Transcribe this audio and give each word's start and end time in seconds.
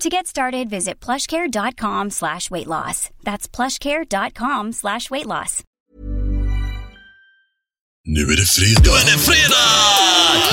To 0.00 0.08
get 0.08 0.26
started, 0.26 0.70
visit 0.70 0.98
plushcare.com 0.98 2.08
slash 2.08 2.50
weight 2.50 2.66
loss. 2.66 3.10
That's 3.22 3.46
plushcare.com 3.46 4.72
slash 4.72 5.10
weight 5.10 5.26
loss. 5.26 5.62
Nu 8.04 8.22
är 8.32 8.36
det 8.36 8.46
fredag. 8.46 8.80
Nu 8.84 8.90
är 8.90 9.04
det 9.12 9.18
fredag! 9.30 9.68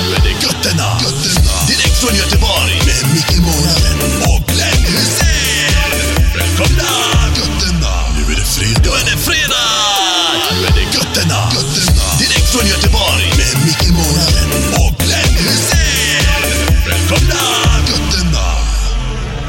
Nu 0.00 0.06
är 0.16 0.20
det 0.28 0.36
götterna. 0.46 0.88
götterna. 1.04 1.54
Direkt 1.68 1.96
från 2.02 2.14
Göteborg. 2.16 2.74
Med 2.88 3.02
Micke 3.14 3.38
Månaden 3.46 3.98
och 4.30 4.40
Glenn 4.52 4.82
Hysén. 4.92 5.72
Välkomna! 6.38 6.92
Götterna. 7.40 7.92
Nu 8.16 8.22
är 8.32 8.36
det 8.40 8.48
fredag. 8.56 8.80
Nu 8.84 8.90
är 9.00 9.04
det 9.10 9.18
fredag! 9.28 9.68
Nu 10.50 10.66
är 10.68 10.72
det 10.78 10.86
götterna. 10.96 11.40
götterna. 11.56 12.06
Direkt 12.22 12.48
från 12.52 12.66
Göteborg. 12.72 13.26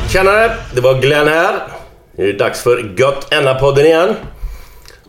Tjenare, 0.09 0.51
det 0.75 0.81
var 0.81 1.01
Glenn 1.01 1.27
här. 1.27 1.59
Det 2.17 2.29
är 2.29 2.33
dags 2.33 2.61
för 2.61 2.93
Gött 2.97 3.33
Enna-podden 3.33 3.85
igen. 3.85 4.15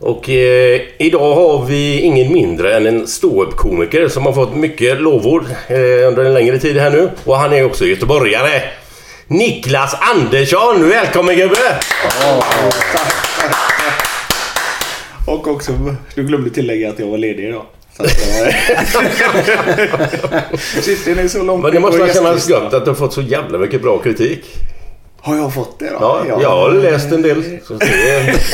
Och 0.01 0.31
eh, 0.31 0.81
idag 0.99 1.35
har 1.35 1.65
vi 1.65 2.01
ingen 2.01 2.33
mindre 2.33 2.77
än 2.77 2.87
en 2.87 3.07
ståuppkomiker 3.07 4.09
som 4.09 4.27
har 4.27 4.33
fått 4.33 4.55
mycket 4.55 5.01
lovord 5.01 5.45
eh, 5.69 6.09
under 6.09 6.25
en 6.25 6.35
längre 6.35 6.59
tid 6.59 6.77
här 6.77 6.91
nu. 6.91 7.11
Och 7.25 7.37
han 7.37 7.53
är 7.53 7.65
också 7.65 7.85
göteborgare. 7.85 8.63
Niklas 9.27 9.97
Andersson, 10.01 10.89
välkommen 10.89 11.37
gubbe! 11.37 11.57
Och 15.27 15.49
också, 15.49 15.73
du 16.15 16.25
glömde 16.25 16.51
tillägga 16.51 16.91
att 16.91 16.99
jag 16.99 17.07
var 17.07 17.19
ledig 17.19 17.49
idag. 17.49 17.63
Shit, 20.83 21.05
den 21.05 21.19
är 21.19 21.29
så 21.29 21.43
långt 21.43 21.63
Men 21.63 21.73
det 21.75 21.81
måste 21.81 22.03
ha 22.03 22.09
kännas 22.09 22.49
gött 22.49 22.75
att 22.75 22.85
du 22.85 22.91
har 22.91 22.97
fått 22.97 23.13
så 23.13 23.23
jävla 23.23 23.59
mycket 23.59 23.83
bra 23.83 23.99
kritik. 23.99 24.45
Har 25.23 25.37
jag 25.37 25.55
fått 25.55 25.79
det 25.79 25.91
då? 25.91 25.97
Ja, 26.01 26.25
jag 26.43 26.51
har 26.51 26.71
läst 26.71 27.13
en 27.13 27.23
del. 27.23 27.45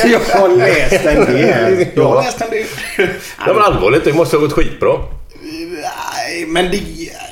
Jag 0.05 0.19
har 0.39 0.57
läst 0.57 1.05
en 1.05 1.25
del. 1.25 1.87
Jag 1.95 2.03
har 2.03 2.23
läst 2.23 2.41
en 2.41 2.49
del. 2.49 2.65
Ja, 3.45 3.53
men 3.53 3.63
allvarligt, 3.63 4.03
det 4.03 4.13
måste 4.13 4.35
ha 4.35 4.41
gått 4.41 4.53
skitbra. 4.53 4.93
Nej, 5.71 6.45
men 6.47 6.65
det, 6.65 6.81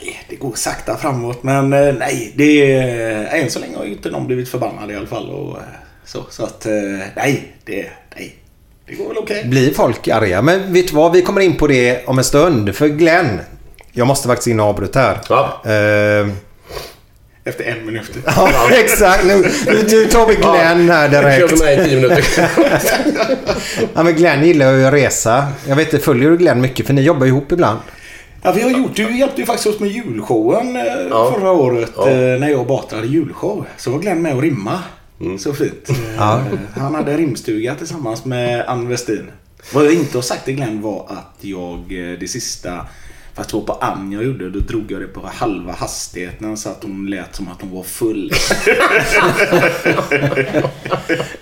nej, 0.01 0.25
det 0.29 0.35
går 0.35 0.53
sakta 0.55 0.97
framåt. 0.97 1.43
Men 1.43 1.73
eh, 1.73 1.93
nej, 1.93 2.33
det 2.35 2.73
är, 2.73 3.25
än 3.25 3.51
så 3.51 3.59
länge 3.59 3.77
har 3.77 3.85
ju 3.85 3.91
inte 3.91 4.09
någon 4.09 4.27
blivit 4.27 4.49
förbannad 4.49 4.91
i 4.91 4.95
alla 4.95 5.07
fall. 5.07 5.29
Och, 5.29 5.57
eh, 5.57 5.63
så, 6.05 6.23
så 6.29 6.43
att 6.43 6.65
eh, 6.65 6.71
nej, 7.15 7.53
det, 7.65 7.85
nej, 8.15 8.35
det 8.87 8.95
går 8.95 9.07
väl 9.07 9.17
okej. 9.17 9.45
Blir 9.45 9.73
folk 9.73 10.07
arga? 10.07 10.41
Men 10.41 10.73
vet 10.73 10.87
du 10.87 10.95
vad? 10.95 11.11
Vi 11.11 11.21
kommer 11.21 11.41
in 11.41 11.57
på 11.57 11.67
det 11.67 12.05
om 12.05 12.17
en 12.17 12.23
stund. 12.23 12.75
För 12.75 12.87
Glenn. 12.87 13.39
Jag 13.91 14.07
måste 14.07 14.27
faktiskt 14.27 14.47
in 14.47 14.59
och 14.59 14.65
avbryta 14.65 14.99
här. 14.99 15.19
Ja. 15.29 15.61
Eh, 15.65 16.27
Efter 17.47 17.63
en 17.63 17.85
minut. 17.85 18.11
ja, 18.25 18.69
exakt. 18.71 19.25
Nu, 19.25 19.51
nu, 19.65 19.83
nu 19.89 20.05
tar 20.05 20.27
vi 20.27 20.35
Glenn 20.35 20.89
här 20.89 21.09
direkt. 21.09 21.39
körde 21.49 21.63
med 21.65 21.79
i 21.85 21.89
tio 21.89 21.95
minuter. 22.01 22.25
Ja, 23.93 24.03
men 24.03 24.15
Glenn 24.15 24.45
gillar 24.45 24.73
ju 24.73 24.85
att 24.85 24.93
resa. 24.93 25.47
Jag 25.67 25.75
vet 25.75 25.93
inte, 25.93 26.05
följer 26.05 26.29
du 26.29 26.37
Glenn 26.37 26.61
mycket? 26.61 26.85
För 26.87 26.93
ni 26.93 27.01
jobbar 27.01 27.25
ihop 27.27 27.51
ibland. 27.51 27.79
Ja, 28.41 28.51
vi 28.51 28.61
har 28.61 28.69
gjort 28.71 28.95
Du 28.95 29.17
hjälpte 29.17 29.41
ju 29.41 29.45
faktiskt 29.45 29.67
oss 29.67 29.79
med 29.79 29.89
julshowen 29.89 30.75
eh, 30.75 30.83
Ja. 31.09 31.33
förra 31.39 31.51
året. 31.51 31.91
Ja. 31.95 32.09
Eh, 32.09 32.39
när 32.39 32.49
jag 32.49 32.59
och 32.59 32.67
Batra 32.67 32.95
hade 32.95 33.07
julshow. 33.07 33.65
Så 33.77 33.91
var 33.91 33.99
Glenn 33.99 34.21
med 34.21 34.35
och 34.35 34.41
rimma. 34.41 34.79
Mm. 35.21 35.39
Så 35.39 35.53
fint. 35.53 35.89
Eh, 35.89 35.95
Ja. 36.17 36.41
Han 36.77 36.95
hade 36.95 37.17
rimstuga 37.17 37.75
tillsammans 37.75 38.25
med 38.25 38.65
Ann 38.67 38.87
Westin. 38.89 39.31
Vad 39.73 39.85
jag 39.85 39.93
inte 39.93 40.17
har 40.17 40.21
sagt 40.21 40.45
till 40.45 40.55
Glenn 40.55 40.81
var 40.81 41.05
att 41.09 41.37
jag 41.41 41.77
eh, 41.79 42.19
det 42.19 42.27
sista 42.27 42.85
Fast 43.35 43.49
det 43.49 43.55
var 43.57 43.63
på 43.63 43.73
Ann 43.73 44.11
jag 44.11 44.23
gjorde. 44.23 44.49
Då 44.49 44.59
drog 44.59 44.91
jag 44.91 45.01
det 45.01 45.07
på 45.07 45.21
halva 45.33 45.71
hastigheten 45.73 46.57
så 46.57 46.69
att 46.69 46.83
hon 46.83 47.09
lät 47.09 47.35
som 47.35 47.47
att 47.47 47.61
hon 47.61 47.71
var 47.71 47.83
full. 47.83 48.31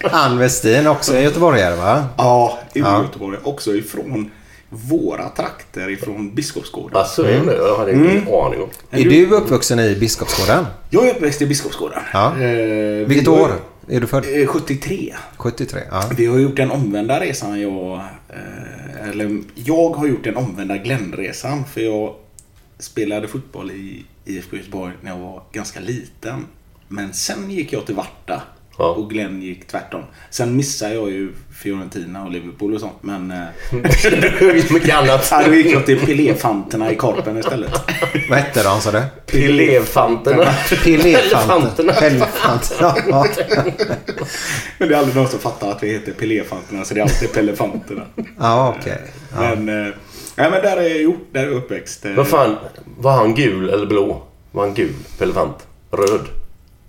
Ann 0.12 0.38
Westin, 0.38 0.88
också 0.88 1.18
göteborgare 1.20 1.76
va? 1.76 2.06
ja, 2.18 2.60
i 2.74 2.80
Ja. 2.80 3.02
Göteborg. 3.04 3.38
Också 3.44 3.76
ifrån 3.76 4.32
våra 4.70 5.30
trakter. 5.30 5.90
Ifrån 5.90 6.36
Biskopsgården. 6.36 6.98
Alltså, 6.98 7.24
är 7.28 7.46
det? 7.46 7.56
Jag 7.58 7.78
hade 7.78 7.92
ingen 7.94 8.18
aning 8.28 8.62
om. 8.62 8.70
Är 8.92 9.04
du 9.04 9.30
uppvuxen 9.32 9.80
i 9.80 9.96
Biskopsgården? 9.96 10.66
Jag 10.90 11.08
är 11.08 11.12
uppväxt 11.16 11.42
i 11.42 11.46
Biskopsgården. 11.46 12.00
Ja. 12.14 12.26
Eh, 12.42 13.08
Vilket 13.08 13.28
år 13.28 13.52
är 13.90 14.00
du 14.02 14.08
född? 14.08 14.26
Eh, 14.42 14.48
73. 14.48 15.14
73? 15.38 15.80
Ja. 15.92 16.04
Vi 16.18 16.26
har 16.26 16.40
gjort 16.40 16.56
den 16.58 16.72
omvända 16.72 17.20
resan 17.20 17.62
jag... 17.62 18.02
Eh, 18.36 19.10
eller 19.10 19.44
jag 19.56 19.90
har 19.90 20.08
gjort 20.08 20.24
den 20.24 20.38
omvända 20.38 20.78
Glennresan 20.78 21.66
För 21.66 21.82
jag 21.82 22.16
spelade 22.80 23.28
fotboll 23.28 23.72
i 23.72 24.06
IFK 24.26 24.58
Göteborg 24.58 24.94
när 25.02 25.12
jag 25.12 25.18
var 25.18 25.44
ganska 25.52 25.80
liten. 25.80 26.46
Men 26.88 27.14
sen 27.14 27.52
gick 27.52 27.74
jag 27.74 27.86
till 27.86 27.96
Varta. 27.96 28.44
Ja. 28.78 28.86
Och 28.90 29.10
Glenn 29.10 29.42
gick 29.42 29.68
tvärtom. 29.68 30.02
Sen 30.30 30.56
missade 30.56 30.94
jag 30.94 31.10
ju 31.12 31.32
Fiorentina 31.64 32.24
och 32.26 32.32
Liverpool 32.32 32.74
och 32.74 32.80
sånt. 32.80 32.98
Men... 33.02 33.32
Eh, 33.32 33.38
Mycket 34.74 34.96
annat. 34.96 35.28
ja, 35.32 35.44
då 35.48 35.54
gick 35.54 35.68
jag 35.68 35.86
till 35.86 36.00
Piléfanterna 36.00 36.92
i 36.92 36.96
Korpen 36.96 37.38
istället. 37.38 37.72
Vad 38.30 38.40
hette 38.40 38.64
de 38.64 38.82
sa 38.82 38.92
du? 38.92 39.02
Piléfanterna. 39.26 40.54
Elefanterna. 40.86 41.94
Ja. 43.10 43.26
Men 44.78 44.90
det 44.90 44.96
är 44.96 45.00
aldrig 45.00 45.16
någon 45.16 45.28
som 45.28 45.40
fattar 45.40 45.72
att 45.72 45.84
vi 45.84 45.94
heter 45.94 46.12
Piléfanterna. 46.12 46.86
Så 46.86 46.94
det 46.94 47.00
är 47.00 47.04
alltid 47.04 47.34
Pelefanterna. 47.34 48.02
Ja, 48.40 48.76
okej. 48.80 49.02
Ja. 49.36 49.56
Men... 49.56 49.88
Eh, 49.88 49.94
nej 50.36 50.52
men 50.52 50.62
där 50.62 50.78
är 50.78 50.82
jag 50.90 51.02
gjort. 51.02 51.28
Där 51.32 51.42
är 51.42 51.46
jag 51.48 51.54
uppväxt. 51.56 52.06
Eh, 52.06 52.12
Vad 52.14 52.28
fan, 52.28 52.56
var 52.98 53.12
han 53.12 53.36
gul 53.36 53.70
eller 53.70 53.86
blå? 53.86 54.24
Var 54.52 54.66
han 54.66 54.74
gul 54.74 54.94
på 55.18 55.24
elefant? 55.24 55.68
Röd? 55.92 56.22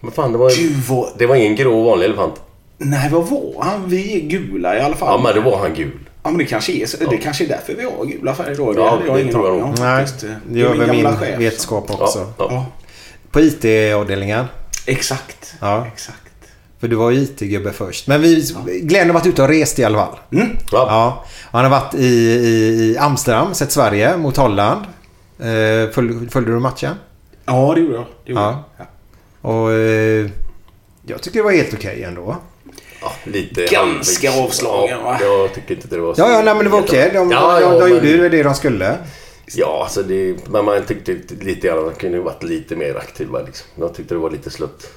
Vad 0.05 0.15
fan, 0.15 0.33
det 0.33 0.39
var, 0.39 0.51
en, 0.61 0.83
var... 0.89 1.09
det 1.19 1.27
var 1.27 1.37
ingen 1.37 1.57
grå 1.57 1.83
vanlig 1.83 2.07
elefant. 2.07 2.35
Nej, 2.79 3.11
vad 3.13 3.27
var 3.29 3.65
han? 3.65 3.89
Vi 3.89 4.17
är 4.17 4.29
gula 4.29 4.77
i 4.79 4.81
alla 4.81 4.97
fall. 4.97 5.09
Ja, 5.09 5.23
men 5.23 5.35
det 5.45 5.51
var 5.51 5.59
han 5.59 5.75
gul. 5.75 5.99
Ja, 6.23 6.31
men 6.31 6.39
det 6.39 6.45
kanske 6.45 6.73
är, 6.73 6.87
så- 6.87 6.97
det 7.11 7.17
kanske 7.17 7.45
är 7.45 7.49
därför 7.49 7.75
vi 7.75 7.85
har 7.85 8.05
gula 8.05 8.35
färger 8.35 8.55
då. 8.57 8.73
Det 8.73 8.81
Ja, 8.81 8.91
hade 8.91 9.07
jag 9.07 9.17
det 9.17 9.21
ingen 9.21 9.35
tror 9.35 9.49
jag 9.49 9.59
nog. 9.59 9.79
Nej, 9.79 10.07
det 10.49 10.59
gör 10.59 10.75
väl 10.75 10.91
min 10.91 11.17
chef. 11.17 11.39
vetskap 11.41 11.91
också. 11.91 12.19
ja. 12.39 12.47
Ja, 12.51 12.67
På 13.31 13.41
IT-avdelningen. 13.41 14.45
exakt. 14.87 15.55
Ja. 15.61 15.87
Exakt. 15.87 16.19
För 16.81 16.89
du 16.89 16.97
var 16.97 17.11
ju 17.11 17.21
IT-gubbe 17.21 17.73
först. 17.73 18.07
Men 18.07 18.23
vi, 18.23 18.51
Glenn 18.83 19.07
har 19.07 19.15
varit 19.15 19.27
ute 19.27 19.43
och 19.43 19.49
rest 19.49 19.79
i 19.79 19.85
alla 19.85 19.99
fall. 19.99 20.19
Mm. 20.33 20.49
Ja. 20.73 20.87
Ja. 20.89 21.25
Han 21.53 21.65
har 21.65 21.71
varit 21.71 21.95
i, 21.95 22.07
i, 22.07 22.93
i 22.93 22.99
Amsterdam, 22.99 23.55
sett 23.55 23.73
Sverige 23.73 24.17
mot 24.17 24.37
Holland. 24.37 24.81
Eh, 25.39 25.91
följ, 25.93 26.29
följde 26.31 26.53
du 26.53 26.59
matchen? 26.61 26.95
Ja, 27.47 27.73
det 27.75 27.81
gjorde 27.81 27.95
jag. 27.95 28.05
Det 28.25 28.31
gjorde 28.33 28.43
Ja. 28.43 28.65
jag. 28.79 28.87
Och 29.45 29.73
eh, 29.73 30.31
Jag 31.07 31.23
tycker 31.23 31.39
det 31.39 31.43
var 31.45 31.53
helt 31.53 31.75
okej 31.75 32.03
ändå. 32.03 32.37
Ja, 33.01 33.13
lite 33.25 33.67
Ganska 33.67 34.31
halvvägs. 34.31 34.49
avslagen, 34.51 35.03
va? 35.03 35.19
Ja, 35.21 35.27
jag 35.27 35.55
tycker 35.55 35.75
inte 35.75 35.89
det 35.89 35.99
var 36.01 36.15
så... 36.15 36.21
Ja, 36.21 36.31
ja, 36.33 36.43
nej, 36.43 36.55
men 36.55 36.65
det 36.65 36.71
var 36.71 36.81
okej. 36.81 37.11
De, 37.15 37.31
Ja, 37.31 37.55
de, 37.55 37.63
ja, 37.63 37.71
de, 37.73 37.89
de 37.91 37.95
men- 38.01 38.11
gjorde 38.13 38.29
det 38.29 38.43
de 38.43 38.55
skulle. 38.55 38.97
Ja, 39.55 39.81
alltså 39.83 40.03
det, 40.03 40.37
men 40.49 40.65
man 40.65 40.83
tyckte 40.87 41.13
lite 41.41 41.67
grann 41.69 41.79
att 41.79 41.85
man 41.85 41.95
kunde 41.95 42.21
varit 42.21 42.43
lite 42.43 42.77
mer 42.77 42.97
aktiva. 42.97 43.43
Liksom. 43.43 43.67
Jag 43.79 43.95
tyckte 43.95 44.15
det 44.15 44.19
var 44.19 44.31
lite 44.31 44.51
slutt. 44.51 44.91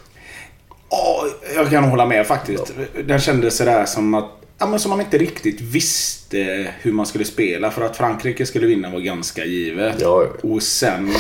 Ja, 0.90 1.26
jag 1.56 1.70
kan 1.70 1.84
hålla 1.84 2.06
med 2.06 2.28
faktiskt. 2.28 2.74
Den 3.06 3.20
kändes 3.20 3.58
sådär 3.58 3.86
som 3.86 4.14
att 4.14 4.32
Ja, 4.60 4.66
men 4.68 4.80
som 4.80 4.90
man 4.90 5.02
inte 5.02 5.18
riktigt 5.18 5.62
visste 5.62 6.68
hur 6.82 6.92
man 6.92 7.06
skulle 7.06 7.26
spela. 7.26 7.72
För 7.72 7.82
att 7.82 7.98
Frankrike 7.98 8.46
skulle 8.46 8.68
vinna 8.68 8.90
var 8.90 9.00
ganska 9.00 9.46
givet. 9.46 9.96
Ja, 10.00 10.24
ja. 10.24 10.50
Och 10.50 10.64
sen, 10.64 11.14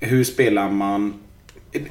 hur 0.00 0.24
spelar 0.24 0.70
man... 0.70 1.14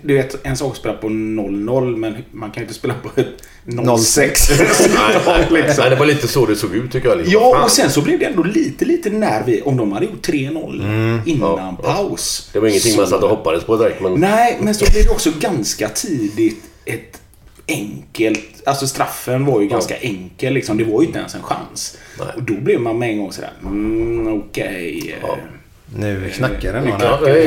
Du 0.02 0.14
vet, 0.14 0.46
en 0.46 0.58
sak 0.58 0.72
att 0.72 0.78
spela 0.78 0.94
på 0.94 1.08
0-0, 1.08 1.96
men 1.96 2.16
man 2.32 2.52
kan 2.52 2.62
ju 2.62 2.66
inte 2.66 2.74
spela 2.74 2.94
på 2.94 3.22
ett 3.22 3.28
0-6. 3.66 4.20
Nej, 4.96 5.48
liksom. 5.52 5.76
nej, 5.78 5.90
det 5.90 5.96
var 5.96 6.06
lite 6.06 6.28
så 6.28 6.46
det 6.46 6.56
såg 6.56 6.76
ut 6.76 6.92
tycker 6.92 7.10
jag. 7.10 7.18
Liksom. 7.18 7.34
Ja, 7.34 7.64
och 7.64 7.72
sen 7.72 7.90
så 7.92 8.02
blev 8.02 8.20
det 8.20 8.26
ändå 8.26 8.44
lite, 8.44 8.86
lite 8.86 9.10
när 9.10 9.44
vi... 9.44 9.62
Om 9.62 9.78
de 9.78 9.92
hade 9.92 10.06
gjort 10.06 10.28
3-0 10.28 11.22
innan 11.26 11.50
Mm. 11.50 11.76
Ja, 11.78 11.78
paus. 11.84 12.50
Det 12.54 12.60
var 12.60 12.68
ingenting 12.68 12.96
man 12.96 13.08
satt 13.08 13.24
och 13.24 13.30
hoppades 13.30 13.64
på 13.64 13.78
direkt. 13.78 14.02
Men... 14.02 14.14
Nej, 14.14 14.58
men 14.62 14.76
så 14.76 14.92
blev 14.92 15.04
det 15.04 15.10
också 15.10 15.32
ganska 15.40 15.90
tidigt 15.90 16.64
ett 16.86 17.22
enkelt... 17.68 18.62
Alltså 18.66 18.88
straffen 18.88 19.46
var 19.46 19.62
ju 19.62 19.68
ganska 19.68 19.96
enkel 19.98 20.54
liksom. 20.54 20.78
Det 20.78 20.84
var 20.84 21.02
ju 21.02 21.08
inte 21.08 21.20
ens 21.20 21.36
en 21.36 21.44
chans. 21.44 21.98
Nej. 22.20 22.28
Och 22.36 22.44
då 22.44 22.54
blev 22.54 22.82
man 22.82 23.00
med 23.00 23.10
en 23.10 23.18
gång 23.18 23.32
sådär, 23.32 23.54
mm, 23.62 24.28
okej. 24.28 25.16
Ja. 25.22 25.38
Nu 25.96 26.30
knackar 26.30 26.74
det 26.74 26.92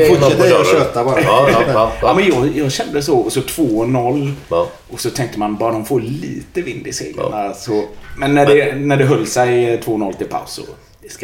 på 0.08 0.14
Fortsätt 0.14 0.60
att 0.60 0.66
köta 0.66 1.04
bara. 1.04 1.20
Ja, 1.20 1.48
ja, 1.52 1.62
ja, 1.66 1.92
Ja, 2.02 2.14
men 2.14 2.28
jag, 2.28 2.56
jag 2.56 2.72
kände 2.72 3.02
så. 3.02 3.18
Och 3.18 3.32
så 3.32 3.40
2-0. 3.40 4.32
Ja. 4.48 4.68
Och 4.90 5.00
så 5.00 5.10
tänkte 5.10 5.38
man 5.38 5.56
bara 5.56 5.72
de 5.72 5.84
får 5.84 6.00
lite 6.00 6.62
vind 6.62 6.86
i 6.86 6.92
seglen. 6.92 7.54
Så, 7.54 7.84
men 8.18 8.34
när 8.34 8.46
det, 8.46 8.74
när 8.74 8.96
det 8.96 9.04
höll 9.04 9.26
sig 9.26 9.80
2-0 9.80 10.16
till 10.16 10.26
paus 10.26 10.50
så... 10.50 10.62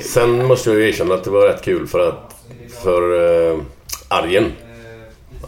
Sen 0.02 0.46
måste 0.46 0.70
jag 0.70 0.78
ju 0.80 0.88
erkänna 0.88 1.14
att 1.14 1.24
det 1.24 1.30
var 1.30 1.48
rätt 1.48 1.62
kul 1.62 1.86
för 1.86 2.08
att 2.08 2.34
för 2.82 3.12
uh, 3.12 3.62
Arjen 4.08 4.52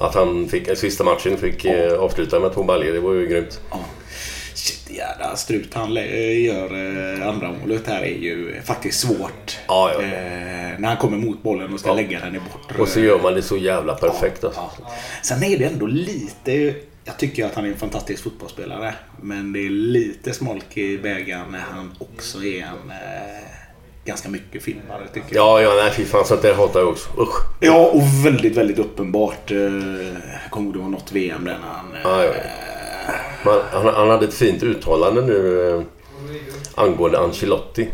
att 0.01 0.15
han 0.15 0.49
fick, 0.49 0.79
sista 0.79 1.05
matchen 1.05 1.37
fick 1.37 1.65
uh, 1.65 1.93
avsluta 1.99 2.41
med 2.41 2.55
två 2.55 2.63
baljor. 2.63 2.93
Det 2.93 3.01
var 3.01 3.13
ju 3.13 3.27
grymt. 3.27 3.61
Ja. 4.51 4.57
Shit, 4.57 4.91
jävla 4.97 5.37
strut 5.37 5.75
han 5.75 5.95
lä- 5.95 6.33
gör 6.33 6.65
eh, 7.21 7.29
andra 7.29 7.53
målet 7.61 7.87
här 7.87 8.03
är 8.03 8.19
ju 8.19 8.63
faktiskt 8.65 9.01
svårt. 9.01 9.59
Ja, 9.69 9.93
ja. 9.95 10.03
Eh, 10.03 10.79
när 10.79 10.89
han 10.89 10.97
kommer 10.97 11.17
mot 11.17 11.43
bollen 11.43 11.73
och 11.75 11.81
ska 11.81 11.89
Ja. 11.89 11.95
lägga 11.95 12.21
den 12.21 12.37
i 12.37 12.39
bortre. 12.39 12.83
Och 12.83 12.89
så 12.89 13.01
gör 13.01 13.19
man 13.23 13.35
det 13.35 13.43
så 13.43 13.57
jävla 13.57 13.95
perfekt 13.95 14.45
alltså. 14.45 14.61
Ja. 14.61 14.93
Sen 15.23 15.43
är 15.45 15.59
det 15.59 15.65
ändå 15.65 15.87
lite... 15.87 16.75
Jag 17.05 17.17
tycker 17.19 17.47
att 17.47 17.55
han 17.55 17.65
är 17.65 17.69
en 17.69 17.77
fantastisk 17.77 18.23
fotbollsspelare. 18.23 18.95
Men 19.23 19.53
det 19.53 19.59
är 19.67 19.71
lite 19.71 20.33
smolk 20.33 20.77
i 20.77 20.99
bägaren 20.99 21.51
när 21.53 21.59
han 21.61 21.95
också 21.99 22.45
är 22.45 22.57
en 22.63 22.91
eh, 22.91 23.41
ganska 24.05 24.29
mycket 24.29 24.63
filmare 24.63 25.07
tycker 25.15 25.37
jag. 25.37 25.63
Ja, 25.63 25.63
ja, 25.77 25.83
nej 25.83 25.93
fy 25.93 26.05
fan. 26.05 26.25
Sånt 26.25 26.43
där 26.43 26.55
hatar 26.55 26.81
jag 26.81 26.89
också. 26.89 27.11
Usch. 27.21 27.37
Ja, 27.61 27.87
och 27.87 28.03
väldigt, 28.27 28.57
väldigt 28.57 28.79
uppenbart. 28.79 29.51
Eh, 29.51 29.59
kommer 30.51 30.67
ihåg 30.67 30.75
det 30.75 30.79
var 30.79 30.89
något 30.89 31.13
VM 31.13 31.45
där 31.45 31.59
när 31.59 31.69
han... 31.69 31.87
Ja, 32.05 32.25
Eh, 32.25 32.27
ja. 32.27 32.33
Man, 33.45 33.59
han, 33.73 33.95
han 33.95 34.11
hade 34.11 34.27
ett 34.27 34.35
fint 34.35 34.63
uttalande 34.63 35.23
nu 35.23 35.69
eh, 35.69 35.83
angående 36.75 37.19
Ancelotti. 37.19 37.89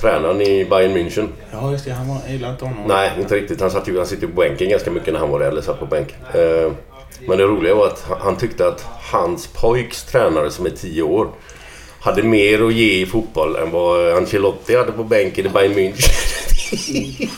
Tränaren 0.00 0.40
i 0.40 0.64
Bayern 0.64 0.96
München. 0.96 1.28
Ja, 1.52 1.72
just 1.72 1.84
det. 1.84 1.92
Han 1.92 2.08
var, 2.08 2.18
gillar 2.28 2.50
inte 2.50 2.64
honom. 2.64 2.84
Nej, 2.88 3.10
inte 3.20 3.36
riktigt. 3.36 3.60
Han, 3.60 3.70
satt 3.70 3.88
ju, 3.88 3.96
han 3.96 4.06
sitter 4.06 4.26
på 4.26 4.32
bänken 4.32 4.68
ganska 4.68 4.90
mycket 4.90 5.12
när 5.12 5.20
han 5.20 5.30
var 5.30 5.38
där, 5.40 5.48
eller 5.48 5.62
satt 5.62 5.80
på 5.80 5.86
bänk. 5.86 6.14
Eh, 6.34 6.72
men 7.28 7.38
det 7.38 7.44
roliga 7.44 7.74
var 7.74 7.86
att 7.86 8.06
han, 8.20 8.36
tyckte 8.36 8.68
att 8.68 8.86
hans 9.12 9.46
pojks 9.46 10.04
tränare 10.04 10.50
som 10.50 10.66
är 10.66 10.70
10 10.70 11.02
år 11.02 11.28
hade 12.00 12.22
mer 12.22 12.66
att 12.66 12.72
ge 12.72 13.00
i 13.00 13.06
fotboll 13.06 13.56
än 13.56 13.70
vad 13.70 14.12
Ancelotti 14.12 14.76
hade 14.76 14.92
på 14.92 15.04
bänken 15.04 15.46
i 15.46 15.48
Bayern 15.48 15.72
München. 15.72 16.10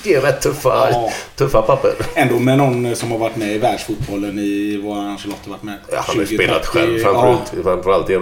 det 0.04 0.14
är 0.14 0.20
rätt 0.20 0.40
tuffa, 0.42 0.88
Ja. 0.90 1.10
tuffa 1.36 1.62
papper. 1.62 1.92
Ändå 2.14 2.38
med 2.38 2.58
någon 2.58 2.96
som 2.96 3.10
har 3.10 3.18
varit 3.18 3.36
med 3.36 3.54
i 3.54 3.58
världsfotbollen 3.58 4.38
i 4.38 4.80
vad 4.84 4.98
Ancelotti 4.98 5.50
varit 5.50 5.62
med? 5.62 5.78
Ja, 5.92 5.96
han 6.06 6.16
har 6.16 6.22
ju 6.22 6.26
20, 6.28 6.36
spelat 6.36 6.62
30, 6.62 6.78
själv 6.78 6.98
ja. 6.98 7.02
framförallt, 7.04 7.52
framförallt 7.64 8.10
i, 8.10 8.14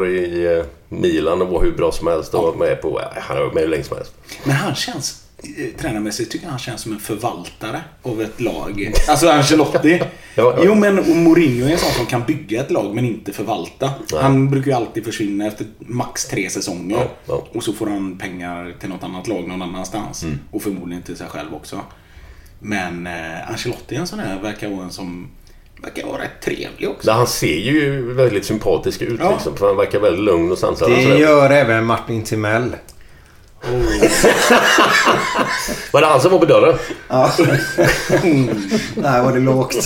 eh, 0.58 0.64
Milan 0.88 1.42
och 1.42 1.48
var 1.48 1.62
hur 1.62 1.72
bra 1.72 1.92
som 1.92 2.06
helst 2.06 2.34
och 2.34 2.42
varit 2.42 2.58
med 2.58 2.82
på... 2.82 3.00
ja, 3.02 3.20
Han 3.20 3.36
har 3.36 3.44
varit 3.44 3.54
med 3.54 3.62
hur 3.62 3.70
länge 3.70 3.84
som 3.84 3.96
helst. 3.96 4.12
Men 4.44 4.56
han 4.56 4.74
känns, 4.74 5.22
eh, 5.42 5.80
tränarmässigt 5.80 6.32
tycker 6.32 6.46
jag 6.46 6.50
han 6.50 6.58
känns 6.58 6.80
som 6.80 6.92
en 6.92 7.00
förvaltare 7.00 7.80
av 8.02 8.22
ett 8.22 8.40
lag. 8.40 8.92
Alltså 9.08 9.28
Ancelotti. 9.28 10.02
Ja, 10.36 10.54
ja. 10.56 10.62
Jo 10.64 10.74
men 10.74 10.98
och 10.98 11.06
Mourinho 11.06 11.66
är 11.66 11.72
en 11.72 11.78
sån 11.78 11.92
som 11.92 12.06
kan 12.06 12.22
bygga 12.26 12.60
ett 12.60 12.70
lag 12.70 12.94
men 12.94 13.04
inte 13.04 13.32
förvalta. 13.32 13.90
Nej. 14.12 14.22
Han 14.22 14.50
brukar 14.50 14.70
ju 14.70 14.76
alltid 14.76 15.04
försvinna 15.04 15.46
efter 15.46 15.66
max 15.78 16.24
tre 16.26 16.50
säsonger. 16.50 16.96
Ja, 16.96 17.06
ja. 17.26 17.46
Och 17.52 17.62
så 17.62 17.72
får 17.72 17.86
han 17.86 18.18
pengar 18.18 18.74
till 18.80 18.88
något 18.88 19.02
annat 19.02 19.28
lag 19.28 19.48
någon 19.48 19.62
annanstans. 19.62 20.22
Mm. 20.22 20.38
Och 20.50 20.62
förmodligen 20.62 21.02
till 21.02 21.16
sig 21.16 21.26
själv 21.26 21.54
också. 21.54 21.80
Men 22.60 23.06
eh, 23.06 23.50
Ancelotti 23.50 23.94
är 23.96 24.00
en 24.00 24.06
sån 24.06 24.18
här, 24.18 24.40
verkar 24.42 24.68
vara 24.68 24.82
en 24.84 24.90
som 24.90 25.28
verkar 25.82 26.06
vara 26.06 26.22
rätt 26.22 26.42
trevlig 26.44 26.88
också. 26.88 27.10
Han 27.10 27.26
ser 27.26 27.58
ju 27.58 28.12
väldigt 28.12 28.44
sympatisk 28.44 29.02
ut 29.02 29.20
Ja. 29.22 29.30
liksom. 29.32 29.56
För 29.56 29.66
han 29.66 29.76
verkar 29.76 30.00
väldigt 30.00 30.24
lugn 30.24 30.52
och 30.52 30.58
sansad. 30.58 30.90
Det 30.90 31.02
gör 31.02 31.50
även 31.50 31.84
Martin 31.84 32.22
Timell. 32.22 32.76
Var 35.92 36.00
det 36.00 36.06
han 36.06 36.20
som 36.20 36.30
var 36.32 36.38
på 36.38 36.44
dörren? 36.44 36.78
Där 38.96 39.22
var 39.22 39.32
det 39.32 39.38
lågt. 39.40 39.76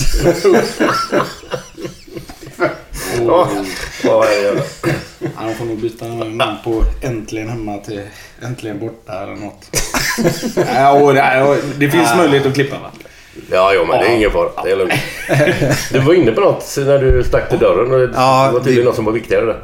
Ja. 3.27 3.47
Vad 4.03 4.25
är 4.27 4.55
det? 4.55 4.63
Ja, 5.19 5.29
de 5.47 5.55
får 5.55 5.65
nog 5.65 5.77
byta 5.77 6.05
namn 6.05 6.55
på 6.63 6.83
Äntligen 7.01 7.49
hemma 7.49 7.77
till 7.77 8.01
Äntligen 8.41 8.79
borta 8.79 9.23
eller 9.23 9.35
något. 9.35 9.65
ja, 10.75 10.91
och 10.91 11.13
det, 11.13 11.41
och 11.43 11.57
det 11.77 11.89
finns 11.89 12.15
möjlighet 12.17 12.45
att 12.47 12.53
klippa 12.53 12.79
va? 12.79 12.91
Ja, 13.51 13.71
jo, 13.75 13.85
men 13.85 13.99
det 13.99 14.05
är 14.05 14.15
ingen 14.15 14.31
fara. 14.31 14.49
Det 14.63 14.71
är 14.71 14.75
lugnt. 14.75 14.93
Du 15.91 15.99
var 15.99 16.13
inne 16.13 16.31
på 16.31 16.41
något 16.41 16.73
när 16.77 16.97
du 16.99 17.23
stack 17.23 17.49
till 17.49 17.59
dörren. 17.59 17.91
Och 17.91 17.99
det 17.99 18.09
Ja, 18.15 18.49
var 18.53 18.59
tydligen 18.59 18.79
det- 18.79 18.85
något 18.85 18.95
som 18.95 19.05
var 19.05 19.11
viktigare 19.11 19.45
där. 19.45 19.59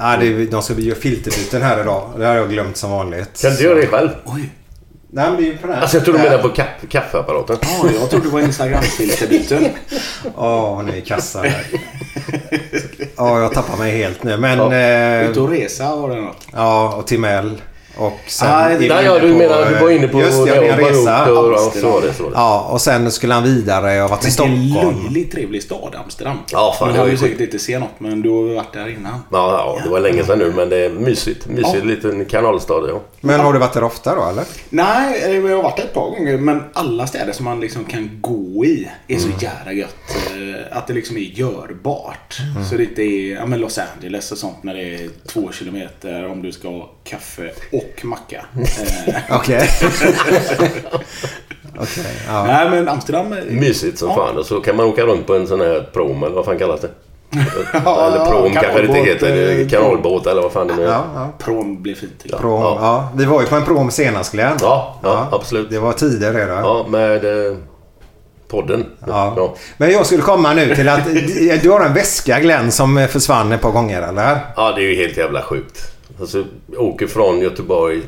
Ja, 0.00 0.16
det, 0.20 0.44
de 0.46 0.62
ska 0.62 0.74
göra 0.74 0.98
filterbyten 0.98 1.62
här 1.62 1.80
idag. 1.80 2.10
Det 2.18 2.26
har 2.26 2.34
jag 2.34 2.50
glömt 2.50 2.76
som 2.76 2.90
vanligt. 2.90 3.42
Kan 3.42 3.54
du 3.54 3.62
göra 3.64 3.74
det 3.74 3.86
själv? 3.86 4.08
Oj. 4.24 4.50
Nej, 5.10 5.30
men 5.30 5.36
det 5.36 5.42
är 5.42 5.46
ju 5.52 5.56
på 5.56 5.66
den 5.66 5.74
här. 5.76 5.82
Alltså 5.82 5.96
jag 5.96 6.04
tror 6.04 6.14
du 6.18 6.22
menar 6.22 6.38
på 6.38 6.48
kaff, 6.48 6.66
kaffeapparaten. 6.88 7.56
Ja, 7.62 7.90
jag 8.00 8.10
trodde 8.10 8.24
det 8.26 8.32
var 8.32 8.40
Instagram-filterbyten. 8.40 9.64
Åh, 10.36 10.82
ni 10.84 10.96
är 10.98 11.00
kassa 11.00 11.42
där. 11.42 11.66
Ja, 13.16 13.40
jag 13.40 13.52
tappar 13.54 13.76
mig 13.76 13.98
helt 13.98 14.22
nu. 14.22 14.36
Men... 14.36 14.58
Ja. 14.58 14.74
eh, 14.74 15.30
Ute 15.30 15.40
och 15.40 15.50
resa 15.50 15.96
var 15.96 16.08
det 16.08 16.20
något. 16.20 16.46
Ja, 16.52 16.94
och 16.94 17.06
Timell. 17.06 17.62
Och 17.98 18.18
sen... 18.26 18.48
Ah, 18.50 18.60
är 18.60 18.68
Nej, 18.78 18.84
inne 18.86 19.02
ja, 19.02 19.18
du 19.18 19.32
på, 19.32 19.38
menar 19.38 19.70
du 19.70 19.74
var 19.78 19.90
inne 19.90 20.08
på 20.08 20.20
Just 20.20 20.46
det, 20.46 20.60
min 20.60 20.70
resa. 20.70 21.32
och 21.32 21.52
ja, 21.52 21.58
Amsterdam. 21.64 21.92
så 21.92 22.00
det. 22.00 22.12
Så 22.14 22.22
det. 22.22 22.30
Ja, 22.34 22.68
och 22.72 22.80
sen 22.80 23.10
skulle 23.10 23.34
han 23.34 23.42
vidare 23.44 24.02
och 24.02 24.10
varit 24.10 24.24
i 24.24 24.26
Vilken 24.26 24.68
Stockholm. 24.70 25.02
löjligt 25.04 25.32
trevlig 25.32 25.62
stad, 25.62 25.94
Amsterdam. 26.04 26.36
Ja, 26.52 26.76
fan, 26.78 26.92
det 26.92 26.98
har 26.98 27.04
du 27.06 27.10
ju 27.12 27.18
säkert 27.18 27.40
inte 27.40 27.58
sett 27.58 27.80
något, 27.80 27.90
men 28.00 28.22
du 28.22 28.30
har 28.30 28.54
varit 28.54 28.72
där 28.72 28.88
innan. 28.88 29.12
Ja, 29.32 29.76
ja, 29.76 29.80
det 29.84 29.90
var 29.90 30.00
länge 30.00 30.24
sedan 30.24 30.38
nu 30.38 30.52
men 30.56 30.68
det 30.68 30.84
är 30.84 30.90
mysigt. 30.90 31.46
Mysigt 31.46 31.74
Ja. 31.78 31.84
liten 31.84 32.24
kanalstad. 32.24 32.74
Ja. 32.88 33.00
Men 33.20 33.40
har 33.40 33.52
du 33.52 33.58
varit 33.58 33.72
där 33.72 33.84
ofta 33.84 34.14
då, 34.14 34.24
eller? 34.30 34.44
Nej, 34.70 35.22
eh, 35.24 35.50
jag 35.50 35.56
har 35.56 35.62
varit 35.62 35.76
där 35.76 35.84
ett 35.84 35.94
par 35.94 36.10
gånger. 36.10 36.38
Men 36.38 36.62
alla 36.72 37.06
städer 37.06 37.32
som 37.32 37.44
man 37.44 37.60
liksom 37.60 37.84
kan 37.84 38.10
gå 38.20 38.64
i 38.64 38.88
är 39.08 39.18
så 39.18 39.28
jävla 39.40 39.72
gött. 39.72 39.96
eh, 40.10 40.76
Att 40.78 40.86
det 40.86 40.92
liksom 40.92 41.16
är 41.16 41.20
görbart. 41.20 42.38
Så 42.70 42.76
det 42.76 42.82
inte 42.84 43.02
är 43.02 43.34
ja, 43.34 43.46
men 43.46 43.60
Los 43.60 43.78
Angeles 43.96 44.32
och 44.32 44.38
sånt 44.38 44.62
när 44.62 44.74
det 44.74 44.94
är 44.94 45.08
två 45.28 45.52
kilometer 45.52 46.30
om 46.30 46.42
du 46.42 46.52
ska 46.52 46.88
kaffe 47.08 47.50
och 47.72 48.04
macka. 48.04 48.44
Okej. 49.30 49.68
Okej, 51.80 52.04
ja. 52.28 52.44
Nej, 52.46 52.70
men 52.70 52.88
Amsterdam... 52.88 53.32
är- 53.32 53.44
Mysigt 53.50 53.98
som 53.98 54.08
Ja. 54.08 54.14
fan. 54.16 54.38
Och 54.38 54.46
så 54.46 54.60
kan 54.60 54.76
man 54.76 54.86
åka 54.86 55.02
runt 55.02 55.26
på 55.26 55.34
en 55.36 55.46
sån 55.46 55.60
här 55.60 55.88
prom 55.92 56.22
eller 56.22 56.34
vad 56.34 56.44
fan 56.44 56.58
kallas 56.58 56.80
det? 56.80 56.88
Ja, 57.84 58.06
eller 58.06 58.24
prom 58.26 58.52
kanske 58.52 58.82
det 58.82 58.86
inte 58.98 59.10
heter. 59.10 59.60
Eh, 59.60 59.68
Kanalbåt 59.68 60.26
eller 60.26 60.42
vad 60.42 60.52
fan 60.52 60.66
det 60.68 60.76
nu 60.76 60.82
är. 60.84 60.88
Ja, 60.92 61.04
ja. 61.14 61.32
Prom 61.38 61.82
blir 61.82 61.94
fint 61.94 62.12
tycker 62.22 62.34
jag. 62.34 62.40
Prom, 62.40 62.60
Ja. 62.62 62.78
ja. 62.80 63.08
Vi 63.16 63.24
var 63.24 63.40
ju 63.40 63.46
på 63.46 63.56
en 63.56 63.64
prom 63.64 63.90
senast 63.90 64.32
Glenn. 64.32 64.56
Ja, 64.60 65.00
ja, 65.02 65.28
absolut. 65.32 65.70
Det 65.70 65.78
var 65.78 65.92
tider 65.92 66.32
då. 66.46 66.52
Ja, 66.52 66.86
med 66.88 67.24
eh, 67.46 67.56
podden. 68.48 68.86
Ja. 69.06 69.54
Men 69.76 69.90
jag 69.92 70.06
skulle 70.06 70.22
komma 70.22 70.54
nu 70.54 70.74
till 70.74 70.88
att 70.88 71.00
du 71.62 71.70
har 71.70 71.80
en 71.80 71.94
väska 71.94 72.40
Glenn 72.40 72.72
som 72.72 73.06
försvann 73.10 73.52
ett 73.52 73.60
par 73.60 73.70
gånger 73.70 74.02
eller? 74.02 74.38
Ja, 74.56 74.72
det 74.76 74.82
är 74.82 74.88
ju 74.90 74.96
helt 74.96 75.16
jävla 75.16 75.42
sjukt. 75.42 75.92
Alltså, 76.20 76.44
åker 76.76 77.06
från 77.06 77.40
Göteborg. 77.40 78.02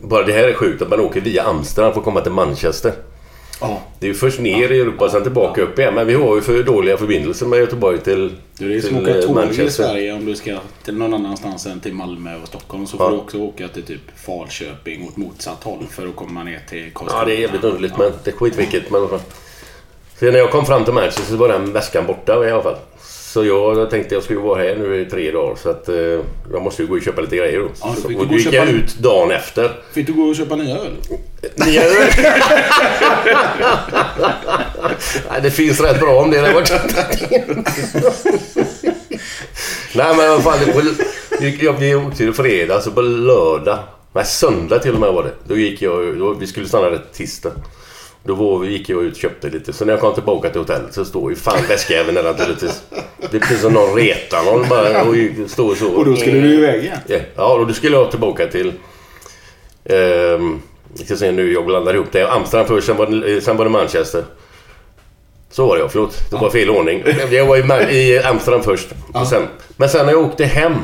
Bara 0.00 0.22
det 0.22 0.32
här 0.32 0.48
är 0.48 0.54
sjukt 0.54 0.82
att 0.82 0.88
man 0.88 1.00
åker 1.00 1.20
via 1.20 1.42
Amsterdam 1.42 1.92
för 1.92 2.00
att 2.00 2.04
komma 2.04 2.20
till 2.20 2.32
Manchester. 2.32 2.92
Ja. 3.60 3.80
Det 4.00 4.06
är 4.06 4.08
ju 4.08 4.14
först 4.14 4.40
ner 4.40 4.72
i 4.72 4.80
Europa 4.80 5.08
sen 5.10 5.22
tillbaka 5.22 5.62
upp 5.62 5.78
igen. 5.78 5.94
Men 5.94 6.06
vi 6.06 6.14
har 6.14 6.34
ju 6.34 6.40
för 6.42 6.62
dåliga 6.62 6.96
förbindelser 6.96 7.46
med 7.46 7.58
Göteborg 7.58 7.98
till, 7.98 8.32
Du, 8.58 8.68
det 8.68 8.76
är 8.76 8.80
som 8.80 8.96
att 8.96 9.02
åka 9.02 9.10
eh, 9.16 9.20
tåg 9.22 9.30
i 9.30 9.34
Manchester. 9.34 9.84
Sverige 9.84 10.12
om 10.12 10.26
du 10.26 10.36
ska 10.36 10.58
till 10.84 10.96
någon 10.96 11.14
annanstans 11.14 11.66
än 11.66 11.80
till 11.80 11.94
Malmö 11.94 12.42
och 12.42 12.48
Stockholm. 12.48 12.86
Så 12.86 12.96
får 12.96 13.06
Ja. 13.06 13.10
du 13.10 13.16
också 13.16 13.38
åka 13.38 13.68
till 13.68 13.82
typ 13.82 14.00
Falköping 14.16 15.08
åt 15.08 15.16
motsatt 15.16 15.64
håll 15.64 15.86
för 15.90 16.06
att 16.06 16.16
komma 16.16 16.44
ner 16.44 16.60
till 16.68 16.90
Karlskrona. 16.94 17.22
Ja, 17.22 17.24
det 17.24 17.36
är 17.36 17.40
jävligt 17.40 17.64
underligt 17.64 17.98
men 17.98 18.12
det 18.24 18.30
är 18.30 18.34
skitvilket. 18.36 18.90
Men 18.90 19.08
så 20.18 20.26
när 20.26 20.38
jag 20.38 20.50
kom 20.50 20.66
fram 20.66 20.84
till 20.84 20.94
Manchester 20.94 21.22
så 21.22 21.36
var 21.36 21.48
den 21.48 21.72
väskan 21.72 22.06
borta 22.06 22.46
i 22.48 22.50
alla 22.50 22.62
fall. 22.62 22.76
Så 23.26 23.44
jag 23.44 23.90
tänkte 23.90 24.14
jag 24.14 24.24
skulle 24.24 24.40
vara 24.40 24.62
här 24.62 24.76
nu 24.76 25.00
i 25.00 25.04
tre 25.04 25.30
dagar 25.30 25.56
så 25.62 25.70
att 25.70 25.88
eh, 25.88 25.96
jag 26.52 26.62
måste 26.62 26.82
ju 26.82 26.88
gå 26.88 26.94
och 26.94 27.02
köpa 27.02 27.20
lite 27.20 27.36
grejer 27.36 27.58
då. 27.58 27.68
Ja, 27.80 27.94
så, 28.02 28.18
och 28.18 28.26
då 28.26 28.34
gick 28.34 28.52
jag 28.52 28.68
ut 28.68 28.98
dagen 28.98 29.30
efter. 29.30 29.70
Fick 29.92 30.06
du 30.06 30.12
gå 30.12 30.22
och 30.22 30.36
köpa 30.36 30.56
nya 30.56 30.78
öl? 30.78 30.92
Nya 31.54 31.82
öl. 31.82 31.94
Nej, 35.30 35.40
det 35.42 35.50
finns 35.50 35.80
rätt 35.80 36.00
bra 36.00 36.22
om 36.22 36.30
det 36.30 36.40
där 36.40 36.52
borta. 36.52 36.80
Nej 39.94 40.16
men 40.16 40.30
vad 40.30 40.42
fan, 40.42 40.58
det 40.66 40.72
på, 40.72 40.82
jag 41.84 42.06
åkte 42.06 42.16
till 42.16 42.32
fredag 42.32 42.80
så 42.80 42.90
på 42.90 43.00
lördag, 43.00 43.78
nej 44.12 44.24
söndag 44.24 44.78
till 44.78 44.94
och 44.94 45.00
med 45.00 45.12
var 45.12 45.22
det. 45.22 45.32
Då 45.44 45.56
gick 45.56 45.82
jag, 45.82 46.18
då, 46.18 46.32
vi 46.32 46.46
skulle 46.46 46.68
stanna 46.68 46.90
där 46.90 47.02
tisdag. 47.12 47.52
Då 48.26 48.34
var, 48.34 48.58
vi- 48.58 48.68
gick 48.72 48.88
jag 48.88 49.02
ut 49.04 49.12
och 49.12 49.18
köpte 49.18 49.48
lite. 49.50 49.72
Så 49.72 49.84
när 49.84 49.92
jag 49.92 50.00
kom 50.00 50.14
tillbaka 50.14 50.50
till 50.50 50.60
hotellet 50.60 50.94
så 50.94 51.04
står 51.04 51.30
ju 51.30 51.36
fan 51.36 51.58
väskjäveln 51.68 52.14
där 52.14 52.22
naturligtvis. 52.22 52.82
Det 53.30 53.36
är 53.36 53.40
precis 53.40 53.60
som 53.60 53.72
någon 53.72 53.94
retar 53.96 54.42
någon 54.44 54.68
bara 54.68 55.02
och 55.02 55.14
står 55.50 55.74
så. 55.74 55.88
Och 55.88 56.04
då 56.04 56.16
skulle 56.16 56.40
du 56.40 56.54
iväg 56.54 56.82
igen? 56.84 56.98
Ja, 57.06 57.16
Ja, 57.36 57.54
och 57.54 57.66
då 57.66 57.72
skulle 57.74 57.96
jag 57.96 58.10
tillbaka 58.10 58.46
till... 58.46 58.72
Ehm, 59.84 60.60
jag 60.96 61.06
ska 61.06 61.16
se 61.16 61.32
nu, 61.32 61.52
jag 61.52 61.66
blandar 61.66 61.94
ihop 61.94 62.06
det. 62.12 62.30
Amsterdam 62.32 62.66
först, 62.66 62.86
sen 62.86 62.96
var 62.96 63.06
det, 63.06 63.40
sen 63.40 63.56
var 63.56 63.64
det 63.64 63.70
Manchester. 63.70 64.24
Så 65.50 65.66
var 65.66 65.76
det 65.76 65.82
ja, 65.82 65.88
förlåt. 65.88 66.30
Det 66.30 66.36
var 66.36 66.50
fel 66.50 66.70
ordning. 66.70 67.04
Jag 67.30 67.46
var 67.46 67.56
i, 67.56 67.62
Man- 67.64 67.90
i 67.90 68.18
Amsterdam 68.24 68.62
först. 68.62 68.88
Och 69.14 69.26
sen, 69.26 69.42
men 69.76 69.88
sen 69.88 70.06
när 70.06 70.12
jag 70.12 70.22
åkte 70.22 70.44
hem 70.44 70.74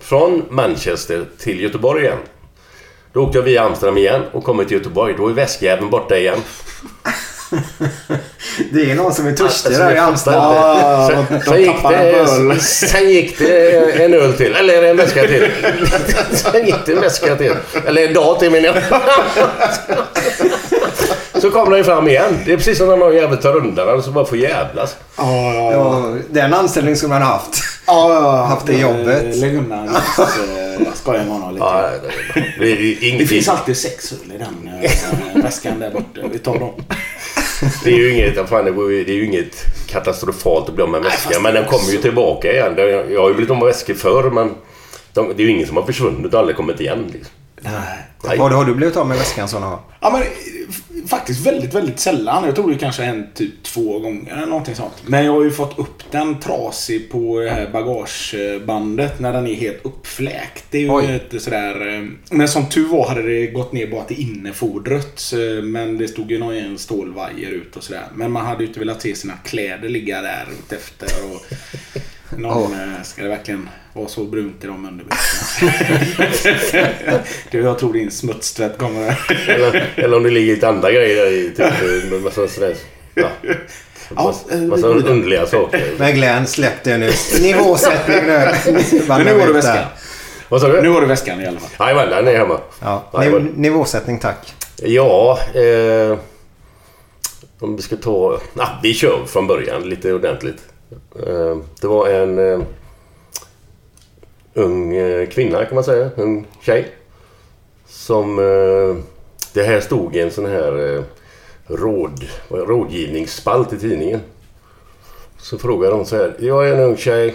från 0.00 0.42
Manchester 0.50 1.24
till 1.38 1.60
Göteborg 1.60 2.02
igen. 2.04 2.18
Då 3.14 3.22
åkte 3.22 3.38
jag 3.38 3.42
via 3.42 3.62
Amsterdam 3.62 3.98
igen 3.98 4.22
och 4.32 4.44
kommer 4.44 4.64
till 4.64 4.76
Göteborg. 4.76 5.14
Då 5.18 5.28
är 5.28 5.32
väskjäveln 5.32 5.90
borta 5.90 6.16
igen. 6.16 6.38
Det 8.72 8.90
är 8.90 8.94
någon 8.94 9.14
som 9.14 9.26
är 9.26 9.32
törstig 9.32 9.68
Alltså, 9.68 9.82
där 9.82 9.94
i 9.94 9.98
Amsterdam. 9.98 11.08
Sen, 11.08 11.24
de 11.30 11.40
sen, 11.44 11.60
gick 11.60 11.82
det, 11.82 12.60
sen 12.60 13.10
gick 13.10 13.38
det 13.38 14.04
en 14.04 14.14
öl 14.14 14.32
till. 14.32 14.54
Eller 14.54 14.82
en 14.82 14.96
väska 14.96 15.26
till. 15.26 15.50
Sen 16.32 16.66
gick 16.66 16.86
det 16.86 16.92
en 16.92 17.00
väska 17.00 17.36
till. 17.36 17.54
Eller 17.86 18.08
en 18.08 18.14
dag 18.14 18.38
till 18.38 18.50
menar 18.50 18.66
jag. 18.66 19.02
Så 21.42 21.50
kommer 21.50 21.76
den 21.76 21.84
fram 21.84 22.08
igen. 22.08 22.38
Det 22.46 22.52
är 22.52 22.56
precis 22.56 22.78
som 22.78 22.88
när 22.88 22.96
någon 22.96 23.14
jävel 23.14 23.38
tar 23.38 23.56
undan 23.56 23.86
den 23.86 24.02
så 24.02 24.10
bara 24.10 24.24
får 24.24 24.38
jävlas. 24.38 24.96
Ja, 25.16 25.54
ja, 25.54 25.72
ja. 25.72 26.14
Den 26.30 26.54
anställningen 26.54 26.96
skulle 26.96 27.12
man 27.12 27.22
ha 27.22 27.32
haft. 27.32 27.73
Ja, 27.86 28.12
ja. 28.14 28.44
Haft 28.44 28.66
det 28.66 28.78
jobbet. 28.78 29.34
Eh, 29.34 29.40
Lägg 29.40 29.54
undan. 29.56 29.88
eh, 29.88 30.92
Skoja 30.94 31.18
med 31.18 31.32
honom 31.32 31.54
lite. 31.54 31.64
Ja, 31.64 31.90
det, 32.34 32.74
det, 32.74 33.08
är 33.14 33.18
Det 33.18 33.26
finns 33.26 33.48
alltid 33.48 33.76
sex 33.76 34.12
öl 34.12 34.32
i 34.34 34.38
den 34.38 34.70
eh, 34.82 35.42
väskan 35.42 35.78
där 35.80 35.90
borta. 35.90 36.20
Vi 36.32 36.38
tar 36.38 36.58
dem. 36.58 36.72
Det 37.84 37.90
är 37.90 37.96
ju 37.96 38.12
inget, 38.12 38.48
fan, 38.48 38.64
det 38.64 38.70
är 38.70 39.08
ju 39.14 39.24
inget 39.26 39.64
katastrofalt 39.86 40.68
att 40.68 40.74
bli 40.74 40.82
av 40.82 40.88
med 40.90 40.98
en 40.98 41.04
väska. 41.04 41.40
Men 41.40 41.54
den 41.54 41.64
kommer 41.64 41.92
ju 41.92 41.98
tillbaka 41.98 42.52
igen. 42.52 42.74
Jag 43.10 43.20
har 43.20 43.28
ju 43.28 43.34
blivit 43.34 43.50
av 43.50 43.56
med 43.58 43.66
väskor 43.66 43.94
förr 43.94 44.30
men 44.30 44.50
de, 45.12 45.32
det 45.36 45.42
är 45.42 45.46
ju 45.46 45.50
ingen 45.50 45.66
som 45.66 45.76
har 45.76 45.84
försvunnit 45.84 46.34
och 46.34 46.40
aldrig 46.40 46.56
kommit 46.56 46.80
igen. 46.80 47.04
Liksom. 47.12 47.32
Nej. 47.64 48.38
Har, 48.38 48.50
har 48.50 48.64
du 48.64 48.74
blivit 48.74 48.96
av 48.96 49.06
med 49.08 49.18
väskan 49.18 49.48
sådana 49.48 49.66
gånger? 49.66 49.82
Ja, 50.00 50.10
men 50.10 50.22
eh, 50.22 51.08
faktiskt 51.08 51.46
väldigt, 51.46 51.74
väldigt 51.74 52.00
sällan. 52.00 52.44
Jag 52.44 52.54
tror 52.54 52.70
det 52.72 52.78
kanske 52.78 53.02
har 53.02 53.06
hänt 53.06 53.34
typ 53.34 53.62
två 53.62 53.98
gånger 53.98 54.32
eller 54.32 54.46
någonting 54.46 54.74
sånt. 54.74 54.92
Men 55.06 55.24
jag 55.24 55.32
har 55.32 55.44
ju 55.44 55.50
fått 55.50 55.78
upp 55.78 56.02
den 56.10 56.40
trasig 56.40 57.10
på 57.10 57.48
bagagebandet 57.72 59.20
när 59.20 59.32
den 59.32 59.46
är 59.46 59.54
helt 59.54 59.84
uppfläkt. 59.84 60.64
Det 60.70 60.78
är 60.78 60.82
ju 60.82 60.90
Oj. 60.90 61.06
lite 61.12 61.40
sådär... 61.40 61.94
eh, 61.98 62.04
Men 62.30 62.48
som 62.48 62.68
tur 62.68 62.88
var 62.88 63.08
hade 63.08 63.22
det 63.22 63.46
gått 63.46 63.72
ner 63.72 63.86
bara 63.86 64.04
till 64.04 64.20
innefodret. 64.20 65.12
så- 65.16 65.36
Men 65.62 65.98
det 65.98 66.08
stod 66.08 66.30
ju 66.30 66.38
någon 66.38 66.78
stålvajer 66.78 67.50
ut 67.50 67.76
och 67.76 67.82
sådär. 67.84 68.04
Men 68.14 68.32
man 68.32 68.46
hade 68.46 68.62
ju 68.62 68.66
inte 68.68 68.80
velat 68.80 69.02
se 69.02 69.14
sina 69.14 69.34
kläder 69.44 69.88
ligga 69.88 70.22
där 70.22 70.46
efter. 70.70 71.08
Och 71.24 71.40
någon, 72.38 72.72
eh, 72.72 73.02
ska 73.04 73.22
det 73.22 73.28
verkligen 73.28 73.68
vara 73.92 74.08
så 74.08 74.24
brunt 74.24 74.64
i 74.64 74.66
de 74.66 74.86
underbyxorna? 74.88 75.72
Du, 77.50 77.60
jag 77.62 77.78
tror 77.78 77.92
din 77.92 78.10
smutstvätt 78.10 78.78
kommer... 78.78 79.18
Eller, 79.48 79.92
eller 79.96 80.16
om 80.16 80.22
det 80.22 80.30
ligger 80.30 80.54
lite 80.54 80.68
andra 80.68 80.90
grejer 80.92 81.26
i. 81.32 81.50
Typ, 81.56 82.10
med 82.10 82.20
massa 82.22 82.48
sådär, 82.48 82.74
ja, 83.14 83.28
massa, 84.10 84.54
eh, 84.54 84.60
går 84.60 84.76
vidare. 84.76 85.12
underliga 85.12 85.46
saker. 85.46 85.84
Men 85.98 86.14
Glenn, 86.14 86.46
släpp 86.46 86.84
det 86.84 86.98
nu. 86.98 87.12
Nivåsättning 87.40 88.16
nu. 88.26 88.50
Men 89.08 89.24
nu 89.24 89.38
har 89.38 89.46
du 89.46 89.52
väskan. 89.52 89.84
Vad 90.48 90.60
sa 90.60 90.68
Nu 90.68 90.80
du? 90.80 90.88
har 90.88 91.00
du 91.00 91.06
väskan 91.06 91.40
i 91.40 91.46
alla 91.46 91.60
fall. 91.60 91.86
Jajamän, 91.88 92.10
den 92.24 92.34
är 92.34 92.38
hemma. 92.38 92.60
Ja, 92.82 93.10
niv- 93.12 93.52
nivåsättning 93.56 94.18
tack. 94.18 94.54
Ja, 94.82 95.38
eh, 95.54 96.18
om 97.60 97.76
vi 97.76 97.82
ska 97.82 97.96
ta... 97.96 98.40
Ah, 98.56 98.68
vi 98.82 98.94
kör 98.94 99.24
från 99.26 99.46
början 99.46 99.82
lite 99.88 100.12
ordentligt. 100.12 100.58
Eh, 101.26 101.56
det 101.80 101.86
var 101.86 102.08
en 102.08 102.38
eh, 102.38 102.60
ung 104.54 104.96
eh, 104.96 105.28
kvinna 105.28 105.64
kan 105.64 105.74
man 105.74 105.84
säga, 105.84 106.10
ung 106.16 106.46
tjej. 106.60 106.88
Som... 107.86 108.36
Det 109.52 109.62
här 109.62 109.80
stod 109.80 110.16
i 110.16 110.20
en 110.20 110.30
sån 110.30 110.46
här 110.46 111.04
råd, 111.66 112.24
rådgivningsspalt 112.48 113.72
i 113.72 113.78
tidningen. 113.78 114.20
Så 115.38 115.58
frågade 115.58 115.94
hon 115.94 116.06
så 116.06 116.16
här. 116.16 116.34
Jag 116.38 116.68
är 116.68 116.72
en 116.72 116.80
ung 116.80 116.96
tjej. 116.96 117.34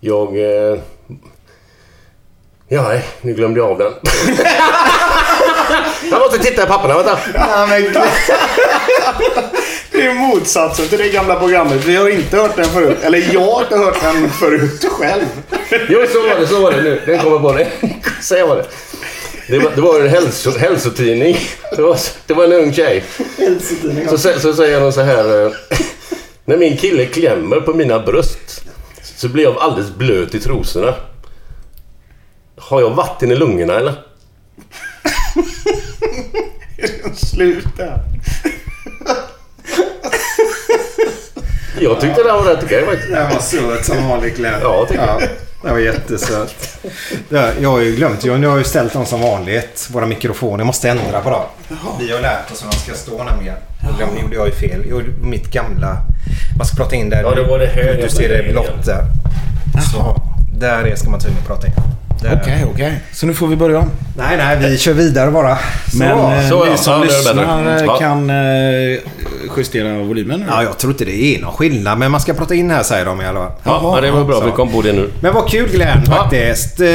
Jag... 0.00 0.36
Ja, 2.68 2.82
nej, 2.82 3.04
nu 3.20 3.34
glömde 3.34 3.60
jag 3.60 3.70
av 3.70 3.78
den. 3.78 3.92
jag 6.10 6.20
måste 6.20 6.38
titta 6.38 6.62
i 6.62 6.66
papperna, 6.66 6.94
vänta. 6.94 7.18
Ja, 7.34 7.66
men 7.66 7.94
det 9.92 10.06
är 10.06 10.14
motsatsen 10.14 10.88
till 10.88 10.98
det 10.98 11.08
gamla 11.08 11.36
programmet. 11.40 11.84
Vi 11.84 11.96
har 11.96 12.08
inte 12.08 12.36
hört 12.36 12.56
den 12.56 12.64
förut. 12.64 12.98
Eller 13.02 13.28
jag 13.34 13.40
har 13.40 13.62
inte 13.62 13.76
hört 13.76 14.00
den 14.02 14.30
förut 14.30 14.84
själv. 14.90 15.24
Jo, 15.88 16.04
så 16.12 16.22
var 16.28 16.40
det. 16.40 16.46
Så 16.46 16.60
var 16.62 16.72
det 16.72 16.82
nu. 16.82 17.00
Den 17.06 17.18
kommer 17.18 17.38
på 17.38 17.52
det. 17.52 17.68
Säg 18.22 18.42
vad 18.42 18.56
det. 18.58 18.66
Det 19.48 19.58
var, 19.58 19.70
det 19.74 19.80
var 19.80 20.00
en 20.00 20.08
hälso, 20.08 20.58
hälsotidning. 20.58 21.36
Det 21.76 21.82
var, 21.82 21.98
det 22.26 22.34
var 22.34 22.44
en 22.44 22.52
ung 22.52 22.72
tjej. 22.72 23.04
Så, 24.08 24.16
sä- 24.28 24.38
så 24.38 24.52
säger 24.54 24.80
hon 24.80 24.92
så 24.92 25.00
här. 25.00 25.46
eh, 25.46 25.52
När 26.44 26.56
min 26.56 26.76
kille 26.76 27.06
klämmer 27.06 27.60
på 27.60 27.74
mina 27.74 27.98
bröst 27.98 28.62
så 29.16 29.28
blir 29.28 29.44
jag 29.44 29.56
alldeles 29.58 29.90
blöt 29.94 30.34
i 30.34 30.40
trosorna. 30.40 30.94
Har 32.56 32.80
jag 32.80 32.90
vatten 32.90 33.30
i 33.30 33.36
lungorna 33.36 33.76
eller? 33.76 33.94
Sluta. 37.14 37.98
Jag 41.80 42.00
tyckte 42.00 42.22
det 42.22 42.32
var 42.32 42.42
rätt 42.42 42.64
okej 42.64 42.84
faktiskt. 42.86 43.12
Den 43.12 43.30
var 43.30 43.40
söt 43.40 43.84
som 43.84 44.08
vanligt 44.08 44.36
Glenn. 44.36 44.54
Ja, 44.62 44.86
tycker 44.88 45.06
jag. 45.06 45.22
Den 45.62 45.72
var 45.72 45.78
jättesöt. 45.78 46.54
Ja, 47.28 47.48
Jag 47.60 47.70
har 47.70 47.80
ju 47.80 47.96
glömt. 47.96 48.24
Jag, 48.24 48.40
nu 48.40 48.46
har 48.46 48.58
ju 48.58 48.64
ställt 48.64 48.92
dem 48.92 49.06
som 49.06 49.20
vanligt. 49.20 49.88
Våra 49.92 50.06
mikrofoner. 50.06 50.58
Jag 50.58 50.66
måste 50.66 50.90
ändra 50.90 51.20
på 51.20 51.30
dem. 51.30 51.42
Vi 52.00 52.12
har 52.12 52.20
lärt 52.20 52.50
oss 52.52 52.64
hur 52.64 52.70
de 52.70 52.76
ska 52.76 52.92
stå 52.94 53.24
nämligen. 53.24 53.54
Jag 53.82 53.96
glömde, 53.96 54.20
gjorde 54.20 54.34
jag 54.36 54.46
ju 54.46 54.52
fel. 54.52 54.80
Jag 54.88 54.90
gjorde 54.90 55.10
mitt 55.22 55.50
gamla... 55.52 55.96
Man 56.58 56.66
ska 56.66 56.76
prata 56.76 56.96
in 56.96 57.10
där. 57.10 57.22
Ja, 57.22 57.34
det 57.34 57.42
var 57.42 57.58
det 57.58 57.66
här 57.66 57.98
Du 58.02 58.08
ser 58.08 58.28
det 58.28 58.52
blått 58.52 58.84
där. 58.84 59.04
Så. 59.92 60.22
Där 60.58 60.84
är 60.84 60.96
ska 60.96 61.10
man 61.10 61.20
tydligen 61.20 61.44
prata 61.46 61.66
in. 61.66 61.72
Okej, 62.24 62.64
okej. 62.72 63.00
Så 63.12 63.26
nu 63.26 63.34
får 63.34 63.46
vi 63.46 63.56
börja 63.56 63.78
om. 63.78 63.90
Nej, 64.16 64.36
nej. 64.36 64.56
Vi 64.70 64.78
kör 64.78 64.92
vidare 64.92 65.30
bara. 65.30 65.56
Så. 65.90 65.98
Men 65.98 66.10
eh, 66.10 66.48
så, 66.48 66.64
ni 66.64 66.70
ja. 66.70 66.76
som 66.76 66.92
Ja, 66.92 67.00
är 67.00 67.04
lyssnar 67.04 67.76
eh, 67.76 67.84
Ja. 67.84 67.98
kan 67.98 68.30
eh, 68.30 68.98
justera 69.56 69.98
volymen 69.98 70.40
nu. 70.40 70.46
Ja, 70.50 70.62
jag 70.62 70.78
tror 70.78 70.92
inte 70.92 71.04
det 71.04 71.36
är 71.36 71.40
någon 71.40 71.52
skillnad. 71.52 71.98
Men 71.98 72.10
man 72.10 72.20
ska 72.20 72.34
prata 72.34 72.54
in 72.54 72.70
här 72.70 72.82
säger 72.82 73.04
de 73.04 73.20
i 73.20 73.26
alla 73.26 73.40
fall. 73.40 73.52
Ja, 73.64 73.98
det 74.00 74.10
var 74.10 74.24
bra. 74.24 74.40
så. 74.40 74.46
Vi 74.46 74.52
kom 74.52 74.72
på 74.72 74.82
det 74.82 74.92
nu. 74.92 75.10
Men 75.20 75.34
vad 75.34 75.48
kul 75.48 75.68
Glenn 75.70 76.02
faktiskt. 76.04 76.80
Eh, 76.80 76.86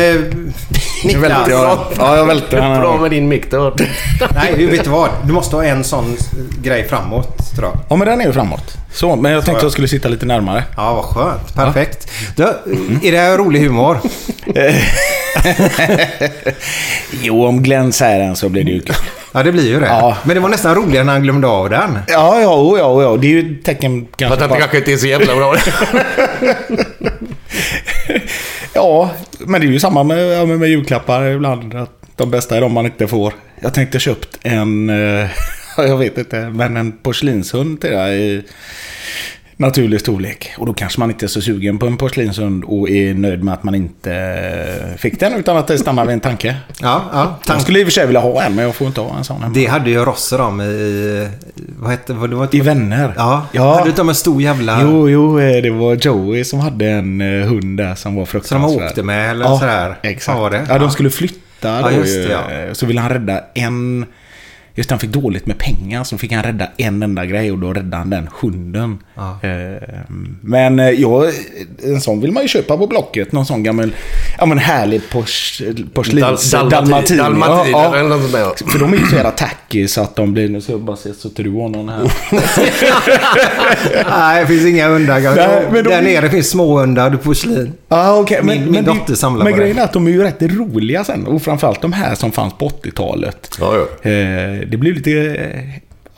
Niklas. 1.03 1.49
jag. 1.49 1.79
Ja, 1.97 2.17
jag 2.17 2.25
välter 2.25 2.61
den 2.61 2.81
Bra 2.81 2.97
med 2.97 3.11
din 3.11 3.27
mick. 3.27 3.51
Nej, 3.51 4.53
du 4.57 4.67
vet 4.67 4.83
du 4.83 4.89
vad? 4.89 5.09
Du 5.23 5.33
måste 5.33 5.55
ha 5.55 5.63
en 5.63 5.83
sån 5.83 6.17
grej 6.63 6.87
framåt 6.87 7.55
tror 7.55 7.67
jag. 7.69 7.79
Ja, 7.89 7.95
men 7.95 8.07
den 8.07 8.21
är 8.21 8.25
ju 8.25 8.33
framåt. 8.33 8.77
Så, 8.93 9.15
men 9.15 9.31
jag 9.31 9.45
tänkte 9.45 9.61
ja. 9.61 9.65
jag 9.65 9.71
skulle 9.71 9.87
sitta 9.87 10.09
lite 10.09 10.25
närmare. 10.25 10.63
Ja, 10.77 10.93
vad 10.93 11.05
skönt. 11.05 11.55
Perfekt. 11.55 12.11
Du, 12.35 12.43
är 13.03 13.11
det 13.11 13.17
här 13.17 13.37
rolig 13.37 13.59
humor? 13.59 13.97
Jo, 17.21 17.45
om 17.45 17.63
Glenn 17.63 17.93
säger 17.93 18.19
den 18.19 18.35
så 18.35 18.49
blir 18.49 18.63
det 18.63 18.71
ju 18.71 18.81
kul. 18.81 18.95
Ja, 19.33 19.43
det 19.43 19.51
blir 19.51 19.67
ju 19.67 19.79
det. 19.79 19.85
Ja. 19.85 20.17
Men 20.23 20.35
det 20.35 20.39
var 20.39 20.49
nästan 20.49 20.75
roligare 20.75 21.05
när 21.05 21.13
han 21.13 21.23
glömde 21.23 21.47
av 21.47 21.69
den. 21.69 21.99
Ja, 22.07 22.41
ja, 22.41 22.55
oh, 22.55 22.79
ja, 22.79 22.85
oh, 22.85 23.03
ja. 23.03 23.17
Det 23.17 23.27
är 23.27 23.31
ju 23.31 23.57
ett 23.59 23.65
tecken 23.65 24.07
kanske 24.15 24.33
att 24.33 24.39
det 24.39 24.47
på... 24.47 24.55
kanske 24.55 24.77
inte 24.77 24.93
är 24.93 24.97
så 24.97 25.07
jävla 25.07 25.35
bra. 25.35 25.55
Ja, 28.73 29.11
men 29.39 29.61
det 29.61 29.67
är 29.67 29.71
ju 29.71 29.79
samma 29.79 30.03
med, 30.03 30.47
med, 30.47 30.59
med 30.59 30.69
julklappar 30.69 31.25
ibland. 31.25 31.75
Att 31.75 32.01
de 32.15 32.31
bästa 32.31 32.57
är 32.57 32.61
de 32.61 32.73
man 32.73 32.85
inte 32.85 33.07
får. 33.07 33.33
Jag 33.59 33.73
tänkte 33.73 33.99
köpt 33.99 34.39
en, 34.41 34.89
eh, 34.89 35.29
jag 35.77 35.97
vet 35.97 36.17
inte, 36.17 36.49
men 36.49 36.77
en 36.77 36.91
porslinshund 36.91 37.81
till 37.81 37.89
dig 37.89 38.33
i 38.33 38.43
naturlig 39.57 39.99
storlek. 39.99 40.53
Och 40.57 40.65
då 40.65 40.73
kanske 40.73 40.99
man 40.99 41.09
inte 41.09 41.25
är 41.25 41.27
så 41.27 41.41
sugen 41.41 41.79
på 41.79 41.85
en 41.85 41.97
porslinshund 41.97 42.63
och 42.63 42.89
är 42.89 43.13
nöjd 43.13 43.43
med 43.43 43.53
att 43.53 43.63
man 43.63 43.75
inte 43.75 44.13
eh, 44.13 44.97
fick 44.97 45.19
den 45.19 45.33
utan 45.33 45.57
att 45.57 45.67
det 45.67 45.77
stannar 45.77 46.05
vid 46.05 46.13
en 46.13 46.19
tanke. 46.19 46.55
Ja, 46.81 47.03
ja. 47.13 47.39
Jag 47.47 47.61
skulle 47.61 47.79
i 47.79 47.83
och 47.83 47.87
för 47.87 47.91
sig 47.91 48.05
vilja 48.05 48.21
ha 48.21 48.43
en 48.43 48.55
men 48.55 48.65
jag 48.65 48.75
får 48.75 48.87
inte 48.87 49.01
ha 49.01 49.17
en 49.17 49.23
sån 49.23 49.41
hemma. 49.41 49.53
Det 49.53 49.65
hade 49.65 49.89
ju 49.89 50.05
Rosser 50.05 50.41
om 50.41 50.61
i... 50.61 51.27
Vad 51.79 51.91
hette 51.91 52.13
vad, 52.13 52.29
det? 52.29 52.35
Var 52.35 52.55
I 52.55 52.61
Vänner. 52.61 53.13
Ja, 53.17 53.45
ja. 53.51 53.75
hade 53.75 53.89
inte 53.89 54.01
de 54.01 54.09
en 54.09 54.15
stor 54.15 54.41
jävla... 54.41 54.81
Jo, 54.81 55.09
jo, 55.09 55.39
eh, 55.39 55.61
det 55.61 55.69
var 55.69 55.95
Joey 55.95 56.43
som 56.43 56.59
hade 56.59 56.85
en 56.85 57.21
eh, 57.21 57.47
hund 57.47 57.77
där 57.77 57.95
som 57.95 58.15
var 58.15 58.25
Så 58.25 58.31
de 58.31 58.41
fruktansvärd. 58.41 58.87
åkte 58.87 59.03
med 59.03 59.31
eller 59.31 59.45
ja, 59.45 59.59
sådär? 59.59 59.99
Exakt. 60.03 60.51
Det? 60.51 60.65
Ja, 60.69 60.79
de 60.79 60.91
skulle 60.91 61.09
flytta 61.09 61.43
Ja, 61.61 61.81
då 61.81 61.91
just 61.91 62.17
ju. 62.17 62.23
det, 62.27 62.65
ja. 62.67 62.73
Så 62.75 62.85
ville 62.85 63.01
han 63.01 63.09
rädda 63.09 63.41
en... 63.53 64.05
Just 64.77 64.89
han 64.89 64.99
fick 64.99 65.09
dåligt 65.09 65.45
med 65.45 65.57
pengar 65.57 66.03
så 66.03 66.17
fick 66.17 66.31
han 66.31 66.43
rädda 66.43 66.67
en 66.77 67.03
enda 67.03 67.25
grej 67.25 67.51
och 67.51 67.57
då 67.57 67.73
räddade 67.73 67.97
han 67.97 68.09
den 68.09 68.29
hunden. 68.41 68.97
Ja. 69.15 69.39
Eh, 69.49 69.81
Men 70.41 70.79
eh, 70.79 70.89
ja, 70.89 71.25
en 71.83 72.01
sån 72.01 72.21
vill 72.21 72.31
man 72.31 72.43
ju 72.43 72.49
köpa 72.49 72.77
på 72.77 72.87
Blocket. 72.87 73.31
Någon 73.31 73.45
sån 73.45 73.63
gammal, 73.63 73.91
ja 74.37 74.45
men 74.45 74.57
härlig 74.57 75.09
pors, 75.09 75.61
porslins... 75.93 76.53
Dal- 76.53 76.69
dalmati- 76.69 76.69
dalmatiner. 76.69 77.23
dalmatiner 77.23 77.71
Ja, 77.71 77.91
där. 78.61 78.69
För 78.71 78.79
de 78.79 78.93
är 78.93 78.97
ju 78.97 79.05
så 79.05 79.15
jävla 79.15 79.31
tacky 79.31 79.87
så 79.87 80.01
att 80.01 80.15
de 80.15 80.33
blir... 80.33 80.49
Nu 80.49 80.61
ska 80.61 80.71
jag 80.71 80.81
bara 80.81 80.97
se 80.97 81.13
så 81.13 81.27
att 81.27 81.35
du 81.35 81.51
har 81.51 81.69
någon 81.69 81.89
här. 81.89 82.11
Nej, 84.09 84.41
det 84.41 84.47
finns 84.47 84.65
inga 84.65 84.87
hundar. 84.89 85.19
Nej, 85.35 85.61
men 85.71 85.83
de- 85.83 85.89
Där 85.89 86.01
nere 86.01 86.29
finns 86.29 86.49
små 86.49 86.79
hundar, 86.79 87.09
du 87.09 87.17
porslin. 87.17 87.73
Ja, 87.87 88.15
okej. 88.19 88.39
Min- 88.43 88.63
min 88.71 88.73
det- 88.73 88.81
dotter 88.81 89.15
samlar 89.15 89.43
Men 89.43 89.53
på 89.53 89.57
det. 89.57 89.63
grejen 89.63 89.77
är 89.79 89.83
att 89.83 89.93
de 89.93 90.07
är 90.07 90.11
ju 90.11 90.23
rätt 90.23 90.41
roliga 90.41 91.03
sen. 91.03 91.27
Och 91.27 91.41
framförallt 91.41 91.81
de 91.81 91.93
här 91.93 92.15
som 92.15 92.31
fanns 92.31 92.53
på 92.53 92.69
80-talet. 92.69 93.57
Ja, 93.59 93.73
ja. 94.03 94.09
Eh, 94.11 94.66
det 94.67 94.77
blir 94.77 94.93
lite... 94.93 95.11
eh, 95.11 95.63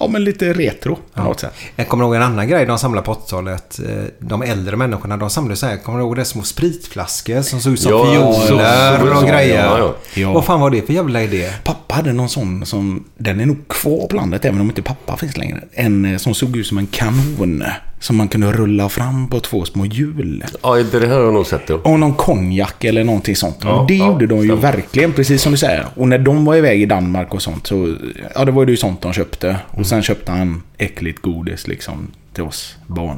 Ja, 0.01 0.07
men 0.07 0.23
lite 0.23 0.53
retro 0.53 0.97
på 1.13 1.23
något 1.23 1.39
sätt. 1.39 1.53
Jag 1.75 1.87
kommer 1.87 2.03
ihåg 2.03 2.15
en 2.15 2.21
annan 2.21 2.47
grej 2.47 2.65
de 2.65 2.79
samlade 2.79 3.05
på 3.05 3.13
80-talet. 3.13 3.79
Eh, 3.79 4.03
De 4.19 4.41
äldre 4.41 4.75
människorna, 4.77 5.17
de 5.17 5.29
samlade 5.29 5.55
så 5.55 5.65
här. 5.65 5.77
Kommer 5.77 5.99
du 5.99 6.05
ihåg 6.05 6.15
det? 6.15 6.25
Små 6.25 6.43
spritflaskor 6.43 7.41
som 7.41 7.61
såg 7.61 7.73
ut 7.73 7.79
som 7.79 7.91
Ja, 7.91 8.05
fioler 8.11 9.11
och 9.13 9.19
så- 9.19 9.25
grejer. 9.27 9.65
ja, 9.65 9.77
ja. 9.79 9.95
Ja. 10.13 10.33
Vad 10.33 10.45
fan 10.45 10.59
var 10.59 10.69
det 10.69 10.81
för 10.81 10.93
jävla 10.93 11.21
idé? 11.23 11.49
Pappa 11.63 11.95
hade 11.95 12.13
någon 12.13 12.29
sån 12.29 12.65
som... 12.65 13.03
Den 13.17 13.39
är 13.39 13.45
nog 13.45 13.67
kvar 13.67 14.07
på 14.07 14.15
landet 14.15 14.45
även 14.45 14.61
om 14.61 14.69
inte 14.69 14.81
pappa 14.81 15.17
finns 15.17 15.37
längre. 15.37 15.61
En 15.73 16.05
eh, 16.05 16.17
som 16.17 16.33
såg 16.33 16.57
ut 16.57 16.67
som 16.67 16.77
en 16.77 16.87
kanon. 16.87 17.63
Som 17.99 18.15
man 18.15 18.27
kunde 18.27 18.51
rulla 18.51 18.89
fram 18.89 19.29
på 19.29 19.39
två 19.39 19.65
små 19.65 19.85
hjul. 19.85 20.43
Ja, 20.63 20.75
det 20.75 21.07
här 21.07 21.15
har 21.15 21.23
jag 21.23 21.33
nog 21.33 21.45
sett. 21.45 21.69
Ja. 21.69 21.75
Och 21.75 21.99
någon 21.99 22.13
konjak 22.13 22.83
eller 22.83 23.03
någonting 23.03 23.35
sånt. 23.35 23.57
Ja, 23.61 23.79
och 23.79 23.87
det 23.87 23.95
ja, 23.95 24.07
gjorde 24.07 24.27
de 24.27 24.39
ju 24.39 24.45
stämmer. 24.45 24.61
verkligen, 24.61 25.13
precis 25.13 25.41
som 25.41 25.51
du 25.51 25.57
säger. 25.57 25.85
Och 25.95 26.07
när 26.07 26.17
de 26.17 26.45
var 26.45 26.55
iväg 26.55 26.81
i 26.81 26.85
Danmark 26.85 27.33
och 27.33 27.41
sånt 27.41 27.67
så... 27.67 27.95
Ja, 28.35 28.45
det 28.45 28.51
var 28.51 28.65
ju 28.65 28.77
sånt 28.77 29.01
de 29.01 29.13
köpte. 29.13 29.57
Och 29.71 29.85
sen 29.85 30.01
köpte 30.01 30.31
han 30.31 30.63
äckligt 30.77 31.21
godis 31.21 31.67
liksom 31.67 32.11
till 32.33 32.43
oss 32.43 32.75
barn. 32.87 33.17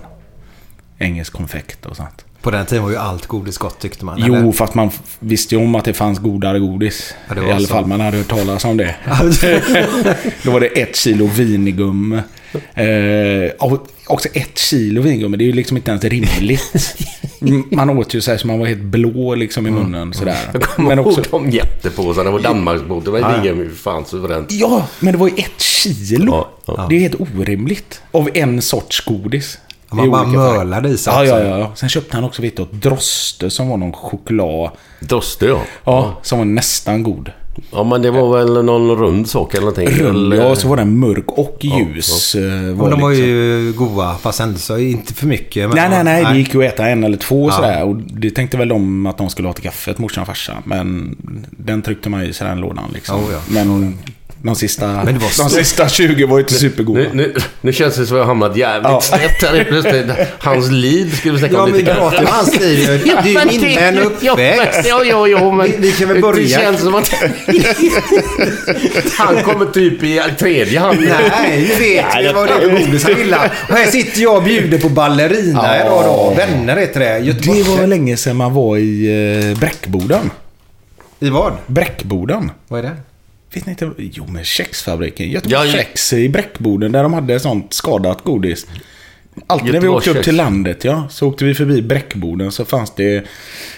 Engelsk 0.97 1.33
konfekt 1.33 1.85
och 1.85 1.95
sånt. 1.95 2.25
På 2.41 2.51
den 2.51 2.65
tiden 2.65 2.83
var 2.83 2.91
ju 2.91 2.97
allt 2.97 3.25
godis 3.27 3.57
gott 3.57 3.79
tyckte 3.79 4.05
man. 4.05 4.23
Jo, 4.25 4.35
eller? 4.35 4.51
fast 4.51 4.73
man 4.73 4.89
visste 5.19 5.55
ju 5.55 5.61
om 5.61 5.75
att 5.75 5.85
det 5.85 5.93
fanns 5.93 6.19
godare 6.19 6.59
godis. 6.59 7.13
Ja, 7.29 7.35
det 7.35 7.41
var 7.41 7.47
I 7.47 7.51
alla 7.51 7.67
så. 7.67 7.73
fall, 7.73 7.85
man 7.85 7.99
hade 7.99 8.17
hört 8.17 8.27
talas 8.27 8.65
om 8.65 8.77
det. 8.77 8.95
Då 10.43 10.51
var 10.51 10.59
det 10.59 10.67
ett 10.67 10.95
kilo 10.95 11.25
vinigum. 11.25 12.13
Eh, 12.73 13.51
och 13.59 13.87
också 14.07 14.29
ett 14.33 14.57
kilo 14.59 15.01
vinigum, 15.01 15.31
det 15.31 15.43
är 15.43 15.45
ju 15.45 15.51
liksom 15.53 15.77
inte 15.77 15.91
ens 15.91 16.03
rimligt. 16.03 16.95
Mm, 17.41 17.63
Man 17.71 17.89
åt 17.89 18.13
ju 18.13 18.21
så 18.21 18.31
här 18.31 18.37
så 18.37 18.47
man 18.47 18.59
var 18.59 18.65
helt 18.65 18.81
blå 18.81 19.35
liksom 19.35 19.67
i 19.67 19.71
munnen 19.71 20.13
sådär. 20.13 20.37
Jag 20.53 20.61
kommer 20.63 20.89
Men 20.89 20.97
ihåg 20.99 21.07
också, 21.07 21.21
de 21.31 21.49
jättepåsarna. 21.49 22.23
Det 22.23 22.31
var 22.31 22.39
Danmarksbåt. 22.39 23.05
Det 23.05 23.11
var 23.11 23.19
Ja, 23.19 23.45
ja. 23.45 23.51
ingen 23.53 23.75
fan 23.75 24.05
suveränt. 24.05 24.51
ja, 24.51 24.87
men 24.99 25.11
det 25.13 25.17
var 25.19 25.27
ju 25.27 25.33
ett 25.37 25.61
kilo. 25.61 26.31
Ja, 26.33 26.51
ja. 26.65 26.85
Det 26.89 26.95
är 26.95 26.99
helt 26.99 27.21
orimligt. 27.21 28.01
Av 28.11 28.29
en 28.33 28.61
sorts 28.61 29.05
godis. 29.05 29.57
Man 29.91 30.11
bara 30.11 30.27
mölade 30.27 30.89
i 30.89 30.97
sig 30.97 31.13
Ja, 31.13 31.25
ja, 31.25 31.39
ja, 31.39 31.59
ja. 31.59 31.71
Sen 31.75 31.89
köpte 31.89 32.17
han 32.17 32.23
också 32.23 32.41
vet 32.41 32.57
du, 32.57 32.65
Droste 32.71 33.49
som 33.49 33.69
var 33.69 33.77
någon 33.77 33.93
choklad. 33.93 34.69
Droste, 34.99 35.45
ja. 35.45 35.61
Ja, 35.83 36.19
som 36.21 36.37
var 36.37 36.45
nästan 36.45 37.03
god. 37.03 37.31
Ja, 37.71 37.83
men 37.83 38.01
det 38.01 38.11
var 38.11 38.37
väl 38.37 38.65
någon 38.65 38.95
rund 38.97 39.29
sak 39.29 39.53
eller 39.53 39.61
någonting. 39.61 39.89
Rund, 39.89 40.33
ja, 40.33 40.55
så 40.55 40.67
var 40.67 40.77
den 40.77 40.99
mörk 40.99 41.31
och 41.31 41.57
ljus. 41.61 42.35
eh, 42.35 42.41
Men 42.41 42.77
Var 42.77 42.91
de 42.91 43.01
var 43.01 43.09
liksom. 43.09 43.27
ju 43.27 43.73
goda, 43.77 44.15
fast 44.21 44.39
ändå 44.39 44.57
så 44.59 44.77
inte 44.77 45.13
för 45.13 45.27
mycket. 45.27 45.69
Men, 45.69 45.75
Nej, 45.91 46.03
nej, 46.03 46.23
nej. 46.23 46.33
Det 46.33 46.39
gick 46.39 46.53
ju 46.53 46.65
att 46.67 46.73
äta 46.73 46.87
en 46.87 47.03
eller 47.03 47.17
två 47.17 47.47
Ja. 47.49 47.51
sådär. 47.55 47.83
Och 47.83 47.95
det 47.95 48.31
tänkte 48.31 48.57
väl 48.57 48.67
de 48.67 49.05
att 49.05 49.17
de 49.17 49.29
skulle 49.29 49.47
ha 49.47 49.53
till 49.53 49.63
kaffet, 49.63 49.97
morsan 49.97 50.21
och 50.21 50.27
farsan. 50.27 50.61
Men 50.65 51.15
den 51.51 51.81
tryckte 51.81 52.09
man 52.09 52.23
i 52.23 52.33
sig 52.33 52.47
den 52.47 52.57
lådan 52.59 52.85
liksom. 52.93 53.15
Oh, 53.19 53.31
ja. 53.31 53.39
Men 53.49 53.97
de 54.43 54.55
sista, 54.55 54.87
Men 54.87 55.05
det 55.05 55.11
var 55.19 55.43
de 55.43 55.49
sista 55.49 55.89
20 55.89 56.25
var 56.25 56.39
inte 56.39 56.53
supergoda. 56.53 56.99
Nu, 56.99 57.09
nu, 57.13 57.33
nu 57.61 57.73
känns 57.73 57.95
det 57.95 58.05
som 58.05 58.15
att 58.15 58.19
jag 58.19 58.23
har 58.25 58.25
hamnat 58.27 58.57
jävligt 58.57 58.91
Ja. 58.91 59.01
snett 59.01 59.41
här 59.51 59.63
plötsligt. 59.69 60.05
Hans 60.39 60.71
liv 60.71 61.15
skulle 61.15 61.33
vi 61.33 61.39
snacka 61.39 61.53
Ja, 61.53 61.63
om 61.63 61.73
lite. 61.73 61.93
pratar 61.95 62.19
om 62.19 62.25
hans 62.29 62.59
liv. 62.59 62.79
ju. 62.79 62.85
Det 62.97 63.09
är 63.11 63.51
ju 63.51 63.59
det- 63.59 64.29
uppväxt. 64.31 64.89
Ja, 64.89 65.03
ja, 65.03 65.27
ja, 65.27 65.51
men 65.51 65.65
Vi- 65.71 65.77
vi 65.79 65.91
kan 65.91 66.07
väl 66.09 66.21
börja. 66.21 66.41
Det 66.57 66.63
känns 66.63 66.81
som 66.81 66.95
att 66.95 67.13
han 69.17 69.43
kommer 69.43 69.65
typ 69.65 70.03
i 70.03 70.21
tredje 70.39 70.79
hand. 70.79 70.99
Nej, 71.01 71.61
vi 71.79 71.85
vet 71.95 72.05
ju 72.23 72.33
vad 72.33 72.47
det 72.47 72.53
är 72.53 72.69
godis 72.85 73.03
han 73.03 73.17
gillar. 73.17 73.51
Och 73.69 73.75
här 73.75 73.85
sitter 73.91 74.21
jag 74.21 74.35
och 74.37 74.43
bjuder 74.43 74.77
på 74.77 74.89
ballerina 74.89 75.77
Ja. 75.77 75.81
idag 75.85 76.03
då. 76.05 76.33
Vänner 76.37 76.77
heter 76.77 76.99
det. 76.99 77.05
Det 77.13 77.19
Göteborgs... 77.19 77.67
var 77.67 77.87
länge 77.87 78.17
sedan 78.17 78.35
man 78.35 78.53
var 78.53 78.77
i 78.77 79.49
eh, 79.53 79.59
Bräckboden. 79.59 80.31
I 81.19 81.29
vad? 81.29 81.53
Bräckboden. 81.67 82.51
Vad 82.67 82.79
är 82.79 82.83
det? 82.83 82.95
Vet 83.53 83.65
ni 83.65 83.71
inte? 83.71 83.91
Jo, 83.97 84.27
men 84.27 84.43
kexfabriken. 84.43 85.29
Göteborgs 85.29 85.73
Ja, 85.73 85.79
kex 85.79 86.13
i 86.13 86.29
Bräckboden 86.29 86.91
där 86.91 87.03
de 87.03 87.13
hade 87.13 87.39
sånt 87.39 87.73
skadat 87.73 88.23
godis. 88.23 88.67
Alltid 89.47 89.73
när 89.73 89.81
vi 89.81 89.87
åkte 89.87 90.09
upp 90.09 90.23
till 90.23 90.35
landet, 90.35 90.83
ja, 90.83 91.07
så 91.09 91.27
åkte 91.27 91.45
vi 91.45 91.55
förbi 91.55 91.81
Bräckboden 91.81 92.51
så 92.51 92.65
fanns 92.65 92.95
det 92.95 93.25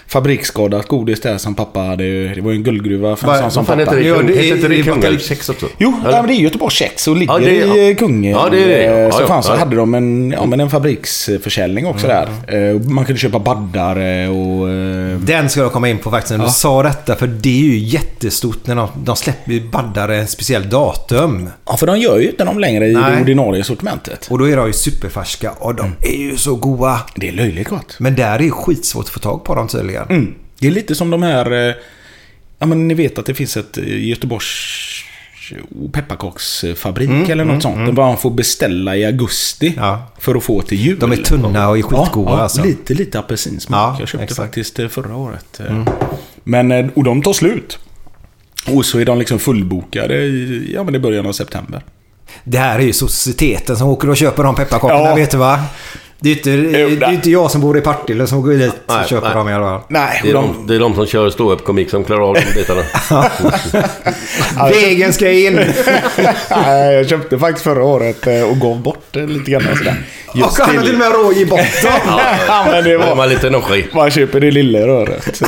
fabriksskadat 0.07 0.87
godis 0.87 1.21
där 1.21 1.37
som 1.37 1.55
pappa 1.55 1.79
hade. 1.79 2.03
Det 2.33 2.41
var 2.41 2.51
ju 2.51 2.57
en 2.57 2.63
guldgruva 2.63 3.15
för 3.15 3.33
en 3.33 3.39
sån 3.41 3.51
som 3.51 3.65
pappa. 3.65 3.79
heter 3.79 3.95
det? 3.95 4.01
Ja, 4.03 4.17
det 4.21 4.33
Heter 4.33 4.55
inte 4.55 4.67
det 4.67 4.83
Kungälvs 4.83 5.27
kex 5.27 5.49
också? 5.49 5.65
Jo, 5.77 5.93
ja, 6.05 6.11
men 6.11 6.27
det 6.27 6.33
är 6.33 6.35
Göteborgs 6.35 6.73
kex 6.73 7.07
och 7.07 7.15
ligger 7.17 7.33
Ja, 7.33 7.39
det 7.39 7.61
är- 7.61 7.77
i 7.77 7.89
ja. 7.89 7.95
Kungälv. 7.95 8.37
Ja, 8.43 8.49
det 8.51 8.63
är 8.63 8.67
det, 8.67 8.83
ja. 8.83 9.07
Eh, 9.07 9.11
Så 9.11 9.21
Ja, 9.21 9.27
fanns, 9.27 9.47
Ja. 9.49 9.55
hade 9.55 9.75
de 9.75 9.93
en, 9.93 10.31
ja, 10.31 10.45
men 10.45 10.59
en 10.59 10.69
fabriksförsäljning 10.69 11.85
också 11.87 12.07
där. 12.07 12.27
Eh, 12.47 12.79
Man 12.81 13.05
kunde 13.05 13.19
köpa 13.19 13.39
baddare 13.39 14.27
och... 14.29 14.69
eh, 14.69 15.17
Den 15.19 15.49
ska 15.49 15.59
jag 15.61 15.71
komma 15.71 15.89
in 15.89 15.97
på 15.97 16.11
faktiskt 16.11 16.37
när 16.37 16.45
du 16.45 16.51
sa 16.51 16.83
detta. 16.83 17.15
För 17.15 17.27
det 17.27 17.49
är 17.59 17.63
ju 17.63 17.77
jättestort 17.77 18.67
när 18.67 18.75
de, 18.75 18.87
de 19.03 19.15
släpper 19.15 19.59
baddare 19.71 20.17
en 20.17 20.27
speciell 20.27 20.69
datum. 20.69 21.49
Ja, 21.65 21.77
för 21.77 21.87
de 21.87 21.99
gör 21.99 22.19
ju 22.19 22.29
inte 22.29 22.43
dem 22.43 22.59
längre 22.59 22.87
i 22.87 22.93
Nej. 22.93 23.15
det 23.15 23.21
ordinarie 23.21 23.63
sortimentet. 23.63 24.27
Och 24.29 24.39
då 24.39 24.49
är 24.49 24.57
de 24.57 24.67
ju 24.67 24.73
superfärska 24.73 25.51
och 25.51 25.75
de 25.75 25.95
är 26.01 26.17
ju 26.17 26.37
så 26.37 26.55
goda. 26.55 26.99
Det 27.15 27.27
är 27.27 27.31
löjligt 27.31 27.67
gott. 27.69 27.95
Men 27.99 28.15
där 28.15 28.35
är 28.39 28.43
ju 28.43 28.51
skitsvårt 28.51 29.03
att 29.05 29.09
få 29.09 29.19
tag 29.19 29.43
på 29.43 29.55
dem 29.55 29.67
tydligen. 29.67 29.92
Mm. 30.01 30.33
Det 30.59 30.67
är 30.67 30.71
lite 30.71 30.95
som 30.95 31.09
de 31.09 31.23
här... 31.23 31.69
eh, 31.69 31.75
Ja, 32.59 32.65
men 32.65 32.87
ni 32.87 32.93
vet 32.93 33.17
att 33.17 33.25
det 33.25 33.33
finns 33.33 33.57
ett 33.57 33.77
eh, 33.77 34.07
Göteborgs 34.07 34.47
pepparkaksfabrik 35.93 37.29
eller 37.29 37.45
något 37.45 37.61
sånt. 37.61 37.85
Där 37.85 37.93
man 37.93 38.17
får 38.17 38.31
beställa 38.31 38.95
i 38.95 39.05
augusti 39.05 39.67
Mm, 39.67 39.79
Ja. 39.83 40.11
för 40.19 40.35
att 40.35 40.43
få 40.43 40.61
till 40.61 40.77
jul. 40.77 40.99
De 40.99 41.11
är 41.11 41.15
tunna 41.15 41.69
och 41.69 41.77
är 41.77 41.81
skitgoda 41.81 42.31
ja, 42.31 42.39
alltså. 42.41 42.63
Lite, 42.63 42.93
lite 42.93 43.19
apelsinsmak. 43.19 43.95
Ja, 43.95 43.99
Jag 43.99 44.07
köpte 44.09 44.23
exakt. 44.23 44.39
Mm. 44.39 44.47
faktiskt 44.47 44.79
eh, 44.79 44.87
förra 44.87 45.15
året. 45.15 45.59
eh. 45.59 45.85
Men, 46.43 46.89
och 46.89 47.03
de 47.03 47.21
tar 47.21 47.33
slut. 47.33 47.79
Och 48.67 48.85
så 48.85 48.99
är 48.99 49.05
de 49.05 49.19
liksom 49.19 49.39
fullbokade 49.39 50.15
i, 50.23 50.71
ja, 50.75 50.83
men 50.83 50.95
i 50.95 50.99
början 50.99 51.25
av 51.25 51.31
september. 51.33 51.83
Det 52.43 52.57
här 52.57 52.79
är 52.79 52.83
ju 52.83 52.93
societeten 52.93 53.77
som 53.77 53.87
åker 53.87 54.09
och 54.09 54.17
köper 54.17 54.43
de 54.43 54.55
pepparkakorna, 54.55 55.09
Ja. 55.09 55.15
vet 55.15 55.31
du 55.31 55.37
va? 55.37 55.59
Det 56.23 56.29
är 56.29 56.33
ju 56.33 56.37
inte, 56.37 56.77
det 56.77 57.05
är 57.05 57.09
ju 57.09 57.15
inte 57.15 57.29
jag 57.31 57.51
som 57.51 57.61
bor 57.61 57.77
i 57.77 57.81
Partille 57.81 58.27
som 58.27 58.41
går 58.41 58.51
dit 58.51 58.73
och 58.85 58.95
Nej, 58.95 59.07
köper 59.07 59.27
nej. 59.27 59.35
dem 59.37 59.49
i 59.49 59.53
alla 59.53 59.65
fall. 59.65 59.81
Nej, 59.89 60.19
Det 60.23 60.29
är, 60.29 60.35
och 60.35 60.43
de, 60.43 60.67
det 60.67 60.75
är 60.75 60.79
de 60.79 60.95
som 60.95 61.05
kör 61.05 61.29
ståuppkomik 61.29 61.89
som 61.89 62.03
klarar 62.03 62.21
av 62.29 62.33
de 62.33 62.41
bitarna. 62.55 62.81
Vägen 64.69 65.13
ska 65.13 65.31
in! 65.31 65.55
Nej, 66.49 66.95
jag 66.95 67.09
köpte 67.09 67.39
faktiskt 67.39 67.63
förra 67.63 67.83
året 67.83 68.27
eh, 68.27 68.43
och 68.43 68.57
gav 68.59 68.81
bort 68.81 69.15
eh, 69.15 69.27
lite 69.27 69.51
grann 69.51 69.61
sådär. 69.77 69.95
och 70.27 70.39
han 70.39 70.75
har 70.75 70.83
till 70.83 70.93
och 70.93 70.99
med 70.99 71.11
råg 71.11 71.33
i 71.37 71.45
botten. 71.45 71.67
Ja, 72.47 72.65
men 72.71 72.83
det 72.83 72.97
var... 72.97 73.05
har 73.05 73.15
man 73.15 73.29
lite. 73.29 73.61
Man 73.93 74.11
köper 74.11 74.39
det 74.39 74.51
lilla 74.51 74.79
röret. 74.79 75.41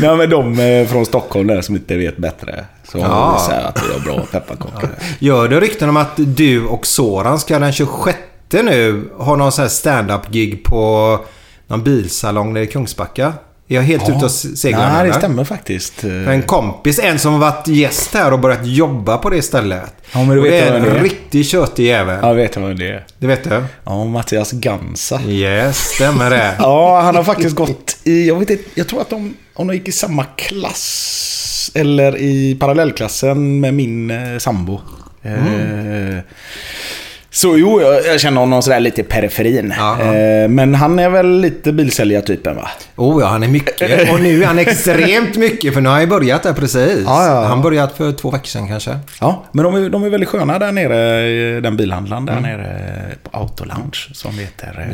Nej 0.00 0.16
men 0.16 0.30
de 0.30 0.60
eh, 0.60 0.86
från 0.88 1.06
Stockholm 1.06 1.46
där 1.46 1.60
som 1.60 1.74
inte 1.76 1.96
vet 1.96 2.16
bättre. 2.16 2.64
Så 2.92 2.98
Ja. 2.98 3.32
vi 3.48 3.54
sagt 3.54 3.66
att 3.66 3.74
det 3.88 3.94
är 3.96 4.00
bra 4.14 4.26
pepparkakor. 4.32 4.88
Gör 5.18 5.48
det 5.48 5.60
rykten 5.60 5.88
om 5.88 5.96
att 5.96 6.12
du 6.16 6.66
och 6.66 6.86
Soran 6.86 7.38
ska 7.38 7.58
den 7.58 7.72
26 7.72 8.18
nu 8.52 9.10
ha 9.18 9.36
någon 9.36 9.52
sån 9.52 9.62
här 9.62 9.68
stand-up-gig 9.68 10.64
på 10.64 11.18
någon 11.66 11.82
bilsalong 11.82 12.52
nere 12.52 12.64
i 12.64 12.66
Kungsbacka? 12.66 13.32
Är 13.68 13.74
jag 13.74 13.82
helt 13.82 14.08
ute 14.08 14.24
och 14.24 14.30
seglar 14.30 14.92
Nej, 14.92 15.08
det 15.08 15.14
stämmer 15.14 15.44
faktiskt. 15.44 16.04
En 16.04 16.42
kompis, 16.42 16.98
en 16.98 17.18
som 17.18 17.32
har 17.32 17.40
varit 17.40 17.68
gäst 17.68 18.14
här 18.14 18.32
och 18.32 18.38
börjat 18.38 18.66
jobba 18.66 19.18
på 19.18 19.30
det 19.30 19.42
stället. 19.42 19.94
Ja, 20.12 20.18
men 20.24 20.36
du 20.36 20.42
vet 20.42 20.50
det 20.50 20.58
är 20.58 20.72
vem 20.72 20.82
det 20.82 20.90
en 20.90 20.96
är. 20.96 21.02
riktig 21.02 21.46
tjötig 21.46 21.86
jävel. 21.86 22.18
Ja, 22.22 22.28
jag 22.28 22.34
vet 22.34 22.56
vad 22.56 22.78
det 22.78 22.88
är. 22.88 23.06
Det 23.18 23.26
vet 23.26 23.44
du? 23.44 23.64
Ja, 23.84 24.04
Mattias 24.04 24.52
Gansa. 24.52 25.20
Yes, 25.22 25.78
stämmer 25.78 26.30
det. 26.30 26.54
Ja, 26.58 27.00
han 27.00 27.16
har 27.16 27.24
faktiskt 27.24 27.56
gått 27.56 27.96
i... 28.04 28.28
Jag 28.28 28.38
vet 28.38 28.50
inte, 28.50 28.64
jag 28.74 28.88
tror 28.88 29.00
att 29.00 29.10
de, 29.10 29.34
om 29.54 29.66
de 29.66 29.74
gick 29.74 29.88
i 29.88 29.92
samma 29.92 30.24
klass 30.24 31.70
eller 31.74 32.16
i 32.16 32.56
parallellklassen 32.60 33.60
med 33.60 33.74
min 33.74 34.10
eh, 34.10 34.38
sambo. 34.38 34.80
Eh, 35.22 36.18
Så 37.36 37.58
jo, 37.58 37.80
jag, 37.80 38.06
jag 38.06 38.20
känner 38.20 38.40
honom 38.40 38.62
sådär 38.62 38.80
lite 38.80 39.00
i 39.00 39.04
periferin. 39.04 39.72
Eh, 39.72 40.48
men 40.48 40.74
han 40.74 40.98
är 40.98 41.08
väl 41.08 41.40
lite 41.40 41.72
bilsäljartypen 41.72 42.56
va? 42.56 42.68
Oh 42.96 43.22
ja, 43.22 43.26
han 43.26 43.42
är 43.42 43.48
mycket. 43.48 44.10
Och 44.12 44.20
nu 44.20 44.42
är 44.42 44.46
han 44.46 44.58
extremt 44.58 45.36
mycket 45.36 45.74
för 45.74 45.80
nu 45.80 45.88
har 45.88 45.94
han 45.94 46.02
ju 46.02 46.08
börjat 46.08 46.42
där 46.42 46.52
precis. 46.52 47.02
Ja, 47.06 47.26
ja, 47.26 47.34
ja. 47.42 47.44
Han 47.44 47.62
börjat 47.62 47.96
för 47.96 48.12
två 48.12 48.30
veckor 48.30 48.46
sedan 48.46 48.68
kanske. 48.68 48.98
Ja, 49.20 49.44
men 49.52 49.64
de 49.64 49.74
är, 49.74 49.90
de 49.90 50.04
är 50.04 50.08
väldigt 50.10 50.28
sköna 50.28 50.58
där 50.58 50.72
nere, 50.72 51.28
i 51.28 51.60
den 51.60 51.76
bilhandlaren 51.76 52.26
där 52.26 52.40
nere 52.40 52.80
på 53.22 53.38
Autolounge 53.38 54.08
som 54.12 54.38
heter. 54.38 54.88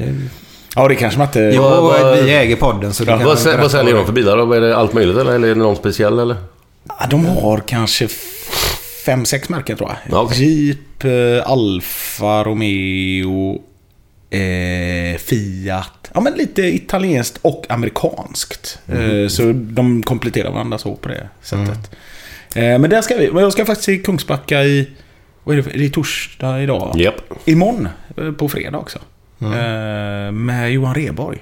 Ja, 0.77 0.89
det 0.89 0.95
kanske 0.95 1.19
man 1.19 1.27
inte... 1.27 1.53
Jo, 1.55 1.93
vi 2.25 2.35
äger 2.35 2.57
podden 2.57 2.93
så 2.95 3.05
Ja, 3.07 3.17
kan 3.19 3.27
vad, 3.27 3.39
sä- 3.39 3.61
vad 3.61 3.71
säljer 3.71 3.95
de 3.95 4.07
för 4.07 4.13
bilar 4.13 4.37
då? 4.37 4.53
Är 4.53 4.61
det 4.61 4.77
allt 4.77 4.93
möjligt 4.93 5.17
eller, 5.17 5.33
eller 5.33 5.49
är 5.49 5.55
det 5.55 5.61
någon 5.61 5.77
speciell 5.77 6.19
eller? 6.19 6.37
Ja, 6.89 7.07
de 7.11 7.27
har 7.27 7.59
kanske 7.67 8.09
fem, 9.05 9.25
sex 9.25 9.49
märken 9.49 9.77
tror 9.77 9.91
jag. 9.91 10.17
Ja, 10.17 10.23
okej. 10.23 10.67
Jeep, 10.67 11.05
eh, 11.05 11.51
Alfa 11.51 12.45
Romeo, 12.45 13.63
eh, 14.31 15.19
Fiat. 15.19 16.11
Ja, 16.15 16.21
men 16.21 16.33
lite 16.33 16.63
italienskt 16.63 17.39
och 17.43 17.67
amerikanskt. 17.69 18.79
Mhm. 18.87 19.23
Eh, 19.23 19.29
så 19.29 19.53
de 19.55 20.03
kompletterar 20.03 20.51
varandra 20.51 20.79
så 20.79 20.97
på 20.97 21.09
det 21.09 21.29
sättet. 21.43 21.91
Eh, 22.55 22.79
men 22.79 22.91
där 22.91 23.03
ska 23.03 23.17
vi. 23.17 23.27
Jag 23.35 23.53
ska 23.53 23.65
faktiskt 23.65 23.85
till 23.87 24.03
Kungsbacka 24.03 24.65
i... 24.65 24.91
Vad 25.45 25.59
är 25.59 25.63
det? 25.63 25.71
Det 25.79 25.85
är 25.85 25.89
torsdag 25.89 26.63
idag. 26.63 26.93
Japp. 26.97 27.21
Imorgon, 27.45 27.89
eh, 28.17 28.33
på 28.33 28.49
fredag 28.49 28.79
också. 28.79 28.99
Eh, 29.41 30.33
med 30.33 30.73
Johan 30.73 30.95
Reborg. 30.95 31.39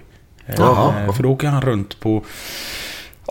Eh, 0.47 0.55
Jaha. 0.59 1.13
För 1.13 1.23
då 1.23 1.31
åker 1.31 1.49
han 1.49 1.63
runt 1.63 2.01
på... 2.01 2.25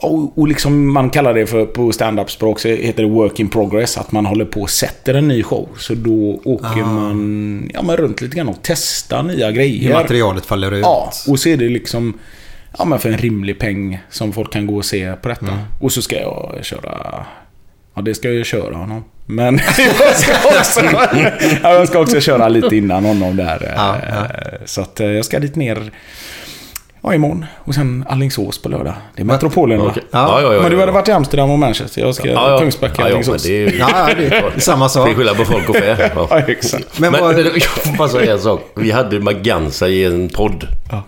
Och, 0.02 0.38
och 0.38 0.48
liksom 0.48 0.94
man 0.94 1.10
kallar 1.10 1.34
det 1.34 1.48
för 1.48 1.66
på 1.66 1.92
stand-up-språk 1.92 2.60
så 2.60 2.68
heter 2.68 3.04
det 3.04 3.10
work 3.10 3.40
in 3.40 3.50
progress. 3.50 3.98
Att 3.98 4.12
man 4.12 4.26
håller 4.26 4.46
på 4.46 4.62
och 4.62 4.70
sätter 4.70 5.14
en 5.14 5.28
ny 5.28 5.44
show. 5.44 5.70
Så 5.78 5.94
då 5.94 6.42
åker 6.44 6.84
man 6.86 7.72
ja, 7.74 7.82
men 7.82 7.98
runt 7.98 8.22
lite 8.22 8.36
grann 8.36 8.50
och 8.50 8.60
testar 8.62 9.24
nya 9.24 9.48
Hur 9.48 9.54
grejer. 9.54 9.94
materialet 9.94 10.46
faller 10.46 10.72
ut. 10.72 10.82
Ja, 10.82 11.12
och 11.28 11.40
så 11.40 11.50
är 11.50 11.58
det 11.58 11.70
liksom 11.70 12.14
ja, 12.78 12.86
men 12.86 13.00
för 13.00 13.10
en 13.10 13.18
rimlig 13.18 13.60
peng 13.60 14.00
som 14.10 14.34
folk 14.34 14.54
kan 14.54 14.68
gå 14.68 14.76
och 14.76 14.86
se 14.86 15.14
på 15.22 15.30
detta. 15.30 15.46
Mm. 15.46 15.60
Och 15.80 15.92
så 15.92 16.02
ska 16.02 16.16
jag 16.16 16.60
köra... 16.62 17.26
Ja, 17.96 18.02
det 18.02 18.16
ska 18.16 18.32
jag 18.32 18.46
köra 18.46 18.76
honom. 18.76 19.04
Men 19.26 19.60
jag 20.00 20.16
ska 20.16 20.32
också, 20.60 20.80
ja, 21.64 21.74
jag 21.74 21.88
ska 21.88 22.00
också 22.00 22.20
köra 22.20 22.48
lite 22.48 22.76
innan 22.76 23.06
honom 23.06 23.36
där. 23.36 23.74
Ja, 23.76 23.96
eh, 23.96 24.04
ja. 24.10 24.58
Så 24.66 24.82
att 24.82 25.00
eh, 25.00 25.08
jag 25.08 25.26
ska 25.26 25.40
dit 25.40 25.56
ner 25.56 25.92
ja, 27.02 27.14
imorgon. 27.14 27.46
Och 27.66 27.76
sen 27.76 28.06
Alingsås 28.10 28.62
på 28.62 28.70
lördag. 28.70 28.94
Det 29.16 29.22
är 29.22 29.26
Metropolen? 29.26 29.82
Okej. 29.82 30.04
Ja, 30.12 30.42
ja, 30.42 30.54
ja, 30.54 30.62
Men 30.62 30.72
du 30.72 30.78
ja. 30.78 30.82
hade 30.82 30.92
varit 30.92 31.08
i 31.08 31.12
Amsterdam 31.12 31.50
och 31.50 31.60
Manchester. 31.60 32.02
Jag 32.02 32.16
ska 32.16 32.28
Ja, 32.28 32.52
ja. 32.52 32.60
Kungsbacka, 32.60 32.94
ja, 33.02 33.06
Alingsås. 33.06 33.44
det 33.44 33.64
är. 33.64 33.80
Ja, 33.80 34.10
det 34.18 34.26
är 34.26 34.60
samma 34.60 34.86
Det 34.86 34.90
sak. 34.90 35.10
är 35.10 35.14
skillnad 35.14 35.38
på 35.38 35.46
folk 35.46 35.70
och 35.70 35.76
fä. 35.76 36.12
Ja. 36.16 36.28
Ja, 36.30 36.40
exakt. 36.40 37.00
Men 37.00 37.12
Men, 37.12 37.22
vad- 37.22 37.36
men 37.36 37.46
jag 37.54 37.64
får 37.64 37.98
bara 37.98 38.10
säga 38.10 38.34
en 38.34 38.40
sak. 38.40 38.72
Vi 38.76 38.92
hade 38.92 39.20
Maganza 39.20 39.88
i 39.88 40.06
en 40.06 40.30
podd. 40.30 40.68
Ja. 40.92 41.04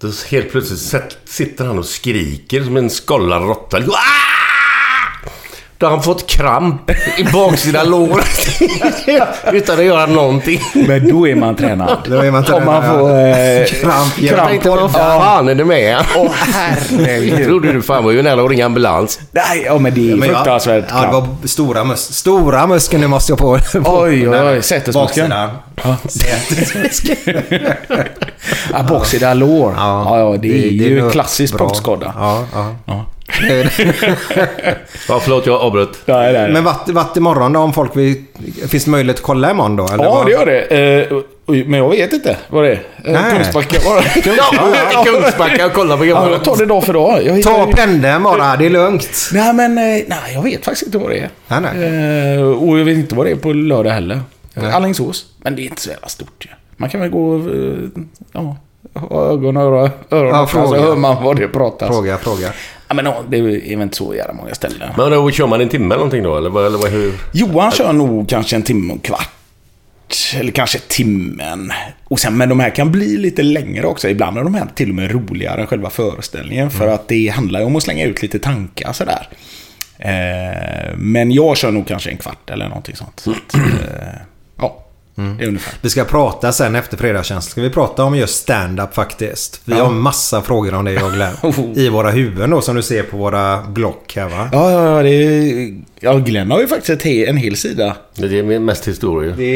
Då 0.00 0.08
helt 0.30 0.52
plötsligt 0.52 1.16
sitter 1.24 1.64
han 1.64 1.78
och 1.78 1.84
skriker 1.86 2.62
som 2.64 2.76
en 2.76 2.90
skollad 2.90 3.42
råtta. 3.42 3.76
Ah! 3.78 3.82
Då 5.78 5.86
har 5.86 5.90
han 5.90 6.02
fått 6.02 6.26
kramp 6.26 6.90
i 7.18 7.24
baksida 7.32 7.84
låret. 7.84 8.48
Utan 9.52 9.78
att 9.78 9.84
göra 9.84 10.06
någonting. 10.06 10.60
Men 10.74 11.08
då 11.08 11.28
är 11.28 11.34
man 11.34 11.56
tränad. 11.56 11.98
Då 12.08 12.16
är 12.16 12.30
man 12.30 12.44
Om 12.52 12.64
man 12.64 12.82
tränad, 12.82 13.00
får 13.00 13.10
eh, 13.10 13.64
Kramp, 13.80 14.12
Jag 14.22 14.46
tänkte, 14.48 14.70
vad 14.70 14.92
fan 14.92 15.48
är 15.48 15.54
det 15.54 15.64
med 15.64 15.98
Åh 16.16 16.24
Jag 16.24 16.52
herregud. 16.52 17.46
trodde 17.46 17.72
du 17.72 17.82
fan 17.82 18.04
var 18.04 18.10
ju 18.12 18.22
nära 18.22 18.42
att 18.44 18.50
ringa 18.50 18.66
ambulans. 18.66 19.20
Nej, 19.30 19.62
ja 19.66 19.78
men 19.78 19.94
det 19.94 20.10
är 20.12 20.16
Men 20.16 20.28
ja, 20.28 20.34
fruktansvärt 20.34 20.84
Ja, 20.88 20.94
det 20.96 21.00
kramp. 21.08 21.12
var 21.40 21.46
stora, 21.48 21.84
mus 21.84 22.12
stora 22.14 22.66
muskeln 22.66 23.00
nu 23.00 23.06
måste 23.08 23.32
jag 23.32 23.38
på. 23.38 23.58
på 23.82 24.00
Oj, 24.00 24.28
oj, 24.28 24.38
oj. 24.40 24.62
Sätesmuskeln. 24.62 25.28
baksidan. 25.30 25.50
Ja. 25.84 25.96
Sätesmuskeln. 26.08 27.42
Ja, 28.72 28.82
baksida 28.88 29.34
lår. 29.34 29.74
Ja, 29.76 30.18
ja, 30.18 30.36
det, 30.42 30.48
är 30.48 30.70
ju 30.70 31.02
nog 31.02 31.12
klassisk 31.12 31.54
bra. 31.56 31.66
poddskada. 31.68 32.12
Ja, 32.16 32.44
ja. 32.86 33.04
Ja. 33.28 33.64
Ja, 35.08 35.20
förlåt 35.20 35.46
jag 35.46 35.60
avbröt. 35.60 35.98
Nej, 36.06 36.32
nej, 36.32 36.52
Men 36.52 36.64
vart, 36.64 36.88
vart 36.88 37.16
imorgon 37.16 37.52
då 37.52 37.60
om 37.60 37.72
folk 37.72 37.96
vill... 37.96 38.24
Finns 38.68 38.84
det 38.84 38.90
möjlighet 38.90 39.16
att 39.16 39.22
kolla 39.22 39.50
imorgon 39.50 39.76
då? 39.76 39.86
Eller 39.88 40.04
Ja, 40.04 40.14
vad? 40.14 40.26
det 40.26 40.32
gör 40.32 40.46
det. 40.46 40.60
Eh, 41.10 41.64
men 41.66 41.78
jag 41.80 41.88
vet 41.90 42.12
inte 42.12 42.36
vad 42.48 42.64
det 42.64 42.68
är. 42.70 42.72
Eh, 43.04 43.12
Nej. 43.12 43.22
Kungsbacka 43.36 43.78
bara. 43.84 44.02
Ja, 44.92 45.04
Kungsbacka 45.04 45.66
och 45.66 45.72
kolla 45.72 45.96
på 45.96 46.04
Ja, 46.04 46.14
gamla... 46.14 46.30
jag 46.30 46.44
tar 46.44 46.56
det 46.56 46.66
dag 46.66 46.84
för 46.84 46.92
dag. 46.92 47.22
Jag 47.24 47.34
hittar 47.34 47.50
Ta 47.66 47.72
pendeln 47.72 48.22
bara, 48.22 48.56
det 48.56 48.66
är 48.66 48.70
lugnt. 48.70 49.08
Nej, 49.32 49.52
men 49.54 49.78
eh, 49.78 49.84
nej, 50.06 50.34
jag 50.34 50.42
vet 50.42 50.64
faktiskt 50.64 50.86
inte 50.86 50.98
vad 50.98 51.10
det 51.10 51.18
är. 51.18 51.28
Nej, 51.48 51.60
nej. 51.74 52.34
Eh, 52.38 52.42
och 52.42 52.78
jag 52.78 52.84
vet 52.84 52.96
inte 52.96 53.14
vad 53.14 53.26
det 53.26 53.30
är 53.30 53.36
på 53.36 53.52
lördag 53.52 53.90
heller. 53.90 54.20
Nej. 54.54 54.72
Alingsås. 54.72 55.26
Men 55.38 55.56
det 55.56 55.62
är 55.62 55.64
inte 55.64 55.82
så 55.82 55.90
jävla 55.90 56.08
stort 56.08 56.44
ju. 56.46 56.50
Man 56.76 56.90
kan 56.90 57.00
väl 57.00 57.10
gå 57.10 57.28
och 57.30 57.40
eh, 57.40 57.78
ja, 58.32 58.56
ögon 59.10 59.56
och 59.56 59.62
öron, 59.62 59.90
öron 60.10 60.28
Ja, 60.28 60.42
öppna, 60.42 60.46
så 60.62 60.68
fråga. 60.68 60.80
hör 60.80 60.96
man 60.96 61.24
vad 61.24 61.36
det 61.36 61.48
pratas. 61.48 61.88
Fråga, 61.88 62.18
fråga. 62.18 62.48
Ja, 62.88 62.94
men 62.94 63.04
det 63.30 63.38
är 63.38 63.42
väl 63.42 63.82
inte 63.82 63.96
så 63.96 64.14
jävla 64.14 64.32
många 64.32 64.54
ställen. 64.54 64.88
Men 64.96 65.10
då 65.10 65.30
kör 65.30 65.46
man 65.46 65.60
en 65.60 65.68
timme 65.68 65.84
eller 65.84 65.96
någonting 65.96 66.22
då? 66.22 66.36
Eller, 66.36 66.66
eller 66.66 66.90
hur? 66.90 67.14
Johan 67.32 67.70
kör 67.72 67.92
nog 67.92 68.28
kanske 68.28 68.56
en 68.56 68.62
timme 68.62 68.92
och 68.92 68.96
en 68.96 69.00
kvart. 69.00 69.30
Eller 70.36 70.52
kanske 70.52 70.78
timmen. 70.78 71.72
Och 72.04 72.20
sen, 72.20 72.36
men 72.36 72.48
de 72.48 72.60
här 72.60 72.70
kan 72.70 72.92
bli 72.92 73.16
lite 73.16 73.42
längre 73.42 73.86
också. 73.86 74.08
Ibland 74.08 74.38
är 74.38 74.42
de 74.44 74.54
här 74.54 74.66
till 74.74 74.88
och 74.88 74.94
med 74.94 75.10
roligare 75.10 75.60
än 75.60 75.66
själva 75.66 75.90
föreställningen. 75.90 76.70
För 76.70 76.88
att 76.88 77.08
det 77.08 77.28
handlar 77.28 77.60
ju 77.60 77.66
om 77.66 77.76
att 77.76 77.82
slänga 77.82 78.04
ut 78.04 78.22
lite 78.22 78.38
tankar 78.38 78.92
sådär. 78.92 79.28
Eh, 79.98 80.96
men 80.96 81.30
jag 81.32 81.56
kör 81.56 81.70
nog 81.70 81.86
kanske 81.86 82.10
en 82.10 82.16
kvart 82.16 82.50
eller 82.50 82.68
någonting 82.68 82.96
sånt. 82.96 83.20
Så 83.20 83.30
att, 83.30 83.54
eh, 83.54 84.20
det 85.38 85.44
är 85.44 85.48
ungefär. 85.48 85.74
Vi 85.80 85.90
ska 85.90 86.04
prata 86.04 86.52
sen 86.52 86.74
efter 86.76 86.96
fredagstjänst. 86.96 87.50
Ska 87.50 87.60
vi 87.60 87.70
prata 87.70 88.04
om 88.04 88.16
just 88.16 88.34
stand-up 88.42 88.94
faktiskt. 88.94 89.60
Vi 89.64 89.76
Ja. 89.76 89.84
har 89.84 89.90
massa 89.92 90.42
frågor 90.42 90.74
om 90.74 90.84
det 90.84 90.92
jag 90.92 91.12
Glenn. 91.12 91.34
I 91.76 91.88
våra 91.88 92.10
huvuden 92.10 92.50
då 92.50 92.60
som 92.60 92.76
du 92.76 92.82
ser 92.82 93.02
på 93.02 93.16
våra 93.16 93.62
block 93.62 94.12
här 94.16 94.28
va? 94.28 94.48
Ja, 94.52 94.70
ja, 94.70 94.96
ja, 94.96 95.02
det 95.02 95.10
är, 95.10 95.74
ja 96.00 96.14
Glenn 96.18 96.50
har 96.50 96.60
ju 96.60 96.66
faktiskt 96.66 97.06
en 97.06 97.36
hel 97.36 97.56
sida. 97.56 97.96
Det 98.14 98.38
är 98.38 98.58
mest 98.58 98.88
historia. 98.88 99.34
Det, 99.36 99.54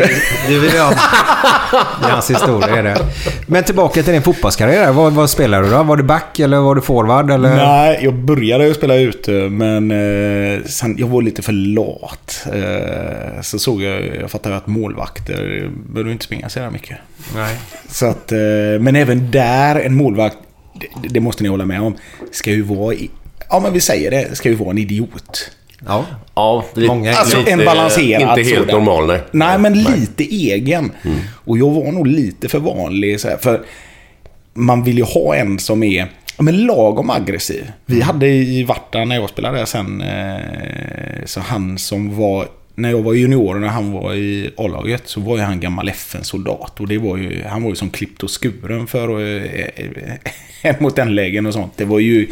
det 0.48 0.58
vill 0.58 0.74
jag. 0.74 0.90
Det 2.02 2.06
är 2.08 2.10
hans 2.12 2.30
historia 2.30 2.76
är 2.76 2.82
det. 2.82 2.96
Men 3.46 3.64
tillbaka 3.64 4.02
till 4.02 4.12
din 4.12 4.22
fotbollskarriär. 4.22 4.92
Vad, 4.92 5.12
vad 5.12 5.30
spelar 5.30 5.62
du 5.62 5.70
då? 5.70 5.82
Var 5.82 5.96
du 5.96 6.02
back 6.02 6.38
eller 6.38 6.56
var 6.58 6.74
du 6.74 6.80
forward? 6.80 7.30
Eller? 7.30 7.56
Nej, 7.56 8.00
jag 8.02 8.14
började 8.14 8.66
ju 8.66 8.74
spela 8.74 8.94
ute 8.96 9.30
men 9.32 9.90
eh, 9.90 10.64
sen, 10.66 10.96
jag 10.98 11.06
var 11.06 11.22
lite 11.22 11.42
för 11.42 11.52
lat. 11.52 12.46
Eh, 12.52 13.40
så 13.42 13.58
såg 13.58 13.82
jag, 13.82 14.16
jag 14.20 14.30
fattade 14.30 14.56
att 14.56 14.66
målvakter 14.66 15.51
behöver 15.92 16.10
inte 16.12 16.24
springa 16.24 16.48
så 16.48 16.70
mycket. 16.70 16.96
Nej. 17.34 17.56
Så 17.88 18.06
att, 18.06 18.32
eh, 18.32 18.38
men 18.80 18.96
även 18.96 19.30
där, 19.30 19.80
en 19.80 19.94
målvakt, 19.94 20.36
det, 21.02 21.08
det 21.08 21.20
måste 21.20 21.42
ni 21.42 21.48
hålla 21.48 21.64
med 21.66 21.80
om, 21.82 21.96
ska 22.32 22.50
ju 22.50 22.62
vara, 22.62 22.94
i, 22.94 23.10
ja 23.50 23.60
men 23.60 23.72
vi 23.72 23.80
säger 23.80 24.10
det, 24.10 24.36
ska 24.36 24.48
ju 24.48 24.54
vara 24.54 24.70
en 24.70 24.78
idiot. 24.78 25.50
Ja. 25.86 26.04
Ja, 26.34 26.64
Många- 26.76 27.14
Alltså 27.14 27.38
lite, 27.38 27.50
en 27.50 27.64
balanserad 27.64 28.38
Inte 28.38 28.50
helt 28.50 28.70
sådan. 28.70 28.84
normal, 28.84 29.06
nej. 29.06 29.20
Nej, 29.30 29.58
men 29.58 29.72
lite 29.82 30.24
egen. 30.24 30.92
Och 31.44 31.58
jag 31.58 31.70
var 31.70 31.92
nog 31.92 32.06
lite 32.06 32.48
för 32.48 32.58
vanlig. 32.58 33.20
Så 33.20 33.28
här, 33.28 33.36
för 33.36 33.62
man 34.54 34.84
vill 34.84 34.98
ju 34.98 35.04
ha 35.04 35.34
en 35.34 35.58
som 35.58 35.82
är 35.82 36.06
men 36.38 36.66
lagom 36.66 37.10
aggressiv. 37.10 37.70
Vi 37.86 38.00
hade 38.00 38.26
i 38.28 38.64
Varta 38.64 39.04
när 39.04 39.16
jag 39.16 39.28
spelade 39.30 39.58
där 39.58 39.64
sen, 39.64 40.00
eh, 40.00 41.24
så 41.26 41.40
han 41.40 41.78
som 41.78 42.16
var 42.16 42.46
när 42.74 42.90
jag 42.90 43.02
var 43.02 43.14
junior 43.14 43.54
och 43.54 43.60
när 43.60 43.68
han 43.68 43.92
var 43.92 44.14
i 44.14 44.50
A-laget 44.56 45.02
så 45.04 45.20
var 45.20 45.36
ju 45.36 45.42
han 45.42 45.60
gammal 45.60 45.88
FN-soldat. 45.88 46.80
Och 46.80 46.88
det 46.88 46.98
var 46.98 47.16
ju, 47.16 47.42
han 47.44 47.62
var 47.62 47.70
ju 47.70 47.76
som 47.76 47.90
klippt 47.90 48.22
och 48.22 48.30
skuren 48.30 48.86
för 48.86 49.20
eh, 49.20 49.64
en 50.62 50.74
mot 50.80 50.98
en 50.98 51.14
lägen 51.14 51.46
och 51.46 51.52
sånt. 51.52 51.72
Det 51.76 51.84
var 51.84 51.98
ju 51.98 52.28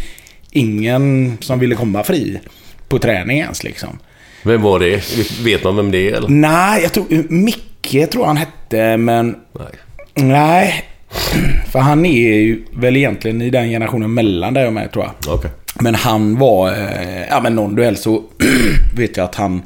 ingen 0.51 1.37
som 1.41 1.59
ville 1.59 1.75
komma 1.75 2.05
fri 2.05 2.41
på 2.89 2.99
träning 2.99 3.39
ens 3.39 3.65
liksom. 3.65 3.99
Vem 4.43 4.63
var 4.63 4.81
det? 4.81 5.03
Vet 5.45 5.65
man 5.65 5.77
vem 5.77 5.91
det 5.91 6.11
är? 6.11 6.13
Eller? 6.13 6.29
Nej, 6.29 6.83
jag 6.83 6.93
tror... 6.93 7.33
Micke 7.33 8.11
tror 8.13 8.25
han 8.25 8.37
hette, 8.37 8.97
men... 8.97 9.37
Nej. 9.53 9.67
Nej. 10.15 10.85
För 11.73 11.79
han 11.79 12.07
är 12.07 12.33
ju 12.33 12.65
väl 12.73 12.97
egentligen 12.97 13.43
i 13.43 13.51
den 13.51 13.69
generationen 13.69 14.15
mellan 14.15 14.55
där 14.55 14.65
jag 14.65 14.73
med, 14.73 14.93
tror 14.93 15.05
jag. 15.05 15.35
Okej. 15.35 15.51
Men 15.81 15.95
han 15.95 16.39
var... 16.39 16.71
Eh, 16.71 17.27
ja, 17.31 17.41
men 17.41 17.55
någon 17.55 17.75
duell 17.75 17.97
så 17.97 18.23
vet 18.97 19.17
jag 19.17 19.25
att 19.25 19.35
han... 19.35 19.63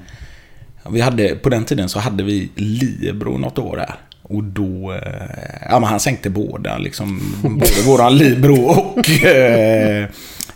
Vi 0.91 1.01
hade, 1.01 1.29
på 1.35 1.49
den 1.49 1.65
tiden 1.65 1.89
så 1.89 1.99
hade 1.99 2.23
vi 2.23 2.49
Libro 2.57 3.39
något 3.39 3.59
år 3.59 3.77
där. 3.77 3.95
Och 4.23 4.45
då... 4.45 4.93
Eh, 4.93 4.99
ja, 5.71 5.81
men 5.81 5.85
han 5.85 6.01
sänkte 6.01 6.31
båda 6.31 6.79
liksom. 6.79 7.21
Både 7.43 7.67
våran 7.87 8.19
Libro 8.19 8.63
och 8.63 9.25
eh, 9.25 10.03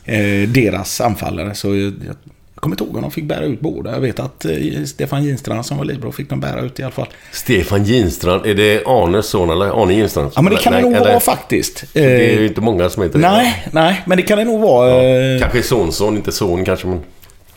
eh, 0.05 0.49
deras 0.49 1.01
anfallare. 1.01 1.55
Så 1.55 1.69
jag, 1.77 1.93
jag 2.07 2.17
kommer 2.55 2.75
inte 2.75 2.85
ihåg 2.85 2.97
om 2.97 3.03
de 3.03 3.11
fick 3.11 3.25
bära 3.25 3.45
ut 3.45 3.61
båda. 3.61 3.93
Jag 3.93 4.01
vet 4.01 4.21
att 4.21 4.45
eh, 4.45 4.85
Stefan 4.87 5.25
Ginstrand 5.25 5.67
som 5.67 5.77
var 5.79 5.85
Libro 5.85 6.13
fick 6.13 6.31
de 6.31 6.41
bära 6.41 6.61
ut 6.61 6.81
i 6.81 6.83
alla 6.83 6.93
fall. 6.93 7.09
Stefan 7.33 7.85
Ginstrand, 7.85 8.47
är 8.47 8.55
det 8.55 8.83
Arnes 8.87 9.27
son 9.27 9.51
eller 9.51 9.83
Arne 9.83 9.95
Ginstrand? 9.95 10.31
Ja, 10.35 10.43
men 10.43 10.53
det 10.55 10.59
kan 10.59 10.73
det 10.73 10.81
Nej, 10.81 10.91
nog 10.91 11.01
eller- 11.01 11.11
vara 11.11 11.21
faktiskt. 11.21 11.85
Det 11.93 12.05
är 12.05 12.33
ju 12.33 12.41
Eh, 12.45 12.47
inte 12.47 12.61
många 12.61 12.89
som 12.89 13.03
heter 13.03 13.19
det. 13.19 13.29
nej, 13.31 13.67
nej, 13.73 14.03
men 14.07 14.17
det 14.17 14.23
kan 14.23 14.39
det 14.39 14.45
nog 14.45 14.61
vara. 14.61 15.03
eh, 15.35 15.41
Kanske 15.41 15.63
sonson, 15.63 16.17
inte 16.17 16.33
son 16.33 16.65
kanske. 16.65 16.87
Men... 16.87 17.01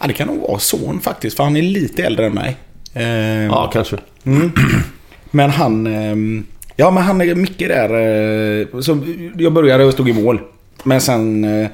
Ja, 0.02 0.08
det 0.08 0.14
kan 0.14 0.28
nog 0.28 0.40
vara 0.42 0.60
son 0.60 1.00
faktiskt, 1.00 1.38
för 1.38 1.44
han 1.44 1.56
är 1.58 1.62
lite 1.62 2.04
äldre 2.04 2.26
än 2.26 2.34
mig. 2.34 2.58
Eh, 2.94 3.04
Ja, 3.46 3.70
kanske. 3.74 3.98
Men 5.32 5.50
han... 5.50 5.88
ehm, 5.88 6.46
Ja, 6.76 6.92
men 6.92 7.04
han 7.04 7.22
är 7.22 7.36
Micke 7.36 7.58
där. 7.60 7.90
eh, 8.74 8.80
Så 8.82 8.98
jag 9.38 9.54
började 9.54 9.86
och 9.86 9.94
stod 9.94 10.10
i 10.10 10.14
mål. 10.14 10.40
Men 10.84 11.02
sen... 11.02 11.44
eh, 11.44 11.68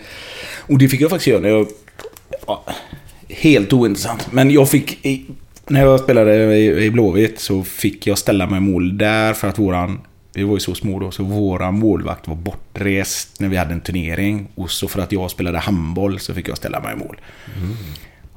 Och 0.57 0.77
det 0.77 0.87
fick 0.89 1.01
jag 1.01 1.09
faktiskt 1.09 1.27
göra 1.27 1.41
när 1.41 1.49
jag... 1.49 1.67
ja, 2.47 2.63
Helt 3.29 3.73
ointressant. 3.73 4.27
Men 4.31 4.51
jag 4.51 4.69
fick... 4.69 5.05
i- 5.05 5.25
När 5.67 5.81
jag 5.81 5.99
spelade 5.99 6.57
i 6.57 6.85
i 6.85 6.91
Blåvitt 6.91 7.39
så 7.39 7.63
fick 7.63 8.07
jag 8.07 8.17
ställa 8.17 8.47
mig 8.47 8.57
i 8.57 8.61
mål 8.61 8.97
där 8.97 9.33
för 9.33 9.47
att 9.47 9.59
våran... 9.59 9.99
Vi 10.33 10.43
var 10.43 10.53
ju 10.53 10.59
så 10.59 10.75
små 10.75 10.99
då, 10.99 11.11
så 11.11 11.23
våran 11.23 11.73
målvakt 11.79 12.27
var 12.27 12.35
bortrest 12.35 13.39
när 13.39 13.47
vi 13.49 13.57
hade 13.57 13.73
en 13.73 13.81
turnering. 13.81 14.47
Och 14.55 14.71
så 14.71 14.87
för 14.87 15.01
att 15.01 15.11
jag 15.11 15.31
spelade 15.31 15.57
handboll 15.59 16.19
så 16.19 16.33
fick 16.33 16.47
jag 16.49 16.57
ställa 16.57 16.79
mig 16.79 16.93
i 16.93 16.97
mål. 16.97 17.17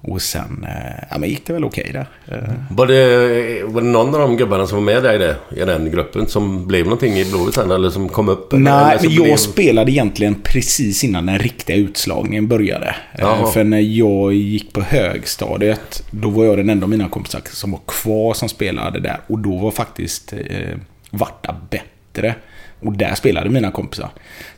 Och 0.02 0.22
sen... 0.22 0.66
eh, 0.68 1.04
Ja, 1.10 1.18
men 1.18 1.28
gick 1.28 1.46
det 1.46 1.52
väl 1.52 1.64
okej 1.64 1.90
där. 1.92 2.06
Eh, 2.36 2.54
Var 2.70 2.86
det, 2.86 3.62
var 3.64 3.80
det 3.80 3.86
någon 3.86 4.14
av 4.14 4.20
de 4.20 4.36
gubbarna 4.36 4.66
som 4.66 4.78
var 4.78 4.84
med 4.94 5.02
dig 5.02 5.18
där, 5.18 5.36
i 5.56 5.64
den 5.64 5.90
gruppen 5.90 6.26
som 6.26 6.66
blev 6.66 6.84
någonting 6.84 7.12
i 7.14 7.24
Blåvitt 7.24 7.54
sen? 7.54 7.70
Eller 7.70 7.90
som 7.90 8.08
kom 8.08 8.28
upp? 8.28 8.52
Nej, 8.52 8.98
men 9.02 9.10
jag 9.12 9.24
blev... 9.24 9.36
spelade 9.36 9.90
egentligen 9.92 10.34
precis 10.44 11.04
innan 11.04 11.26
den 11.26 11.38
riktiga 11.38 11.76
utslagningen 11.76 12.48
började. 12.48 12.86
Eh, 12.86 12.94
Jaha. 13.18 13.46
För 13.46 13.64
när 13.64 13.80
jag 13.80 14.32
gick 14.34 14.72
på 14.72 14.80
högstadiet, 14.80 16.02
då 16.10 16.28
var 16.30 16.44
jag 16.44 16.56
den 16.56 16.70
enda 16.70 16.84
av 16.84 16.90
mina 16.90 17.08
kompisar 17.08 17.40
som 17.52 17.70
var 17.70 17.80
kvar 17.86 18.34
som 18.34 18.48
spelade 18.48 19.00
där. 19.00 19.20
Och 19.26 19.38
då 19.38 19.56
var 19.56 19.70
faktiskt 19.70 20.32
eh, 20.32 20.76
Varta 21.10 21.56
bättre. 21.70 22.34
Och 22.80 22.92
där 22.92 23.14
spelade 23.14 23.50
mina 23.50 23.70
kompisar. 23.70 24.08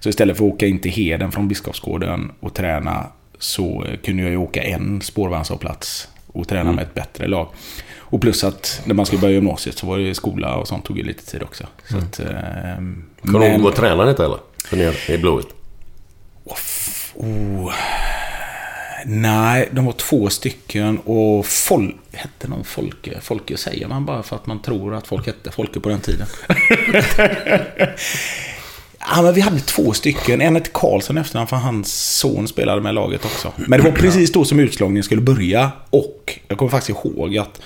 Så 0.00 0.08
istället 0.08 0.36
för 0.36 0.46
att 0.46 0.52
åka 0.52 0.66
in 0.66 0.78
till 0.78 0.90
Heden 0.90 1.32
från 1.32 1.48
Biskopsgården 1.48 2.30
och 2.40 2.54
träna 2.54 3.06
så 3.42 3.86
kunde 4.04 4.22
jag 4.22 4.30
ju 4.30 4.36
åka 4.36 4.62
en 4.62 5.00
spårvagnshållplats 5.02 6.08
och 6.26 6.48
träna 6.48 6.60
Mm. 6.60 6.74
med 6.74 6.82
ett 6.82 6.94
bättre 6.94 7.26
lag. 7.26 7.48
Och 7.98 8.20
plus 8.20 8.44
att 8.44 8.80
när 8.84 8.94
man 8.94 9.06
skulle 9.06 9.20
börja 9.20 9.34
gymnasiet 9.34 9.78
så 9.78 9.86
var 9.86 9.98
det 9.98 10.14
skola 10.14 10.56
och 10.56 10.68
sånt 10.68 10.84
tog 10.84 10.98
ju 10.98 11.04
lite 11.04 11.26
tid 11.26 11.42
också. 11.42 11.66
Så 11.90 11.96
att, 11.98 12.20
eh, 12.20 12.26
Kommer 12.26 13.06
du 13.22 13.32
ihåg 13.32 13.40
men- 13.52 13.62
vad 13.62 13.74
tränaren 13.74 14.08
hette 14.08 14.24
eller? 14.24 14.38
För 14.64 14.76
ni 14.76 15.14
i 15.14 15.18
Blåvitt? 15.18 15.48
Oh. 17.14 17.72
Nej, 19.06 19.68
de 19.72 19.84
var 19.84 19.92
två 19.92 20.30
stycken 20.30 20.98
och 20.98 21.46
Fol 21.46 21.96
hette 22.12 22.48
någon 22.48 22.64
Folke. 22.64 23.20
Folke 23.20 23.56
säger 23.56 23.88
man 23.88 24.04
bara 24.06 24.22
för 24.22 24.36
att 24.36 24.46
man 24.46 24.62
tror 24.62 24.94
att 24.94 25.06
folk 25.06 25.26
hette 25.26 25.50
Folke 25.50 25.80
på 25.80 25.88
den 25.88 26.00
tiden. 26.00 26.26
ja, 29.10 29.22
men 29.22 29.34
vi 29.34 29.40
hade 29.40 29.60
två 29.60 29.92
stycken. 29.92 30.40
En 30.40 30.54
hette 30.54 30.70
Karlsson 30.74 31.18
efternamn 31.18 31.48
för 31.48 31.56
hans 31.56 32.18
son 32.18 32.48
spelade 32.48 32.80
med 32.80 32.94
laget 32.94 33.24
också. 33.24 33.52
Men 33.56 33.80
det 33.80 33.90
var 33.90 33.96
precis 33.96 34.32
då 34.32 34.44
som 34.44 34.60
utslagningen 34.60 35.04
skulle 35.04 35.20
börja. 35.22 35.70
Och 35.90 36.38
jag 36.48 36.58
kommer 36.58 36.70
faktiskt 36.70 37.04
ihåg 37.04 37.38
att 37.38 37.60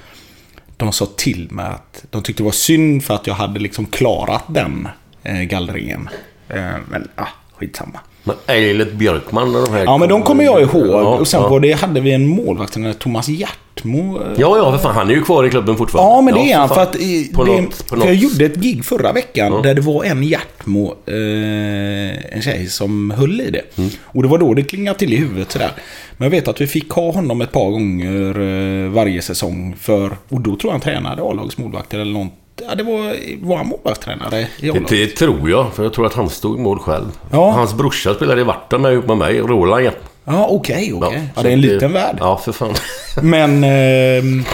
de 0.77 0.93
sa 0.93 1.07
till 1.17 1.49
mig 1.51 1.67
att 1.67 2.05
de 2.11 2.23
tyckte 2.23 2.43
det 2.43 2.45
var 2.45 2.53
synd 2.53 3.05
för 3.05 3.15
att 3.15 3.27
jag 3.27 3.35
hade 3.35 3.61
liksom 3.61 3.87
klarat 3.87 4.45
den 4.49 4.89
eh, 5.23 5.41
gallringen. 5.41 6.09
Eh, 6.49 6.75
men, 6.89 7.09
ja, 7.17 7.29
skitsamma. 7.59 8.01
Men 8.25 8.37
Eilert 8.47 8.93
Björkman 8.93 9.57
och 9.57 9.67
de 9.67 9.73
här... 9.73 9.85
Ja, 9.85 9.99
men 9.99 10.09
de 10.09 10.23
kommer 10.23 10.45
jag 10.45 10.63
ihåg. 10.63 10.87
Ja, 10.87 11.17
och 11.19 11.29
sen 11.29 11.43
ja. 11.43 11.59
det, 11.59 11.73
hade 11.73 12.01
vi 12.01 12.13
en 12.13 12.27
målvakt, 12.27 12.73
den 12.73 12.83
där 12.83 12.93
Thomas 12.93 13.29
Hjärtmo. 13.29 14.21
Ja, 14.37 14.57
ja, 14.59 14.73
för 14.73 14.79
fan. 14.79 14.95
Han 14.95 15.11
är 15.11 15.15
ju 15.15 15.23
kvar 15.23 15.45
i 15.45 15.51
klubben 15.51 15.77
fortfarande. 15.77 16.15
Ja, 16.15 16.21
men 16.21 16.35
det 16.35 16.53
är 16.53 16.59
han. 16.59 16.69
För, 16.69 16.81
att, 16.81 16.97
i, 16.97 17.31
På 17.35 17.45
det, 17.45 17.61
något, 17.61 17.87
på 17.89 17.97
något. 17.97 18.05
jag 18.05 18.15
gjorde 18.15 18.45
ett 18.45 18.57
gig 18.57 18.85
förra 18.85 19.13
veckan 19.13 19.53
Ja. 19.53 19.61
där 19.63 19.75
det 19.75 19.81
var 19.81 20.05
en 20.05 20.23
Hjärtmo, 20.23 20.95
eh, 21.07 22.35
en 22.37 22.43
tjej 22.43 22.67
som 22.67 23.11
höll 23.11 23.41
i 23.41 23.51
det. 23.51 23.79
Mm. 23.79 23.91
Och 24.03 24.23
det 24.23 24.29
var 24.29 24.39
då 24.39 24.55
det 24.55 24.63
klingade 24.63 24.99
till 24.99 25.13
i 25.13 25.17
huvudet 25.17 25.53
sådär. 25.53 25.71
Men 26.17 26.27
jag 26.27 26.31
vet 26.31 26.49
att 26.49 26.61
vi 26.61 26.67
fick 26.67 26.91
ha 26.91 27.13
honom 27.13 27.41
ett 27.41 27.53
par 27.53 27.71
gånger 27.71 28.41
eh, 28.41 28.91
varje 28.91 29.23
säsong. 29.23 29.77
För, 29.81 30.17
och 30.29 30.41
då 30.41 30.57
tror 30.57 30.61
jag 30.65 30.71
han 30.71 30.81
tränade 30.81 31.23
A-lagets 31.23 31.59
målvakter 31.59 31.99
eller 31.99 32.13
något. 32.13 32.33
Ja, 32.69 32.75
det 32.75 32.83
var, 32.83 33.17
var 33.47 33.57
han 33.57 33.67
målvaktstränare 33.67 34.41
i 34.61 34.71
Det, 34.71 34.81
det 34.91 35.07
tror 35.07 35.51
jag, 35.51 35.73
för 35.75 35.83
jag 35.83 35.93
tror 35.93 36.07
att 36.07 36.15
han 36.15 36.31
stod 36.31 36.59
i 36.59 36.63
mål 36.63 36.79
själv. 36.79 37.05
Ja. 37.31 37.51
Hans 37.51 37.75
brorsa 37.75 38.15
spelade 38.15 38.41
i 38.41 38.45
Varta 38.45 38.79
med, 38.79 39.07
med 39.09 39.17
mig, 39.17 39.39
Roland. 39.41 39.91
Ja, 40.25 40.47
okej, 40.51 40.93
okej. 40.95 41.23
Ja, 41.35 41.35
så 41.35 41.43
det 41.43 41.49
är 41.49 41.53
en 41.53 41.61
det- 41.61 41.69
liten 41.69 41.93
värld. 41.93 42.17
Ja, 42.21 42.37
för 42.45 42.53
fan. 42.53 42.75
Men... 43.23 43.65
ehm, 43.65 44.45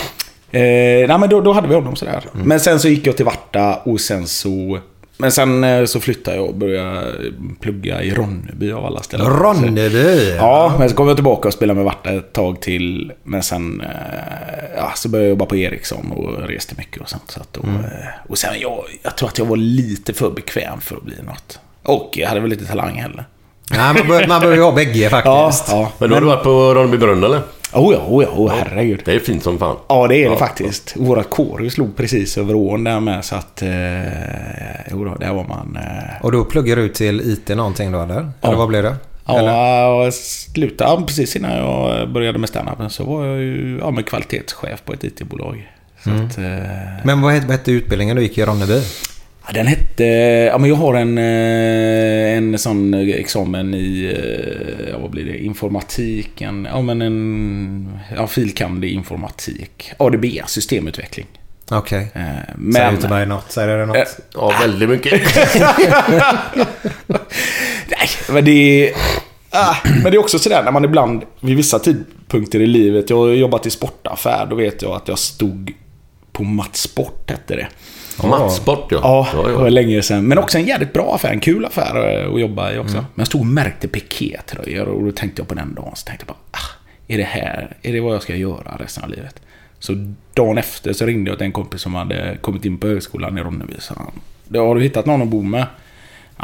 Eh, 0.54 0.60
nej 1.08 1.18
men 1.18 1.28
då, 1.28 1.40
då 1.40 1.52
hade 1.52 1.68
vi 1.68 1.74
honom 1.74 1.96
sådär. 1.96 2.24
Mm. 2.34 2.46
Men 2.46 2.60
sen 2.60 2.80
så 2.80 2.88
gick 2.88 3.06
jag 3.06 3.16
till 3.16 3.24
Varta 3.24 3.74
och 3.84 4.00
sen 4.00 4.26
så... 4.26 4.78
Men 5.22 5.32
sen 5.32 5.64
eh, 5.64 5.84
så 5.84 6.00
flyttade 6.00 6.36
jag 6.36 6.46
och 6.46 6.54
började 6.54 7.14
plugga 7.60 8.02
i 8.02 8.10
Ronneby 8.14 8.72
av 8.72 8.84
alla 8.86 9.02
ställen. 9.02 9.26
Ronneby. 9.26 10.34
Ja, 10.36 10.76
men 10.78 10.88
så 10.90 10.94
kom 10.96 11.08
jag 11.08 11.16
tillbaka 11.16 11.48
och 11.48 11.54
spelade 11.54 11.74
med 11.76 11.84
Varta 11.84 12.10
ett 12.10 12.32
tag 12.32 12.60
till. 12.60 13.12
Men 13.24 13.42
sen 13.42 13.80
eh, 13.80 13.86
ja, 14.76 14.92
så 14.96 15.08
började 15.08 15.26
jag 15.26 15.30
jobba 15.30 15.46
på 15.46 15.56
Ericsson 15.56 16.12
och 16.12 16.48
reste 16.48 16.74
mycket 16.78 17.00
och 17.02 17.08
sånt. 17.08 17.30
Så 17.30 17.40
att 17.40 17.52
då, 17.52 17.62
Mm. 17.62 17.76
eh, 17.84 17.90
och 18.28 18.38
sen 18.38 18.60
jag, 18.60 18.84
jag 19.02 19.16
tror 19.16 19.28
att 19.28 19.38
jag 19.38 19.44
var 19.46 19.56
lite 19.56 20.12
för 20.12 20.30
bekväm 20.30 20.80
för 20.80 20.96
att 20.96 21.02
bli 21.02 21.14
något. 21.26 21.58
Och 21.82 22.10
jag 22.16 22.28
hade 22.28 22.40
väl 22.40 22.50
lite 22.50 22.66
talang 22.66 22.94
heller. 22.94 23.24
Nej, 23.76 23.94
man, 23.94 24.08
bör, 24.08 24.26
man 24.26 24.40
behöver 24.40 24.56
ju 24.56 24.62
ha 24.62 24.72
bägge 24.72 25.08
faktiskt. 25.10 25.68
ja. 25.70 25.92
Men 25.98 26.08
då 26.08 26.16
har 26.16 26.20
du 26.20 26.26
varit 26.26 26.42
på 26.42 26.74
Ronneby 26.74 26.96
brunn 26.98 27.24
eller? 27.24 27.40
Oh 27.74 27.94
ja, 27.94 28.00
oh 28.08 28.24
ja, 28.24 28.30
oh, 28.36 28.52
herregud. 28.58 29.02
Det 29.04 29.12
är 29.12 29.18
fint 29.18 29.42
som 29.42 29.58
fan. 29.58 29.76
Ja, 29.88 30.06
det 30.08 30.16
är 30.16 30.24
det 30.24 30.32
Ja. 30.34 30.36
faktiskt. 30.38 30.94
Vårat 30.96 31.30
kårhus 31.30 31.72
slog 31.72 31.96
precis 31.96 32.38
över 32.38 32.54
ån 32.54 32.84
där 32.84 33.00
med 33.00 33.24
så 33.24 33.34
att... 33.36 33.62
Eh, 33.62 33.68
jo 34.90 35.04
då, 35.04 35.14
där 35.20 35.32
var 35.32 35.44
man... 35.44 35.78
Eh, 35.82 36.24
Och 36.24 36.32
då 36.32 36.44
pluggar 36.44 36.76
du 36.76 36.88
till 36.88 37.20
IT 37.32 37.48
någonting 37.56 37.92
då 37.92 38.00
eller? 38.02 38.14
Eller 38.14 38.30
Ja. 38.40 38.54
vad 38.56 38.68
blev 38.68 38.82
det? 38.82 38.96
Eller? 39.28 39.52
ja, 39.52 39.86
och 40.06 40.14
slutade, 40.14 40.90
ja, 40.90 41.02
precis 41.06 41.36
innan 41.36 41.56
jag 41.56 42.08
började 42.10 42.38
med 42.38 42.48
standupen 42.48 42.90
så 42.90 43.04
var 43.04 43.26
jag 43.26 43.38
ju 43.38 43.78
ja, 43.82 43.90
med 43.90 44.06
kvalitetschef 44.06 44.82
på 44.84 44.92
ett 44.92 45.04
IT-bolag. 45.04 45.70
Så 46.04 46.10
att, 46.10 46.38
eh, 46.38 46.44
Men 47.04 47.20
vad 47.22 47.32
hette, 47.32 47.46
vad 47.46 47.56
hette 47.56 47.72
utbildningen 47.72 48.16
du 48.16 48.22
gick 48.22 48.38
i 48.38 48.44
Ronneby? 48.44 48.82
Ja, 49.46 49.52
den 49.54 49.66
hette... 49.66 50.04
Ja, 50.52 50.58
men 50.58 50.70
jag 50.70 50.76
har 50.76 50.94
en, 50.94 51.18
eh, 51.18 52.36
en 52.36 52.58
sån 52.58 52.94
examen 52.94 53.74
i... 53.74 54.12
eh, 54.16 54.90
Ja, 54.92 54.98
vad 54.98 55.10
blir 55.10 55.24
det? 55.24 55.38
Informatik. 55.38 56.40
En, 56.40 56.68
ja, 56.70 56.82
men 56.82 57.02
en... 57.02 57.98
Ja, 58.16 58.26
filkand 58.26 58.84
i 58.84 58.88
informatik. 58.88 59.92
ADB, 59.98 60.24
systemutveckling. 60.46 61.26
Okej. 61.70 62.08
Eh, 62.14 62.72
Säger 62.74 62.90
inte 62.92 63.08
mig 63.08 63.26
något. 63.26 63.52
Säger 63.52 63.78
det 63.78 63.86
något? 63.86 63.96
Eh, 63.96 64.02
Ja, 64.34 64.52
väldigt 64.60 64.88
mycket. 64.88 65.22
Nej, 67.88 68.08
men 68.32 68.44
det 68.44 68.88
är... 68.88 68.94
Ah, 69.54 69.76
men 69.84 70.02
det 70.02 70.08
är 70.16 70.18
också 70.18 70.38
sådär 70.38 70.62
när 70.62 70.72
man 70.72 70.84
ibland 70.84 71.22
vid 71.40 71.56
vissa 71.56 71.78
tidpunkter 71.78 72.60
i 72.60 72.66
livet. 72.66 73.10
Jag 73.10 73.16
har 73.16 73.28
jobbat 73.28 73.66
i 73.66 73.70
sportaffär. 73.70 74.46
Då 74.50 74.56
vet 74.56 74.82
jag 74.82 74.92
att 74.92 75.08
jag 75.08 75.18
stod 75.18 75.72
på 76.32 76.42
Mats 76.44 76.78
Sport 76.80 77.30
hette 77.30 77.56
det. 77.56 77.66
Matsport 78.22 78.86
ja. 78.90 78.98
Ja, 79.02 79.28
ja, 79.34 79.42
det 79.42 79.52
ja. 79.52 79.58
var 79.58 79.70
länge 79.70 80.02
sedan. 80.02 80.24
Men 80.28 80.38
också 80.38 80.58
en 80.58 80.64
jävligt 80.64 80.92
bra 80.92 81.14
affär. 81.14 81.30
En 81.32 81.40
kul 81.40 81.64
affär 81.64 82.22
eh, 82.24 82.34
att 82.34 82.40
jobba 82.40 82.72
i 82.72 82.78
också. 82.78 82.96
Men 82.96 83.04
jag 83.14 83.26
stod 83.26 83.40
och 83.40 83.46
märkte 83.46 83.88
pikétröjor 83.88 84.88
och 84.88 85.04
då 85.04 85.12
tänkte 85.12 85.40
jag 85.40 85.48
på 85.48 85.54
den 85.54 85.74
dagen. 85.74 85.92
Så 85.96 86.06
tänkte 86.06 86.24
jag 86.28 86.36
bara, 86.36 86.58
ah, 86.60 86.70
är 87.08 87.18
det 87.18 87.24
här, 87.24 87.76
är 87.82 87.92
det 87.92 88.00
vad 88.00 88.14
jag 88.14 88.22
ska 88.22 88.34
göra 88.36 88.76
resten 88.80 89.04
av 89.04 89.10
livet? 89.10 89.40
Så 89.78 90.14
dagen 90.34 90.58
efter 90.58 90.92
så 90.92 91.06
ringde 91.06 91.30
jag 91.30 91.38
till 91.38 91.46
en 91.46 91.52
kompis 91.52 91.80
som 91.80 91.94
hade 91.94 92.36
kommit 92.40 92.64
in 92.64 92.78
på 92.78 92.86
högskolan 92.86 93.38
i 93.38 93.40
Ronneby. 93.40 93.74
Så 93.78 93.94
han, 93.96 94.10
"Då 94.48 94.66
har 94.66 94.74
du 94.74 94.82
hittat 94.82 95.06
någon 95.06 95.22
att 95.22 95.28
bo 95.28 95.42
med? 95.42 95.66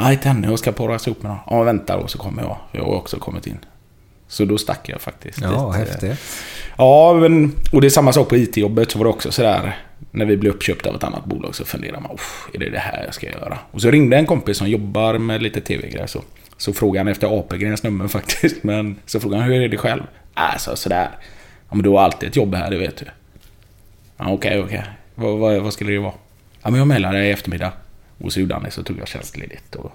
Nej, 0.00 0.12
inte 0.12 0.28
ännu. 0.28 0.48
Jag 0.48 0.58
ska 0.58 0.72
porras 0.72 1.06
ihop 1.06 1.22
med 1.22 1.30
någon. 1.30 1.40
Ja, 1.58 1.62
vänta 1.62 2.00
då 2.00 2.06
så 2.06 2.18
kommer 2.18 2.42
jag. 2.42 2.56
Jag 2.72 2.84
har 2.84 2.94
också 2.94 3.16
kommit 3.18 3.46
in. 3.46 3.58
Så 4.28 4.44
då 4.44 4.58
stack 4.58 4.88
jag 4.88 5.00
faktiskt. 5.00 5.38
Ja, 5.42 5.74
dit. 5.78 5.88
häftigt. 5.88 6.18
Ja, 6.78 7.14
men, 7.14 7.52
och 7.72 7.80
det 7.80 7.86
är 7.86 7.90
samma 7.90 8.12
sak 8.12 8.28
på 8.28 8.36
IT-jobbet. 8.36 8.90
Så 8.90 8.98
var 8.98 9.04
det 9.04 9.10
också 9.10 9.32
sådär. 9.32 9.76
När 10.10 10.24
vi 10.24 10.36
blev 10.36 10.52
uppköpta 10.52 10.88
av 10.88 10.96
ett 10.96 11.04
annat 11.04 11.24
bolag 11.24 11.54
så 11.54 11.64
funderade 11.64 12.00
man, 12.00 12.18
är 12.54 12.58
det 12.58 12.70
det 12.70 12.78
här 12.78 13.04
jag 13.04 13.14
ska 13.14 13.26
göra? 13.26 13.58
Och 13.70 13.82
så 13.82 13.90
ringde 13.90 14.16
en 14.16 14.26
kompis 14.26 14.56
som 14.56 14.68
jobbar 14.68 15.18
med 15.18 15.42
lite 15.42 15.60
tv-grejer. 15.60 16.06
Så, 16.06 16.22
så 16.56 16.72
frågade 16.72 17.00
han 17.00 17.08
efter 17.08 17.38
Apelgrens 17.38 17.82
nummer 17.82 18.08
faktiskt. 18.18 18.62
Men 18.62 18.96
så 19.06 19.20
frågade 19.20 19.42
han, 19.42 19.52
hur 19.52 19.62
är 19.62 19.68
det 19.68 19.76
själv? 19.76 20.02
Äh, 20.36 20.58
så 20.58 20.76
sådär. 20.76 21.08
Ja, 21.68 21.74
men 21.74 21.82
du 21.82 21.88
har 21.88 22.00
alltid 22.00 22.28
ett 22.28 22.36
jobb 22.36 22.54
här, 22.54 22.70
det 22.70 22.78
vet 22.78 22.96
du. 22.96 23.04
Ja, 24.16 24.32
okej, 24.32 24.60
okej. 24.60 24.84
Vad, 25.14 25.38
vad, 25.38 25.62
vad 25.62 25.72
skulle 25.72 25.92
det 25.92 25.98
vara? 25.98 26.14
Ja, 26.62 26.70
men 26.70 26.78
jag 26.78 26.86
mejlar 26.88 27.12
dig 27.12 27.28
i 27.28 27.30
eftermiddag. 27.30 27.72
Och 28.18 28.32
så 28.32 28.40
gjorde 28.40 28.54
han 28.54 28.62
det, 28.62 28.70
så 28.70 28.82
tog 28.82 28.98
jag 28.98 29.08
tjänstledigt. 29.08 29.74
Och, 29.74 29.92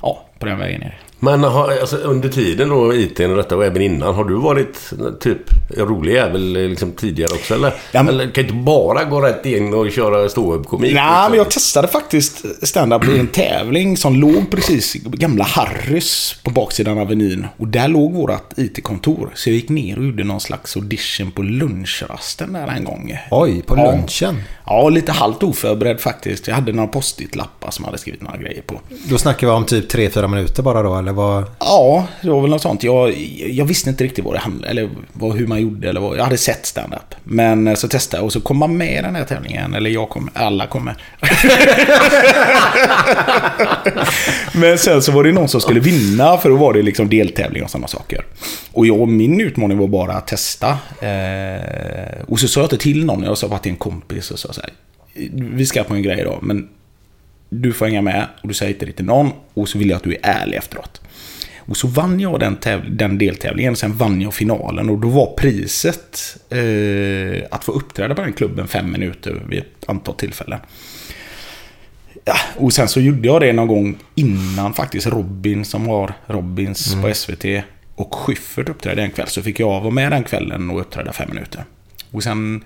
ja, 0.00 0.26
på 0.38 0.46
den 0.46 0.58
vägen 0.58 0.82
är 0.82 0.86
det. 0.86 1.11
Men 1.24 1.44
har, 1.44 1.78
alltså, 1.80 1.96
under 1.96 2.28
tiden 2.28 2.68
då, 2.68 2.94
IT 2.94 3.20
och 3.20 3.36
detta 3.36 3.56
och 3.56 3.64
även 3.64 3.82
innan, 3.82 4.14
har 4.14 4.24
du 4.24 4.34
varit 4.34 4.90
typ 5.20 5.38
rolig 5.76 6.12
jävel 6.14 6.52
liksom, 6.52 6.92
tidigare 6.92 7.32
också 7.34 7.54
eller? 7.54 7.74
Ja, 7.92 8.02
men- 8.02 8.14
Eller 8.14 8.30
kan 8.30 8.44
inte 8.44 8.56
bara 8.56 9.04
gå 9.04 9.20
rätt 9.20 9.46
in 9.46 9.74
och 9.74 9.90
köra 9.90 10.28
ståuppkomik? 10.28 10.94
Nej, 10.94 11.02
liksom? 11.04 11.30
men 11.30 11.38
jag 11.38 11.50
testade 11.50 11.88
faktiskt 11.88 12.44
stand-up 12.66 13.04
i 13.08 13.18
en 13.18 13.26
tävling 13.26 13.96
som 13.96 14.14
låg 14.16 14.50
precis 14.50 14.96
i 14.96 15.02
gamla 15.04 15.44
Harrys 15.44 16.34
på 16.44 16.50
baksidan 16.50 16.98
av 16.98 17.04
Avenyn. 17.06 17.46
Och 17.56 17.68
där 17.68 17.88
låg 17.88 18.12
vårt 18.12 18.58
IT-kontor. 18.58 19.30
Så 19.34 19.48
jag 19.48 19.54
gick 19.54 19.68
ner 19.68 19.98
och 19.98 20.04
gjorde 20.04 20.24
någon 20.24 20.40
slags 20.40 20.76
audition 20.76 21.30
på 21.30 21.42
lunchrasten 21.42 22.52
där 22.52 22.66
en 22.76 22.84
gång. 22.84 23.18
Oj, 23.30 23.62
på 23.62 23.76
Ja. 23.76 23.90
lunchen. 23.92 24.42
Ja, 24.66 24.88
lite 24.88 25.12
halvt 25.12 25.42
oförberedd 25.42 26.00
faktiskt. 26.00 26.48
Jag 26.48 26.54
hade 26.54 26.72
några 26.72 26.88
post-it-lappar 26.88 27.70
som 27.70 27.82
jag 27.82 27.86
hade 27.86 27.98
skrivit 27.98 28.22
några 28.22 28.36
grejer 28.36 28.62
på. 28.62 28.80
Då 29.04 29.18
snackar 29.18 29.46
vi 29.46 29.52
om 29.52 29.64
typ 29.64 29.90
3-4 29.92 30.28
minuter 30.28 30.62
bara 30.62 30.82
då 30.82 30.96
eller 30.96 31.11
vad? 31.12 31.44
Ja, 31.58 32.06
det 32.22 32.30
var 32.30 32.40
väl 32.40 32.50
något 32.50 32.62
sånt. 32.62 32.82
Jag, 32.82 33.14
jag 33.50 33.64
visste 33.64 33.90
inte 33.90 34.04
riktigt 34.04 34.24
vad 34.24 34.34
det 34.34 34.38
handlade 34.38 34.70
eller 34.70 34.90
vad, 35.12 35.36
hur 35.36 35.46
man 35.46 35.62
gjorde. 35.62 35.88
Eller 35.88 36.00
vad, 36.00 36.18
jag 36.18 36.24
hade 36.24 36.38
sett 36.38 36.66
stand-up. 36.66 37.14
Men 37.24 37.68
eh, 37.68 37.74
så 37.74 37.88
testade 37.88 38.20
jag 38.20 38.24
och 38.24 38.32
så 38.32 38.40
kom 38.40 38.56
man 38.56 38.76
med 38.76 38.98
i 38.98 39.02
den 39.02 39.14
här 39.14 39.24
tävlingen. 39.24 39.74
Eller 39.74 39.90
jag 39.90 40.08
kom, 40.08 40.30
alla 40.34 40.66
kom 40.66 40.84
med. 40.84 40.94
Men 44.54 44.78
sen 44.78 45.02
så 45.02 45.12
var 45.12 45.24
det 45.24 45.32
någon 45.32 45.48
som 45.48 45.60
skulle 45.60 45.80
vinna 45.80 46.38
för 46.38 46.48
då 46.48 46.56
var 46.56 46.72
det 46.72 46.82
liksom 46.82 47.08
deltävling 47.08 47.64
och 47.64 47.70
sådana 47.70 47.88
saker. 47.88 48.24
Och 48.72 48.86
jag, 48.86 49.08
min 49.08 49.40
utmaning 49.40 49.78
var 49.78 49.86
bara 49.86 50.12
att 50.12 50.26
testa. 50.26 50.78
Eh, 51.00 52.22
och 52.28 52.40
så 52.40 52.48
sa 52.48 52.60
jag 52.60 52.66
inte 52.66 52.78
till 52.78 53.04
någon, 53.04 53.22
jag 53.22 53.38
sa 53.38 53.48
bara 53.48 53.58
till 53.58 53.72
en 53.72 53.78
kompis 53.78 54.30
och 54.30 54.38
sa 54.38 54.52
så 54.52 54.60
här. 54.60 54.70
Vi 55.32 55.66
ska 55.66 55.84
på 55.84 55.94
en 55.94 56.02
grej 56.02 56.20
idag, 56.20 56.38
men 56.42 56.68
du 57.54 57.72
får 57.72 57.86
hänga 57.86 58.02
med 58.02 58.26
och 58.42 58.48
du 58.48 58.54
säger 58.54 58.72
inte 58.72 58.86
det 58.86 58.92
till 58.92 59.04
någon 59.04 59.30
och 59.54 59.68
så 59.68 59.78
vill 59.78 59.90
jag 59.90 59.96
att 59.96 60.02
du 60.02 60.14
är 60.14 60.20
ärlig 60.22 60.56
efteråt. 60.56 61.00
Och 61.58 61.76
så 61.76 61.88
vann 61.88 62.20
jag 62.20 62.40
den, 62.40 62.58
den 62.88 63.18
deltävlingen, 63.18 63.76
sen 63.76 63.96
vann 63.96 64.20
jag 64.20 64.34
finalen 64.34 64.90
och 64.90 64.98
då 64.98 65.08
var 65.08 65.26
priset 65.36 66.36
eh, 66.50 67.46
att 67.50 67.64
få 67.64 67.72
uppträda 67.72 68.14
på 68.14 68.22
den 68.22 68.32
klubben 68.32 68.68
fem 68.68 68.92
minuter 68.92 69.42
vid 69.48 69.58
ett 69.58 69.88
antal 69.88 70.14
tillfällen. 70.14 70.58
Ja, 72.24 72.34
och 72.56 72.72
sen 72.72 72.88
så 72.88 73.00
gjorde 73.00 73.28
jag 73.28 73.40
det 73.40 73.52
någon 73.52 73.68
gång 73.68 73.98
innan 74.14 74.74
faktiskt 74.74 75.06
Robin 75.06 75.64
som 75.64 75.86
var 75.86 76.14
Robins 76.26 76.96
på 77.02 77.14
SVT 77.14 77.44
och 77.94 78.14
Schyffert 78.14 78.68
uppträdde 78.68 79.02
en 79.02 79.10
kväll. 79.10 79.28
Så 79.28 79.42
fick 79.42 79.60
jag 79.60 79.80
vara 79.80 79.90
med 79.90 80.12
den 80.12 80.24
kvällen 80.24 80.70
och 80.70 80.80
uppträda 80.80 81.12
fem 81.12 81.28
minuter. 81.28 81.64
Och 82.10 82.22
sen 82.22 82.64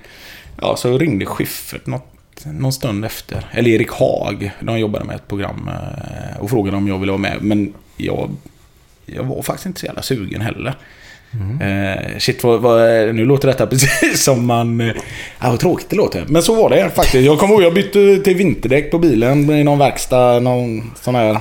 ja, 0.60 0.76
så 0.76 0.98
ringde 0.98 1.26
Schyffert 1.26 1.86
något, 1.86 2.15
någon 2.44 2.72
stund 2.72 3.04
efter. 3.04 3.46
Eller 3.52 3.70
Erik 3.70 3.90
Haag, 3.90 4.50
de 4.60 4.78
jobbade 4.78 5.04
med 5.04 5.16
ett 5.16 5.28
program 5.28 5.68
eh, 5.68 6.40
och 6.40 6.50
frågade 6.50 6.76
om 6.76 6.88
jag 6.88 6.98
ville 6.98 7.12
vara 7.12 7.20
med. 7.20 7.36
Men 7.40 7.74
jag, 7.96 8.30
jag 9.06 9.24
var 9.24 9.42
faktiskt 9.42 9.66
inte 9.66 9.80
så 9.80 9.86
jävla 9.86 10.02
sugen 10.02 10.40
heller. 10.40 10.74
Eh, 11.60 12.18
shit, 12.18 12.44
vad, 12.44 12.60
vad, 12.60 12.80
nu 13.14 13.24
låter 13.24 13.48
detta 13.48 13.66
precis 13.70 14.24
som 14.24 14.46
man... 14.46 14.80
Eh, 14.80 14.86
ja, 15.40 15.50
vad 15.50 15.60
tråkigt 15.60 15.90
det 15.90 15.96
låter. 15.96 16.24
Men 16.28 16.42
så 16.42 16.54
var 16.54 16.70
det 16.70 16.90
faktiskt. 16.90 17.26
Jag 17.26 17.38
kommer 17.38 17.54
ihåg, 17.54 17.62
jag 17.62 17.74
bytte 17.74 18.18
till 18.24 18.36
vinterdäck 18.36 18.90
på 18.90 18.98
bilen 18.98 19.50
i 19.50 19.64
någon 19.64 19.78
verkstad. 19.78 20.40
Någon 20.40 20.90
sån 21.02 21.14
här... 21.14 21.38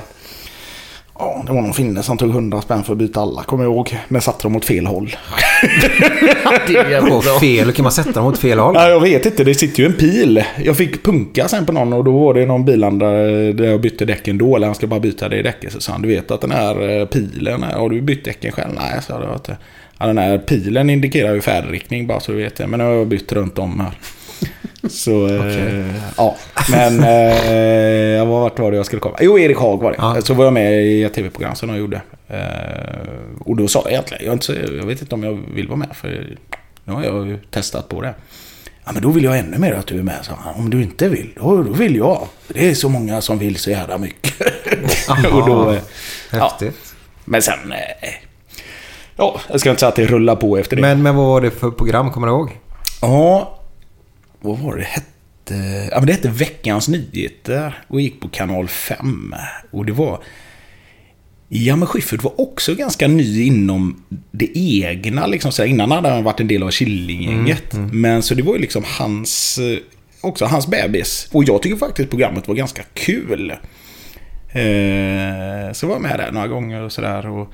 Ja, 1.19 1.43
det 1.47 1.53
var 1.53 1.61
någon 1.61 1.73
finne 1.73 2.03
som 2.03 2.17
tog 2.17 2.29
100 2.29 2.61
spänn 2.61 2.83
för 2.83 2.93
att 2.93 2.97
byta 2.99 3.21
alla, 3.21 3.43
kommer 3.43 3.63
jag 3.63 3.73
ihåg. 3.73 3.97
Men 4.07 4.21
satte 4.21 4.43
dem 4.43 4.55
åt 4.55 4.65
fel 4.65 4.85
håll. 4.85 5.15
Det 6.67 6.75
är 6.75 7.01
På 7.01 7.39
fel, 7.39 7.71
kan 7.71 7.83
man 7.83 7.91
sätta 7.91 8.11
dem 8.11 8.25
åt 8.25 8.37
fel 8.37 8.59
håll? 8.59 8.75
Ja, 8.75 8.89
jag 8.89 8.99
vet 8.99 9.25
inte, 9.25 9.43
det 9.43 9.55
sitter 9.55 9.79
ju 9.79 9.85
en 9.85 9.93
pil. 9.93 10.43
Jag 10.63 10.77
fick 10.77 11.03
punka 11.03 11.47
sen 11.47 11.65
på 11.65 11.71
någon 11.71 11.93
och 11.93 12.03
då 12.03 12.19
var 12.19 12.33
det 12.33 12.45
någon 12.45 12.65
bilhandlare 12.65 13.53
där 13.53 13.65
jag 13.65 13.81
bytte 13.81 14.05
däcken 14.05 14.37
då. 14.37 14.55
Eller 14.55 14.67
han 14.67 14.75
ska 14.75 14.87
bara 14.87 14.99
byta 14.99 15.29
det 15.29 15.41
däcket. 15.41 15.73
Så 15.73 15.81
sa 15.81 15.91
han, 15.91 16.01
du 16.01 16.07
vet 16.07 16.31
att 16.31 16.41
den 16.41 16.51
här 16.51 16.99
eh, 16.99 17.05
pilen, 17.05 17.63
har 17.63 17.89
du 17.89 18.01
bytt 18.01 18.25
däcken 18.25 18.51
själv? 18.51 18.73
Nej, 18.75 19.01
sa 19.07 19.21
jag. 19.23 19.33
Inte. 19.33 19.57
Ja, 19.99 20.05
den 20.05 20.17
här 20.17 20.37
pilen 20.37 20.89
indikerar 20.89 21.33
ju 21.33 21.41
färdriktning 21.41 22.07
bara 22.07 22.19
så 22.19 22.31
du 22.31 22.37
vet 22.37 22.55
det. 22.55 22.67
Men 22.67 22.79
nu 22.79 22.85
har 22.85 22.91
jag 22.91 23.07
bytt 23.07 23.31
runt 23.31 23.59
om 23.59 23.79
här. 23.79 23.91
Så, 24.89 25.27
eh, 25.27 25.85
ja. 26.17 26.35
Men, 26.71 26.93
eh, 26.99 28.25
vart 28.27 28.59
var 28.59 28.71
det 28.71 28.77
jag 28.77 28.85
skulle 28.85 28.99
komma? 28.99 29.17
Jo, 29.21 29.39
Erik 29.39 29.57
Haag 29.57 29.81
var 29.81 29.91
det. 29.91 29.97
Ja. 29.99 30.21
Så 30.21 30.33
var 30.33 30.43
jag 30.43 30.53
med 30.53 30.83
i 30.85 31.03
ett 31.03 31.13
tv-program 31.13 31.55
som 31.55 31.69
jag 31.69 31.77
gjorde. 31.77 32.01
Eh, 32.27 32.39
och 33.39 33.55
då 33.55 33.67
sa 33.67 33.81
jag 33.83 33.91
egentligen, 33.91 34.25
jag, 34.25 34.33
inte 34.33 34.53
jag 34.77 34.85
vet 34.85 35.01
inte 35.01 35.15
om 35.15 35.23
jag 35.23 35.39
vill 35.55 35.67
vara 35.67 35.77
med. 35.77 35.89
För 35.93 36.37
nu 36.83 36.93
har 36.93 37.03
jag 37.03 37.27
ju 37.27 37.37
testat 37.51 37.89
på 37.89 38.01
det. 38.01 38.13
Ja, 38.85 38.91
men 38.93 39.01
då 39.01 39.09
vill 39.09 39.23
jag 39.23 39.39
ännu 39.39 39.57
mer 39.57 39.73
att 39.73 39.87
du 39.87 39.99
är 39.99 40.03
med, 40.03 40.19
sa 40.21 40.33
han. 40.43 40.55
Om 40.55 40.69
du 40.69 40.81
inte 40.83 41.09
vill, 41.09 41.33
då, 41.39 41.63
då 41.63 41.71
vill 41.71 41.95
jag. 41.95 42.27
Det 42.47 42.69
är 42.69 42.73
så 42.73 42.89
många 42.89 43.21
som 43.21 43.37
vill 43.37 43.55
så 43.55 43.69
jävla 43.69 43.97
mycket. 43.97 44.33
och 45.33 45.45
då, 45.47 45.71
eh, 45.71 45.79
ja. 46.31 46.39
Häftigt. 46.43 46.95
Men 47.25 47.41
sen... 47.41 47.71
eh, 47.71 48.09
Ja, 49.17 49.39
jag 49.51 49.59
ska 49.59 49.69
inte 49.69 49.79
säga 49.79 49.89
att 49.89 49.95
det 49.95 50.05
rullar 50.05 50.35
på 50.35 50.57
efter 50.57 50.75
det. 50.75 50.81
Men, 50.81 51.03
men 51.03 51.15
vad 51.15 51.25
var 51.25 51.41
det 51.41 51.51
för 51.51 51.71
program, 51.71 52.11
kommer 52.11 52.27
du 52.27 52.33
ihåg? 52.33 52.51
Ja, 53.01 53.54
vad 54.45 54.59
var 54.59 54.75
det 54.75 54.83
hette? 54.83 55.07
Ja, 55.91 55.97
men 55.97 56.05
det 56.05 56.13
hette 56.13 56.29
Veckans 56.29 56.87
Nyheter 56.87 57.83
och 57.87 58.01
gick 58.01 58.19
på 58.21 58.27
kanal 58.29 58.67
5. 58.67 59.35
Och 59.71 59.85
det 59.85 59.91
var... 59.93 60.23
Ja, 61.49 61.75
men 61.75 61.87
Schyffert 61.87 62.23
var 62.23 62.41
också 62.41 62.75
ganska 62.75 63.07
ny 63.07 63.43
inom 63.43 64.03
det 64.31 64.49
egna. 64.57 65.27
Liksom, 65.27 65.51
så 65.51 65.61
här, 65.61 65.69
innan 65.69 65.91
hade 65.91 66.09
han 66.09 66.23
varit 66.23 66.39
en 66.39 66.47
del 66.47 66.63
av 66.63 66.71
Killinggänget. 66.71 67.73
Men 67.91 68.23
så 68.23 68.35
det 68.35 68.43
var 68.43 68.53
ju 68.55 68.59
liksom 68.61 68.83
hans... 68.85 69.57
eh, 69.57 69.77
Också 70.21 70.45
hans 70.45 70.67
bebis. 70.67 71.27
Och 71.31 71.43
jag 71.43 71.61
tycker 71.61 71.77
faktiskt 71.77 72.09
programmet 72.09 72.47
var 72.47 72.55
ganska 72.55 72.83
kul. 72.93 73.51
Eh, 74.49 75.71
så 75.73 75.87
var 75.87 75.95
jag 75.95 76.01
med 76.01 76.19
där 76.19 76.31
några 76.31 76.47
gånger 76.47 76.81
och 76.81 76.91
sådär. 76.91 77.45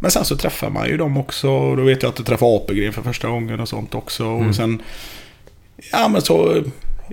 Men 0.00 0.10
sen 0.10 0.24
så 0.24 0.36
träffar 0.36 0.70
man 0.70 0.88
ju 0.88 0.96
dem 0.96 1.16
också. 1.16 1.50
Och 1.50 1.76
då 1.76 1.82
vet 1.82 2.02
jag 2.02 2.10
att 2.10 2.16
du 2.16 2.22
träffade 2.22 2.56
Apelgren 2.56 2.92
för 2.92 3.02
första 3.02 3.28
gången 3.28 3.60
och 3.60 3.68
sånt 3.68 3.94
också. 3.94 4.26
Och 4.26 4.54
sen... 4.54 4.82
Ja 5.92 6.08
men 6.08 6.22
så... 6.22 6.62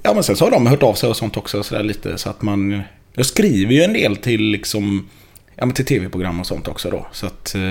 Ja 0.04 0.14
men 0.14 0.24
sen 0.24 0.36
så 0.36 0.46
har 0.46 0.52
de 0.52 0.68
hört 0.68 0.84
av 0.84 0.94
sig 0.94 1.10
och 1.10 1.18
sånt 1.18 1.38
också 1.38 1.64
så 1.64 1.76
där 1.76 1.84
lite 1.84 2.18
så 2.18 2.30
att 2.30 2.42
man... 2.42 2.82
Jag 3.14 3.26
skriver 3.26 3.74
ju 3.74 3.84
en 3.84 3.94
del 3.94 4.16
till 4.16 4.42
liksom... 4.42 5.10
Ja 5.56 5.66
men 5.66 5.76
till 5.76 5.86
tv-program 5.86 6.40
och 6.40 6.48
sånt 6.48 6.68
också 6.68 6.90
då. 6.90 7.06
Så 7.12 7.26
att... 7.26 7.56
Eh, 7.56 7.62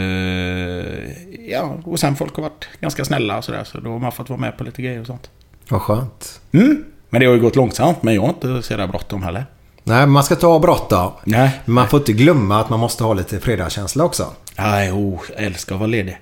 ja, 1.50 1.76
och 1.84 2.00
sen 2.00 2.16
folk 2.16 2.36
har 2.36 2.42
varit 2.42 2.68
ganska 2.80 3.04
snälla 3.04 3.38
och 3.38 3.44
sådär. 3.44 3.64
Så 3.64 3.80
då 3.80 3.90
har 3.90 3.98
man 3.98 4.12
fått 4.12 4.28
vara 4.28 4.40
med 4.40 4.58
på 4.58 4.64
lite 4.64 4.82
grejer 4.82 5.00
och 5.00 5.06
sånt. 5.06 5.30
Vad 5.68 5.80
skönt. 5.80 6.40
Mm. 6.52 6.84
Men 7.10 7.20
det 7.20 7.26
har 7.26 7.34
ju 7.34 7.40
gått 7.40 7.56
långsamt, 7.56 8.02
men 8.02 8.14
jag 8.14 8.22
har 8.22 8.28
inte 8.28 8.62
så 8.62 8.72
jävla 8.72 8.88
bråttom 8.88 9.22
heller. 9.22 9.46
Nej, 9.84 10.00
men 10.00 10.10
man 10.10 10.24
ska 10.24 10.36
ta 10.36 10.58
bråttom. 10.58 11.12
Nej. 11.24 11.60
Men 11.64 11.74
man 11.74 11.88
får 11.88 11.98
inte 11.98 12.12
glömma 12.12 12.60
att 12.60 12.70
man 12.70 12.80
måste 12.80 13.04
ha 13.04 13.14
lite 13.14 13.40
fredagskänsla 13.40 14.04
också. 14.04 14.26
Nej, 14.58 14.92
oh, 14.92 15.20
jag 15.36 15.44
älskar 15.44 15.74
att 15.74 15.80
vara 15.80 15.90
ledig. 15.90 16.18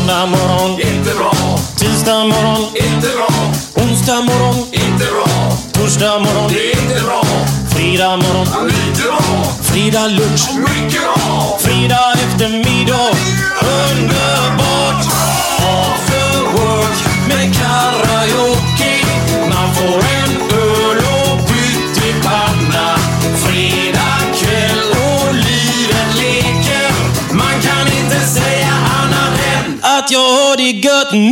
Måndag 0.00 0.26
morgon, 0.26 0.80
Inte 0.80 1.14
bra, 1.14 1.58
tisdag 1.76 2.24
morgon, 2.24 2.62
inte 2.74 3.08
bra, 3.16 3.28
onsdag 3.74 4.20
morgon, 4.22 4.66
inte 4.72 5.04
bra, 5.04 5.52
torsdag 5.72 6.18
morgon, 6.18 6.50
det 6.52 6.72
är 6.72 6.82
inte 6.82 7.04
bra, 7.04 7.22
fredag 7.68 8.16
morgon, 8.16 8.66
lite 8.68 9.02
bra, 9.02 9.20
fredag 9.62 10.06
lunch, 10.06 10.50
mycket 10.56 11.02
bra, 11.02 11.58
fredag 11.60 12.12
eftermiddag. 12.12 13.10
Underbart! 13.62 15.04
After 15.58 16.40
work 16.52 16.98
med 17.28 17.54
karaoke. 17.56 18.92
Man 19.48 19.74
får 19.74 19.98
en 19.98 20.29
att 30.10 30.12
jag 30.12 30.20
har 30.20 30.56
det 30.56 30.70
gött 30.70 31.12
nu! 31.12 31.30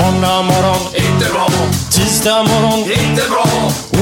Måndag 0.00 0.42
morgon, 0.42 0.80
inte 0.94 1.32
bra, 1.32 1.48
tisdag 1.90 2.42
morgon, 2.42 2.78
inte 2.78 3.22
bra, 3.30 3.46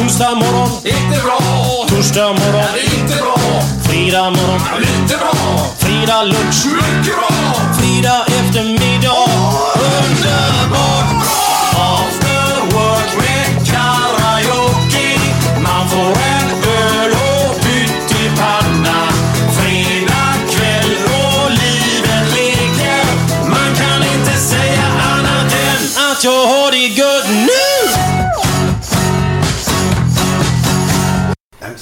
onsdag 0.00 0.34
morgon, 0.34 0.70
inte 0.84 1.20
bra, 1.24 1.38
torsdag 1.88 2.28
morgon, 2.28 2.64
inte 2.94 3.16
bra, 3.16 3.36
fredag 3.82 4.30
morgon, 4.30 4.60
lite 4.78 5.16
bra, 5.16 5.34
fredag 5.78 6.22
lunch, 6.22 6.66
mycket 6.66 7.14
bra, 7.14 7.54
fredag 7.78 8.24
eftermiddag. 8.26 8.99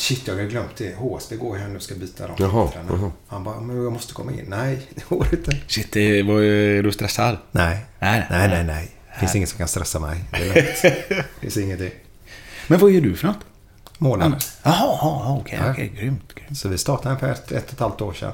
Shit, 0.08 0.26
jag 0.28 0.34
har 0.34 0.42
glömt 0.42 0.76
det. 0.76 0.94
HSB 0.94 1.36
går 1.36 1.56
här 1.56 1.68
nu 1.68 1.76
och 1.76 1.82
ska 1.82 1.94
byta 1.94 2.26
dem. 2.26 2.36
Jaha, 2.38 2.68
jaha. 2.88 3.10
Han 3.26 3.44
bara, 3.44 3.60
men 3.60 3.82
jag 3.82 3.92
måste 3.92 4.14
komma 4.14 4.32
in. 4.32 4.44
Nej, 4.48 4.78
det 4.94 5.04
går 5.08 5.26
inte. 5.34 5.56
Shit, 5.66 5.92
det 5.92 6.22
var, 6.22 6.40
är 6.42 6.82
du 6.82 6.92
stressad? 6.92 7.36
Nej, 7.50 7.78
Nej, 7.98 8.26
nej, 8.30 8.48
nej. 8.48 8.64
nej. 8.64 8.90
Det 9.14 9.18
finns 9.20 9.34
inget 9.36 9.48
som 9.48 9.58
kan 9.58 9.68
stressa 9.68 9.98
mig. 10.00 10.24
Det 10.30 10.36
är. 10.38 10.54
Det 11.08 11.24
finns 11.40 11.56
ingenting. 11.56 11.90
Men 12.66 12.78
vad 12.78 12.90
gör 12.90 13.00
du 13.00 13.16
för 13.16 13.26
något? 13.26 13.36
Månad. 13.98 14.44
Jaha, 14.62 14.74
jaha, 15.02 15.38
okej, 15.40 15.58
Ja. 15.64 15.70
okej, 15.70 15.92
grymt, 15.96 16.34
grymt. 16.34 16.58
Så 16.58 16.68
vi 16.68 16.78
startade 16.78 17.16
för 17.18 17.32
ett, 17.32 17.52
ett 17.52 17.66
och 17.66 17.72
ett 17.72 17.80
halvt 17.80 18.00
år 18.00 18.12
sedan. 18.12 18.32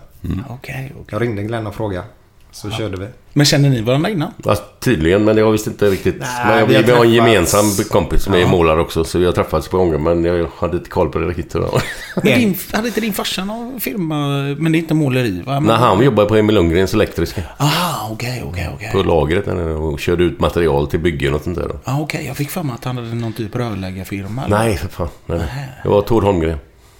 Okej, 0.48 0.92
okej. 0.94 1.04
Jag 1.10 1.22
ringde 1.22 1.42
Glenn 1.42 1.66
och 1.66 1.74
frågade. 1.74 2.06
Så 2.54 2.70
körde 2.70 2.96
vi. 2.96 3.06
Men 3.32 3.46
känner 3.46 3.70
ni 3.70 3.80
varandra 3.80 4.10
innan? 4.10 4.32
Ja, 4.44 4.56
tydligen, 4.80 5.24
men 5.24 5.36
jag 5.36 5.52
visste 5.52 5.70
inte 5.70 5.90
riktigt. 5.90 6.20
Nej, 6.20 6.44
men 6.44 6.58
jag, 6.58 6.66
vi 6.66 6.82
vi, 6.82 6.92
har 6.92 7.04
en 7.04 7.12
gemensam 7.12 7.64
kompis 7.90 8.22
som 8.22 8.34
är 8.34 8.46
målare 8.46 8.80
också. 8.80 9.04
Så 9.04 9.18
vi 9.18 9.26
har 9.26 9.32
träffats 9.32 9.68
på 9.68 9.76
gånger, 9.76 9.98
men 9.98 10.24
jag 10.24 10.48
hade 10.58 10.76
inte 10.76 10.90
koll 10.90 11.08
på 11.10 11.18
det 11.18 11.26
riktigt. 11.26 11.52
din, 12.22 12.58
hade 12.72 12.88
inte 12.88 13.00
din 13.00 13.12
farsa 13.12 13.44
någon 13.44 13.80
firma? 13.80 14.16
Men 14.58 14.72
det 14.72 14.78
är 14.78 14.80
inte 14.80 14.94
måleri 14.94 15.42
va? 15.46 15.60
När 15.60 15.76
han 15.76 16.04
jobbade 16.04 16.28
på 16.28 16.36
Emil 16.36 16.54
Lundgrens 16.54 16.94
Elektriska. 16.94 17.42
Ah, 17.56 18.08
okej, 18.10 18.44
okej, 18.46 18.70
okej. 18.74 18.90
På 18.92 19.02
lagret 19.02 19.44
där 19.44 19.66
och 19.66 20.00
körde 20.00 20.24
ut 20.24 20.40
material 20.40 20.86
till 20.86 21.00
byggen 21.00 21.34
och 21.34 21.42
sånt 21.42 21.56
där. 21.58 21.70
Ah, 21.84 22.00
okej, 22.00 22.26
jag 22.26 22.36
fick 22.36 22.50
för 22.50 22.62
mig 22.62 22.74
att 22.74 22.84
han 22.84 22.96
hade 22.96 23.14
någon 23.14 23.32
typ 23.32 23.56
rörläggarfirma. 23.56 24.44
eller? 24.44 24.58
Nej, 24.58 24.76
för 24.76 24.88
fan. 24.88 25.08
Nej, 25.26 25.38
nej. 25.38 25.68
Det 25.82 25.88
var 25.88 26.02
Tord 26.02 26.24
Holmgren. 26.24 26.58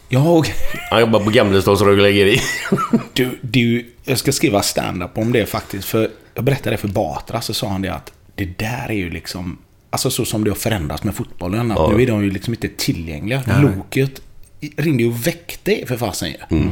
Ja, 0.09 0.37
okej. 0.39 0.55
Han 0.91 1.01
jobbade 1.01 1.25
på 1.25 1.31
Gamlestads 1.31 1.83
rörläggeri. 1.83 2.41
Du, 3.13 3.39
du, 3.41 3.87
jag 4.05 4.19
ska 4.19 4.33
skriva 4.33 4.63
stand-up 4.63 5.19
om 5.19 5.33
det 5.33 5.47
faktiskt. 5.47 5.85
För 5.89 6.11
jag 6.35 6.45
berättade 6.45 6.71
det 6.71 6.77
för 6.77 6.89
Batra, 6.89 7.41
så 7.41 7.55
sa 7.55 7.69
han 7.69 7.83
det 7.83 7.89
att 7.95 8.13
det 8.35 8.59
där 8.59 8.87
är 8.89 8.95
ju 8.95 9.11
liksom... 9.11 9.59
Alltså 9.91 10.11
så 10.11 10.25
som 10.25 10.45
det 10.45 10.51
har 10.51 10.57
förändrats 10.57 11.05
med 11.05 11.15
fotbollen. 11.15 11.71
Att 11.73 11.79
Ja. 11.79 11.93
Nu 11.97 12.03
är 12.03 12.07
de 12.07 12.25
ju 12.25 12.31
liksom 12.31 12.55
inte 12.55 12.69
tillgängliga. 12.69 13.43
Loket 13.63 14.21
ringde 14.77 15.03
ju 15.03 15.09
och 15.11 15.27
väckte 15.27 15.73
er 15.83 15.87
för 15.87 15.97
fasen. 15.97 16.33
Mm. 16.51 16.71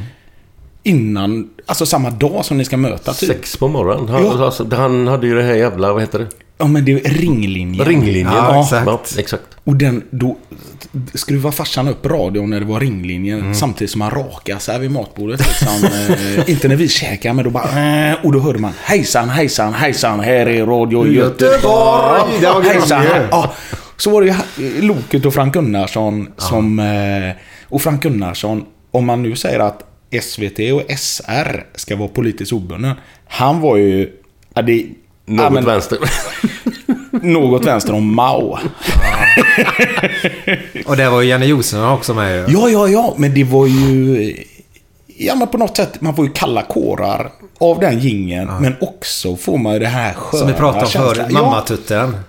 Innan, 0.82 1.50
alltså 1.66 1.86
samma 1.86 2.10
dag 2.10 2.44
som 2.44 2.58
ni 2.58 2.64
ska 2.64 2.76
möta 2.76 3.12
typ. 3.12 3.28
Sex 3.28 3.56
på 3.56 3.68
morgonen. 3.68 4.08
Han, 4.08 4.24
Ja. 4.24 4.44
alltså, 4.44 4.74
han 4.74 5.06
hade 5.06 5.26
ju 5.26 5.34
det 5.34 5.42
här 5.42 5.54
jävla, 5.54 5.92
vad 5.92 6.02
heter 6.02 6.18
det? 6.18 6.26
Ja 6.62 6.68
men 6.68 6.84
det 6.84 6.92
är 6.92 7.10
ringlinjen. 7.10 7.86
Ringlinjen. 7.86 8.32
Ja, 8.32 8.62
exakt. 8.62 8.86
Ja, 8.86 9.20
exakt. 9.20 9.42
Och 9.64 9.76
den, 9.76 10.02
då 10.10 10.36
skruvade 11.14 11.56
farsan 11.56 11.88
upp 11.88 12.06
radion 12.06 12.50
när 12.50 12.60
det 12.60 12.66
var 12.66 12.80
ringlinjen 12.80 13.54
samtidigt 13.54 13.90
som 13.90 14.00
han 14.00 14.10
rakade 14.10 14.60
sig 14.60 14.78
vid 14.78 14.90
matbordet. 14.90 15.40
Liksom. 15.40 15.88
eh, 16.36 16.50
inte 16.50 16.68
när 16.68 16.76
vi 16.76 16.88
käkade, 16.88 17.34
men 17.34 17.44
då 17.44 17.50
bara... 17.50 18.10
Eh, 18.10 18.16
och 18.22 18.32
då 18.32 18.38
hörde 18.38 18.58
man 18.58 18.72
hejsan, 18.82 19.28
hejsan, 19.28 19.74
hejsan, 19.74 20.20
här 20.20 20.46
är 20.46 20.66
Radio 20.66 21.06
Göteborg. 21.06 22.32
Göteborg, 22.42 22.68
hejsan, 22.68 23.04
ja. 23.30 23.52
Så 23.96 24.10
var 24.10 24.22
det 24.22 24.36
ju 24.56 24.82
Loket 24.82 25.26
och 25.26 25.34
Frank 25.34 25.54
Gunnarsson 25.54 26.28
som... 26.36 26.78
Eh, 26.78 27.36
och 27.68 27.82
Frank 27.82 28.02
Gunnarsson, 28.02 28.64
om 28.90 29.06
man 29.06 29.22
nu 29.22 29.36
säger 29.36 29.58
att 29.58 29.84
SVT 30.22 30.58
och 30.72 30.98
SR 30.98 31.66
ska 31.74 31.96
vara 31.96 32.08
politiskt 32.08 32.52
obunden. 32.52 32.94
Han 33.26 33.60
var 33.60 33.76
ju... 33.76 34.10
Ja, 34.54 34.62
det, 34.62 34.86
Något 35.26 35.44
ja, 35.44 35.50
men- 35.50 35.64
vänster. 35.64 35.98
Något 37.22 37.64
vänster 37.66 37.94
om 37.94 38.14
Mao. 38.14 38.58
Och 40.86 40.96
där 40.96 41.10
var 41.10 41.20
ju 41.20 41.28
Janne 41.28 41.46
Josefsson 41.46 41.88
också 41.88 42.14
med 42.14 42.36
ju. 42.50 42.54
Ja, 42.58 42.68
ja, 42.68 42.88
ja, 42.88 43.14
men 43.16 43.34
det 43.34 43.44
var 43.44 43.66
ju... 43.66 44.36
Ja, 45.16 45.34
men 45.34 45.48
på 45.48 45.58
något 45.58 45.76
sätt, 45.76 46.00
man 46.00 46.16
får 46.16 46.24
ju 46.26 46.32
kalla 46.32 46.62
kårar 46.62 47.30
av 47.60 47.80
den 47.80 47.98
gingen 47.98 48.50
Men 48.60 48.74
också 48.80 49.36
får 49.36 49.58
man 49.58 49.72
ju 49.72 49.78
det 49.78 49.86
här 49.86 50.12
sköna 50.14 50.38
Som 50.38 50.48
vi 50.48 50.54
pratade 50.54 50.84
om 50.84 50.90
förut, 50.90 51.26
Ja. 51.30 51.42
mammatutten. 51.42 52.16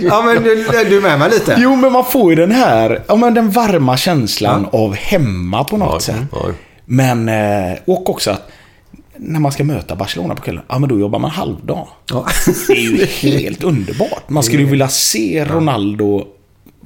ja 0.00 0.22
men 0.22 0.42
du, 0.42 0.54
du 0.88 0.96
är 0.96 1.00
med 1.00 1.18
mig 1.18 1.30
lite. 1.30 1.56
Jo, 1.58 1.76
men 1.76 1.92
man 1.92 2.04
får 2.04 2.30
ju 2.30 2.36
den 2.36 2.50
här, 2.52 3.02
ja 3.08 3.16
men 3.16 3.34
den 3.34 3.50
varma 3.50 3.96
känslan 3.96 4.68
av 4.72 4.94
hemma 4.94 5.64
på 5.64 5.76
något 5.76 5.92
Ja, 5.92 6.00
sätt. 6.00 6.26
ja. 6.32 6.46
Men, 6.84 7.28
eh, 7.28 7.78
och 7.86 8.10
också 8.10 8.30
att 8.30 8.50
när 9.18 9.40
man 9.40 9.52
ska 9.52 9.64
möta 9.64 9.96
Barcelona 9.96 10.34
på 10.34 10.42
kvällen, 10.42 10.62
ja 10.68 10.78
men 10.78 10.88
då 10.88 11.00
jobbar 11.00 11.18
man 11.18 11.30
halvdag. 11.30 11.88
Ja. 12.10 12.26
Det 12.68 12.72
är 12.72 12.80
ju 12.80 13.04
helt 13.06 13.64
underbart. 13.64 14.28
Man 14.30 14.42
skulle 14.42 14.62
ju 14.62 14.68
vilja 14.68 14.88
se 14.88 15.44
Ronaldo 15.44 16.24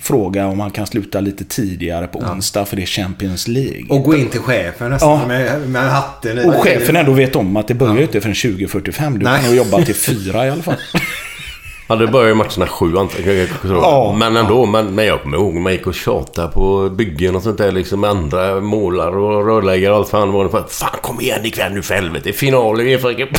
fråga 0.01 0.47
om 0.47 0.61
han 0.61 0.71
kan 0.71 0.87
sluta 0.87 1.21
lite 1.21 1.45
tidigare 1.45 2.07
på 2.07 2.19
onsdag 2.19 2.65
för 2.65 2.77
det 2.77 2.83
är 2.83 2.87
Champions 2.87 3.49
League. 3.49 3.85
Och 3.89 4.03
gå 4.03 4.17
in 4.17 4.29
till 4.29 4.41
chefen 4.41 4.91
nästan 4.91 5.21
Ja. 5.21 5.27
med, 5.27 5.69
med 5.69 5.91
hatten. 5.91 6.39
Och 6.39 6.55
chefen 6.55 6.97
ändå 6.97 7.13
vet 7.13 7.37
om 7.37 7.57
att 7.57 7.69
det 7.69 7.75
börjar 7.75 7.97
ju 7.97 8.03
inte 8.03 8.21
förrän 8.21 8.35
20.45. 8.35 9.19
Du 9.19 9.25
Nej. 9.25 9.41
kan 9.41 9.45
nog 9.47 9.57
jobba 9.57 9.83
till 9.83 9.95
fyra 9.95 10.47
i 10.47 10.51
alla 10.51 10.63
fall. 10.63 10.77
Ja, 11.87 11.97
det 11.97 12.07
började 12.07 12.29
ju 12.29 12.35
matcherna 12.35 12.67
sju 12.67 12.97
antagligen. 12.99 13.49
Ja. 13.65 14.15
Men 14.19 14.37
ändå, 14.37 14.67
men, 14.67 14.95
men 14.95 15.07
jag 15.07 15.23
kommer 15.23 15.37
ihåg 15.37 15.55
man 15.55 15.73
gick 15.73 15.87
och 15.87 15.95
tjatade 15.95 16.49
på 16.49 16.91
byggen 16.91 17.37
och 17.37 17.43
sånt 17.43 17.59
där 17.59 17.73
liksom 17.73 18.01
med 18.01 18.11
andra 18.11 18.61
målare 18.61 19.17
och 19.17 19.47
rörläggare 19.47 19.93
och 19.93 19.99
allt 19.99 20.09
fan 20.09 20.33
var 20.33 20.45
det. 20.45 20.51
För, 20.51 20.65
fan 20.69 20.99
kom 21.03 21.21
igen 21.21 21.47
ikväll 21.47 21.73
nu 21.73 21.83
för 21.83 21.95
helvete. 21.95 22.21
Det 22.25 22.31
är 22.31 22.35
final 22.35 22.81
i 22.81 22.99
fröken. 22.99 23.29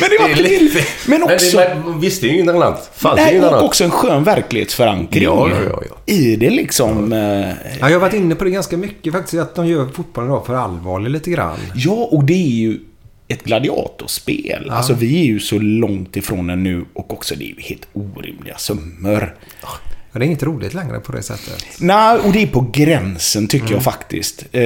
Men 0.00 0.10
det 0.10 0.18
var 0.20 0.28
Det 0.28 0.32
är 0.56 0.60
lite- 0.60 0.84
Men 1.06 1.22
också... 1.22 1.56
Men 1.56 1.68
det, 1.68 1.76
man 1.84 2.00
visste 2.00 2.26
ju 2.26 2.38
inget 2.40 2.54
annat. 2.54 2.90
Fanns 2.94 3.20
inget 3.30 3.42
och 3.42 3.48
annat. 3.48 3.62
också 3.62 3.84
en 3.84 3.90
skön 3.90 4.24
verklighetsförankring. 4.24 5.24
Ja, 5.24 5.48
ja, 5.50 5.56
ja, 5.70 5.82
ja. 5.88 5.96
I 6.14 6.36
det 6.36 6.50
liksom. 6.50 7.12
eh, 7.12 7.18
Ja, 7.18 7.54
jag 7.80 7.90
har 7.90 7.98
varit 7.98 8.14
inne 8.14 8.34
på 8.34 8.44
det 8.44 8.50
ganska 8.50 8.76
mycket 8.76 9.12
faktiskt. 9.12 9.42
Att 9.42 9.54
de 9.54 9.66
gör 9.66 9.86
fotbollen 9.94 10.30
idag 10.30 10.46
för 10.46 10.54
allvarlig 10.54 11.10
lite 11.10 11.30
grann. 11.30 11.58
Ja, 11.74 12.08
och 12.10 12.24
det 12.24 12.32
är 12.34 12.58
ju 12.58 12.78
ett 13.32 13.44
gladiatorspel. 13.44 14.70
Alltså 14.70 14.94
vi 14.94 15.20
är 15.20 15.24
ju 15.24 15.40
så 15.40 15.58
långt 15.58 16.16
ifrån 16.16 16.46
den 16.46 16.62
nu 16.62 16.84
och 16.92 17.12
också 17.12 17.34
det 17.34 17.44
är 17.44 17.48
ju 17.48 17.60
helt 17.60 17.88
orimliga 17.92 18.58
summor. 18.58 19.36
Ja, 19.62 19.68
det 20.12 20.18
är 20.18 20.22
inget 20.22 20.42
roligt 20.42 20.74
längre 20.74 21.00
på 21.00 21.12
det 21.12 21.22
sättet. 21.22 21.64
Nej, 21.80 22.18
och 22.18 22.32
det 22.32 22.42
är 22.42 22.46
på 22.46 22.70
gränsen 22.72 23.48
tycker 23.48 23.74
jag 23.74 23.82
faktiskt. 23.82 24.44
Eh, 24.52 24.62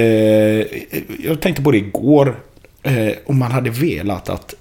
jag 1.23 1.41
tänkte 1.41 1.61
på 1.61 1.71
det 1.71 1.77
igår. 1.77 2.39
Eh, 2.83 3.11
om 3.25 3.37
man 3.37 3.51
hade 3.51 3.69
velat 3.69 4.29
att... 4.29 4.53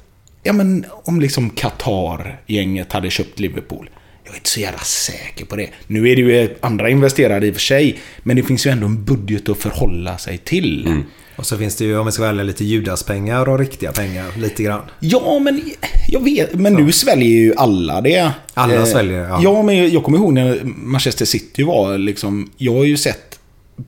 Ja, 0.43 0.53
men 0.53 0.85
om 0.91 1.21
liksom 1.21 1.51
Qatar-gänget 1.51 2.93
hade 2.93 3.11
köpt 3.11 3.39
Liverpool. 3.39 3.91
Jag 4.25 4.33
är 4.33 4.37
inte 4.37 4.51
så 4.51 4.61
jävla 4.61 4.79
säker 4.79 5.45
på 5.45 5.57
det. 5.57 5.69
Nu 5.87 6.09
är 6.09 6.17
det 6.17 6.23
ju 6.23 6.57
andra 6.61 6.91
investerare 6.91 7.47
i 7.47 7.51
och 7.51 7.55
för 7.55 7.61
sig. 7.61 7.99
Men 8.23 8.37
det 8.37 8.43
finns 8.43 8.67
ju 8.67 8.71
ändå 8.71 8.87
en 8.87 9.05
budget 9.05 9.49
att 9.49 9.59
förhålla 9.59 10.19
sig 10.19 10.39
till. 10.39 11.03
Och 11.37 11.47
så 11.47 11.59
finns 11.59 11.77
det 11.77 11.85
ju, 11.85 11.99
om 11.99 12.07
vi 12.07 12.13
ska 12.13 12.23
välja 12.23 12.43
lite 12.43 12.65
Judaspengar 12.65 13.49
och 13.49 13.59
riktiga 13.59 13.93
pengar. 13.93 14.27
Lite 14.37 14.63
grann. 14.63 14.81
Ja, 15.01 15.39
men 15.39 15.63
jag 16.09 16.21
vet. 16.25 16.55
Men 16.55 16.75
nu 16.75 16.93
sväljer 16.93 17.29
ju 17.29 17.55
alla 17.57 18.01
det. 18.01 18.31
Alla 18.55 18.75
Eh, 18.75 18.85
sväljer, 18.85 19.21
ja. 19.21 19.41
Ja, 19.43 19.63
men 19.63 19.93
jag 19.93 20.05
kommer 20.05 20.19
ihåg 20.19 20.33
när 20.33 20.61
Manchester 20.65 21.25
City 21.25 21.63
var 21.63 21.99
liksom... 21.99 22.51
Jag 22.57 22.73
har 22.75 22.85
ju 22.85 22.97
sett 22.97 23.39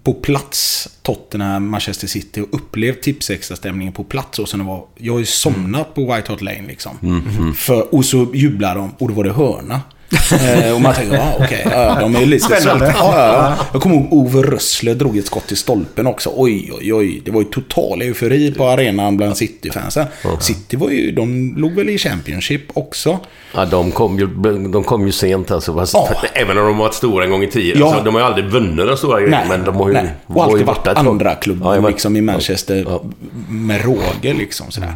på 0.03 0.15
plats 0.15 0.89
Tottenham, 1.03 1.69
Manchester 1.71 2.07
City 2.07 2.41
och 2.41 2.49
upplevt 2.51 3.03
tipsextra-stämningen 3.03 3.93
på 3.93 4.05
plats. 4.05 4.39
Och 4.39 4.49
sen 4.49 4.67
var, 4.67 4.85
jag 4.97 5.13
har 5.13 5.21
ju 5.21 5.27
somnat 5.27 5.95
på 5.95 6.01
White 6.15 6.33
Hart 6.33 6.41
Lane 6.43 6.65
liksom. 6.69 6.93
Mm, 7.03 7.55
För, 7.55 7.95
och 7.95 8.05
så 8.05 8.27
jublar 8.35 8.75
de 8.75 8.91
och 8.99 9.09
då 9.09 9.15
var 9.15 9.25
det 9.25 9.33
hörna. 9.33 9.81
Eh, 10.13 10.75
och 10.75 10.81
man 10.81 10.95
tänker, 10.95 11.17
ja 11.17 11.33
okej, 11.41 11.67
ja, 11.71 11.97
de 12.01 12.17
är 12.17 12.27
lite 12.27 12.45
Spännande. 12.45 12.95
Ja, 12.99 13.13
ja, 13.15 13.27
ja. 13.59 13.67
Jag 13.73 13.83
kommer 13.83 13.97
ihåg 13.97 14.09
Ove 14.13 14.43
Rössler 14.43 14.95
drog 14.95 15.19
ett 15.19 15.27
skott 15.27 15.53
i 15.53 15.57
stolpen 15.57 16.07
också. 16.07 16.33
Oj, 16.37 16.71
oj, 16.79 16.95
oj. 16.95 17.23
Det 17.25 17.31
var 17.31 17.41
ju 17.41 17.47
total 17.49 18.03
eufori 18.03 18.53
på 18.55 18.69
arenan 18.69 19.17
bland 19.17 19.37
City-fansen. 19.37 20.07
City 20.41 20.77
var 20.77 20.91
ju, 20.91 21.13
de 21.13 21.55
låg 21.57 21.73
väl 21.73 21.89
i 21.89 21.99
Championship 21.99 22.63
också. 22.75 23.19
Ja, 23.55 23.65
de 23.65 23.91
kom 23.91 24.19
ju, 24.19 24.27
de 24.73 24.85
kom 24.85 25.07
ju 25.07 25.13
sent 25.13 25.51
alltså. 25.51 25.87
Ja. 25.93 26.09
Även 26.35 26.59
om 26.59 26.67
de 26.67 26.79
varit 26.79 26.95
stora 26.95 27.25
en 27.25 27.31
gång 27.31 27.43
i 27.43 27.51
tiden. 27.51 27.81
Ja. 27.81 27.87
Alltså, 27.87 28.05
de 28.05 28.15
har 28.15 28.21
ju 28.21 28.27
aldrig 28.27 28.45
vunnit 28.45 28.87
den 28.87 28.97
stora 28.97 29.21
grejen. 29.21 29.49
Men 29.49 29.65
de 29.65 29.77
har 29.77 29.89
ju, 29.89 29.95
nej. 29.95 30.11
Och 30.27 30.45
alltid 30.45 30.67
varit 30.67 30.87
andra 30.89 31.35
klubben 31.35 31.83
Ja, 31.83 31.89
liksom 31.89 32.17
i 32.17 32.21
Manchester 32.21 32.85
Ja. 32.89 33.03
med 33.49 33.85
råge 33.85 34.35
liksom 34.39 34.71
sådär. 34.71 34.93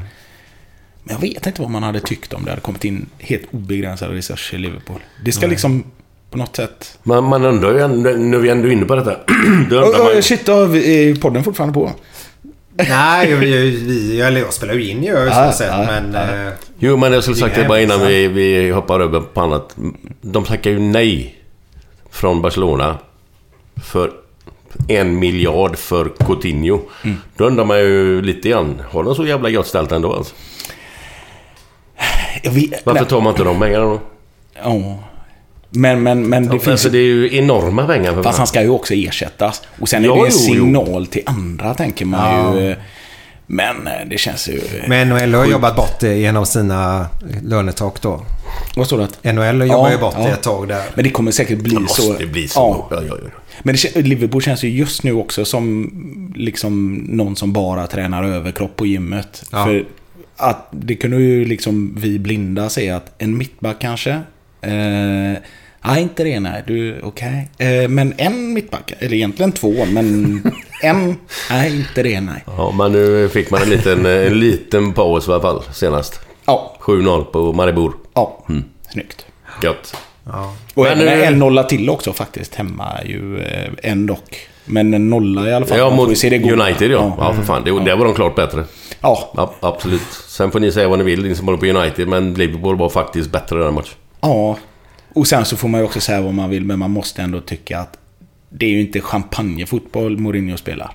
Men 1.05 1.15
jag 1.15 1.21
vet 1.21 1.47
inte 1.47 1.63
vad 1.63 1.71
man 1.71 1.83
hade 1.83 2.01
tyckt 2.01 2.33
om 2.33 2.45
det 2.45 2.51
hade 2.51 2.61
kommit 2.63 2.85
in 2.85 3.07
helt 3.19 3.43
obegränsade 3.51 4.15
resurser 4.15 4.57
i 4.57 4.61
Liverpool. 4.61 5.01
Det 5.25 5.33
ska 5.33 5.47
liksom 5.47 5.85
på 6.31 6.39
något 6.39 6.57
sätt... 6.57 6.99
Man, 7.03 7.25
man 7.25 7.45
undrar 7.45 7.73
ju, 7.73 7.81
ändå- 7.81 8.11
nu 8.11 8.37
är 8.37 8.41
vi 8.41 8.49
ändå 8.49 8.69
inne 8.69 8.85
på 8.87 8.95
detta. 8.97 9.17
Då 9.71 9.77
Oh, 9.81 9.99
man, 9.99 10.17
oh, 10.17 10.21
shit, 10.21 10.49
vi- 10.49 11.11
är 11.11 11.15
podden 11.15 11.45
fortfarande 11.45 11.75
på? 11.75 11.91
Nej, 12.75 13.35
vi, 13.35 13.71
vi, 13.71 14.21
eller 14.21 14.41
jag 14.41 14.53
spelar 14.53 14.75
ju 14.75 14.89
in 14.89 15.03
ju 15.03 15.09
Ja, 15.11 15.53
sett. 15.53 15.69
ja, 15.69 15.87
men 15.87 16.15
eh, 16.47 16.53
jo, 16.79 16.97
men 16.97 17.13
jag 17.13 17.23
skulle 17.23 17.37
sagt 17.37 17.57
det 17.57 17.65
bara 17.69 17.81
innan 17.81 18.07
vi, 18.07 18.29
vi 18.29 18.71
hoppar 18.71 19.01
över 19.01 19.21
på 19.21 19.41
annat. 19.41 19.77
De 20.21 20.45
tackar 20.45 20.71
ju 20.71 20.79
nej 20.79 21.39
från 22.11 22.43
Barcelona 22.43 22.99
för 23.85 24.11
en 24.89 25.19
miljard 25.19 25.77
för 25.79 26.13
Coutinho. 26.27 26.81
Mm. 27.05 27.17
Då 27.37 27.45
undrar 27.45 27.65
man 27.65 27.79
ju 27.79 28.23
lite 28.23 28.49
grann. 28.49 28.83
Har 28.91 29.05
de 29.05 29.15
så 29.15 29.27
jävla 29.27 29.51
gott 29.51 29.67
ställt 29.67 29.93
ändå 29.93 30.13
alltså? 30.15 30.35
Vet, 32.51 32.87
Varför 32.87 33.05
tar 33.05 33.21
man 33.21 33.31
inte 33.33 33.45
de 33.45 33.61
pengarna 33.61 33.85
då? 33.85 34.01
Ja. 34.63 34.99
Men, 35.71 36.03
men, 36.03 36.29
men 36.29 36.43
det 36.47 36.53
Det, 36.53 36.59
finns 36.59 36.69
alltså, 36.69 36.89
det 36.89 36.99
är 36.99 37.03
ju 37.03 37.37
enorma 37.37 37.87
pengar. 37.87 38.13
För 38.13 38.23
Fast 38.23 38.39
han 38.39 38.47
ska 38.47 38.63
ju 38.63 38.69
också 38.69 38.95
ersättas. 38.95 39.63
Och 39.81 39.89
sen 39.89 40.05
är 40.05 40.09
Ja, 40.09 40.15
det 40.15 40.21
en 40.21 40.27
jo, 40.31 40.39
jo. 40.49 40.55
signal 40.55 41.07
till 41.07 41.23
andra, 41.27 41.75
tänker 41.75 42.05
man 42.05 42.57
ju. 42.57 42.77
Men 43.47 43.87
eh, 43.87 43.93
det 44.07 44.19
känns 44.19 44.49
ju... 44.49 44.61
men 44.89 45.09
NHL 45.09 45.35
har 45.35 45.47
jobbat 45.47 45.77
bort 45.77 46.01
det 46.01 46.15
genom 46.15 46.47
sina 46.47 47.07
lönetak 47.43 48.03
då. 48.03 48.23
Vad 48.77 48.87
står 48.87 48.99
det? 48.99 49.05
att- 49.05 49.35
NHL 49.35 49.61
jobbar 49.69 49.91
ju 49.91 49.99
bort 49.99 50.15
ja. 50.19 50.25
det 50.25 50.31
ett 50.31 50.43
tag 50.43 50.69
där. 50.69 50.83
Men 50.95 51.05
det 51.05 51.11
kommer 51.11 51.31
säkert 51.31 51.59
bli 51.59 51.77
det 51.77 51.89
så. 51.89 52.09
måste 52.09 52.27
bli 52.27 52.49
så. 52.49 52.87
Ja. 52.91 52.97
Ja, 52.97 53.03
ja, 53.09 53.17
ja. 53.25 53.31
Men 53.63 53.75
det, 53.95 54.03
Liverpool 54.03 54.43
känns 54.43 54.65
ju 54.65 54.69
just 54.69 55.03
nu 55.03 55.13
också 55.13 55.45
som 55.45 55.91
liksom 56.37 56.95
någon 56.95 57.37
som 57.37 57.53
bara 57.53 57.87
tränar 57.87 58.25
överkropp 58.25 58.77
på 58.77 58.87
gymmet. 58.87 59.45
Ja. 59.53 59.65
För 59.65 59.85
att 60.37 60.69
det 60.71 60.95
kunde 60.97 61.17
ju 61.17 61.45
liksom 61.45 61.95
vi 61.99 62.19
blinda 62.19 62.69
se 62.69 62.91
att 62.91 63.15
en 63.19 63.39
mittback 63.39 63.77
kanske. 63.81 64.11
Eh, 64.61 65.41
nej, 65.85 66.03
inte 66.03 66.25
det 66.25 66.41
nej. 66.41 66.63
Du, 66.67 67.01
okej. 67.03 67.49
Eh, 67.59 67.89
men 67.89 68.15
en 68.17 68.53
mittback, 68.55 68.93
eller 68.99 69.15
egentligen 69.17 69.53
två, 69.53 69.85
men 69.85 70.43
än. 70.83 71.17
Nej, 71.51 71.77
inte 71.77 72.03
det 72.03 72.21
nej. 72.21 72.45
Ja, 72.47 72.71
men 72.79 72.93
nu 72.93 73.29
fick 73.29 73.51
man 73.51 73.63
en 73.63 73.71
liten, 73.71 74.07
en 74.07 74.41
liten 74.41 74.93
paus 74.93 75.29
i 75.29 75.31
alla 75.31 75.43
fall 75.43 75.63
senast. 75.73 76.21
Ja, 76.47 76.77
7-0 76.81 77.25
på 77.25 77.53
Maribor. 77.53 77.95
ja. 78.15 78.45
Snyggt. 78.93 79.27
Gött. 79.63 79.97
Och 80.75 80.85
Men 80.85 81.01
även 81.01 81.19
nu- 81.19 81.25
en 81.25 81.39
nolla 81.39 81.65
till 81.65 81.91
också 81.91 82.13
faktiskt 82.13 82.55
hemma 82.55 82.99
ju 83.05 83.39
eh, 83.39 83.71
en 83.83 84.07
dock. 84.07 84.37
Men 84.65 84.95
en 84.95 85.11
nolla 85.11 85.49
i 85.49 85.55
alla 85.55 85.67
fall. 85.67 85.79
Ja, 85.79 85.91
mot 85.91 86.19
se 86.19 86.31
det. 86.31 86.53
United 86.53 86.91
ja. 86.91 87.15
Ja, 87.19 87.33
för 87.35 87.43
fan. 87.43 87.65
Det, 87.65 87.85
där 87.85 87.97
var 87.97 88.05
de 88.05 88.15
klart 88.15 88.35
bättre. 88.37 88.65
Ja, 89.01 89.33
Ja, 89.37 89.55
absolut. 89.61 90.03
Sen 90.29 90.51
får 90.51 90.61
ni 90.61 90.73
säga 90.73 90.89
vad 90.89 90.99
ni 90.99 91.05
vill, 91.05 91.23
ni 91.23 91.35
som 91.35 91.47
håller 91.47 91.59
på 91.59 91.67
United, 91.67 92.09
men 92.09 92.35
Liverpool 92.35 92.77
var 92.79 92.89
faktiskt 92.89 93.31
bättre 93.33 93.65
den 93.65 93.75
matchen. 93.75 93.95
ja. 94.21 94.57
Och 95.15 95.27
sen 95.27 95.45
så 95.45 95.57
får 95.57 95.69
man 95.69 95.81
ju 95.81 95.87
också 95.87 96.01
säga 96.01 96.21
vad 96.21 96.35
man 96.35 96.51
vill, 96.51 96.65
men 96.65 96.79
man 96.79 96.91
måste 96.91 97.23
ändå 97.23 97.41
tycka 97.41 97.79
att 97.79 97.99
det 98.49 98.67
är 98.67 98.71
ju 98.71 98.81
inte 98.81 99.01
champagnefotboll 99.01 100.19
Mourinho 100.19 100.57
spelar. 100.57 100.91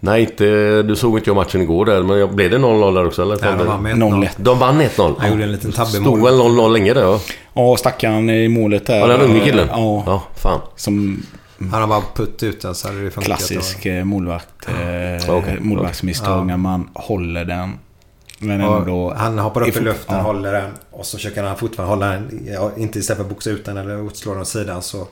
Nej, 0.00 0.20
inte, 0.22 0.82
du 0.82 0.96
såg 0.96 1.18
inte 1.18 1.30
jag 1.30 1.34
matchen 1.36 1.60
igår 1.62 1.84
där, 1.84 2.02
men 2.02 2.36
blev 2.36 2.50
det 2.50 2.58
0-0 2.58 2.94
där 2.94 3.06
också? 3.06 3.22
Eller? 3.22 3.38
Nej, 3.42 3.54
de 3.58 3.66
vann 3.66 3.82
med 3.82 3.96
0-1. 3.96 4.22
1-0. 4.24 4.28
De 4.36 4.58
vann 4.58 4.80
1-0. 4.82 5.14
Han 5.18 5.30
gjorde 5.30 5.42
en 5.44 5.52
liten 5.52 5.72
tabbe 5.72 5.90
Stod 5.90 6.22
väl 6.22 6.34
0-0 6.34 6.72
länge 6.72 6.94
där 6.94 7.02
ja. 7.02 7.20
Ja, 7.54 7.76
stackaren 7.76 8.30
i 8.30 8.48
målet 8.48 8.86
där. 8.86 8.98
Ja, 8.98 9.06
den 9.06 9.20
unge 9.20 9.40
killen? 9.40 9.68
Ja, 9.70 10.02
Ja, 10.06 10.22
fan. 10.36 10.60
som 10.76 11.22
Han 11.58 11.80
har 11.80 11.86
bara 11.88 12.02
putt 12.14 12.42
ut 12.42 12.60
den 12.60 12.74
så 12.74 12.88
hade 12.88 13.04
det 13.04 13.10
funkat. 13.10 13.26
klassisk 13.26 13.86
eh, 13.86 14.04
målvakt. 14.04 14.68
Eh, 14.68 15.30
Okej. 15.34 15.60
målvaktsmisstag 15.60 16.46
när 16.46 16.56
man 16.56 16.90
håller 16.94 17.44
den. 17.44 17.78
Men 18.38 18.60
ändå... 18.60 19.14
han 19.14 19.38
hoppar 19.38 19.60
upp 19.62 19.68
i 19.68 19.72
fot- 19.72 19.82
luften, 19.82 20.16
ja. 20.16 20.22
håller 20.22 20.52
den 20.52 20.70
och 20.90 21.06
så 21.06 21.16
försöker 21.16 21.42
han 21.42 21.56
fortfarande 21.56 21.94
hålla 21.94 22.06
den. 22.06 22.48
Inte 22.76 22.98
istället 22.98 23.16
för 23.16 23.24
att 23.24 23.30
boxa 23.30 23.50
ut 23.50 23.64
den 23.64 23.76
eller 23.76 24.06
utslå 24.06 24.32
den 24.32 24.42
åt 24.42 24.48
sidan 24.48 24.82
så, 24.82 25.08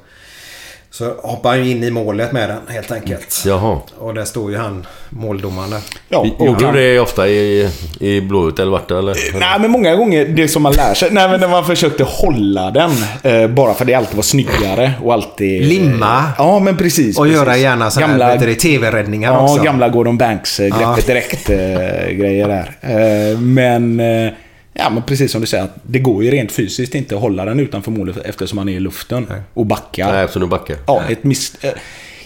så 0.90 1.14
hoppar 1.22 1.50
han 1.50 1.66
in 1.66 1.84
i 1.84 1.90
målet 1.90 2.32
med 2.32 2.48
den 2.48 2.60
helt 2.68 2.92
enkelt. 2.92 3.42
Jaha. 3.46 3.78
Och 3.98 4.14
där 4.14 4.24
står 4.24 4.50
ju 4.50 4.56
han, 4.56 4.86
måldomaren 5.10 5.70
där. 5.70 5.80
Ja, 6.08 6.18
och 6.38 6.46
Gjorde 6.46 6.72
du 6.72 6.94
det 6.94 7.00
ofta 7.00 7.28
i, 7.28 7.70
i 8.00 8.20
blåut 8.20 8.58
eller 8.58 8.70
vart 8.70 8.90
eller? 8.90 9.38
Nej, 9.38 9.60
men 9.60 9.70
många 9.70 9.94
gånger 9.96 10.24
det 10.24 10.48
som 10.48 10.62
man 10.62 10.72
lär 10.72 10.94
sig. 10.94 11.08
Nej, 11.12 11.28
men 11.28 11.40
när 11.40 11.48
man 11.48 11.64
försökte 11.64 12.04
hålla 12.04 12.70
den. 12.70 12.90
Eh, 13.22 13.48
bara 13.48 13.74
för 13.74 13.84
att 13.84 13.86
det 13.86 13.94
alltid 13.94 14.16
var 14.16 14.22
snyggare 14.22 14.92
och 15.02 15.12
alltid... 15.12 15.62
Limma. 15.62 16.24
Ja, 16.38 16.58
men 16.58 16.76
precis. 16.76 17.18
Och 17.18 17.24
precis. 17.24 17.38
göra 17.38 17.56
gärna 17.56 17.90
sådana 17.90 18.12
gamla, 18.12 18.26
här 18.26 18.54
TV-räddningar 18.54 19.32
Ja, 19.32 19.44
också. 19.52 19.62
gamla 19.62 19.88
Gordon 19.88 20.18
Banks-greppet 20.18 20.80
Ja. 20.80 20.96
direkt-grejer 21.06 22.48
där. 22.48 22.76
Eh, 23.32 23.38
men... 23.38 24.00
Ja, 24.78 24.90
men 24.90 25.02
precis 25.02 25.32
som 25.32 25.40
du 25.40 25.46
säger. 25.46 25.64
Att 25.64 25.74
det 25.82 25.98
går 25.98 26.24
ju 26.24 26.30
rent 26.30 26.52
fysiskt 26.52 26.94
inte 26.94 27.14
att 27.14 27.20
hålla 27.20 27.44
den 27.44 27.60
utanför 27.60 27.90
målet 27.90 28.16
eftersom 28.16 28.58
han 28.58 28.68
är 28.68 28.72
i 28.72 28.80
luften. 28.80 29.26
Och 29.54 29.66
backar. 29.66 30.12
Nej, 30.12 30.28
så 30.30 30.38
nu 30.38 30.46
backar. 30.46 30.76
Ja, 30.86 31.02
ett 31.08 31.24
miss... 31.24 31.54
eh, 31.64 31.72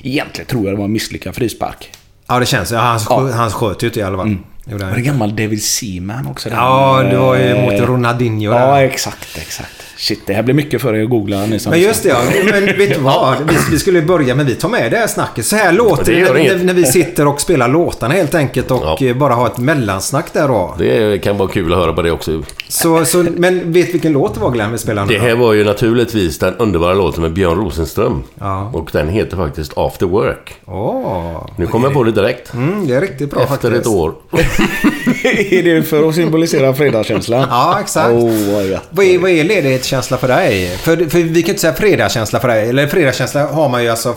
Egentligen 0.03 0.47
tror 0.47 0.65
jag 0.65 0.73
det 0.75 0.79
var 0.79 0.85
en 0.85 0.93
misslyckad 0.93 1.35
frispark. 1.35 1.91
Ja, 2.27 2.39
det 2.39 2.47
känns. 2.47 2.71
Ja, 2.71 2.79
han, 2.79 2.99
skö- 2.99 3.33
han 3.33 3.51
sköt 3.51 3.83
ju 3.83 3.87
inte 3.87 4.01
i 4.01 4.03
alla 4.03 4.17
fall. 4.19 4.37
Gjorde 4.67 4.85
han. 4.85 4.91
Var 4.93 4.99
det 4.99 5.05
gammal 5.05 5.31
David 5.37 5.63
Seaman 5.63 6.27
också? 6.27 6.49
där? 6.49 6.57
Ja, 6.57 7.03
det 7.11 7.17
var 7.19 7.37
ju 7.37 7.43
Eh, 7.43 7.63
mot 7.63 7.89
Ronaldinho 7.89 8.43
Ja, 8.53 8.75
där. 8.75 8.83
exakt, 8.85 9.39
exakt. 9.39 9.73
Shit, 10.01 10.21
det 10.27 10.33
här 10.33 10.43
blir 10.43 10.55
mycket 10.55 10.83
för 10.83 10.95
er 10.97 11.03
att 11.03 11.11
googla. 11.11 11.47
Ni 11.47 11.59
Men 11.71 11.81
just 11.81 12.03
det, 12.03 12.09
ja. 12.09 12.19
Men 12.45 12.67
vet 12.79 12.95
du 12.95 13.01
vad? 13.01 13.37
Vi, 13.49 13.55
vi 13.71 13.79
skulle 13.79 14.03
börja, 14.03 14.35
men 14.35 14.47
vi 14.47 14.55
tar 14.55 14.69
med 14.69 14.91
det 14.91 14.97
här 14.97 15.07
snacket. 15.07 15.47
Så 15.47 15.57
här 15.57 15.73
låter 15.73 16.13
Det 16.13 16.33
det 16.33 16.55
när, 16.57 16.65
när, 16.65 16.75
vi 16.75 16.85
sitter 16.85 17.27
och 17.27 17.41
spelar 17.41 17.69
låtarna 17.69 18.15
helt 18.15 18.35
enkelt 18.35 18.71
och 18.71 18.97
Ja. 19.01 19.15
bara 19.15 19.35
har 19.35 19.47
ett 19.47 19.59
mellansnack 19.59 20.33
där 20.33 20.49
då. 20.49 20.75
Det 20.79 21.23
kan 21.23 21.39
vara 21.39 21.49
kul 21.49 21.73
att 21.73 21.79
höra 21.79 21.93
på 21.93 22.03
det 22.03 22.11
också. 22.11 22.43
Så, 22.69 23.05
så, 23.05 23.27
men 23.37 23.73
vet 23.73 23.95
vilken 23.95 24.13
låt 24.13 24.35
det 24.35 24.41
var 24.41 24.51
Glenn 24.51 24.73
vi 24.73 24.79
spelade 24.79 25.07
nu 25.07 25.19
Det 25.19 25.21
här 25.21 25.35
var 25.35 25.53
ju 25.53 25.65
naturligtvis 25.65 26.39
den 26.39 26.57
underbara 26.57 26.95
låten 26.95 27.23
med 27.23 27.33
Björn 27.33 27.57
Rosenström. 27.57 28.23
Ja. 28.39 28.71
Och 28.75 28.91
den 28.93 29.09
heter 29.09 29.37
faktiskt 29.37 29.73
After 29.77 30.07
Work. 30.07 30.55
Åh. 30.67 31.49
Nu 31.57 31.67
kommer 31.67 31.87
jag 31.87 31.95
på 31.95 32.03
det 32.03 32.13
direkt. 32.13 32.55
Mm, 32.55 32.87
det 32.87 32.95
är 32.95 33.01
riktigt 33.01 33.31
bra 33.31 33.43
Efter 33.43 33.55
faktiskt. 33.55 33.81
ett 33.81 33.87
år. 33.87 34.15
är 35.25 35.63
det 35.63 35.83
för 35.83 36.09
att 36.09 36.15
symbolisera 36.15 36.75
fredagskänslan? 36.75 37.47
Ja, 37.51 37.79
exakt. 37.81 38.11
Oh, 38.11 38.55
vad. 38.55 38.81
Vad 38.91 39.07
är, 39.07 39.19
vad 39.19 39.31
är 39.31 39.45
ledighetskänsla 39.91 40.17
för 40.17 40.29
dig? 40.29 40.77
För, 40.77 40.97
för 41.09 41.19
vi 41.19 41.43
kan 41.43 41.51
inte 41.51 41.61
säga 41.61 41.75
fredagskänsla 41.75 42.41
för 42.41 42.49
dig. 42.49 42.69
Eller 42.69 42.87
fredagskänsla 42.87 43.47
har 43.47 43.69
man 43.69 43.83
ju 43.83 43.89
alltså... 43.89 44.15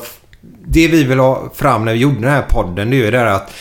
Det 0.66 0.88
vi 0.88 1.04
vill 1.04 1.20
ha 1.20 1.52
fram 1.56 1.86
när 1.86 1.94
vi 1.94 2.00
gjorde 2.00 2.22
den 2.22 2.32
här 2.32 2.46
podden 2.50 2.90
det 2.90 2.96
är 2.96 2.98
ju 2.98 3.12
det 3.12 3.18
där 3.18 3.26
att 3.26 3.52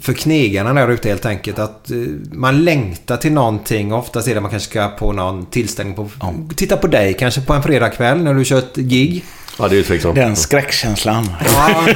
för 0.00 0.12
knegarna 0.12 0.72
där 0.72 0.92
ute 0.92 1.08
helt 1.08 1.26
enkelt 1.26 1.58
att 1.58 1.90
eh, 1.90 1.96
man 2.32 2.64
längtar 2.64 3.16
till 3.16 3.32
någonting. 3.32 3.92
Oftast 3.92 4.28
är 4.28 4.34
det 4.34 4.40
man 4.40 4.50
kanske 4.50 4.70
ska 4.70 4.88
på 4.88 5.12
någon 5.12 5.46
tillställning 5.46 5.94
på... 5.94 6.08
Titta 6.56 6.76
på 6.76 6.86
dig 6.86 7.14
kanske 7.14 7.40
på 7.40 7.52
en 7.52 7.62
fredagkväll 7.62 8.22
när 8.22 8.34
du 8.34 8.44
kör 8.44 8.58
ett 8.58 8.76
gig. 8.76 9.24
Ja, 9.58 9.68
det 9.68 9.76
är 9.76 9.82
ju 9.82 9.84
liksom. 9.88 10.14
Den 10.14 10.36
skräckkänslan. 10.36 11.28
Ja, 11.44 11.86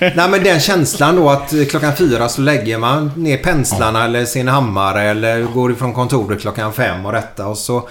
nej 0.00 0.28
men 0.28 0.42
den 0.42 0.60
känslan 0.60 1.16
då 1.16 1.30
att 1.30 1.52
klockan 1.70 1.96
fyra 1.96 2.28
så 2.28 2.40
lägger 2.40 2.78
man 2.78 3.12
ner 3.16 3.36
penslarna 3.36 4.04
eller 4.04 4.24
sin 4.24 4.48
hammare 4.48 5.02
eller 5.02 5.42
går 5.42 5.72
ifrån 5.72 5.92
kontoret 5.92 6.40
klockan 6.40 6.72
fem 6.72 7.06
och 7.06 7.12
detta 7.12 7.46
och 7.46 7.58
så, 7.58 7.88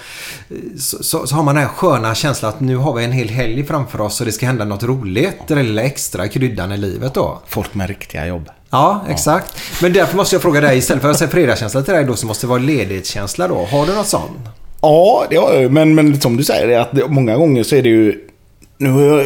så, 0.79 1.03
så, 1.03 1.27
så 1.27 1.35
har 1.35 1.43
man 1.43 1.55
den 1.55 1.63
här 1.63 1.71
sköna 1.71 2.15
känslan 2.15 2.49
att 2.49 2.59
nu 2.59 2.75
har 2.75 2.93
vi 2.93 3.03
en 3.03 3.11
hel 3.11 3.29
helg 3.29 3.65
framför 3.65 4.01
oss 4.01 4.19
och 4.19 4.25
det 4.25 4.31
ska 4.31 4.45
hända 4.45 4.65
något 4.65 4.83
roligt. 4.83 5.37
Den 5.47 5.65
lilla 5.65 5.81
extra 5.81 6.27
kryddan 6.27 6.71
i 6.71 6.77
livet 6.77 7.13
då. 7.13 7.41
Folk 7.47 7.73
med 7.73 7.87
riktiga 7.87 8.27
jobb. 8.27 8.49
Ja, 8.69 9.05
exakt. 9.09 9.57
Men 9.81 9.93
därför 9.93 10.17
måste 10.17 10.35
jag 10.35 10.41
fråga 10.41 10.61
dig 10.61 10.77
istället 10.77 11.01
för 11.01 11.11
att 11.11 11.17
säga 11.17 11.29
fredagskänsla 11.29 11.81
till 11.81 11.93
dig 11.93 12.03
då 12.03 12.15
så 12.15 12.27
måste 12.27 12.45
det 12.45 12.49
vara 12.49 12.59
ledighetskänsla 12.59 13.47
då. 13.47 13.65
Har 13.71 13.85
du 13.85 13.93
något 13.93 14.07
sånt? 14.07 14.39
Ja, 14.81 15.25
det 15.29 15.35
har 15.35 15.53
jag 15.53 15.61
ju. 15.61 15.69
Men, 15.69 15.95
men 15.95 16.21
som 16.21 16.37
du 16.37 16.43
säger, 16.43 16.79
att 16.79 16.91
det, 16.91 17.07
många 17.07 17.35
gånger 17.35 17.63
så 17.63 17.75
är 17.75 17.81
det 17.81 17.89
ju... 17.89 18.29
Nu, 18.77 19.23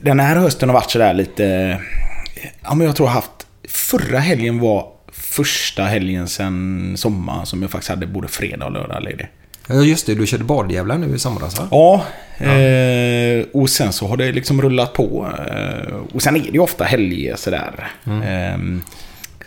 den 0.00 0.20
här 0.20 0.36
hösten 0.36 0.68
har 0.68 0.74
varit 0.74 0.90
sådär 0.90 1.14
lite... 1.14 1.78
Ja, 2.62 2.74
men 2.74 2.86
jag 2.86 2.96
tror 2.96 3.08
jag 3.08 3.14
haft... 3.14 3.46
Förra 3.68 4.18
helgen 4.18 4.58
var 4.58 4.86
första 5.12 5.84
helgen 5.84 6.28
sen 6.28 6.94
sommaren 6.96 7.46
som 7.46 7.62
jag 7.62 7.70
faktiskt 7.70 7.90
hade 7.90 8.06
både 8.06 8.28
fredag 8.28 8.66
och 8.66 8.72
lördag 8.72 9.02
ledig. 9.02 9.28
Ja, 9.66 9.74
just 9.74 10.06
det. 10.06 10.14
Du 10.14 10.26
körde 10.26 10.44
badjävlar 10.44 10.98
nu 10.98 11.14
i 11.14 11.18
somras 11.18 11.58
va? 11.58 11.68
Ja, 11.70 12.04
Eh, 12.40 13.44
och 13.52 13.70
sen 13.70 13.92
så 13.92 14.06
har 14.06 14.16
det 14.16 14.32
liksom 14.32 14.62
rullat 14.62 14.92
på. 14.92 15.28
Eh, 15.48 15.94
och 16.14 16.22
sen 16.22 16.36
är 16.36 16.40
det 16.40 16.48
ju 16.48 16.58
ofta 16.58 16.84
helger 16.84 17.36
sådär. 17.36 17.90
Eh, 18.04 18.58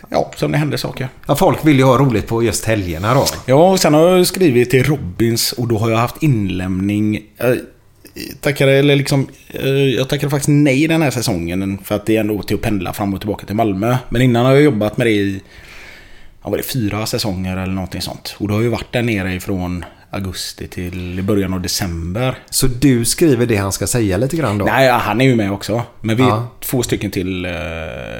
ja, 0.08 0.30
som 0.36 0.52
det 0.52 0.58
händer 0.58 0.76
saker. 0.76 1.08
Ja, 1.26 1.36
folk 1.36 1.64
vill 1.66 1.76
ju 1.78 1.84
ha 1.84 1.98
roligt 1.98 2.26
på 2.26 2.42
just 2.42 2.64
helgerna 2.64 3.14
då. 3.14 3.26
Ja, 3.46 3.70
och 3.70 3.80
sen 3.80 3.94
har 3.94 4.08
jag 4.08 4.26
skrivit 4.26 4.70
till 4.70 4.84
Robins 4.84 5.52
och 5.52 5.68
då 5.68 5.78
har 5.78 5.90
jag 5.90 5.98
haft 5.98 6.22
inlämning. 6.22 7.22
Tackade, 8.40 8.72
eller 8.72 8.96
liksom, 8.96 9.28
eh, 9.48 9.68
jag 9.70 10.08
tackade 10.08 10.30
faktiskt 10.30 10.48
nej 10.48 10.88
den 10.88 11.02
här 11.02 11.10
säsongen 11.10 11.78
för 11.84 11.94
att 11.94 12.06
det 12.06 12.16
är 12.16 12.20
ändå 12.20 12.42
till 12.42 12.56
att 12.56 12.62
pendla 12.62 12.92
fram 12.92 13.14
och 13.14 13.20
tillbaka 13.20 13.46
till 13.46 13.56
Malmö. 13.56 13.96
Men 14.08 14.22
innan 14.22 14.46
har 14.46 14.52
jag 14.52 14.62
jobbat 14.62 14.96
med 14.96 15.06
det 15.06 15.10
i 15.10 15.40
ja, 16.44 16.50
var 16.50 16.56
det 16.56 16.62
fyra 16.62 17.06
säsonger 17.06 17.56
eller 17.56 17.72
någonting 17.72 18.00
sånt. 18.00 18.36
Och 18.38 18.48
då 18.48 18.54
har 18.54 18.62
jag 18.62 18.70
varit 18.70 18.92
där 18.92 19.02
nere 19.02 19.34
ifrån 19.34 19.84
augusti 20.10 20.68
till 20.68 21.20
början 21.22 21.54
av 21.54 21.60
december. 21.62 22.38
Så 22.50 22.66
du 22.66 23.04
skriver 23.04 23.46
det 23.46 23.56
han 23.56 23.72
ska 23.72 23.86
säga 23.86 24.16
lite 24.16 24.36
grann 24.36 24.58
då? 24.58 24.64
Nej, 24.64 24.90
han 24.90 25.20
är 25.20 25.24
ju 25.24 25.34
med 25.36 25.52
också. 25.52 25.82
Men 26.00 26.16
vi 26.16 26.22
är 26.22 26.28
Ja. 26.28 26.48
två 26.60 26.82
stycken 26.82 27.10
till 27.10 27.44
eh, 27.44 27.52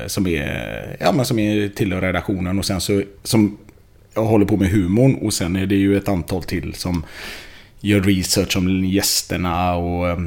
som 0.06 0.26
är, 0.26 0.96
ja, 1.00 1.12
men 1.12 1.24
som 1.24 1.38
är 1.38 1.68
tillhör 1.68 2.00
redaktionen 2.00 2.58
och 2.58 2.64
sen 2.64 2.80
så 2.80 3.02
som 3.22 3.58
jag 4.14 4.24
håller 4.24 4.46
på 4.46 4.56
med 4.56 4.68
humorn 4.70 5.14
och 5.14 5.32
sen 5.32 5.56
är 5.56 5.66
det 5.66 5.74
ju 5.76 5.96
ett 5.96 6.08
antal 6.08 6.42
till 6.42 6.74
som 6.74 7.04
gör 7.82 8.00
research 8.00 8.56
om 8.56 8.84
gästerna 8.84 9.74
och 9.74 10.08
eh, 10.08 10.18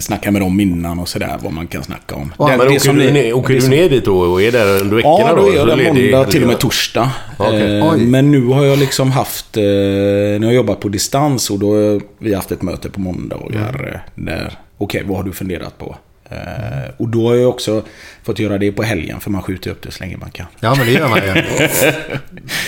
snackar 0.00 0.30
med 0.30 0.42
dem 0.42 0.60
innan 0.60 0.98
och 0.98 1.08
sådär 1.08 1.38
vad 1.42 1.52
man 1.52 1.66
kan 1.66 1.82
snacka 1.82 2.14
om. 2.14 2.32
Ja, 2.38 2.44
Det- 2.48 2.56
Men 2.56 2.58
det 2.66 2.66
åker, 2.72 2.78
som 2.80 2.96
du, 2.96 3.04
ni- 3.04 3.12
ner, 3.12 3.32
åker 3.32 3.54
det 3.54 3.60
du 3.60 3.68
ner 3.68 3.88
dit 3.90 4.04
då 4.04 4.18
och 4.18 4.42
är 4.42 4.52
där 4.52 4.80
under 4.82 4.96
veckorna 4.96 5.16
Ja, 5.18 5.34
då 5.36 5.48
är 5.50 5.54
jag 5.56 5.66
där 5.68 5.76
ledig- 5.76 6.12
måndag 6.12 6.24
till 6.30 6.42
och 6.42 6.48
med 6.48 6.58
torsdag. 6.58 7.10
Okej. 7.38 7.78
Eh. 7.78 7.96
Men 7.96 8.30
nu 8.30 8.46
har 8.46 8.64
jag 8.64 8.78
liksom 8.78 9.10
haft, 9.10 9.56
eh, 9.56 9.62
nu 9.62 10.38
har 10.38 10.44
jag 10.46 10.54
jobbat 10.54 10.80
på 10.80 10.88
distans 10.88 11.50
och 11.50 11.58
då 11.58 11.74
har 11.74 12.00
vi 12.18 12.34
haft 12.34 12.52
ett 12.52 12.62
möte 12.62 12.90
på 12.90 13.00
måndagar. 13.00 13.90
eh, 13.94 14.22
Där, 14.24 14.52
okej, 14.78 15.02
vad 15.06 15.16
har 15.16 15.24
du 15.24 15.32
funderat 15.32 15.78
på? 15.78 15.96
Eh, 16.30 16.90
och 16.96 17.08
då 17.08 17.28
har 17.28 17.34
jag 17.34 17.48
också 17.48 17.82
fått 18.22 18.38
göra 18.38 18.58
det 18.58 18.72
på 18.72 18.82
helgen 18.82 19.20
för 19.20 19.30
man 19.30 19.42
skjuter 19.42 19.70
upp 19.70 19.82
det 19.82 19.90
så 19.90 20.04
länge 20.04 20.16
man 20.16 20.30
kan. 20.30 20.46
Ja, 20.60 20.74
men 20.74 20.86
det 20.86 20.92
gör 20.92 21.08
man 21.08 21.18
ju. 21.18 21.42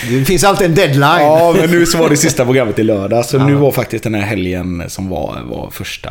Det 0.19 0.25
finns 0.25 0.45
alltid 0.45 0.67
en 0.67 0.75
deadline. 0.75 1.03
Ja, 1.03 1.55
men 1.61 1.71
nu 1.71 1.87
så 1.87 1.99
var 1.99 2.11
det 2.11 2.17
sista 2.17 2.45
programmet 2.45 2.79
i 2.79 2.83
lördag. 2.83 3.25
Så 3.25 3.39
nu 3.39 3.55
var 3.55 3.73
faktiskt 3.73 4.05
den 4.05 4.15
här 4.15 4.23
helgen 4.23 4.85
som 4.89 5.09
var, 5.09 5.43
var 5.45 5.71
första, 5.71 6.09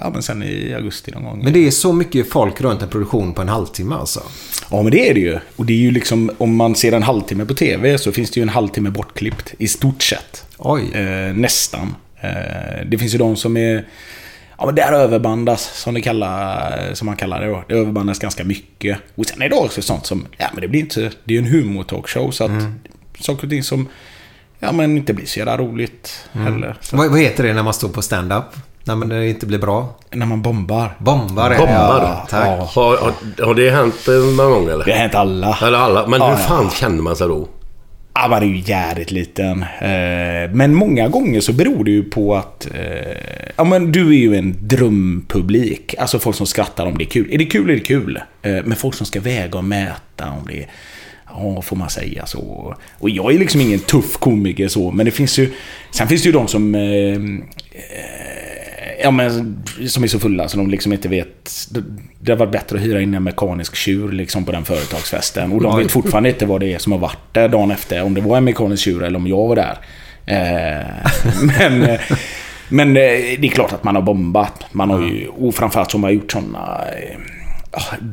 ja 0.00 0.10
men 0.12 0.22
sen 0.22 0.42
i 0.42 0.74
augusti 0.74 1.10
någon 1.10 1.24
gång. 1.24 1.40
Men 1.44 1.52
det 1.52 1.66
är 1.66 1.70
så 1.70 1.92
mycket 1.92 2.30
folk 2.30 2.60
runt 2.60 2.82
en 2.82 2.88
produktion 2.88 3.34
på 3.34 3.42
en 3.42 3.48
halvtimme 3.48 3.94
alltså. 3.94 4.22
Ja, 4.70 4.82
men 4.82 4.92
det 4.92 5.10
är 5.10 5.14
det 5.14 5.20
ju. 5.20 5.38
Och 5.56 5.66
det 5.66 5.72
är 5.72 5.78
ju 5.78 5.90
liksom, 5.90 6.30
om 6.38 6.56
man 6.56 6.74
ser 6.74 6.92
en 6.92 7.02
halvtimme 7.02 7.44
på 7.44 7.54
TV 7.54 7.98
så 7.98 8.12
finns 8.12 8.30
det 8.30 8.40
ju 8.40 8.42
en 8.42 8.48
halvtimme 8.48 8.90
bortklippt. 8.90 9.54
I 9.58 9.68
stort 9.68 10.02
sett. 10.02 10.44
Oj. 10.58 10.82
Eh, 10.94 11.34
nästan. 11.34 11.94
Eh, 12.20 12.86
det 12.86 12.98
finns 12.98 13.14
ju 13.14 13.18
de 13.18 13.36
som 13.36 13.56
är... 13.56 13.84
Ja, 14.62 14.66
men 14.66 14.74
där 14.74 14.92
överbandas, 14.92 15.62
som, 15.62 15.94
det 15.94 16.00
kallar, 16.00 16.90
som 16.94 17.06
man 17.06 17.16
kallar 17.16 17.40
det 17.40 17.46
då. 17.46 17.64
Det 17.68 17.74
överbandas 17.74 18.18
ganska 18.18 18.44
mycket. 18.44 18.98
Och 19.14 19.26
sen 19.26 19.42
är 19.42 19.48
det 19.48 19.54
också 19.54 19.82
sånt 19.82 20.06
som... 20.06 20.26
Ja, 20.36 20.46
men 20.52 20.60
det 20.60 20.68
blir 20.68 20.80
inte... 20.80 21.00
Det 21.24 21.34
är 21.36 21.38
ju 21.42 21.46
en 21.46 21.52
humor-talkshow, 21.54 22.30
så 22.30 22.44
att... 22.44 22.50
Saker 23.20 23.44
och 23.44 23.50
ting 23.50 23.62
som... 23.62 23.88
Ja, 24.58 24.72
men 24.72 24.96
inte 24.96 25.14
blir 25.14 25.26
så 25.26 25.38
jävla 25.38 25.58
roligt 25.58 26.28
heller. 26.32 26.76
Så. 26.80 26.96
Vad, 26.96 27.10
vad 27.10 27.20
heter 27.20 27.44
det 27.44 27.52
när 27.52 27.62
man 27.62 27.74
står 27.74 27.88
på 27.88 28.02
stand-up? 28.02 28.44
Nej 28.84 28.96
men 28.96 29.08
det 29.08 29.28
inte 29.28 29.46
blir 29.46 29.58
bra. 29.58 29.94
När 30.10 30.26
man 30.26 30.42
bombar. 30.42 30.96
Bombar. 30.98 31.50
Bombar? 31.50 31.66
Ja, 31.66 32.26
tack. 32.30 32.46
Ja. 32.46 32.68
Har, 32.74 32.96
har, 32.96 33.44
har 33.46 33.54
det 33.54 33.70
hänt 33.70 34.06
någon 34.36 34.50
gång 34.50 34.68
eller? 34.68 34.84
Det 34.84 34.92
har 34.92 34.98
hänt 34.98 35.14
alla. 35.14 35.58
Eller 35.62 35.78
alla. 35.78 36.06
Men 36.06 36.20
Ja, 36.20 36.26
hur 36.26 36.32
ja. 36.32 36.38
fan 36.48 36.70
känner 36.70 37.02
man 37.02 37.16
sig 37.16 37.28
då? 37.28 37.48
Ja, 38.14 38.28
man 38.28 38.42
är 38.42 38.46
ju 38.46 38.62
jävligt 38.66 39.10
liten. 39.10 39.62
Eh, 39.62 40.50
men 40.52 40.74
många 40.74 41.08
gånger 41.08 41.40
så 41.40 41.52
beror 41.52 41.84
det 41.84 41.90
ju 41.90 42.04
på 42.04 42.34
att... 42.34 42.68
Eh, 42.74 43.50
ja, 43.56 43.64
men 43.64 43.92
du 43.92 44.08
är 44.08 44.18
ju 44.18 44.36
en 44.36 44.56
drömpublik. 44.60 45.94
Alltså 45.98 46.18
folk 46.18 46.36
som 46.36 46.46
skrattar 46.46 46.86
om 46.86 46.98
det 46.98 47.04
är 47.04 47.10
kul. 47.10 47.32
Är 47.32 47.38
det 47.38 47.44
kul 47.44 47.70
är 47.70 47.74
det 47.74 47.80
kul. 47.80 48.20
Eh, 48.42 48.52
men 48.64 48.76
folk 48.76 48.94
som 48.94 49.06
ska 49.06 49.20
väga 49.20 49.58
och 49.58 49.64
mäta 49.64 50.30
om 50.30 50.46
det 50.46 50.58
är... 50.58 50.66
Ja, 51.26 51.62
får 51.62 51.76
man 51.76 51.90
säga 51.90 52.26
så. 52.26 52.76
Och 52.98 53.10
jag 53.10 53.34
är 53.34 53.38
liksom 53.38 53.60
ingen 53.60 53.78
tuff 53.78 54.16
komiker 54.16 54.68
så, 54.68 54.90
men 54.90 55.06
det 55.06 55.12
finns 55.12 55.38
ju... 55.38 55.50
Sen 55.90 56.08
finns 56.08 56.22
det 56.22 56.26
ju 56.26 56.32
de 56.32 56.48
som... 56.48 56.74
eh, 56.74 57.18
Ja 59.02 59.10
men 59.10 59.62
som 59.86 60.02
är 60.02 60.06
så 60.06 60.18
fulla 60.18 60.48
så 60.48 60.56
de 60.56 60.70
liksom 60.70 60.92
inte 60.92 61.08
vet. 61.08 61.50
Det, 62.20 62.32
har 62.32 62.38
varit 62.38 62.52
bättre 62.52 62.76
att 62.76 62.84
hyra 62.84 63.00
in 63.00 63.14
en 63.14 63.22
mekanisk 63.22 63.76
tjur 63.76 64.12
liksom 64.12 64.44
på 64.44 64.52
den 64.52 64.64
företagsfesten. 64.64 65.52
Och 65.52 65.62
de 65.62 65.78
vet 65.78 65.92
fortfarande 65.92 66.28
inte 66.28 66.46
vad 66.46 66.60
det 66.60 66.74
är 66.74 66.78
som 66.78 66.92
har 66.92 66.98
varit 66.98 67.18
där 67.32 67.48
dagen 67.48 67.70
efter. 67.70 68.02
Om 68.02 68.14
det 68.14 68.20
var 68.20 68.36
en 68.36 68.44
mekanisk 68.44 68.82
tjur 68.82 69.02
eller 69.02 69.16
om 69.16 69.26
jag 69.26 69.48
var 69.48 69.56
där. 69.56 69.78
Eh, 70.26 70.86
men, 71.58 71.82
eh, 71.82 72.00
men 72.68 72.88
eh, 72.88 73.02
det 73.38 73.44
är 73.46 73.50
klart 73.50 73.72
att 73.72 73.84
man 73.84 73.94
har 73.94 74.02
bombat. 74.02 74.64
Man 74.72 74.90
har 74.90 75.00
ju, 75.00 75.28
och 75.28 75.54
framförallt 75.54 75.90
så 75.90 75.98
har 75.98 76.00
man 76.00 76.14
gjort 76.14 76.32
sådana 76.32 76.80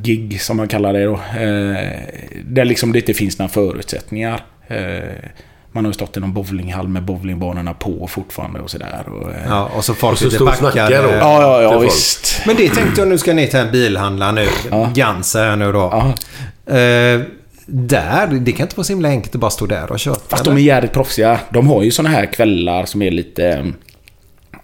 gig 0.04 0.42
som 0.42 0.58
man 0.58 0.68
kallar 0.68 0.94
det 0.94 1.06
då. 1.06 1.14
Eh, 1.14 2.00
där 2.46 2.66
liksom 2.66 2.92
det 2.92 3.00
inte 3.00 3.14
finns 3.14 3.40
några 3.40 3.50
förutsättningar. 3.50 4.42
Eh, 5.70 5.76
man 5.76 5.86
har 5.86 5.90
ju 5.90 5.94
stått 5.94 6.18
i 6.18 6.20
någon 6.20 6.34
bowlinghall 6.34 6.88
med 6.88 7.04
bowlingbanorna 7.04 7.74
på 7.74 8.08
fortfarande 8.08 8.60
och 8.60 8.70
sådär. 8.70 9.04
Och, 9.08 9.32
eh, 9.32 9.38
Ja, 9.48 9.70
och 9.76 9.86
så 9.86 9.94
folk 9.94 10.22
Och 10.22 10.32
så 10.32 10.46
packade. 10.46 11.02
då. 11.02 11.10
Ja, 11.10 11.42
ja, 11.42 11.62
ja 11.62 11.80
visst. 11.80 12.42
Men 12.46 12.56
det 12.56 12.70
tänkte 12.70 13.02
jag 13.02 13.08
nu 13.08 13.18
ska 13.18 13.34
ni 13.34 13.48
till 13.48 13.60
en 13.60 13.72
bilhandlare 13.72 14.32
nu. 14.32 14.48
Ja. 14.72 14.92
Gansa 14.94 15.40
här 15.40 15.56
nu 15.56 15.72
då. 15.72 15.80
Ja. 15.80 16.14
Eh, 16.76 17.22
där, 17.66 18.28
det 18.28 18.52
kan 18.52 18.66
inte 18.66 18.76
vara 18.76 18.84
så 18.86 18.94
himla 18.94 19.10
enkelt 19.10 19.36
att 19.36 19.42
bara 19.42 19.52
stå 19.52 19.66
där 19.66 19.92
och 19.92 20.00
köra. 20.00 20.16
Fast 20.28 20.46
de 20.46 20.58
är 20.58 20.62
jävligt 20.62 20.94
proffsiga. 20.94 21.40
De 21.50 21.68
har 21.68 21.84
ju 21.84 21.92
såna 21.92 22.10
här 22.10 22.26
kvällar 22.34 22.86
som 22.86 23.02
är 23.02 23.12
lite... 23.12 23.66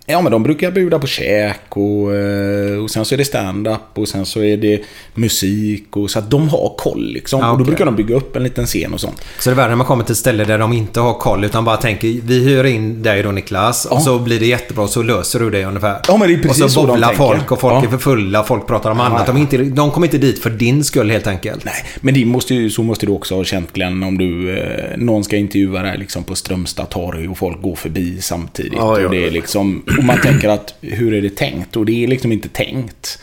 Ja 0.07 0.21
men 0.21 0.31
de 0.31 0.43
brukar 0.43 0.71
bjuda 0.71 0.99
på 0.99 1.07
käk 1.07 1.61
och, 1.77 2.15
eh, 2.15 2.83
och 2.83 2.89
sen 2.91 3.05
så 3.05 3.15
är 3.15 3.17
det 3.17 3.25
stand-up 3.25 3.79
och 3.93 4.07
sen 4.07 4.25
så 4.25 4.43
är 4.43 4.57
det 4.57 4.81
musik 5.13 5.97
och 5.97 6.11
så 6.11 6.19
att 6.19 6.29
de 6.31 6.49
har 6.49 6.73
koll 6.77 7.05
liksom. 7.13 7.39
Ja, 7.41 7.51
Och 7.51 7.57
då 7.57 7.63
brukar 7.63 7.85
de 7.85 7.95
bygga 7.95 8.15
upp 8.15 8.35
en 8.35 8.43
liten 8.43 8.65
scen 8.65 8.93
och 8.93 8.99
sånt. 9.01 9.21
Så 9.39 9.49
det 9.49 9.53
är 9.53 9.55
värre 9.55 9.69
när 9.69 9.75
man 9.75 9.85
kommer 9.87 10.03
till 10.03 10.11
ett 10.11 10.17
ställe 10.17 10.43
där 10.45 10.57
de 10.57 10.73
inte 10.73 10.99
har 10.99 11.13
koll 11.13 11.43
utan 11.43 11.65
bara 11.65 11.77
tänker 11.77 12.07
vi 12.23 12.39
hyr 12.43 12.63
in 12.63 13.03
dig 13.03 13.23
då 13.23 13.31
Niklas 13.31 13.85
och 13.85 13.97
Ja. 13.97 13.99
så 14.01 14.19
blir 14.19 14.39
det 14.39 14.45
jättebra 14.45 14.87
så 14.87 15.03
löser 15.03 15.39
du 15.39 15.49
det 15.49 15.65
ungefär. 15.65 15.99
Ja, 16.07 16.17
men 16.17 16.27
det 16.27 16.33
är 16.33 16.37
precis 16.41 16.63
och 16.63 16.71
så 16.71 16.81
så 16.81 16.87
bowlar 16.87 17.13
folk 17.13 17.51
och 17.51 17.59
folk 17.61 17.73
Ja. 17.73 17.83
är 17.83 17.87
för 17.87 17.97
fulla, 17.97 18.43
folk 18.43 18.67
pratar 18.67 18.91
om 18.91 18.99
annat. 18.99 19.25
De, 19.27 19.37
inte, 19.37 19.57
de 19.57 19.91
kommer 19.91 20.07
inte 20.07 20.17
dit 20.17 20.39
för 20.43 20.49
din 20.49 20.83
skull 20.83 21.11
helt 21.11 21.27
enkelt. 21.27 21.65
Nej, 21.65 21.73
men 22.01 22.13
det 22.13 22.25
måste 22.25 22.55
ju, 22.55 22.69
så 22.69 22.83
måste 22.83 23.05
du 23.05 23.11
också 23.11 23.35
ha 23.35 23.43
känt 23.43 23.73
Glenn 23.73 24.03
om 24.03 24.17
du... 24.17 24.57
Eh, 24.59 24.97
någon 24.97 25.23
ska 25.23 25.35
intervjua 25.37 25.81
dig 25.81 25.97
liksom 25.97 26.23
på 26.23 26.35
Strömstad 26.35 26.89
torg 26.89 27.27
och 27.27 27.37
folk 27.37 27.61
går 27.61 27.75
förbi 27.75 28.21
samtidigt. 28.21 28.79
Och, 28.79 28.97
det 29.11 29.27
är 29.27 29.31
liksom, 29.31 29.83
och 29.97 30.03
man 30.03 30.21
tänker 30.21 30.49
att 30.49 30.73
hur 30.81 31.13
är 31.13 31.21
det 31.21 31.35
tänkt? 31.35 31.75
Och 31.75 31.85
det 31.85 32.03
är 32.03 32.07
liksom 32.07 32.31
inte 32.31 32.49
tänkt. 32.49 33.19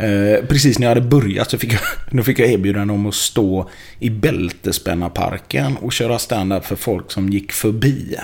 Eh, 0.00 0.44
precis 0.46 0.78
när 0.78 0.86
jag 0.86 0.94
hade 0.94 1.06
börjat 1.08 1.50
så 1.50 1.58
fick 1.58 1.72
jag, 1.72 1.80
då 2.10 2.22
fick 2.22 2.38
jag 2.38 2.50
erbjudande 2.50 2.94
om 2.94 3.06
att 3.06 3.14
stå 3.14 3.70
i 3.98 4.10
Bältespännarparken 4.10 5.76
och 5.76 5.92
köra 5.92 6.18
stand-up 6.18 6.66
för 6.66 6.76
folk 6.76 7.10
som 7.10 7.28
gick 7.28 7.52
förbi. 7.52 8.16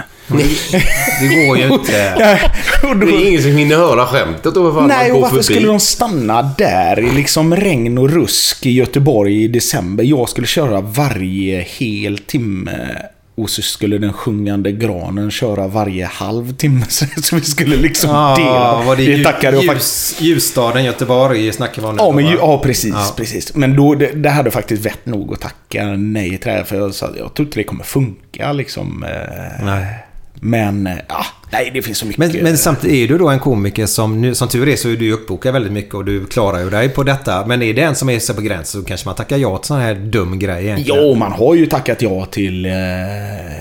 Det 1.20 1.46
går 1.46 1.58
ju 1.58 1.64
inte. 1.72 1.92
Det 2.82 3.06
är 3.06 3.28
ingen 3.28 3.42
som 3.42 3.56
hinner 3.56 3.76
höra 3.76 4.06
skämtet 4.06 4.54
då 4.54 4.72
för 4.72 4.80
fan 4.80 4.88
Nej, 4.88 5.12
och 5.12 5.20
varför 5.20 5.36
förbi. 5.36 5.42
skulle 5.42 5.66
de 5.66 5.80
stanna 5.80 6.42
där 6.58 7.00
i 7.00 7.10
liksom 7.10 7.56
regn 7.56 7.98
och 7.98 8.10
rusk 8.10 8.66
i 8.66 8.70
Göteborg 8.70 9.44
i 9.44 9.48
december? 9.48 10.04
Jag 10.04 10.28
skulle 10.28 10.46
köra 10.46 10.80
varje 10.80 11.60
hel 11.60 12.18
timme 12.18 12.88
och 13.36 13.50
så 13.50 13.62
skulle 13.62 13.98
den 13.98 14.12
sjungande 14.12 14.72
granen 14.72 15.30
köra 15.30 15.66
varje 15.68 16.06
halv 16.06 16.52
timme. 16.56 16.84
Så 17.22 17.36
vi 17.36 17.42
skulle 17.42 17.76
liksom 17.76 18.10
Ja, 18.10 18.34
dela. 18.38 18.82
var 18.86 18.96
det, 18.96 19.06
det 19.06 19.12
ljus, 19.12 19.26
tackade 19.26 19.56
jag 19.56 19.66
faktiskt. 19.66 20.20
ljus, 20.22 20.28
Ljusstaden, 20.30 20.84
Göteborg 20.84 21.52
snackar 21.52 21.84
om 21.84 21.96
nu 21.96 22.02
Ja, 22.02 22.12
men, 22.12 22.24
va? 22.24 22.30
ja 22.38 22.58
precis, 22.62 22.94
Ja. 22.94 23.14
precis. 23.16 23.54
Men 23.54 23.76
då, 23.76 23.94
det, 23.94 24.12
det 24.12 24.30
hade 24.30 24.50
faktiskt 24.50 24.86
vett 24.86 25.06
nog 25.06 25.32
att 25.32 25.40
tacka 25.40 25.84
nej 25.86 26.30
till 26.30 26.40
det 26.50 26.50
här. 26.56 26.64
För 26.64 26.76
jag, 26.76 26.94
sa, 26.94 27.06
jag 27.18 27.34
tror 27.34 27.46
inte 27.46 27.58
det 27.60 27.64
kommer 27.64 27.84
funka 27.84 28.52
liksom. 28.52 29.02
eh, 29.04 29.64
Nej. 29.64 30.05
Men, 30.40 30.86
eh, 30.86 30.96
ja, 31.08 31.26
nej 31.50 31.70
det 31.74 31.82
finns 31.82 31.98
så 31.98 32.06
mycket. 32.06 32.18
Men, 32.18 32.42
men 32.42 32.58
samtidigt 32.58 33.04
är 33.04 33.12
du 33.12 33.18
då 33.18 33.28
en 33.28 33.38
komiker 33.38 33.86
som, 33.86 34.20
nu, 34.20 34.34
som 34.34 34.48
tur 34.48 34.68
är 34.68 34.76
så 34.76 34.88
är 34.88 34.96
du 34.96 35.12
uppbokad 35.12 35.52
väldigt 35.52 35.72
mycket 35.72 35.94
och 35.94 36.04
du 36.04 36.26
klarar 36.26 36.58
ju 36.58 36.70
dig 36.70 36.88
på 36.88 37.02
detta. 37.02 37.46
Men 37.46 37.62
är 37.62 37.74
det 37.74 37.82
en 37.82 37.94
som 37.94 38.08
är 38.08 38.18
så 38.18 38.34
på 38.34 38.40
gränsen 38.40 38.80
så 38.82 38.88
kanske 38.88 39.08
man 39.08 39.14
tackar 39.14 39.36
ja 39.36 39.58
till 39.58 39.66
sån 39.66 39.80
här 39.80 39.94
dum 39.94 40.38
grej 40.38 40.64
egentligen. 40.64 41.08
Ja, 41.08 41.14
man 41.14 41.32
har 41.32 41.54
ju 41.54 41.66
tackat 41.66 42.02
ja 42.02 42.24
till 42.24 42.66
eh, 42.66 42.72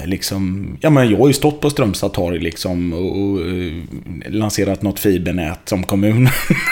liksom... 0.05 0.67
Ja, 0.81 0.89
men 0.89 1.09
jag 1.09 1.17
har 1.17 1.27
ju 1.27 1.33
stått 1.33 1.61
på 1.61 1.69
Strömstad 1.69 2.13
torg 2.13 2.39
liksom 2.39 2.93
och, 2.93 3.21
och 3.21 3.41
eh, 3.41 4.33
lanserat 4.33 4.81
något 4.81 4.99
fibernät 4.99 5.59
som 5.65 5.83
kommun 5.83 6.29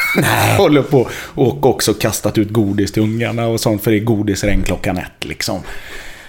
håller 0.58 0.82
på. 0.82 1.08
Och 1.16 1.66
också 1.66 1.94
kastat 1.94 2.38
ut 2.38 2.50
godis 2.50 2.92
till 2.92 3.04
ungarna 3.04 3.48
och 3.48 3.60
sånt 3.60 3.84
för 3.84 3.92
det 3.92 3.98
är 3.98 4.04
godisregn 4.04 4.62
klockan 4.64 4.98
ett 4.98 5.26
liksom. 5.26 5.60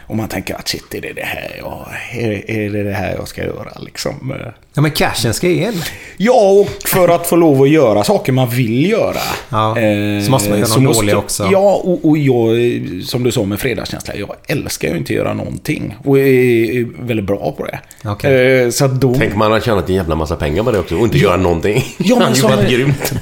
Och 0.06 0.16
man 0.16 0.28
tänker 0.28 0.54
att 0.54 0.68
shit, 0.68 0.94
är 0.94 1.00
det 1.00 1.12
det 1.12 1.24
här 1.24 1.56
jag, 1.58 1.86
är, 2.12 2.50
är 2.50 2.70
det 2.70 2.82
det 2.82 2.92
här 2.92 3.14
jag 3.14 3.28
ska 3.28 3.44
göra 3.44 3.78
liksom? 3.80 4.32
Eh, 4.40 4.52
Ja 4.76 4.82
men 4.82 4.90
cashen 4.90 5.34
ska 5.34 5.48
in. 5.48 5.82
Ja, 6.16 6.50
och 6.50 6.88
för 6.88 7.08
att 7.08 7.26
få 7.26 7.36
lov 7.36 7.62
att 7.62 7.68
göra 7.68 8.04
saker 8.04 8.32
man 8.32 8.48
vill 8.48 8.90
göra. 8.90 9.20
Ja, 9.48 9.78
eh, 9.78 10.22
så 10.24 10.30
måste 10.30 10.50
man 10.50 10.58
göra 10.58 10.68
så 10.68 10.80
någon 10.80 10.94
dålig 10.94 11.16
också. 11.16 11.48
Ja, 11.52 11.80
och, 11.84 12.08
och 12.08 12.18
jag, 12.18 12.56
som 13.04 13.22
du 13.22 13.32
sa 13.32 13.44
med 13.44 13.60
fredagskänsla, 13.60 14.14
jag 14.14 14.34
älskar 14.48 14.88
ju 14.88 14.96
inte 14.96 15.12
att 15.12 15.16
göra 15.16 15.34
någonting. 15.34 15.96
Och 16.04 16.18
är, 16.18 17.06
väldigt 17.06 17.26
bra 17.26 17.52
på 17.52 17.64
det. 17.64 17.80
Okej. 18.04 18.62
Eh, 18.62 18.70
så 18.70 18.84
att 18.84 19.00
då... 19.00 19.14
Tänk 19.14 19.36
man 19.36 19.52
har 19.52 19.60
tjänat 19.60 19.88
en 19.88 19.94
jävla 19.94 20.14
massa 20.14 20.36
pengar 20.36 20.62
med 20.62 20.74
det 20.74 20.80
också 20.80 20.96
och 20.96 21.04
inte 21.04 21.18
göra 21.18 21.36
någonting. 21.36 21.84
Ja, 21.96 22.18
men 22.18 22.34
som, 22.34 22.50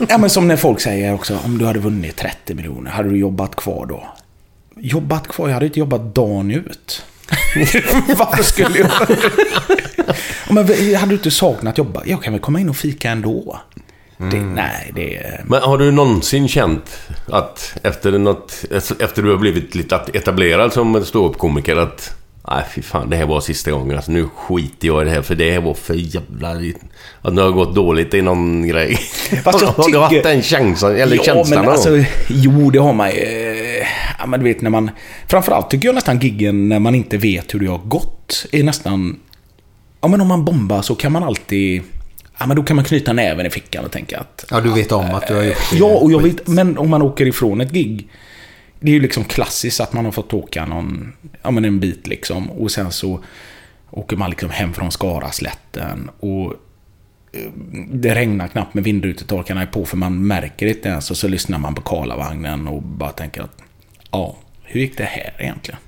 ja, 0.08 0.18
men 0.18 0.30
som 0.30 0.48
när 0.48 0.56
folk 0.56 0.80
säger 0.80 1.14
också, 1.14 1.38
om 1.44 1.58
du 1.58 1.64
hade 1.64 1.78
vunnit 1.78 2.16
30 2.16 2.54
miljoner, 2.54 2.90
hade 2.90 3.08
du 3.08 3.16
jobbat 3.16 3.56
kvar 3.56 3.86
då? 3.86 4.02
Jobbat 4.84 5.28
kvar? 5.28 5.48
Jag 5.48 5.54
hade 5.54 5.66
inte 5.66 5.78
jobbat 5.78 6.14
dagen 6.14 6.50
ut. 6.50 7.04
Varför 8.18 8.42
skulle 8.42 8.78
jag? 8.78 8.90
Ja, 10.46 10.52
men 10.54 10.66
hade 10.94 11.12
du 11.12 11.14
inte 11.14 11.30
saknat 11.30 11.78
jobba? 11.78 12.02
Jag 12.06 12.22
kan 12.22 12.32
väl 12.32 12.42
komma 12.42 12.60
in 12.60 12.68
och 12.68 12.76
fika 12.76 13.10
ändå. 13.10 13.60
Det, 14.16 14.40
nej, 14.40 14.92
det. 14.94 15.40
Men 15.44 15.62
har 15.62 15.78
du 15.78 15.90
någonsin 15.90 16.48
känt 16.48 16.98
att 17.26 17.76
efter, 17.82 18.18
något, 18.18 18.64
efter 18.98 19.22
du 19.22 19.30
har 19.30 19.36
blivit 19.36 19.74
lite 19.74 20.00
etablerad 20.12 20.72
som 20.72 21.04
ståuppkomiker 21.04 21.76
att 21.76 22.21
Nej 22.48 22.64
fy 22.74 22.82
fan, 22.82 23.10
det 23.10 23.16
här 23.16 23.26
var 23.26 23.40
sista 23.40 23.70
gången. 23.70 23.96
Alltså, 23.96 24.12
nu 24.12 24.28
skiter 24.36 24.86
jag 24.88 25.02
i 25.02 25.04
det 25.04 25.10
här 25.10 25.22
för 25.22 25.34
det 25.34 25.50
här 25.52 25.60
var 25.60 25.74
för 25.74 25.94
jävla... 25.94 26.50
Att 27.22 27.36
det 27.36 27.42
har 27.42 27.50
gått 27.50 27.74
dåligt 27.74 28.14
i 28.14 28.22
någon 28.22 28.68
grej. 28.68 28.96
Fast 29.44 29.60
jag 29.62 29.68
har 29.68 29.90
du 29.92 29.98
haft 29.98 30.10
tycker- 30.10 30.28
den 30.28 30.42
chansen? 30.42 30.96
Eller 30.96 31.16
ja, 31.16 31.22
känslan 31.22 31.46
men 31.58 31.64
någon 31.64 31.72
alltså? 31.72 32.04
Jo, 32.28 32.70
det 32.70 32.78
har 32.78 32.92
man 32.92 33.10
ju. 33.10 33.16
Eh, 33.16 33.86
Ja, 34.18 34.26
men 34.26 34.40
du 34.40 34.44
vet 34.44 34.60
när 34.62 34.70
man... 34.70 34.90
Framförallt 35.26 35.70
tycker 35.70 35.88
jag 35.88 35.94
nästan 35.94 36.18
giggen 36.18 36.68
när 36.68 36.78
man 36.78 36.94
inte 36.94 37.16
vet 37.16 37.54
hur 37.54 37.60
det 37.60 37.66
har 37.66 37.78
gått 37.78 38.46
är 38.52 38.62
nästan... 38.62 39.16
Ja, 40.00 40.08
men 40.08 40.20
om 40.20 40.28
man 40.28 40.44
bombar 40.44 40.82
så 40.82 40.94
kan 40.94 41.12
man 41.12 41.22
alltid... 41.22 41.82
Ja, 42.38 42.46
men 42.46 42.56
då 42.56 42.62
kan 42.62 42.76
man 42.76 42.84
knyta 42.84 43.12
näven 43.12 43.46
i 43.46 43.50
fickan 43.50 43.84
och 43.84 43.90
tänka 43.90 44.18
att... 44.18 44.44
Ja, 44.50 44.60
du 44.60 44.72
vet 44.72 44.92
om 44.92 45.14
att 45.14 45.26
du 45.28 45.34
har 45.34 45.42
gjort 45.42 45.56
det. 45.70 45.76
Ja, 45.76 45.86
och 45.86 46.12
jag 46.12 46.22
vet, 46.22 46.46
men 46.46 46.78
om 46.78 46.90
man 46.90 47.02
åker 47.02 47.26
ifrån 47.26 47.60
ett 47.60 47.70
gig. 47.72 48.08
Det 48.82 48.90
är 48.90 48.94
ju 48.94 49.00
liksom 49.00 49.24
klassiskt 49.24 49.80
att 49.80 49.92
man 49.92 50.04
har 50.04 50.12
fått 50.12 50.34
åka 50.34 50.66
någon, 50.66 51.12
ja 51.42 51.50
men 51.50 51.64
en 51.64 51.80
bit 51.80 52.06
liksom. 52.06 52.50
Och 52.50 52.70
sen 52.70 52.92
så 52.92 53.24
åker 53.90 54.16
man 54.16 54.30
liksom 54.30 54.50
hem 54.50 54.72
från 54.72 54.92
Skaraslätten. 54.92 56.10
Och 56.20 56.54
eh, 57.32 57.50
det 57.92 58.14
regnar 58.14 58.48
knappt 58.48 58.74
med 58.74 58.84
vindrutetorkarna 58.84 59.62
är 59.62 59.66
på 59.66 59.84
för 59.84 59.96
man 59.96 60.26
märker 60.26 60.66
inte 60.66 60.88
ens. 60.88 61.10
Och 61.10 61.16
så 61.16 61.28
lyssnar 61.28 61.58
man 61.58 61.74
på 61.74 61.82
Karlavagnen 61.82 62.68
och 62.68 62.82
bara 62.82 63.10
tänker 63.10 63.42
att 63.42 63.62
ja, 64.10 64.36
hur 64.62 64.80
gick 64.80 64.98
det 64.98 65.04
här 65.04 65.34
egentligen? 65.38 65.80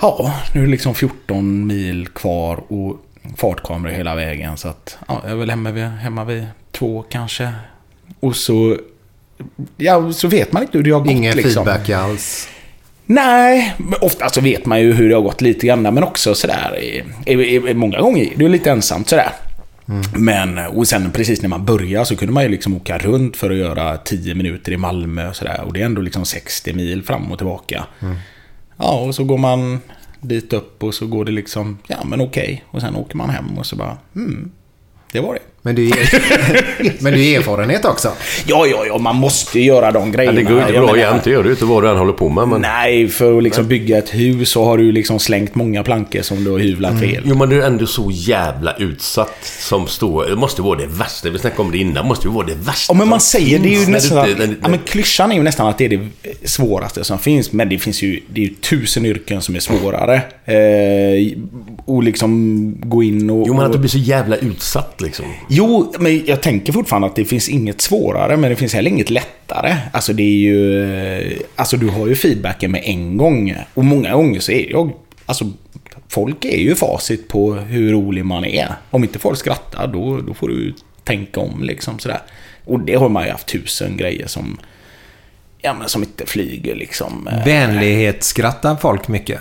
Ja, 0.00 0.34
nu 0.54 0.60
är 0.60 0.64
det 0.64 0.70
liksom 0.70 0.94
14 0.94 1.66
mil 1.66 2.08
kvar 2.08 2.72
och 2.72 2.96
fartkameror 3.36 3.92
hela 3.92 4.14
vägen. 4.14 4.56
Så 4.56 4.68
att 4.68 4.98
ja, 5.08 5.20
jag 5.22 5.32
är 5.32 5.36
väl 5.36 5.50
hemma 5.50 5.70
vid, 5.70 5.84
hemma 5.84 6.24
vid 6.24 6.46
två 6.72 7.02
kanske. 7.02 7.52
Och 8.20 8.36
så, 8.36 8.76
ja, 9.76 10.12
så 10.12 10.28
vet 10.28 10.52
man 10.52 10.62
inte 10.62 10.78
hur 10.78 10.84
det 10.84 10.90
har 10.90 11.00
gått. 11.00 11.10
Ingen 11.10 11.36
liksom. 11.36 11.64
feedback 11.64 11.90
alls. 11.90 12.48
Nej, 13.06 13.74
men 13.78 13.94
ofta 14.00 14.28
så 14.28 14.40
vet 14.40 14.66
man 14.66 14.80
ju 14.80 14.92
hur 14.92 15.08
det 15.08 15.14
har 15.14 15.22
gått 15.22 15.40
lite 15.40 15.66
grann. 15.66 15.82
Men 15.82 16.02
också 16.02 16.34
sådär, 16.34 16.78
i, 16.80 17.04
i, 17.32 17.56
i, 17.56 17.74
många 17.74 18.00
gånger 18.00 18.32
det 18.36 18.44
är 18.44 18.48
lite 18.48 18.70
ensamt 18.70 19.08
sådär. 19.08 19.32
Men, 20.16 20.58
och 20.58 20.88
sen 20.88 21.10
precis 21.12 21.42
när 21.42 21.48
man 21.48 21.64
börjar 21.64 22.04
så 22.04 22.16
kunde 22.16 22.34
man 22.34 22.42
ju 22.42 22.48
liksom 22.48 22.76
åka 22.76 22.98
runt 22.98 23.36
för 23.36 23.50
att 23.50 23.56
göra 23.56 23.96
10 23.96 24.34
minuter 24.34 24.72
i 24.72 24.76
Malmö 24.76 25.28
och 25.28 25.36
sådär. 25.36 25.62
Och 25.66 25.72
det 25.72 25.80
är 25.80 25.84
ändå 25.84 26.00
liksom 26.00 26.24
60 26.24 26.72
mil 26.72 27.02
fram 27.02 27.32
och 27.32 27.38
tillbaka. 27.38 27.86
Ja, 28.76 29.00
och 29.00 29.14
så 29.14 29.24
går 29.24 29.38
man 29.38 29.80
dit 30.20 30.52
upp 30.52 30.82
och 30.82 30.94
så 30.94 31.06
går 31.06 31.24
det 31.24 31.32
liksom, 31.32 31.78
ja 31.86 32.04
men 32.04 32.20
okej. 32.20 32.64
Och 32.70 32.80
sen 32.80 32.96
åker 32.96 33.16
man 33.16 33.30
hem 33.30 33.58
och 33.58 33.66
så 33.66 33.76
bara, 33.76 33.96
hmm, 34.14 34.50
det 35.12 35.20
var 35.20 35.34
det. 35.34 35.40
Men 35.62 35.74
du 35.74 35.88
är, 35.88 37.02
men 37.02 37.12
du 37.12 37.26
är 37.26 37.38
erfarenhet 37.38 37.84
också. 37.84 38.12
Ja, 38.46 38.66
ja, 38.66 38.86
ja, 38.86 38.98
man 38.98 39.16
måste 39.16 39.58
ju 39.58 39.64
göra 39.64 39.90
de 39.92 40.12
grejerna. 40.12 40.36
det 40.36 40.42
går 40.42 40.52
ju 40.54 40.60
inte 40.60 40.72
bra 40.72 40.98
jämt, 40.98 41.24
det 41.24 41.30
gör 41.30 41.42
du 41.44 41.50
inte 41.50 41.64
vad 41.64 41.82
du 41.82 41.90
än 41.90 41.96
håller 41.96 42.12
på 42.12 42.28
med. 42.28 42.48
Men... 42.48 42.60
Nej, 42.60 43.08
för 43.08 43.36
att 43.38 43.42
liksom 43.42 43.66
bygga 43.68 43.98
ett 43.98 44.14
hus 44.14 44.50
så 44.50 44.64
har 44.64 44.78
du 44.78 44.92
liksom 44.92 45.18
slängt 45.18 45.54
många 45.54 45.82
plankor 45.82 46.22
som 46.22 46.44
du 46.44 46.50
har 46.50 46.58
hyvlat 46.58 47.00
fel. 47.00 47.22
Jo 47.26 47.34
men 47.36 47.48
du 47.48 47.62
är 47.62 47.66
ändå 47.66 47.86
så 47.86 48.10
jävla 48.12 48.74
utsatt 48.76 49.36
som 49.60 49.86
står... 49.86 50.26
Det 50.26 50.36
måste 50.36 50.62
vara 50.62 50.78
det 50.78 50.86
värsta. 50.86 51.30
Vi 51.30 51.38
snackade 51.38 51.62
om 51.62 51.70
det 51.70 51.78
innan. 51.78 51.94
Det 51.94 52.02
måste 52.08 52.28
ju 52.28 52.34
vara 52.34 52.46
det 52.46 52.54
värsta 52.54 52.92
Ja, 52.92 52.98
men 52.98 53.08
man 53.08 53.20
säger 53.20 53.58
det 53.58 53.74
är 53.74 53.80
ju 53.80 53.86
nästan... 53.86 54.16
när- 54.38 54.56
ja, 54.62 54.68
men 54.68 54.78
klyschan 54.78 55.32
är 55.32 55.36
ju 55.36 55.42
nästan 55.42 55.66
att 55.68 55.78
det 55.78 55.84
är 55.84 55.88
det 55.88 56.48
svåraste 56.48 57.04
som 57.04 57.18
finns. 57.18 57.52
Men 57.52 57.68
det 57.68 57.78
finns 57.78 58.02
ju, 58.02 58.20
det 58.28 58.40
är 58.40 58.44
ju 58.44 58.54
tusen 58.54 59.06
yrken 59.06 59.42
som 59.42 59.56
är 59.56 59.60
svårare. 59.60 60.14
Eh, 60.44 61.38
och 61.84 62.02
liksom 62.02 62.74
gå 62.84 63.02
in 63.02 63.30
och... 63.30 63.44
Jo 63.48 63.54
men 63.54 63.66
att 63.66 63.72
du 63.72 63.78
blir 63.78 63.90
så 63.90 63.98
jävla 63.98 64.36
utsatt 64.36 65.00
liksom. 65.00 65.24
Jo, 65.48 65.94
men 65.98 66.26
jag 66.26 66.42
tänker 66.42 66.72
fortfarande 66.72 67.08
att 67.08 67.16
det 67.16 67.24
finns 67.24 67.48
inget 67.48 67.80
svårare, 67.80 68.36
men 68.36 68.50
det 68.50 68.56
finns 68.56 68.74
heller 68.74 68.90
inget 68.90 69.10
lättare. 69.10 69.76
Alltså 69.92 70.12
det 70.12 70.22
är 70.22 70.36
ju... 70.36 70.84
Eh, 70.84 71.38
alltså 71.56 71.76
du 71.76 71.88
har 71.88 72.06
ju 72.06 72.14
feedbacken 72.14 72.70
med 72.70 72.82
en 72.84 73.16
gång. 73.16 73.54
Och 73.74 73.84
många 73.84 74.12
gånger 74.12 74.40
så 74.40 74.52
är 74.52 74.70
jag... 74.70 74.92
Alltså 75.26 75.52
folk 76.08 76.44
är 76.44 76.58
ju 76.58 76.74
facit 76.74 77.28
på 77.28 77.54
hur 77.54 77.92
rolig 77.92 78.24
man 78.24 78.44
är. 78.44 78.68
Om 78.90 79.04
inte 79.04 79.18
folk 79.18 79.38
skrattar, 79.38 79.86
då, 79.86 80.20
då 80.20 80.34
får 80.34 80.48
du 80.48 80.74
tänka 81.04 81.40
om 81.40 81.62
liksom 81.62 81.98
sådär. 81.98 82.20
Och 82.64 82.80
det 82.80 82.94
har 82.94 83.08
man 83.08 83.24
ju 83.24 83.30
haft 83.30 83.46
tusen 83.48 83.96
grejer 83.96 84.26
som... 84.26 84.58
Ja 85.60 85.74
men 85.74 85.88
som 85.88 86.02
inte 86.02 86.26
flyger 86.26 86.74
liksom. 86.74 87.28
Eh. 87.28 87.44
Vänlighetsskrattar 87.44 88.76
folk 88.76 89.08
mycket? 89.08 89.40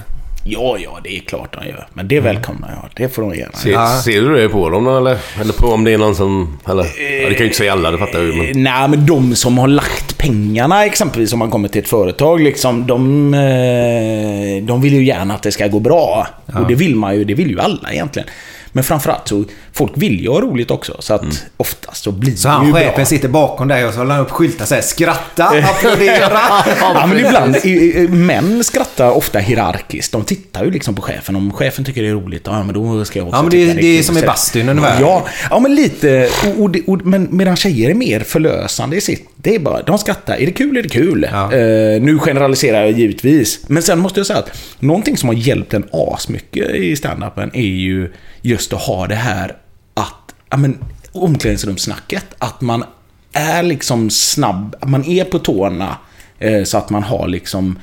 Ja, 0.50 0.78
ja, 0.80 1.00
det 1.04 1.18
är 1.18 1.20
klart 1.22 1.58
de 1.62 1.68
gör. 1.70 1.88
Men 1.93 2.08
det 2.08 2.20
välkomnar 2.20 2.70
jag. 2.70 2.89
Det 2.95 3.14
får 3.14 3.22
de 3.22 3.36
gärna 3.36 3.54
Se, 3.54 3.70
göra. 3.70 3.88
Ser 3.88 4.22
du 4.22 4.36
det 4.36 4.50
på 4.50 4.70
dem 4.70 4.88
eller? 4.88 5.18
Eller 5.41 5.54
på 5.54 5.68
om 5.68 5.84
det 5.84 5.93
är 5.93 5.98
någon 5.98 6.16
som... 6.16 6.60
Eller? 6.70 6.84
Ja, 6.84 7.30
det 7.30 7.34
kan 7.34 7.39
ju 7.39 7.45
inte 7.45 7.58
säga 7.58 7.72
alla, 7.72 7.91
det 7.91 7.98
fattar 7.98 8.20
jag. 8.20 8.36
Men... 8.38 8.45
Eh, 8.48 8.56
Nej, 8.56 8.89
men 8.89 9.06
de 9.06 9.36
som 9.36 9.58
har 9.58 9.68
lagt 9.68 10.18
pengarna 10.18 10.86
exempelvis 10.86 11.34
om 11.34 11.39
man 11.39 11.52
kommer 11.52 11.68
till 11.68 11.82
ett 11.82 11.89
företag, 11.89 12.41
liksom, 12.41 12.88
de, 12.88 13.34
eh, 13.34 14.64
de 14.64 14.82
vill 14.82 14.93
ju 14.93 15.04
gärna 15.06 15.34
att 15.34 15.43
det 15.43 15.52
ska 15.52 15.68
gå 15.68 15.80
bra. 15.80 16.28
Och 16.45 16.68
det 16.68 16.76
vill 16.76 16.95
man 16.95 17.16
ju, 17.16 17.24
det 17.24 17.34
vill 17.34 17.50
ju 17.50 17.60
alla 17.60 17.91
egentligen. 17.91 18.28
Men 18.72 18.84
framförallt 18.84 19.28
så, 19.28 19.43
folk 19.78 19.92
vill 19.96 20.20
ju 20.22 20.30
ha 20.30 20.42
roligt 20.42 20.72
också. 20.72 20.96
Så 21.00 21.14
att 21.14 21.46
oftast 21.58 22.04
så 22.04 22.12
blir 22.12 22.36
Så 22.36 22.48
det 22.48 22.54
han 22.54 22.68
ju 22.68 22.74
chefen 22.74 22.96
bra. 22.96 23.06
sitter 23.06 23.28
bakom 23.30 23.68
dig 23.68 23.86
och 23.86 23.94
så 23.94 24.00
håller 24.00 24.12
han 24.16 24.24
upp 24.26 24.32
skyltar 24.32 24.66
säger 24.66 24.82
skratta, 24.82 25.44
applådera. 25.64 26.40
Ja, 26.80 27.06
men 27.08 27.18
ibland, 27.26 27.56
män 28.10 28.64
skrattar 28.64 29.10
ofta 29.12 29.40
hierarkiskt. 29.40 30.12
De 30.12 30.24
tittar 30.24 30.66
ju 30.66 30.72
liksom 30.72 30.96
på 30.96 31.02
chefen. 31.02 31.36
Om 31.36 31.54
chefen 31.54 31.86
tycker 31.86 32.02
det 32.04 32.08
är 32.10 32.14
roligt, 32.14 32.42
ja 32.46 32.64
men 32.64 32.74
då 32.74 33.06
ska 33.06 33.20
jag 33.20 33.28
också 33.28 33.38
Ja, 33.38 33.42
men 33.42 33.52
det- 33.52 33.74
det 33.74 34.00
är 34.00 34.04
som 34.04 34.18
i 34.18 34.20
Så- 34.20 34.26
bastun 34.26 34.70
ungefär. 34.70 35.02
Ja, 35.02 35.26
ja 35.50 35.60
men 35.60 35.76
lite. 35.76 36.30
Och, 36.58 36.64
och, 36.64 36.76
och, 36.88 37.06
men 37.06 37.28
medan 37.32 37.56
tjejer 37.56 37.90
är 37.90 37.94
mer 37.94 38.20
förlösande 38.20 38.96
i 38.96 39.02
sitt. 39.02 39.30
Det 39.36 39.56
är 39.56 39.60
bara, 39.60 39.82
de 39.82 39.98
skrattar. 39.98 40.36
Är 40.42 40.46
det 40.46 40.52
kul, 40.52 40.78
är 40.78 40.84
det 40.84 40.90
kul. 40.90 41.28
Ja. 41.32 41.44
Eh, 41.54 42.02
nu 42.02 42.20
generaliserar 42.20 42.82
jag 42.82 42.92
givetvis. 42.92 43.60
Men 43.68 43.84
sen 43.84 44.00
måste 44.00 44.20
jag 44.20 44.28
säga 44.28 44.40
att 44.40 44.52
någonting 44.80 45.18
som 45.18 45.30
har 45.30 45.36
hjälpt 45.36 45.74
en 45.74 45.84
asmycket 45.92 46.70
i 46.76 46.96
standupen 46.96 47.52
är 47.54 47.62
ju 47.62 48.14
just 48.42 48.74
att 48.74 48.82
ha 48.82 49.08
det 49.08 49.16
här 49.16 49.56
ja 50.50 50.58
men, 50.58 50.78
omklädningsrumssnacket. 51.12 52.26
Att 52.38 52.62
man 52.62 52.84
är 53.34 53.64
liksom 53.64 54.10
snabb, 54.10 54.76
att 54.80 54.89
man 54.89 55.06
är 55.06 55.24
på 55.24 55.39
tårna. 55.39 55.98
Eh, 56.39 56.64
så 56.64 56.78
att 56.78 56.89
man 56.89 57.04
har 57.04 57.28
liksom 57.28 57.80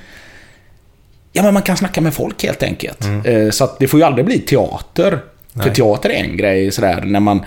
Ja, 1.36 1.42
men 1.42 1.54
man 1.54 1.62
kan 1.62 1.76
snacka 1.76 2.00
med 2.00 2.14
folk 2.14 2.42
helt 2.42 2.62
enkelt. 2.62 3.04
Eh, 3.24 3.50
Så 3.50 3.64
att 3.64 3.78
det 3.78 3.88
får 3.88 4.00
ju 4.00 4.06
aldrig 4.06 4.26
bli 4.26 4.38
teater. 4.38 5.18
För 5.62 5.70
teater 5.70 6.10
är 6.10 6.24
en 6.24 6.36
grej 6.36 6.70
sådär 6.72 7.00
när 7.00 7.20
man... 7.20 7.44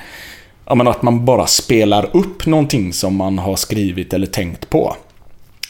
Ja, 0.65 0.75
men 0.75 0.87
att 0.87 1.01
man 1.01 1.25
bara 1.25 1.47
spelar 1.47 2.15
upp 2.17 2.45
någonting 2.45 2.93
som 2.93 3.15
man 3.15 3.39
har 3.39 3.55
skrivit 3.55 4.13
eller 4.13 4.27
tänkt 4.27 4.69
på. 4.69 4.95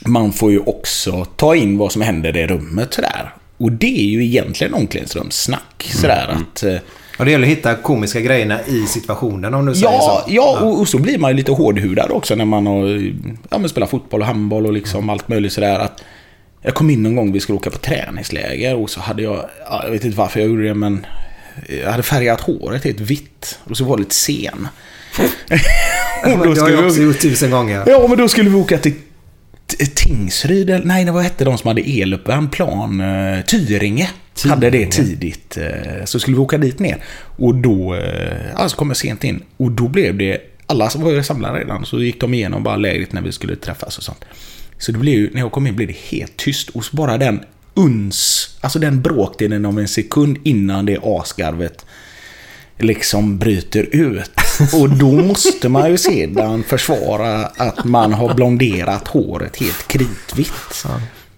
Man 0.06 0.34
får 0.34 0.52
ju 0.52 0.60
också 0.60 1.26
ta 1.26 1.56
in 1.56 1.78
vad 1.78 1.91
som 1.91 2.02
händer 2.02 2.38
i 2.38 2.48
rummet 2.48 2.93
sådär. 2.93 3.34
Och 3.58 3.72
det 3.72 4.00
är 4.00 4.10
ju 4.10 4.26
egentligen 4.26 4.74
omklädningsrumssnack. 4.74 5.89
Sådär 5.93 6.28
att... 6.28 6.64
Och 7.18 7.26
det 7.26 7.32
gäller 7.32 7.45
att 7.47 7.51
hitta 7.51 7.76
komiska 7.76 8.22
grejerna 8.22 8.59
i 8.68 8.86
situationen 8.88 9.53
om 9.53 9.65
du 9.65 9.74
säger 9.76 9.86
Ja, 9.88 10.24
så. 10.28 10.32
ja 10.34 10.59
och, 10.61 10.80
och 10.80 10.88
så 10.88 10.97
blir 10.99 11.18
man 11.18 11.32
ju 11.32 11.38
lite 11.38 11.51
hårdhudad 11.51 12.11
också 12.11 12.36
när 12.36 12.45
man 12.45 12.68
har 12.68 13.11
ja, 13.49 13.57
men 13.57 13.70
spelat 13.70 13.89
fotboll 13.89 14.22
och 14.22 14.28
handboll 14.28 14.65
och 14.65 14.74
liksom 14.74 15.09
allt 15.09 15.28
möjligt 15.28 15.53
sådär. 15.53 15.80
Att 15.80 16.03
jag 16.61 16.74
kom 16.74 16.89
in 16.89 17.03
någon 17.03 17.15
gång 17.15 17.32
vi 17.32 17.39
skulle 17.39 17.55
åka 17.57 17.70
på 17.70 17.78
träningsläger 17.78 18.76
och 18.76 18.89
så 18.89 18.99
hade 18.99 19.22
jag, 19.24 19.45
ja, 19.70 19.82
jag 19.84 19.91
vet 19.91 20.03
inte 20.05 20.18
varför 20.18 20.39
jag 20.39 20.49
gjorde 20.49 20.63
det 20.68 20.74
men 20.74 21.05
jag 21.84 21.91
hade 21.91 22.03
färgat 22.03 22.41
håret 22.41 22.84
helt 22.84 22.99
vitt 22.99 23.59
och 23.63 23.78
så 23.78 23.84
var 23.84 23.91
jag 23.91 23.99
lite 23.99 24.15
sen. 24.15 24.68
Det 26.24 26.30
har 26.32 26.70
jag 26.70 26.82
vi- 26.82 26.88
också 26.89 27.01
gjort 27.01 27.20
tusen 27.20 27.51
gånger. 27.51 27.84
Ja, 27.88 28.07
men 28.07 28.18
då 28.18 28.28
skulle 28.28 28.49
vi 28.49 28.55
åka 28.55 28.78
till 28.78 28.93
Tingsryd, 29.95 30.82
nej, 30.84 31.05
vad 31.11 31.24
hette 31.24 31.43
de 31.45 31.57
som 31.57 31.68
hade 31.68 31.82
eluppvärmd 31.89 32.51
plan? 32.51 33.01
Eh, 33.01 33.41
Tyringe. 33.45 34.09
Hade 34.49 34.70
det 34.70 34.86
tidigt. 34.91 35.57
eh, 35.57 36.05
Så 36.05 36.20
skulle 36.20 36.38
vi 36.38 36.41
åka 36.43 36.57
dit 36.57 36.80
ner. 36.80 37.03
Och 37.38 37.55
då, 37.55 37.95
eh, 37.95 38.38
ja, 38.57 38.70
så 38.70 38.76
kom 38.78 38.88
jag 38.88 38.97
sent 38.97 39.24
in. 39.24 39.43
Och 39.57 39.72
då 39.72 39.88
blev 39.88 40.18
det, 40.18 40.38
alla 40.65 40.89
var 40.95 41.11
ju 41.11 41.24
samlade 41.24 41.59
redan, 41.59 41.86
så 41.86 41.99
gick 42.03 42.22
de 42.22 42.34
igenom 42.34 42.63
bara 42.63 42.76
lägret 42.76 43.13
när 43.13 43.22
vi 43.22 43.32
skulle 43.32 43.55
träffas 43.55 43.97
och 43.97 44.03
sånt. 44.03 44.26
Så 44.78 44.91
det 44.91 44.97
blev 44.97 45.13
ju, 45.15 45.30
när 45.34 45.41
jag 45.41 45.51
kom 45.51 45.68
in 45.68 45.76
blev 45.76 45.88
det 45.88 45.97
helt 46.09 46.38
tyst. 46.38 46.70
Och 46.70 46.86
så 46.86 46.95
bara 46.95 47.18
den 47.18 47.39
uns, 47.74 48.49
alltså 48.61 48.80
den 48.80 49.01
bråkdelen 49.01 49.65
av 49.65 49.80
en 49.80 49.88
sekund 49.88 50.38
innan 50.43 50.86
det 50.86 50.97
asgarvet 51.03 51.86
liksom 52.80 53.38
bryter 53.38 53.88
ut. 53.91 54.32
Och 54.74 54.89
då 54.89 55.12
måste 55.12 55.70
man 55.70 55.91
ju 55.91 55.97
sedan 55.97 56.64
försvara 56.64 57.45
att 57.45 57.86
man 57.86 58.14
har 58.14 58.34
blonderat 58.34 59.08
håret 59.08 59.58
helt 59.58 59.88
kritvitt. 59.88 60.86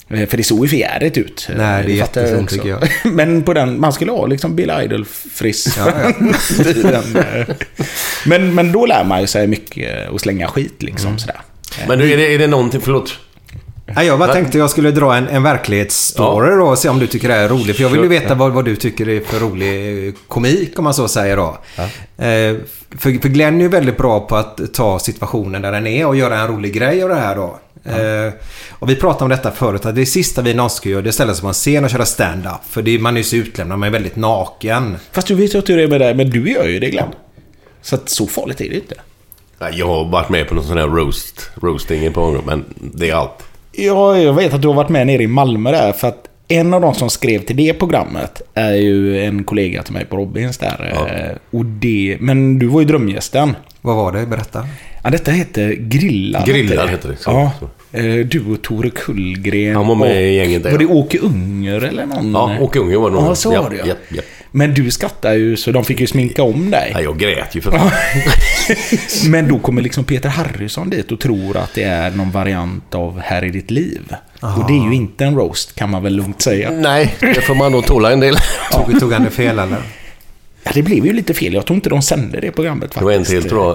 Eh, 0.10 0.28
För 0.28 0.38
det 0.38 0.44
såg 0.44 0.66
ju 0.66 0.70
för 0.70 0.76
jävligt 0.78 1.18
ut. 1.18 1.48
Nej, 1.58 1.84
det 1.86 1.92
är 1.92 1.96
jättefint, 1.96 2.50
tycker 2.50 2.70
jag. 2.70 2.90
Men 3.14 3.44
på 3.44 3.54
den, 3.54 3.80
man 3.80 3.94
skulle 3.94 4.12
ha 4.12 4.26
liksom 4.26 4.56
Bill 4.56 4.72
Idol-friss. 4.84 5.78
men, 8.26 8.56
men 8.56 8.72
då 8.72 8.86
lär 8.86 9.04
man 9.04 9.22
ju 9.22 9.28
sig 9.28 9.48
mycket 9.48 10.10
och 10.10 10.22
slänga 10.22 10.48
skit 10.48 10.84
liksom 10.84 11.08
Mm. 11.08 11.20
sådär. 11.20 11.42
Men 11.88 12.00
du, 12.00 12.14
är 12.14 12.18
det, 12.18 12.34
är 12.34 12.40
det 12.40 12.48
någonting... 12.48 12.82
Förlåt. 12.82 13.20
Ja, 13.96 14.04
jag 14.04 14.20
bara 14.20 14.34
tänkte 14.34 14.58
jag 14.58 14.70
skulle 14.70 14.92
dra 14.92 15.16
en, 15.16 15.28
en 15.28 15.44
verklighetsstory 15.44 16.56
då 16.56 16.68
och 16.68 16.78
se 16.78 16.90
om 16.90 17.00
du 17.00 17.08
tycker 17.08 17.28
det 17.30 17.36
är 17.36 17.50
roligt. 17.50 17.76
För 17.76 17.84
jag 17.84 17.90
vill 17.90 18.02
ju 18.02 18.08
veta 18.08 18.36
vad, 18.36 18.52
vad 18.52 18.66
du 18.66 18.76
tycker 18.76 19.10
är 19.10 19.22
för 19.22 19.40
rolig 19.40 20.08
eh, 20.08 20.14
komik 20.28 20.80
om 20.80 20.84
man 20.84 20.94
så 20.94 21.08
säger 21.08 21.38
då. 21.38 21.58
Eh, 21.78 22.56
för, 22.98 23.22
för 23.22 23.30
Glenn 23.30 23.58
är 23.58 23.62
ju 23.62 23.68
väldigt 23.68 23.98
bra 23.98 24.20
på 24.20 24.36
att 24.36 24.74
ta 24.74 25.00
situationen 25.00 25.62
där 25.62 25.72
den 25.72 25.88
är 25.88 26.08
och 26.08 26.16
göra 26.16 26.40
en 26.40 26.48
rolig 26.48 26.74
grej 26.74 27.04
av 27.04 27.10
det 27.10 27.16
här 27.16 27.36
då. 27.36 27.60
Eh, 27.86 28.34
och 28.72 28.90
vi 28.90 28.96
pratade 28.96 29.24
om 29.24 29.30
detta 29.30 29.52
förut, 29.52 29.86
att 29.86 29.96
det 29.96 30.06
sista 30.06 30.42
vi 30.42 30.54
någonsin 30.54 30.78
ska 30.78 30.90
göra 30.90 31.02
det 31.02 31.08
är 31.08 31.10
att 31.10 31.16
ställa 31.16 31.34
sig 31.34 31.42
på 31.42 31.48
en 31.48 31.54
scen 31.54 31.84
och 31.84 31.90
köra 31.90 32.06
stand-up. 32.06 32.62
För 32.70 32.82
det, 32.82 33.00
man 33.00 33.14
är 33.14 33.18
ju 33.18 33.24
så 33.24 33.36
utlämnad, 33.36 33.80
man 33.80 33.88
är 33.88 33.92
väldigt 33.94 34.16
naken. 34.16 34.98
Fast 35.12 35.28
du 35.28 35.36
vet 35.36 35.54
ju 35.54 35.62
hur 35.68 35.78
det 35.78 35.84
är 35.84 35.88
med 35.88 36.02
det, 36.02 36.14
men 36.14 36.30
du 36.30 36.52
gör 36.52 36.68
ju 36.68 36.80
det 36.80 36.90
Glenn. 36.90 37.10
Så 37.82 37.96
att 37.96 38.10
så 38.10 38.28
farligt 38.28 38.62
är 38.62 38.70
det 38.70 38.76
inte. 38.76 38.96
Nej, 39.60 39.74
Jag 39.76 39.88
har 39.88 40.06
varit 40.06 40.30
med 40.30 40.48
på 40.48 40.56
någon 40.56 40.64
sån 40.64 40.78
här 40.78 40.88
roast, 40.88 41.50
roasting 41.62 42.06
ett 42.06 42.14
par 42.14 42.42
men 42.46 42.66
det 42.78 43.10
är 43.10 43.16
allt. 43.16 43.44
Ja, 43.86 44.18
jag 44.18 44.34
vet 44.34 44.54
att 44.54 44.62
du 44.62 44.68
har 44.68 44.76
varit 44.76 44.90
med 44.90 45.08
nere 45.08 45.24
i 45.24 45.28
Malmö 45.28 45.72
där. 45.72 45.92
För 45.92 46.08
att 46.08 46.26
en 46.48 46.74
av 46.74 46.82
de 46.82 46.94
som 46.94 47.10
skrev 47.10 47.40
till 47.40 47.56
det 47.56 47.74
programmet 47.74 48.42
är 48.54 48.74
ju 48.74 49.24
en 49.26 49.44
kollega 49.44 49.84
till 49.84 49.94
mig 49.94 50.06
på 50.06 50.18
Robins 50.18 50.58
där. 50.58 50.92
Ja. 50.96 51.08
Eh, 51.08 51.36
Och 51.60 51.66
det, 51.66 52.18
men 52.20 52.60
du 52.60 52.68
var 52.68 52.80
ju 52.82 52.86
drömgästen. 52.88 53.56
Vad 53.82 53.96
var 53.96 54.12
det? 54.12 54.26
Berätta. 54.26 54.68
Ja, 55.04 55.10
detta 55.10 55.32
hette 55.32 55.76
Grillad. 55.76 56.46
Grillad 56.46 56.80
hette 56.80 56.92
heter 56.92 57.10
det, 57.10 57.16
så. 57.18 57.30
Ja. 57.32 57.52
Eh, 58.00 58.04
Du 58.26 58.46
och 58.54 58.62
Tore 58.62 58.90
Kullgren. 58.90 59.76
Han 59.76 59.88
var 59.88 59.96
med 59.96 60.10
och- 60.10 60.16
i 60.22 60.36
gänget 60.36 60.64
där, 60.64 60.72
Var 60.72 60.78
det. 60.80 60.86
Åke 60.86 61.18
Unger 61.20 61.82
eller 61.84 62.06
någon? 62.06 62.32
Ja, 62.32 62.58
Åke 62.60 62.80
Unge 62.80 62.98
var 62.98 63.10
det 63.10 63.16
nog. 63.16 63.26
Ja, 63.26 63.36
så 63.36 63.50
var 63.62 63.70
det 63.70 63.76
ja. 63.86 64.22
Ja. 64.52 64.60
ja, 64.60 64.66
ja. 64.66 64.66
Men 64.66 64.74
du 64.74 64.92
skrattar 64.92 65.34
ju 65.34 65.58
så 65.58 65.72
de 65.72 65.86
fick 65.86 66.00
ju 66.00 66.08
sminka 66.08 66.44
om 66.44 66.72
dig. 66.72 66.92
Nej, 66.94 67.04
jag 67.04 67.18
grät 67.20 67.56
ju 67.56 67.62
för 67.62 67.72
fan. 67.72 67.92
Men 69.32 69.48
då 69.48 69.60
kommer 69.60 69.82
liksom 69.82 70.04
Peter 70.04 70.30
Harrison 70.30 70.90
dit 70.90 71.12
och 71.12 71.20
tror 71.20 71.58
att 71.58 71.74
det 71.74 71.84
är 71.84 72.12
någon 72.12 72.32
variant 72.32 72.96
av 72.96 73.20
Här 73.20 73.44
i 73.44 73.50
ditt 73.50 73.72
liv. 73.72 74.16
Och 74.42 74.68
det 74.68 74.74
är 74.74 74.84
ju 74.86 74.94
inte 74.96 75.26
en 75.26 75.36
roast 75.36 75.76
kan 75.76 75.90
man 75.90 76.04
väl 76.04 76.16
lugnt 76.16 76.42
säga. 76.42 76.72
Nej, 76.72 77.16
det 77.20 77.42
får 77.42 77.56
man 77.56 77.72
nog 77.72 77.86
tåla 77.86 78.12
en 78.12 78.20
del. 78.20 78.36
Tog, 78.72 79.00
tog 79.00 79.14
han 79.14 79.24
det 79.24 79.30
fel 79.30 79.60
eller? 79.60 79.78
Ja, 80.64 80.72
det 80.74 80.82
blev 80.84 81.06
ju 81.06 81.14
lite 81.14 81.34
fel. 81.34 81.54
Jag 81.54 81.66
tror 81.66 81.76
inte 81.76 81.90
de 81.90 82.02
sände 82.02 82.40
det 82.40 82.52
programmet 82.52 82.94
faktiskt. 82.94 83.00
Det 83.00 83.06
var 83.06 83.12
en 83.12 83.24
till 83.24 83.50
tror 83.50 83.66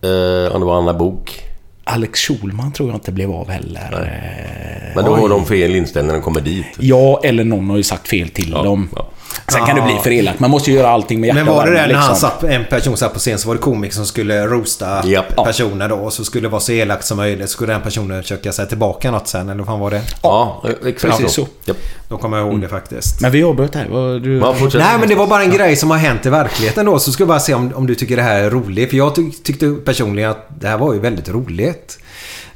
jag. 0.00 0.46
Eh, 0.46 0.52
om 0.54 0.60
det 0.60 0.66
var 0.66 0.78
Anna 0.78 0.94
Bok. 0.94 1.40
Alex 1.84 2.20
Schulman 2.20 2.72
tror 2.72 2.88
jag 2.88 2.96
inte 2.96 3.12
blev 3.12 3.30
av 3.30 3.50
heller. 3.50 3.92
Eh, 3.92 4.94
Men 4.96 5.04
då 5.04 5.16
har 5.16 5.28
de 5.28 5.46
fel 5.46 5.74
inställning 5.74 6.06
när 6.06 6.14
de 6.14 6.22
kommer 6.22 6.40
dit. 6.40 6.66
Ja, 6.78 7.20
eller 7.24 7.44
någon 7.44 7.70
har 7.70 7.76
ju 7.76 7.82
sagt 7.82 8.08
fel 8.08 8.28
till 8.28 8.50
Ja, 8.50 8.62
dem. 8.62 8.88
ja. 8.96 9.10
Sen 9.48 9.66
kan 9.66 9.76
det 9.76 9.82
bli 9.82 9.98
för 10.02 10.10
elakt. 10.10 10.40
Man 10.40 10.50
måste 10.50 10.70
ju 10.70 10.76
göra 10.76 10.88
allting 10.90 11.20
med 11.20 11.26
hjärta 11.26 11.44
Men 11.44 11.54
var 11.54 11.66
det 11.66 11.70
där 11.72 11.86
när 11.86 11.94
han 11.94 12.10
liksom. 12.10 12.30
satt, 12.30 12.44
en 12.44 12.64
person 12.64 12.96
satt 12.96 13.12
på 13.12 13.18
scen 13.18 13.38
så 13.38 13.48
var 13.48 13.54
det 13.54 13.60
komiker 13.60 13.94
som 13.94 14.06
skulle 14.06 14.46
roasta 14.46 15.06
Japp. 15.06 15.36
personer 15.44 15.88
då. 15.88 15.96
Och 15.96 16.12
så 16.12 16.24
skulle 16.24 16.42
det 16.42 16.48
vara 16.50 16.60
så 16.60 16.72
elakt 16.72 17.04
som 17.06 17.16
möjligt. 17.16 17.50
Så 17.50 17.52
skulle 17.52 17.72
den 17.72 17.82
personen 17.82 18.22
försöka 18.22 18.52
säga 18.52 18.66
tillbaka 18.66 19.10
något 19.10 19.28
sen. 19.28 19.48
Eller 19.48 19.58
vad 19.58 19.66
fan 19.66 19.80
var 19.80 19.90
det? 19.90 20.02
Ja, 20.22 20.64
exakt 20.86 21.18
Precis 21.18 21.34
så. 21.34 21.46
Japp. 21.64 21.76
Då 22.08 22.18
kommer 22.18 22.38
jag 22.38 22.48
ihåg 22.48 22.60
det 22.60 22.68
faktiskt. 22.68 23.20
Men 23.20 23.30
vi 23.30 23.42
avbröt 23.42 23.74
här. 23.74 23.84
Du... 24.20 24.40
Nej 24.78 24.98
men 24.98 25.08
det 25.08 25.14
var 25.14 25.26
bara 25.26 25.42
en 25.42 25.50
grej 25.50 25.76
som 25.76 25.90
har 25.90 25.98
hänt 25.98 26.26
i 26.26 26.30
verkligheten 26.30 26.86
då. 26.86 26.98
Så 26.98 27.12
skulle 27.12 27.22
jag 27.22 27.28
bara 27.28 27.40
se 27.40 27.54
om, 27.54 27.72
om 27.74 27.86
du 27.86 27.94
tycker 27.94 28.16
det 28.16 28.22
här 28.22 28.40
är 28.40 28.50
roligt. 28.50 28.90
För 28.90 28.96
jag 28.96 29.14
tyck, 29.14 29.44
tyckte 29.44 29.70
personligen 29.84 30.30
att 30.30 30.46
det 30.60 30.68
här 30.68 30.78
var 30.78 30.94
ju 30.94 31.00
väldigt 31.00 31.28
roligt. 31.28 31.98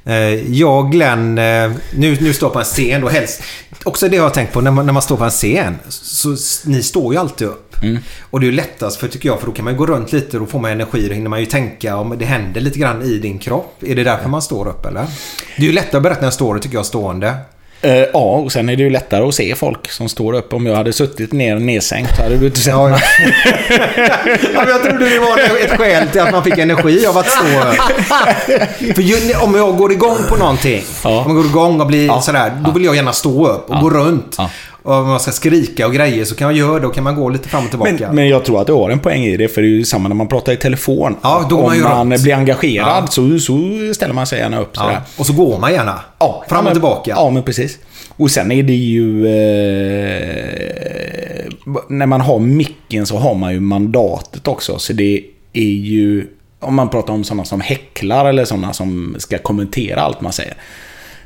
Eh, 0.09 0.53
jag 0.53 0.85
och 0.85 0.93
Glenn, 0.93 1.39
eh, 1.39 1.71
nu, 1.97 2.17
nu 2.21 2.33
står 2.33 2.51
på 2.51 2.59
en 2.59 2.65
scen 2.65 3.01
då 3.01 3.09
helst. 3.09 3.43
Också 3.85 4.09
det 4.09 4.17
jag 4.17 4.23
har 4.23 4.31
tänkt 4.31 4.53
på 4.53 4.61
när 4.61 4.71
man, 4.71 4.87
när 4.87 4.93
man 4.93 5.03
står 5.03 5.17
på 5.17 5.25
en 5.25 5.31
scen. 5.31 5.79
Så 5.89 6.33
s- 6.33 6.63
ni 6.65 6.83
står 6.83 7.15
ju 7.15 7.21
alltid 7.21 7.49
upp. 7.49 7.77
Och 8.21 8.41
det 8.41 8.45
är 8.47 8.51
ju 8.51 8.57
lättast 8.57 9.01
för 9.01 9.09
tycker 9.09 9.29
jag 9.29 9.41
för 9.41 9.47
då 9.47 9.53
kan 9.53 9.65
man 9.65 9.75
ju 9.75 9.79
gå 9.79 9.87
runt 9.87 10.13
lite. 10.13 10.39
Då 10.39 10.47
får 10.47 10.59
man 10.59 10.71
energi. 10.71 11.09
Då 11.09 11.15
hinner 11.15 11.29
man 11.31 11.41
ju 11.41 11.47
tänka 11.47 11.97
om 11.97 12.15
det 12.19 12.25
händer 12.25 12.61
lite 12.61 12.79
grann 12.79 13.03
i 13.03 13.19
din 13.19 13.39
kropp. 13.39 13.83
Är 13.87 13.95
det 13.97 14.05
därför 14.05 14.29
man 14.29 14.43
står 14.43 14.69
upp 14.69 14.87
eller? 14.87 15.07
Det 15.57 15.63
är 15.63 15.67
ju 15.67 15.73
lättare 15.73 15.97
att 15.97 16.03
berätta 16.03 16.21
när 16.21 16.27
jag 16.27 16.33
står 16.35 16.59
tycker 16.59 16.77
jag 16.77 16.87
stående. 16.87 17.35
Eh, 17.83 17.93
ja, 18.13 18.21
och 18.21 18.53
sen 18.53 18.69
är 18.69 18.77
det 18.77 18.83
ju 18.83 18.91
lättare 18.91 19.25
att 19.29 19.35
se 19.35 19.55
folk 19.55 19.91
som 19.91 20.09
står 20.09 20.33
upp. 20.33 20.53
Om 20.53 20.67
jag 20.67 20.77
hade 20.77 20.93
suttit 20.93 21.33
ner 21.33 21.57
nedsänkt 21.57 22.17
så 22.17 22.23
hade 22.23 22.37
du 22.37 22.47
inte 22.47 22.59
sett 22.61 22.73
Ja, 22.73 22.89
mig. 22.89 23.01
ja, 24.55 24.61
men 24.61 24.69
jag 24.69 24.83
trodde 24.83 25.09
det 25.09 25.19
var 25.19 25.39
ett 25.65 25.71
skäl 25.79 26.09
till 26.09 26.21
att 26.21 26.33
man 26.33 26.45
fick 26.45 26.59
energi 26.59 27.07
av 27.07 27.19
att 27.19 27.27
stå 27.29 27.45
För 28.95 29.03
ju, 29.03 29.35
om 29.43 29.55
jag 29.55 29.77
går 29.77 29.93
igång 29.93 30.17
på 30.29 30.37
någonting. 30.37 30.85
Ja. 31.05 31.11
Om 31.21 31.27
jag 31.27 31.37
går 31.37 31.47
igång 31.47 31.81
och 31.81 31.87
blir 31.87 32.07
Ja. 32.07 32.21
sådär. 32.21 32.53
Då 32.65 32.71
vill 32.71 32.85
jag 32.85 32.97
gärna 32.97 33.13
stå 33.13 33.49
upp 33.49 33.71
och 33.71 33.81
gå 33.81 33.91
runt. 33.91 34.37
Och 34.89 34.95
om 34.95 35.09
man 35.09 35.21
ska 35.21 35.33
skrika 35.33 35.87
och 35.87 35.93
grejer 35.95 36.25
så 36.25 36.35
kan 36.35 36.47
man 36.47 36.57
göra 36.57 36.75
det. 36.75 36.81
Då 36.81 36.89
kan 36.89 37.05
man 37.05 37.15
gå 37.17 37.29
lite 37.29 37.49
fram 37.49 37.65
och 37.65 37.71
tillbaka. 37.71 37.93
Men, 38.01 38.15
men 38.15 38.29
jag 38.29 38.45
tror 38.45 38.61
att 38.61 38.67
du 38.67 38.73
har 38.73 38.91
en 38.91 38.99
poäng 38.99 39.23
i 39.25 39.37
det, 39.37 39.49
för 39.49 39.63
det 39.63 39.69
är 39.69 39.71
ju 39.71 39.85
samma 39.85 40.09
när 40.09 40.17
man 40.17 40.29
pratar 40.29 40.53
i 40.53 40.57
telefon. 40.57 41.17
Ja, 41.23 41.47
då 41.51 41.57
man 41.63 41.77
Om 41.77 41.83
man 41.83 42.11
runt. 42.13 42.23
blir 42.23 42.35
engagerad 42.35 43.03
Ja. 43.03 43.07
så, 43.07 43.39
så 43.39 43.59
ställer 43.95 44.15
man 44.15 44.27
sig 44.27 44.39
gärna 44.39 44.61
upp 44.61 44.77
sådär. 44.77 44.93
ja. 44.93 45.01
Och 45.19 45.27
så 45.27 45.33
går 45.33 45.59
man 45.59 45.73
gärna. 45.73 46.01
Ja, 46.19 46.45
Fram 46.49 46.59
och 46.59 46.65
men- 46.65 46.73
tillbaka. 46.73 47.11
Ja, 47.11 47.31
men 47.31 47.43
precis. 47.43 47.79
Och 48.17 48.31
sen 48.31 48.53
är 48.53 48.63
det 48.63 48.75
ju... 48.75 49.27
Eh, 50.39 51.45
när 51.89 52.07
man 52.07 52.21
har 52.21 52.39
micken 52.39 53.07
så 53.07 53.17
har 53.17 53.35
man 53.35 53.53
ju 53.53 53.61
mandatet 53.61 54.49
också. 54.49 54.79
Så 54.79 54.93
det 54.93 55.21
är 55.53 55.63
ju... 55.63 56.27
Om 56.61 56.75
man 56.75 56.89
pratar 56.89 57.13
om 57.13 57.25
sådana 57.25 57.45
som 57.45 57.61
häcklar 57.61 58.27
eller 58.27 58.45
sådana 58.45 58.73
som 58.73 59.15
ska 59.19 59.39
kommentera 59.39 60.01
allt 60.01 60.21
man 60.21 60.33
säger. 60.33 60.55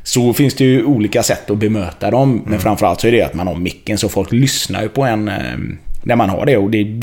Så 0.03 0.32
finns 0.32 0.55
det 0.55 0.64
ju 0.64 0.84
olika 0.84 1.22
sätt 1.22 1.50
att 1.50 1.59
bemöta 1.59 2.11
dem. 2.11 2.42
Men 2.46 2.61
framförallt 2.61 3.00
så 3.00 3.09
är 3.09 3.12
det 3.12 3.22
att 3.22 3.34
man 3.34 3.46
har 3.46 3.55
micken 3.55 3.98
så 3.98 4.09
folk 4.09 4.32
lyssnar 4.32 4.82
ju 4.82 4.88
på 4.88 5.03
en 5.03 5.28
eh, 5.28 5.59
när 6.03 6.16
man 6.16 6.28
har 6.28 6.46
det. 6.46 6.57
Och 6.57 6.70
det, 6.70 7.00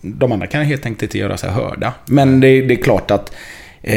de 0.00 0.32
andra 0.32 0.46
kan 0.46 0.64
helt 0.64 0.86
enkelt 0.86 1.02
inte 1.02 1.18
göra 1.18 1.36
sig 1.36 1.50
hörda. 1.50 1.94
Men 2.06 2.40
det, 2.40 2.62
det 2.62 2.74
är 2.74 2.82
klart 2.82 3.10
att 3.10 3.34
eh, 3.82 3.94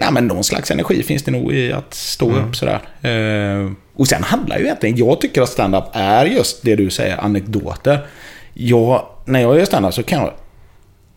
nej, 0.00 0.08
men 0.12 0.26
någon 0.26 0.44
slags 0.44 0.70
energi 0.70 1.02
finns 1.02 1.22
det 1.22 1.30
nog 1.30 1.52
i 1.52 1.72
att 1.72 1.94
stå 1.94 2.30
upp 2.30 2.56
sådär. 2.56 2.80
Eh, 3.02 3.72
och 3.94 4.08
sen 4.08 4.22
handlar 4.22 4.58
ju 4.58 4.64
egentligen, 4.64 4.96
jag 4.96 5.20
tycker 5.20 5.42
att 5.42 5.48
stand-up 5.48 5.84
är 5.92 6.24
just 6.24 6.62
det 6.62 6.76
du 6.76 6.90
säger, 6.90 7.16
anekdoter. 7.16 8.06
Jag, 8.54 9.06
när 9.24 9.40
jag 9.40 9.58
gör 9.58 9.64
stand-up 9.64 9.94
så 9.94 10.02
kan 10.02 10.20
jag 10.20 10.32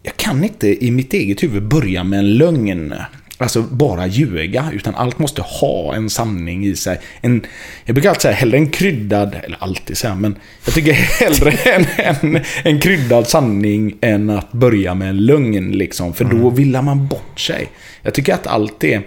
jag 0.04 0.18
kan 0.18 0.44
inte 0.44 0.86
i 0.86 0.92
mitt 0.92 1.14
eget 1.14 1.44
huvud 1.44 1.68
börja 1.68 2.04
med 2.04 2.20
en 2.20 2.34
lögn. 2.34 2.94
Alltså 3.42 3.62
bara 3.62 4.08
ljuga, 4.08 4.70
utan 4.74 4.96
allt 4.96 5.20
måste 5.20 5.42
ha 5.42 5.96
en 5.96 6.10
sanning 6.10 6.66
i 6.66 6.76
sig. 6.76 7.00
En, 7.22 7.46
jag 7.86 7.96
brukar 7.96 8.10
alltid 8.10 8.22
säga 8.22 8.34
hellre 8.34 8.58
en 8.58 8.70
kryddad, 8.70 9.36
eller 9.44 9.58
alltid 9.60 9.98
säga, 9.98 10.16
men 10.16 10.36
jag 10.66 10.74
tycker 10.74 10.94
hellre 10.94 11.52
en, 11.74 11.86
en, 11.98 12.44
en 12.64 12.80
kryddad 12.80 13.28
sanning 13.28 13.98
än 14.02 14.30
att 14.30 14.52
börja 14.52 14.96
med 14.96 15.10
en 15.10 15.26
lögn. 15.26 15.72
Liksom, 15.72 16.14
för 16.14 16.26
då 16.26 16.50
villar 16.50 16.82
man 16.82 17.08
bort 17.08 17.40
sig. 17.40 17.68
Jag 18.02 18.14
tycker 18.14 18.34
att 18.34 18.48
allt 18.48 18.84
är... 18.84 19.02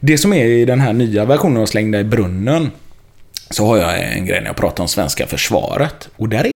Det 0.00 0.18
som 0.18 0.32
är 0.32 0.44
i 0.44 0.64
den 0.64 0.80
här 0.80 0.92
nya 0.92 1.24
versionen 1.24 1.62
av 1.62 1.66
Slängda 1.66 2.00
i 2.00 2.04
brunnen, 2.04 2.70
så 3.50 3.66
har 3.66 3.76
jag 3.76 4.12
en 4.12 4.26
grej 4.26 4.40
när 4.40 4.46
jag 4.46 4.56
pratar 4.56 4.82
om 4.84 4.88
svenska 4.88 5.26
försvaret. 5.26 6.08
Och 6.16 6.28
där 6.28 6.44
är 6.44 6.55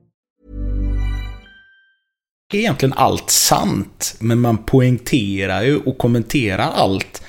Är 2.57 2.59
egentligen 2.59 2.93
allt 2.93 3.29
sant. 3.29 4.15
Men 4.19 4.39
man 4.39 4.57
poängterar 4.57 5.63
ju 5.63 5.77
och 5.77 5.97
kommenterar 5.97 6.71
allt. 6.75 7.23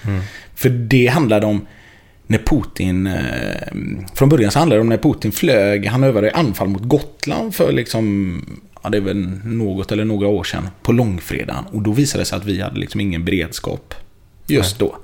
För 0.54 0.68
det 0.68 1.06
handlade 1.06 1.46
om 1.46 1.66
när 2.26 2.38
Putin... 2.38 3.06
Eh, 3.06 3.14
från 4.14 4.28
början 4.28 4.50
så 4.50 4.58
handlade 4.58 4.78
det 4.78 4.82
om 4.82 4.88
när 4.88 4.98
Putin 4.98 5.32
flög. 5.32 5.86
Han 5.86 6.04
övade 6.04 6.30
anfall 6.30 6.68
mot 6.68 6.82
Gotland 6.82 7.54
för 7.54 7.72
liksom... 7.72 8.44
Ja, 8.82 8.90
det 8.90 8.96
är 8.96 9.00
väl 9.02 9.28
något 9.44 9.92
eller 9.92 10.04
några 10.04 10.28
år 10.28 10.44
sedan. 10.44 10.68
På 10.82 10.92
långfredagen. 10.92 11.64
Och 11.72 11.82
då 11.82 11.92
visade 11.92 12.22
det 12.22 12.26
sig 12.26 12.36
att 12.36 12.44
vi 12.44 12.60
hade 12.60 12.80
liksom 12.80 13.00
ingen 13.00 13.24
beredskap. 13.24 13.94
Just 14.46 14.78
då. 14.78 14.96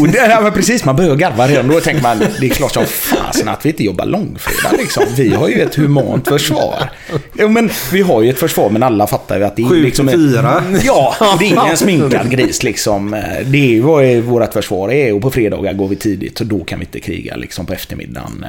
Och 0.00 0.08
det, 0.08 0.18
ja, 0.18 0.40
men 0.40 0.52
precis, 0.52 0.84
man 0.84 0.96
börjar 0.96 1.16
garva 1.16 1.48
redan 1.48 1.68
då. 1.68 1.76
och 1.76 1.82
tänker 1.82 2.02
man, 2.02 2.18
det 2.40 2.46
är 2.46 2.50
klart 2.50 2.72
som 2.74 2.84
fasen 2.86 3.48
att 3.48 3.64
vi 3.66 3.70
inte 3.70 3.84
jobbar 3.84 4.06
långfredag 4.06 4.78
liksom. 4.78 5.04
Vi 5.16 5.34
har 5.34 5.48
ju 5.48 5.62
ett 5.62 5.74
humant 5.74 6.28
försvar. 6.28 6.90
Jo, 7.34 7.48
men 7.48 7.70
vi 7.92 8.02
har 8.02 8.22
ju 8.22 8.30
ett 8.30 8.38
försvar, 8.38 8.70
men 8.70 8.82
alla 8.82 9.06
fattar 9.06 9.38
ju 9.38 9.44
att 9.44 9.56
det 9.56 9.62
är 9.62 9.66
Sju 9.66 9.82
liksom... 9.82 10.08
till 10.08 10.16
fyra. 10.18 10.62
Ja, 10.84 11.14
det 11.38 11.44
är 11.44 11.48
ingen 11.64 11.76
sminkad 11.76 12.30
gris 12.30 12.62
liksom. 12.62 13.10
Det 13.44 13.58
är 13.58 13.66
ju 13.68 13.80
vad 13.80 14.16
vårt 14.16 14.52
försvar 14.52 14.92
är 14.92 15.12
och 15.14 15.22
på 15.22 15.30
fredagar 15.30 15.72
går 15.72 15.88
vi 15.88 15.96
tidigt 15.96 16.38
så 16.38 16.44
då 16.44 16.64
kan 16.64 16.78
vi 16.78 16.84
inte 16.84 17.00
kriga 17.00 17.36
liksom 17.36 17.66
på 17.66 17.72
eftermiddagen. 17.72 18.44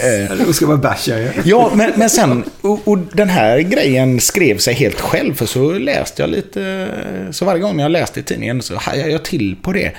Eh, 0.00 0.36
Då 0.46 0.52
ska 0.52 0.66
man 0.66 0.80
basha 0.80 1.18
ju. 1.18 1.30
Ja, 1.44 1.70
men, 1.74 1.92
men 1.96 2.10
sen, 2.10 2.44
och, 2.60 2.80
och 2.88 2.98
den 3.12 3.28
här 3.28 3.58
grejen 3.58 4.20
skrev 4.20 4.58
sig 4.58 4.74
helt 4.74 5.00
själv, 5.00 5.34
för 5.34 5.46
så 5.46 5.72
läste 5.72 6.22
jag 6.22 6.30
lite, 6.30 6.88
så 7.30 7.44
varje 7.44 7.60
gång 7.60 7.80
jag 7.80 7.90
läste 7.90 8.20
i 8.20 8.22
tidningen 8.22 8.62
så 8.62 8.76
hajade 8.76 9.10
jag 9.10 9.22
till 9.22 9.56
på 9.62 9.72
det. 9.72 9.92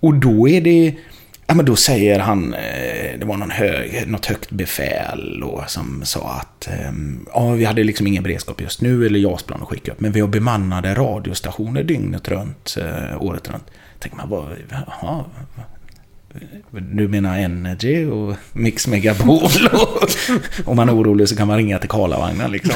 Och 0.00 0.14
då 0.14 0.48
är 0.48 0.60
det, 0.60 0.94
ja 1.46 1.54
men 1.54 1.64
då 1.64 1.76
säger 1.76 2.18
han, 2.18 2.54
eh, 2.54 3.18
det 3.18 3.24
var 3.24 3.36
någon 3.36 3.50
hög, 3.50 4.04
något 4.06 4.26
högt 4.26 4.50
befäl 4.50 5.42
och, 5.42 5.70
som 5.70 6.04
sa 6.04 6.30
att, 6.30 6.68
eh, 6.68 6.92
ja 7.34 7.50
vi 7.50 7.64
hade 7.64 7.84
liksom 7.84 8.06
ingen 8.06 8.22
beredskap 8.22 8.60
just 8.60 8.80
nu, 8.80 9.06
eller 9.06 9.18
JAS-plan 9.18 9.62
att 9.62 9.68
skicka 9.68 9.92
upp, 9.92 10.00
men 10.00 10.12
vi 10.12 10.20
har 10.20 10.28
bemannade 10.28 10.94
radiostationer 10.94 11.82
dygnet 11.82 12.28
runt, 12.28 12.76
eh, 12.80 13.22
året 13.22 13.50
runt. 13.50 13.64
Tänker 13.98 14.16
man, 14.16 14.28
vad, 14.28 14.46
jaha, 14.70 15.24
du 16.72 17.08
menar 17.08 17.38
Energy 17.38 18.06
och 18.06 18.36
Mix 18.52 18.86
Megapol 18.86 19.68
och 19.72 20.10
om 20.64 20.76
man 20.76 20.88
är 20.88 20.96
orolig 20.96 21.28
så 21.28 21.36
kan 21.36 21.48
man 21.48 21.56
ringa 21.56 21.78
till 21.78 21.88
Karlavagnen 21.88 22.52
liksom. 22.52 22.74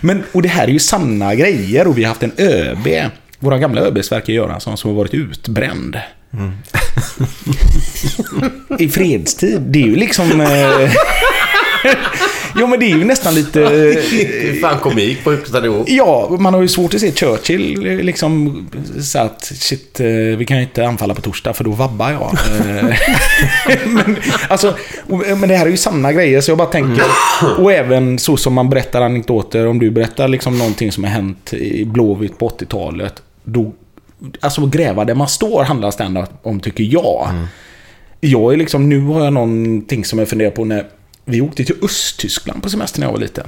Men, 0.00 0.22
och 0.32 0.42
det 0.42 0.48
här 0.48 0.64
är 0.64 0.72
ju 0.72 0.78
sanna 0.78 1.34
grejer 1.34 1.86
och 1.86 1.98
vi 1.98 2.02
har 2.04 2.08
haft 2.08 2.22
en 2.22 2.32
ÖB, 2.38 3.10
våra 3.44 3.58
gamla 3.58 3.80
ÖBs 3.80 4.06
Sverker 4.06 4.32
Göransson, 4.32 4.76
som 4.76 4.90
har 4.90 4.96
varit 4.96 5.14
utbränd. 5.14 5.98
I 8.78 8.88
fredstid, 8.88 9.60
det 9.60 9.82
är 9.82 9.86
ju 9.86 9.96
liksom... 9.96 10.40
Eh... 10.40 10.90
jo 12.56 12.66
men 12.66 12.80
det 12.80 12.86
är 12.86 12.96
ju 12.96 13.04
nästan 13.04 13.34
lite... 13.34 13.60
Det 13.60 14.48
är 14.48 14.60
fan 14.60 14.78
komik 14.78 15.24
på 15.24 15.30
högsta 15.30 15.60
nivå. 15.60 15.84
Ja, 15.86 16.36
man 16.40 16.54
har 16.54 16.62
ju 16.62 16.68
svårt 16.68 16.94
att 16.94 17.00
se 17.00 17.12
Churchill 17.12 17.86
eh, 17.86 17.96
liksom 17.96 18.66
så 19.00 19.18
att 19.18 19.44
shit, 19.44 20.00
eh, 20.00 20.06
vi 20.08 20.44
kan 20.48 20.56
ju 20.56 20.62
inte 20.62 20.86
anfalla 20.86 21.14
på 21.14 21.20
torsdag 21.20 21.52
för 21.52 21.64
då 21.64 21.70
vabbar 21.70 22.10
jag. 22.10 22.38
Eh, 22.68 22.94
men, 23.86 24.16
alltså, 24.48 24.74
men 25.36 25.48
det 25.48 25.56
här 25.56 25.66
är 25.66 25.70
ju 25.70 25.76
sanna 25.76 26.12
grejer 26.12 26.40
så 26.40 26.50
jag 26.50 26.58
bara 26.58 26.68
tänker, 26.68 27.04
och 27.58 27.72
även 27.72 28.18
så 28.18 28.36
som 28.36 28.54
man 28.54 28.70
berättar 28.70 29.02
anekdoter, 29.02 29.66
om 29.66 29.78
du 29.78 29.90
berättar 29.90 30.28
liksom 30.28 30.58
någonting 30.58 30.92
som 30.92 31.04
har 31.04 31.10
hänt 31.10 31.52
i 31.52 31.84
Blåvitt 31.84 32.38
på 32.38 32.48
80-talet, 32.48 33.22
då, 33.44 33.72
alltså 34.40 34.66
gräva 34.66 35.04
där 35.04 35.14
man 35.14 35.28
står 35.28 35.64
handlar 35.64 35.90
stand 35.90 36.18
om 36.42 36.60
tycker 36.60 36.84
jag. 36.84 37.28
Jag 38.20 38.52
är 38.52 38.56
liksom, 38.56 38.88
nu 38.88 39.00
har 39.00 39.24
jag 39.24 39.32
någonting 39.32 40.04
som 40.04 40.18
jag 40.18 40.28
funderar 40.28 40.50
på 40.50 40.64
när 40.64 40.86
vi 41.24 41.40
åkte 41.40 41.64
till 41.64 41.76
Östtyskland 41.82 42.62
på 42.62 42.70
semester 42.70 43.00
när 43.00 43.06
jag 43.06 43.12
var 43.12 43.20
liten. 43.20 43.46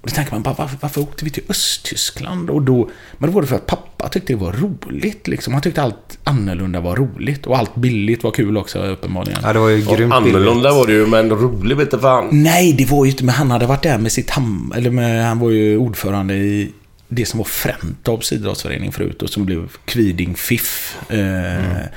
Och 0.00 0.10
då 0.10 0.14
tänker 0.14 0.32
man 0.32 0.42
bara, 0.42 0.54
varför, 0.58 0.76
varför 0.80 1.00
åkte 1.00 1.24
vi 1.24 1.30
till 1.30 1.42
Östtyskland? 1.48 2.50
Och 2.50 2.62
då, 2.62 2.90
men 3.18 3.30
då 3.30 3.34
var 3.34 3.42
det 3.42 3.48
för 3.48 3.56
att 3.56 3.66
pappa 3.66 4.08
tyckte 4.08 4.32
det 4.32 4.36
var 4.36 4.52
roligt. 4.52 5.28
Liksom. 5.28 5.52
Han 5.52 5.62
tyckte 5.62 5.82
allt 5.82 6.18
annorlunda 6.24 6.80
var 6.80 6.96
roligt. 6.96 7.46
Och 7.46 7.58
allt 7.58 7.74
billigt 7.74 8.24
var 8.24 8.30
kul 8.30 8.56
också 8.56 8.78
uppenbarligen. 8.78 9.40
Ja, 9.42 9.52
det 9.52 9.58
var 9.58 9.68
ju 9.68 9.86
Och 9.86 9.96
grymt 9.96 10.12
annorlunda 10.12 10.72
var 10.72 10.86
det 10.86 10.92
ju, 10.92 11.06
men 11.06 11.30
rolig 11.30 11.76
vet 11.76 12.00
fan. 12.00 12.28
Nej, 12.30 12.72
det 12.72 12.90
var 12.90 13.04
ju 13.04 13.10
inte... 13.10 13.24
Men 13.24 13.34
han 13.34 13.50
hade 13.50 13.66
varit 13.66 13.82
där 13.82 13.98
med 13.98 14.12
sitt 14.12 14.30
ham... 14.30 14.72
Eller 14.76 14.90
med, 14.90 15.26
han 15.26 15.38
var 15.38 15.50
ju 15.50 15.78
ordförande 15.78 16.34
i 16.34 16.72
det 17.08 17.26
som 17.26 17.38
var 17.38 17.44
Frentorps 17.44 18.32
idrottsförening 18.32 18.92
förut 18.92 19.22
och 19.22 19.30
som 19.30 19.44
blev 19.44 19.68
Kviding 19.84 20.34
FIF. 20.34 20.96
Eh, 21.08 21.64
mm. 21.64 21.88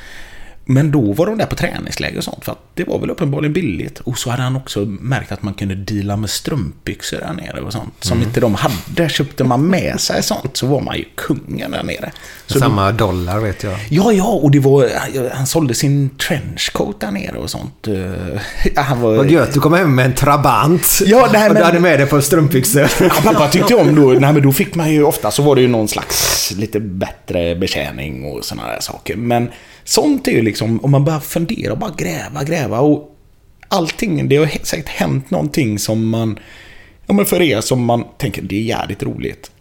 Men 0.71 0.91
då 0.91 1.13
var 1.13 1.25
de 1.25 1.37
där 1.37 1.45
på 1.45 1.55
träningsläger 1.55 2.17
och 2.17 2.23
sånt 2.23 2.45
för 2.45 2.51
att 2.51 2.59
det 2.73 2.83
var 2.83 2.99
väl 2.99 3.09
uppenbarligen 3.09 3.53
billigt. 3.53 3.99
Och 3.99 4.17
så 4.17 4.29
hade 4.29 4.43
han 4.43 4.55
också 4.55 4.79
märkt 4.85 5.31
att 5.31 5.43
man 5.43 5.53
kunde 5.53 5.75
deala 5.75 6.15
med 6.17 6.29
strumpbyxor 6.29 7.17
där 7.17 7.33
nere 7.33 7.61
och 7.61 7.71
sånt. 7.73 7.93
Som 7.99 8.17
Mm. 8.17 8.27
inte 8.27 8.39
de 8.39 8.55
hade. 8.55 9.09
Köpte 9.09 9.43
man 9.43 9.67
med 9.67 9.99
sig 9.99 10.23
sånt 10.23 10.57
så 10.57 10.67
var 10.67 10.81
man 10.81 10.97
ju 10.97 11.05
kungen 11.15 11.71
där 11.71 11.83
nere. 11.83 12.11
Så 12.47 12.53
då- 12.53 12.59
Samma 12.59 12.91
dollar 12.91 13.39
vet 13.39 13.63
jag. 13.63 13.73
Ja, 13.89 14.11
ja, 14.11 14.23
och 14.27 14.51
det 14.51 14.59
var... 14.59 14.89
Han 15.33 15.47
sålde 15.47 15.73
sin 15.73 16.09
trenchcoat 16.09 16.99
där 16.99 17.11
nere 17.11 17.37
och 17.37 17.49
sånt. 17.49 17.87
Eh, 17.87 18.41
Han 18.83 19.01
var... 19.01 19.15
Vad 19.17 19.31
gött, 19.31 19.53
du 19.53 19.59
kom 19.59 19.73
hem 19.73 19.95
med 19.95 20.05
en 20.05 20.13
trabant. 20.15 20.99
Ja, 21.05 21.29
nej, 21.33 21.43
och 21.49 21.49
du 21.49 21.59
men- 21.59 21.63
hade 21.63 21.79
med 21.79 21.99
dig 21.99 22.07
på 22.07 22.21
strumpbyxor. 22.21 22.81
Ja, 23.01 23.09
pappa 23.23 23.47
tyckte 23.47 23.75
om 23.75 23.95
då, 23.95 24.07
nej 24.19 24.33
men 24.33 24.41
då 24.41 24.51
fick 24.51 24.75
man 24.75 24.91
ju 24.91 25.03
ofta 25.03 25.31
så 25.31 25.43
var 25.43 25.55
det 25.55 25.61
ju 25.61 25.67
någon 25.67 25.87
slags 25.87 26.51
lite 26.57 26.79
bättre 26.79 27.55
betjäning 27.55 28.25
och 28.25 28.45
sådana 28.45 28.67
där 28.67 28.79
saker. 28.79 29.15
Men 29.15 29.49
sånt 29.89 30.27
är 30.27 30.31
ju 30.31 30.41
liksom, 30.41 30.79
om 30.79 30.91
man 30.91 31.05
bara 31.05 31.19
funderar 31.19 31.71
och 31.71 31.77
bara 31.77 31.93
gräva, 31.97 32.43
gräva 32.43 32.79
och 32.79 33.15
allting, 33.67 34.29
det 34.29 34.37
har 34.37 34.65
säkert 34.65 34.89
hänt 34.89 35.31
någonting 35.31 35.79
som 35.79 36.09
man, 36.09 36.39
ja 37.05 37.13
men 37.13 37.25
för 37.25 37.41
er 37.41 37.61
som 37.61 37.85
man 37.85 38.03
tänker 38.17 38.41
det 38.41 38.55
är 38.55 38.61
jävligt 38.61 39.03
roligt. 39.03 39.51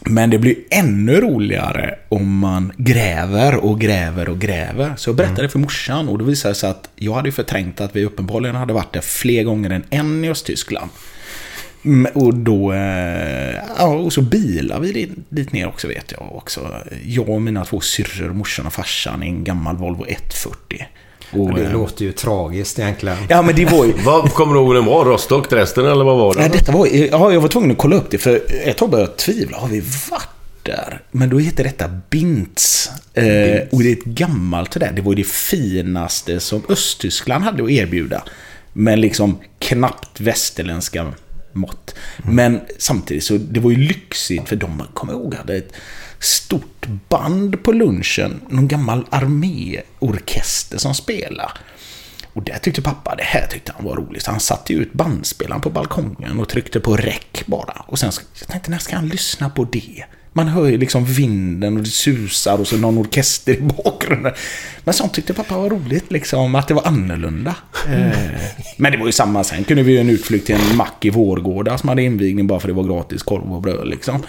Men 0.00 0.30
det 0.30 0.38
blir 0.38 0.56
ännu 0.70 1.20
roligare 1.20 1.98
om 2.08 2.38
man 2.38 2.72
gräver 2.76 3.56
och 3.56 3.80
gräver 3.80 4.28
och 4.28 4.38
gräver. 4.38 4.94
Så 4.96 5.10
jag 5.10 5.16
berättade 5.16 5.42
det 5.42 5.48
för 5.48 5.58
morsan 5.58 6.08
och 6.08 6.18
det 6.18 6.24
visade 6.24 6.54
sig 6.54 6.70
att 6.70 6.88
jag 6.96 7.12
hade 7.12 7.32
förträngt 7.32 7.80
att 7.80 7.96
vi 7.96 8.04
uppenbarligen 8.04 8.56
hade 8.56 8.72
varit 8.72 8.92
där 8.92 9.00
fler 9.00 9.42
gånger 9.42 9.70
än 9.70 9.84
en 9.90 10.24
i 10.24 10.30
Östtyskland. 10.30 10.90
Mm, 11.84 12.12
Och 12.14 12.34
då, 12.34 12.72
eh, 12.72 13.54
ja, 13.78 13.86
och 13.86 14.12
så 14.12 14.22
bilar 14.22 14.80
vi 14.80 14.92
dit, 14.92 15.10
dit 15.28 15.52
ner 15.52 15.68
också 15.68 15.88
vet 15.88 16.12
jag 16.12 16.36
också. 16.36 16.74
Jag 17.04 17.28
och 17.28 17.42
mina 17.42 17.64
två 17.64 17.80
syrror, 17.80 18.32
morsan 18.32 18.66
och 18.66 18.72
farsan 18.72 19.22
i 19.22 19.26
en 19.26 19.44
gammal 19.44 19.76
Volvo 19.76 20.04
140. 20.08 20.86
Och, 21.30 21.54
Det 21.54 21.64
eh, 21.64 21.72
låter 21.72 22.04
ju 22.04 22.12
tragiskt 22.12 22.78
egentligen. 22.78 23.16
Ja 23.28 23.42
men 23.42 23.54
det 23.54 23.64
var 23.64 23.84
ju... 23.84 23.92
Vad 24.04 24.32
kommer 24.32 24.54
du 24.54 24.60
ihåg 24.60 24.74
den 24.74 24.84
var? 24.84 25.04
Rostock, 25.04 25.50
Dresden 25.50 25.86
eller 25.86 26.04
vad 26.04 26.18
var 26.18 26.34
det? 26.34 26.40
Nej, 26.40 26.50
detta 26.52 26.72
var, 26.72 26.86
ja, 26.86 27.32
jag 27.32 27.40
var 27.40 27.48
tvungen 27.48 27.70
att 27.70 27.78
kolla 27.78 27.96
upp 27.96 28.10
det 28.10 28.18
för 28.18 28.40
ett 28.64 28.76
tag 28.76 28.90
började 28.90 29.10
jag 29.10 29.16
tvivla. 29.18 29.58
Har 29.58 29.68
vi 29.68 29.80
varit 29.80 30.28
där? 30.62 31.00
Men 31.10 31.28
då 31.30 31.38
heter 31.38 31.64
detta 31.64 31.90
Bintz. 32.10 32.90
Eh, 33.14 33.24
och 33.70 33.82
det 33.82 33.88
är 33.88 33.92
ett 33.92 34.04
gammalt 34.04 34.70
det 34.70 34.80
där. 34.80 34.92
Det 34.92 35.02
var 35.02 35.12
ju 35.12 35.16
det 35.16 35.28
finaste 35.28 36.40
som 36.40 36.62
Östtyskland 36.68 37.44
hade 37.44 37.64
att 37.64 37.70
erbjuda. 37.70 38.22
Men 38.72 39.00
liksom 39.00 39.38
knappt 39.58 40.20
västerländska 40.20 41.12
mått. 41.58 41.94
Men 42.16 42.60
samtidigt 42.78 43.24
så 43.24 43.36
det 43.36 43.60
var 43.60 43.70
ju 43.70 43.76
lyxigt 43.76 44.48
för 44.48 44.56
de, 44.56 44.82
kommer 44.94 45.12
ihåg, 45.12 45.34
hade 45.34 45.56
ett 45.56 45.72
stort 46.18 46.86
band 47.08 47.62
på 47.62 47.72
lunchen. 47.72 48.40
Någon 48.48 48.68
gammal 48.68 49.06
arméorkester 49.10 50.78
som 50.78 50.94
spelade. 50.94 51.50
Och 52.32 52.42
det 52.42 52.58
tyckte 52.58 52.82
pappa, 52.82 53.14
det 53.16 53.22
här 53.22 53.46
tyckte 53.46 53.72
han 53.76 53.84
var 53.84 53.96
roligt. 53.96 54.22
Så 54.22 54.30
han 54.30 54.40
satte 54.40 54.72
ju 54.72 54.78
ut 54.78 54.92
bandspelaren 54.92 55.60
på 55.60 55.70
balkongen 55.70 56.40
och 56.40 56.48
tryckte 56.48 56.80
på 56.80 56.96
räck 56.96 57.42
bara. 57.46 57.84
Och 57.86 57.98
sen 57.98 58.12
så, 58.12 58.22
jag 58.38 58.48
tänkte, 58.48 58.70
när 58.70 58.78
ska 58.78 58.96
han 58.96 59.08
lyssna 59.08 59.50
på 59.50 59.64
det? 59.64 60.04
Man 60.32 60.48
hör 60.48 60.66
ju 60.66 60.78
liksom 60.78 61.04
vinden 61.04 61.76
och 61.76 61.82
det 61.82 61.88
susar 61.88 62.58
och 62.60 62.66
så 62.66 62.76
någon 62.76 62.98
orkester 62.98 63.52
i 63.52 63.60
bakgrunden. 63.60 64.32
Men 64.84 64.94
sånt 64.94 65.14
tyckte 65.14 65.34
pappa 65.34 65.58
var 65.58 65.70
roligt, 65.70 66.10
liksom 66.12 66.54
att 66.54 66.68
det 66.68 66.74
var 66.74 66.86
annorlunda. 66.86 67.54
Eh, 67.88 68.18
Men 68.76 68.92
det 68.92 68.98
var 68.98 69.06
ju 69.06 69.12
samma, 69.12 69.44
sen 69.44 69.64
kunde 69.64 69.82
vi 69.82 69.92
ju 69.92 69.98
en 69.98 70.10
utflykt 70.10 70.46
till 70.46 70.54
en 70.54 70.76
mack 70.76 71.04
i 71.04 71.10
Vårgårda 71.10 71.78
som 71.78 71.88
hade 71.88 72.02
invigning 72.02 72.46
bara 72.46 72.60
för 72.60 72.68
det 72.68 72.74
var 72.74 72.84
gratis 72.84 73.22
korv 73.22 73.52
och 73.52 73.62
bröd 73.62 73.88
liksom. 73.88 74.22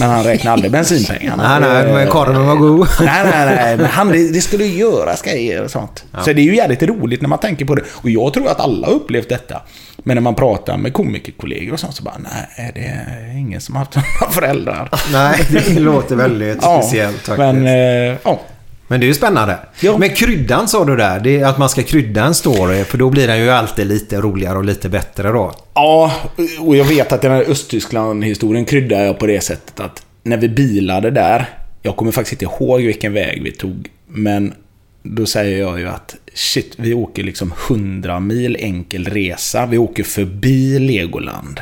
Men 0.00 0.10
han 0.10 0.24
räknade 0.24 0.52
aldrig 0.52 0.72
bensinpengarna. 0.72 1.58
Nej, 1.60 1.84
nej, 1.84 1.92
men 1.94 2.08
korven 2.08 2.46
var 2.46 2.56
god. 2.56 2.88
Nej, 3.00 3.24
nej, 3.24 3.46
nej. 3.56 3.76
Men 3.76 3.86
han, 3.86 4.08
det, 4.08 4.32
det 4.32 4.40
skulle 4.40 4.64
ju 4.64 4.78
göras 4.78 5.22
grejer 5.22 5.64
och 5.64 5.70
sånt. 5.70 6.04
Så 6.24 6.32
det 6.32 6.40
är 6.40 6.44
ju 6.44 6.56
jävligt 6.56 6.82
roligt 6.82 7.20
när 7.20 7.28
man 7.28 7.38
tänker 7.38 7.64
på 7.64 7.74
det. 7.74 7.82
Och 7.92 8.10
jag 8.10 8.34
tror 8.34 8.48
att 8.48 8.60
alla 8.60 8.86
har 8.86 8.94
upplevt 8.94 9.28
detta. 9.28 9.62
Men 10.02 10.16
när 10.16 10.22
man 10.22 10.34
pratar 10.34 10.76
med 10.76 10.92
komikerkollegor 10.92 11.72
och 11.72 11.80
sånt 11.80 11.94
så 11.94 12.02
bara, 12.02 12.18
nej, 12.18 12.72
det 12.74 12.80
är 12.80 13.38
ingen 13.38 13.60
som 13.60 13.74
har 13.74 13.84
haft 13.84 13.96
några 14.20 14.32
föräldrar. 14.32 14.90
Nej, 15.12 15.46
det 15.50 15.80
låter 15.80 16.16
väldigt 16.16 16.62
speciellt 16.62 17.16
faktiskt. 17.16 17.38
Men, 17.38 17.66
eh, 17.66 18.16
ja. 18.24 18.40
Men 18.88 19.00
det 19.00 19.06
är 19.06 19.08
ju 19.08 19.14
spännande. 19.14 19.58
Men 19.98 20.08
kryddan 20.08 20.68
sa 20.68 20.84
du 20.84 20.96
där. 20.96 21.20
Det 21.20 21.40
är 21.40 21.46
att 21.46 21.58
man 21.58 21.68
ska 21.68 21.82
krydda 21.82 22.24
en 22.24 22.34
story. 22.34 22.84
För 22.84 22.98
då 22.98 23.10
blir 23.10 23.26
den 23.26 23.38
ju 23.38 23.50
alltid 23.50 23.86
lite 23.86 24.20
roligare 24.20 24.58
och 24.58 24.64
lite 24.64 24.88
bättre 24.88 25.28
då. 25.28 25.52
Ja, 25.74 26.12
och 26.60 26.76
jag 26.76 26.84
vet 26.84 27.12
att 27.12 27.22
den 27.22 27.32
här 27.32 27.50
Östtyskland-historien 27.50 28.64
kryddar 28.64 29.00
jag 29.00 29.18
på 29.18 29.26
det 29.26 29.40
sättet 29.40 29.80
att 29.80 30.02
när 30.22 30.36
vi 30.36 30.48
bilade 30.48 31.10
där, 31.10 31.48
jag 31.82 31.96
kommer 31.96 32.12
faktiskt 32.12 32.42
inte 32.42 32.54
ihåg 32.54 32.80
vilken 32.80 33.12
väg 33.12 33.42
vi 33.42 33.52
tog, 33.52 33.88
men 34.08 34.54
då 35.02 35.26
säger 35.26 35.58
jag 35.58 35.80
ju 35.80 35.88
att 35.88 36.16
shit, 36.34 36.74
vi 36.76 36.94
åker 36.94 37.22
liksom 37.22 37.52
100 37.68 38.20
mil 38.20 38.56
enkel 38.60 39.04
resa. 39.04 39.66
Vi 39.66 39.78
åker 39.78 40.04
förbi 40.04 40.78
Legoland. 40.78 41.60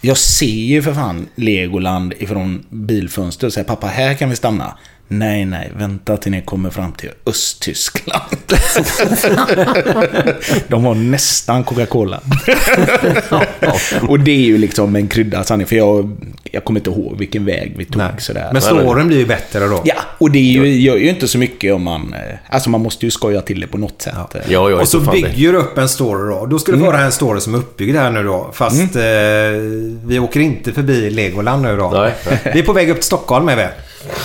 Jag 0.00 0.16
ser 0.16 0.46
ju 0.46 0.82
för 0.82 0.94
fan 0.94 1.26
Legoland 1.34 2.14
ifrån 2.18 2.64
bilfönstret 2.70 3.48
och 3.48 3.52
säger 3.52 3.64
pappa, 3.64 3.86
här 3.86 4.14
kan 4.14 4.30
vi 4.30 4.36
stanna. 4.36 4.78
Nej, 5.08 5.44
nej, 5.44 5.70
vänta 5.78 6.16
till 6.16 6.32
ni 6.32 6.42
kommer 6.42 6.70
fram 6.70 6.92
till 6.92 7.10
Östtyskland. 7.26 8.22
De 10.68 10.84
har 10.84 10.94
nästan 10.94 11.64
Coca-Cola. 11.64 12.20
och 14.08 14.20
det 14.20 14.30
är 14.30 14.40
ju 14.46 14.58
liksom 14.58 14.96
en 14.96 15.08
kryddad 15.08 15.46
sanning, 15.46 15.66
för 15.66 15.76
jag, 15.76 16.16
jag 16.44 16.64
kommer 16.64 16.80
inte 16.80 16.90
ihåg 16.90 17.18
vilken 17.18 17.44
väg 17.44 17.74
vi 17.78 17.84
tog. 17.84 18.02
Sådär. 18.18 18.50
Men 18.52 18.62
storyn 18.84 19.08
blir 19.08 19.18
ju 19.18 19.26
bättre 19.26 19.66
då. 19.66 19.82
Ja, 19.84 19.94
och 20.18 20.30
det 20.30 20.38
är 20.38 20.42
ju, 20.64 20.80
gör 20.80 20.96
ju 20.96 21.08
inte 21.08 21.28
så 21.28 21.38
mycket 21.38 21.74
om 21.74 21.82
man... 21.82 22.14
eh, 22.14 22.36
Alltså 22.48 22.70
man 22.70 22.80
måste 22.80 23.06
ju 23.06 23.10
skoja 23.10 23.40
till 23.40 23.60
det 23.60 23.66
på 23.66 23.78
något 23.78 24.02
sätt. 24.02 24.14
Eh, 24.34 24.40
och 24.80 24.88
så 24.88 24.98
bygger 25.12 25.52
du 25.52 25.58
upp 25.58 25.78
en 25.78 25.88
story 25.88 26.30
då. 26.34 26.46
Då 26.46 26.58
ska 26.58 26.72
du 26.72 26.78
få 26.78 26.84
höra 26.84 27.00
en 27.00 27.12
story 27.12 27.40
som 27.40 27.54
är 27.54 27.58
uppbyggd 27.58 27.96
här 27.96 28.10
nu 28.10 28.22
då. 28.22 28.50
Fast 28.52 28.96
eh, 28.96 29.02
vi 30.04 30.18
åker 30.18 30.40
inte 30.40 30.72
förbi 30.72 31.10
Legoland 31.10 31.62
nu 31.62 31.76
då. 31.76 31.90
Nej. 31.90 32.12
Vi 32.54 32.58
är 32.60 32.62
på 32.62 32.72
väg 32.72 32.90
upp 32.90 32.96
till 32.96 33.04
Stockholm 33.06 33.48
är 33.48 33.56
vi. 33.56 33.66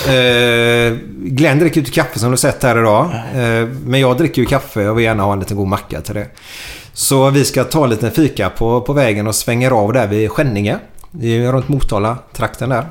Eh, 0.08 0.94
Glenn 1.24 1.60
dricker 1.60 1.82
ju 1.82 1.92
kaffe 1.92 2.20
som 2.20 2.32
du 2.32 2.38
sett 2.38 2.64
här 2.64 2.80
idag. 2.80 3.06
Eh, 3.36 3.68
men 3.86 4.00
jag 4.00 4.18
dricker 4.18 4.42
ju 4.42 4.46
kaffe 4.46 4.88
och 4.90 4.98
vill 4.98 5.06
gärna 5.06 5.24
ha 5.24 5.34
en 5.34 5.40
liten 5.40 5.58
god 5.58 5.68
macka 5.68 6.02
till 6.02 6.16
det. 6.16 6.28
Så 6.94 7.30
vi 7.30 7.46
ska 7.46 7.64
ta 7.64 7.84
en 7.84 7.90
liten 7.90 8.12
fika 8.12 8.50
på, 8.50 8.82
på 8.82 8.94
vägen 8.94 9.28
och 9.28 9.36
svänger 9.36 9.72
av 9.72 9.94
där 9.94 10.08
vid 10.08 10.32
Skänninge. 10.32 10.78
Det 11.12 11.28
är 11.46 11.52
runt 11.52 11.70
Motala-trakten 11.70 12.70
där. 12.70 12.86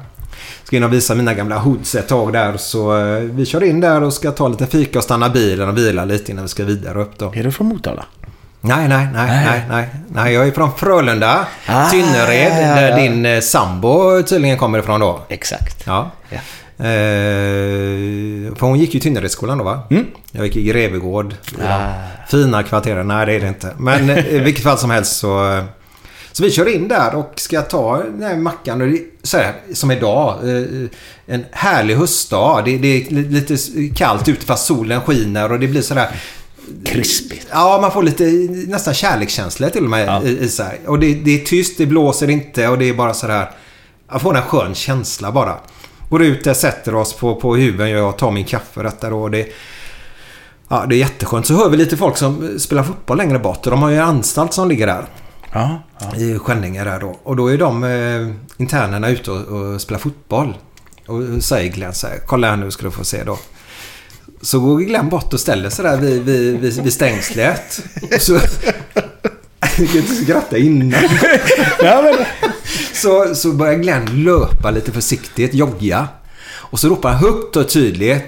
Ska 0.64 0.76
in 0.76 0.84
och 0.84 0.93
visa 0.93 1.14
mina 1.14 1.34
gamla 1.34 1.59
hoods 1.59 1.95
ett 1.95 2.09
tag 2.09 2.32
där. 2.32 2.57
Så 2.57 2.99
eh, 2.99 3.18
vi 3.18 3.47
kör 3.47 3.64
in 3.64 3.80
där 3.80 4.03
och 4.03 4.12
ska 4.12 4.30
ta 4.30 4.49
lite 4.49 4.66
fika 4.66 4.99
och 4.99 5.05
stanna 5.05 5.28
bilen 5.28 5.68
och 5.68 5.78
vila 5.78 6.05
lite 6.05 6.32
innan 6.32 6.45
vi 6.45 6.49
ska 6.49 6.64
vidare 6.64 7.03
upp 7.03 7.18
då. 7.18 7.32
Är 7.34 7.45
du 7.45 7.53
från 7.53 7.66
Motala? 7.66 8.05
Nej, 8.61 8.88
nej, 8.88 9.09
nej, 9.14 9.47
nej, 9.47 9.62
nej. 9.70 9.88
Nej, 10.09 10.34
jag 10.34 10.47
är 10.47 10.51
från 10.51 10.70
Frölunda, 10.76 11.47
Ah, 11.66 11.91
Tynnered, 11.91 12.53
ja, 12.53 12.61
ja, 12.61 12.74
där 12.74 12.88
ja. 12.91 12.97
din 12.97 13.26
eh, 13.26 13.41
sambo 13.41 14.22
tydligen 14.22 14.59
kommer 14.59 14.78
ifrån 14.78 15.01
då. 15.01 15.20
Exakt. 15.28 15.86
Ja. 15.86 16.11
Eh, 16.81 18.55
för 18.55 18.66
hon 18.66 18.78
gick 18.78 18.95
ju 18.95 19.01
Tynneredsskolan 19.01 19.59
då 19.59 19.64
va? 19.64 19.83
Jag 20.33 20.47
gick 20.47 20.57
i 20.57 20.62
Grevegård. 20.62 21.35
Ah. 21.62 21.93
Fina 22.28 22.62
kvarteren. 22.62 23.09
Nej, 23.09 23.26
det 23.26 23.33
är 23.33 23.41
det 23.41 23.49
inte. 23.49 23.74
Men 23.78 24.11
eh, 24.11 24.26
i 24.26 24.39
vilket 24.39 24.64
fall 24.64 24.78
som 24.78 24.91
helst 24.91 25.16
så, 25.16 25.53
eh, 25.53 25.64
Så 26.33 26.43
vi 26.43 26.51
kör 26.51 26.74
in 26.74 26.89
där 26.89 27.14
och 27.14 27.33
ska 27.37 27.62
ta 27.62 27.97
den 27.97 28.22
här 28.22 28.37
mackan. 28.37 28.81
Och 28.81 28.89
det, 28.89 29.01
så 29.22 29.37
här, 29.37 29.55
som 29.72 29.91
idag. 29.91 30.39
En 31.26 31.45
härlig 31.53 31.95
höstdag. 31.95 32.62
Det, 32.64 32.78
det 32.78 32.89
är 32.89 33.11
lite 33.11 33.57
kallt 33.95 34.28
ute 34.28 34.47
fast 34.47 34.66
solen 34.66 35.01
skiner 35.01 35.53
och 35.53 35.61
det 35.61 35.66
blir 35.66 35.83
sådär... 35.83 36.09
Krispigt. 36.85 37.47
Ja, 37.51 37.78
man 37.81 37.93
får 37.93 38.03
lite 38.03 38.24
nästan 38.70 38.95
kärlekskänsla 38.95 39.70
till 39.70 39.85
och 39.85 39.91
med 39.91 40.24
i, 40.24 40.39
i 40.39 40.49
sig. 40.49 40.81
Och 40.87 40.99
det, 40.99 41.14
det 41.14 41.41
är 41.41 41.45
tyst, 41.45 41.78
det 41.78 41.87
blåser 41.87 42.31
inte 42.31 42.68
och 42.68 42.78
det 42.78 42.89
är 42.89 42.95
bara 42.95 43.14
sådär... 43.14 43.51
Jag 44.12 44.22
får 44.22 44.37
en 44.37 44.43
skön 44.43 44.74
känsla 44.74 45.33
bara. 45.33 45.57
Går 46.11 46.23
ut 46.23 46.45
där, 46.45 46.55
sätter 46.55 46.95
oss 46.95 47.13
på, 47.13 47.35
på 47.37 47.57
huven, 47.57 47.91
jag 47.91 48.19
tar 48.19 48.31
min 48.31 48.45
kaffe 48.45 48.83
detta 48.83 49.11
då. 49.11 49.23
och 49.23 49.31
Det, 49.31 49.49
ja, 50.69 50.87
det 50.89 50.95
är 50.95 50.99
jätteskönt. 50.99 51.47
Så 51.47 51.55
hör 51.55 51.69
vi 51.69 51.77
lite 51.77 51.97
folk 51.97 52.17
som 52.17 52.59
spelar 52.59 52.83
fotboll 52.83 53.17
längre 53.17 53.39
bort. 53.39 53.67
Och 53.67 53.71
de 53.71 53.83
har 53.83 53.91
ju 53.91 53.97
en 53.97 54.03
anstalt 54.03 54.53
som 54.53 54.69
ligger 54.69 54.87
där. 54.87 55.05
Ja, 55.53 55.83
I 56.17 56.39
Skänninge 56.39 56.85
där 56.85 57.01
då. 57.01 57.17
Och 57.23 57.37
då 57.37 57.49
är 57.53 57.59
de 57.59 57.85
eh, 57.85 58.35
internerna 58.57 59.09
ute 59.09 59.31
och, 59.31 59.47
och 59.47 59.81
spelar 59.81 59.99
fotboll. 59.99 60.57
Och 61.07 61.43
säger 61.45 61.73
Glenn 61.73 61.95
så 61.95 62.07
här, 62.07 62.19
kolla 62.27 62.51
här 62.51 62.57
nu 62.57 62.71
ska 62.71 62.83
du 62.85 62.91
få 62.91 63.05
se 63.05 63.25
då. 63.25 63.39
Så 64.43 64.61
går 64.61 64.79
Glenn 64.79 65.09
bort 65.09 65.33
och 65.35 65.41
ställer 65.41 65.71
sig 65.71 65.85
där 65.85 65.97
vid, 65.97 66.23
vid, 66.23 66.61
vid, 66.61 66.83
vid 66.83 66.93
stängslet. 66.93 67.83
Och 68.15 68.23
så... 68.23 68.33
Jag 69.79 69.89
kan 69.89 69.97
inte 69.97 70.15
skratta 70.15 70.59
innan. 70.59 70.93
så, 72.93 73.35
så 73.35 73.53
börjar 73.53 73.75
Glenn 73.75 74.25
löpa 74.25 74.71
lite 74.71 74.93
försiktigt, 74.93 75.55
jogga. 75.55 76.09
Och 76.53 76.81
så 76.81 76.89
ropar 76.89 77.11
han 77.11 77.18
högt 77.18 77.57
och 77.57 77.68
tydligt 77.68 78.25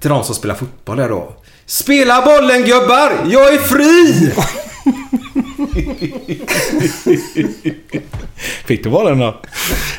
till 0.00 0.10
de 0.10 0.24
som 0.24 0.34
spelar 0.34 0.54
fotboll 0.54 0.96
där 0.96 1.08
då. 1.08 1.32
Spela 1.66 2.22
bollen 2.22 2.64
gubbar! 2.64 3.12
Jag 3.30 3.54
är 3.54 3.58
fri! 3.58 4.32
Fick 8.64 8.84
du 8.84 8.90
bollen 8.90 9.18
då? 9.18 9.40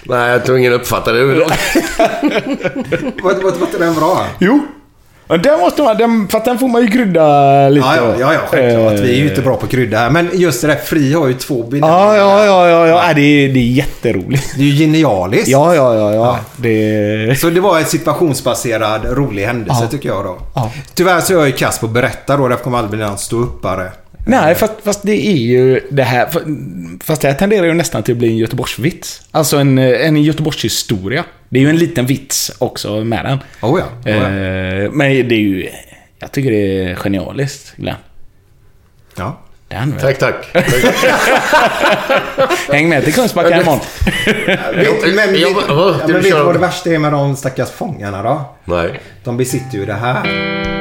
Nej, 0.03 0.31
jag 0.31 0.45
tror 0.45 0.57
ingen 0.57 0.73
uppfattade 0.73 1.19
det 1.19 1.25
var, 3.23 3.41
var 3.41 3.65
inte 3.65 3.77
den 3.77 3.95
bra? 3.95 4.27
Jo. 4.39 4.65
Den 5.37 5.59
måste 5.59 5.81
man, 5.81 5.97
den, 5.97 6.27
för 6.27 6.41
den 6.45 6.59
får 6.59 6.67
man 6.67 6.81
ju 6.81 6.87
krydda 6.87 7.69
lite. 7.69 7.87
Ja, 7.87 7.95
ja, 7.95 8.15
ja, 8.19 8.33
ja 8.33 8.39
självklart. 8.47 8.99
Vi 8.99 9.13
är 9.13 9.17
ju 9.17 9.25
Eh, 9.25 9.29
inte 9.29 9.41
bra 9.41 9.57
på 9.57 9.67
krydda 9.67 9.97
här. 9.97 10.09
Men 10.09 10.29
just 10.33 10.61
det 10.61 10.67
där, 10.67 10.75
Fri 10.75 11.13
har 11.13 11.27
ju 11.27 11.33
två 11.33 11.63
bilder. 11.63 11.87
Ja, 11.87 12.17
ja, 12.17 12.45
ja, 12.45 12.69
ja, 12.69 12.87
ja. 12.87 13.07
ja 13.07 13.13
det, 13.13 13.21
är, 13.21 13.49
det 13.49 13.59
är 13.59 13.71
jätteroligt. 13.71 14.53
Det 14.55 14.61
är 14.61 14.65
ju 14.67 14.75
genialiskt. 14.85 15.47
Ja, 15.47 15.75
ja, 15.75 15.95
ja, 15.95 16.13
ja. 16.13 16.39
Det... 16.57 17.39
Så 17.39 17.49
det 17.49 17.59
var 17.59 17.79
en 17.79 17.85
situationsbaserad 17.85 19.01
rolig 19.05 19.45
händelse 19.45 19.87
tycker 19.91 20.09
jag 20.09 20.25
då. 20.25 20.37
Tyvärr 20.93 21.21
så 21.21 21.33
är 21.33 21.37
jag 21.37 21.47
ju 21.47 21.53
kass 21.53 21.79
på 21.79 21.85
att 21.85 21.91
berätta 21.91 22.37
då. 22.37 22.47
Därför 22.47 22.63
kommer 22.63 22.77
aldrig 22.77 22.99
bli 22.99 23.07
någon 23.07 23.17
ståuppare. 23.17 23.91
Nej, 24.27 24.55
fast, 24.55 24.73
fast 24.83 25.03
det 25.03 25.27
är 25.27 25.37
ju 25.37 25.81
det 25.91 26.03
här... 26.03 26.27
Fast 27.03 27.21
det 27.21 27.27
här 27.27 27.35
tenderar 27.35 27.65
ju 27.65 27.73
nästan 27.73 28.03
till 28.03 28.11
att 28.13 28.17
bli 28.17 28.27
en 28.27 28.37
Göteborgsvits. 28.37 29.21
Alltså 29.31 29.57
en, 29.57 29.77
en 29.77 30.23
Göteborgshistoria. 30.23 31.23
Det 31.49 31.59
är 31.59 31.63
ju 31.63 31.69
en 31.69 31.77
liten 31.77 32.05
vits 32.05 32.51
också 32.59 33.03
med 33.03 33.25
den. 33.25 33.39
Oh 33.71 33.79
ja. 33.79 34.11
Oh 34.11 34.17
ja. 34.17 34.17
Eh, 34.17 34.91
men 34.91 35.27
det 35.27 35.35
är 35.35 35.39
ju... 35.39 35.69
Jag 36.19 36.31
tycker 36.31 36.51
det 36.51 36.83
är 36.91 36.95
genialiskt, 36.95 37.73
Glenn. 37.75 37.95
ja. 39.17 39.41
Den, 39.67 39.93
Tack, 40.01 40.17
tack. 40.19 40.35
Häng 42.71 42.89
med 42.89 43.03
till 43.03 43.13
Kungsbacka 43.13 43.61
imorgon. 43.61 43.79
Men, 45.05 45.15
men, 45.15 45.35
Jag- 45.39 46.07
vet 46.07 46.23
du 46.23 46.31
vad 46.31 46.55
det 46.55 46.59
värsta 46.59 46.89
är 46.89 46.97
med 46.99 47.11
de 47.11 47.35
stackars 47.35 47.69
fångarna 47.69 48.23
då? 48.23 48.55
Nej. 48.65 48.99
De 49.23 49.37
besitter 49.37 49.77
ju 49.77 49.85
det 49.85 49.93
här. 49.93 50.80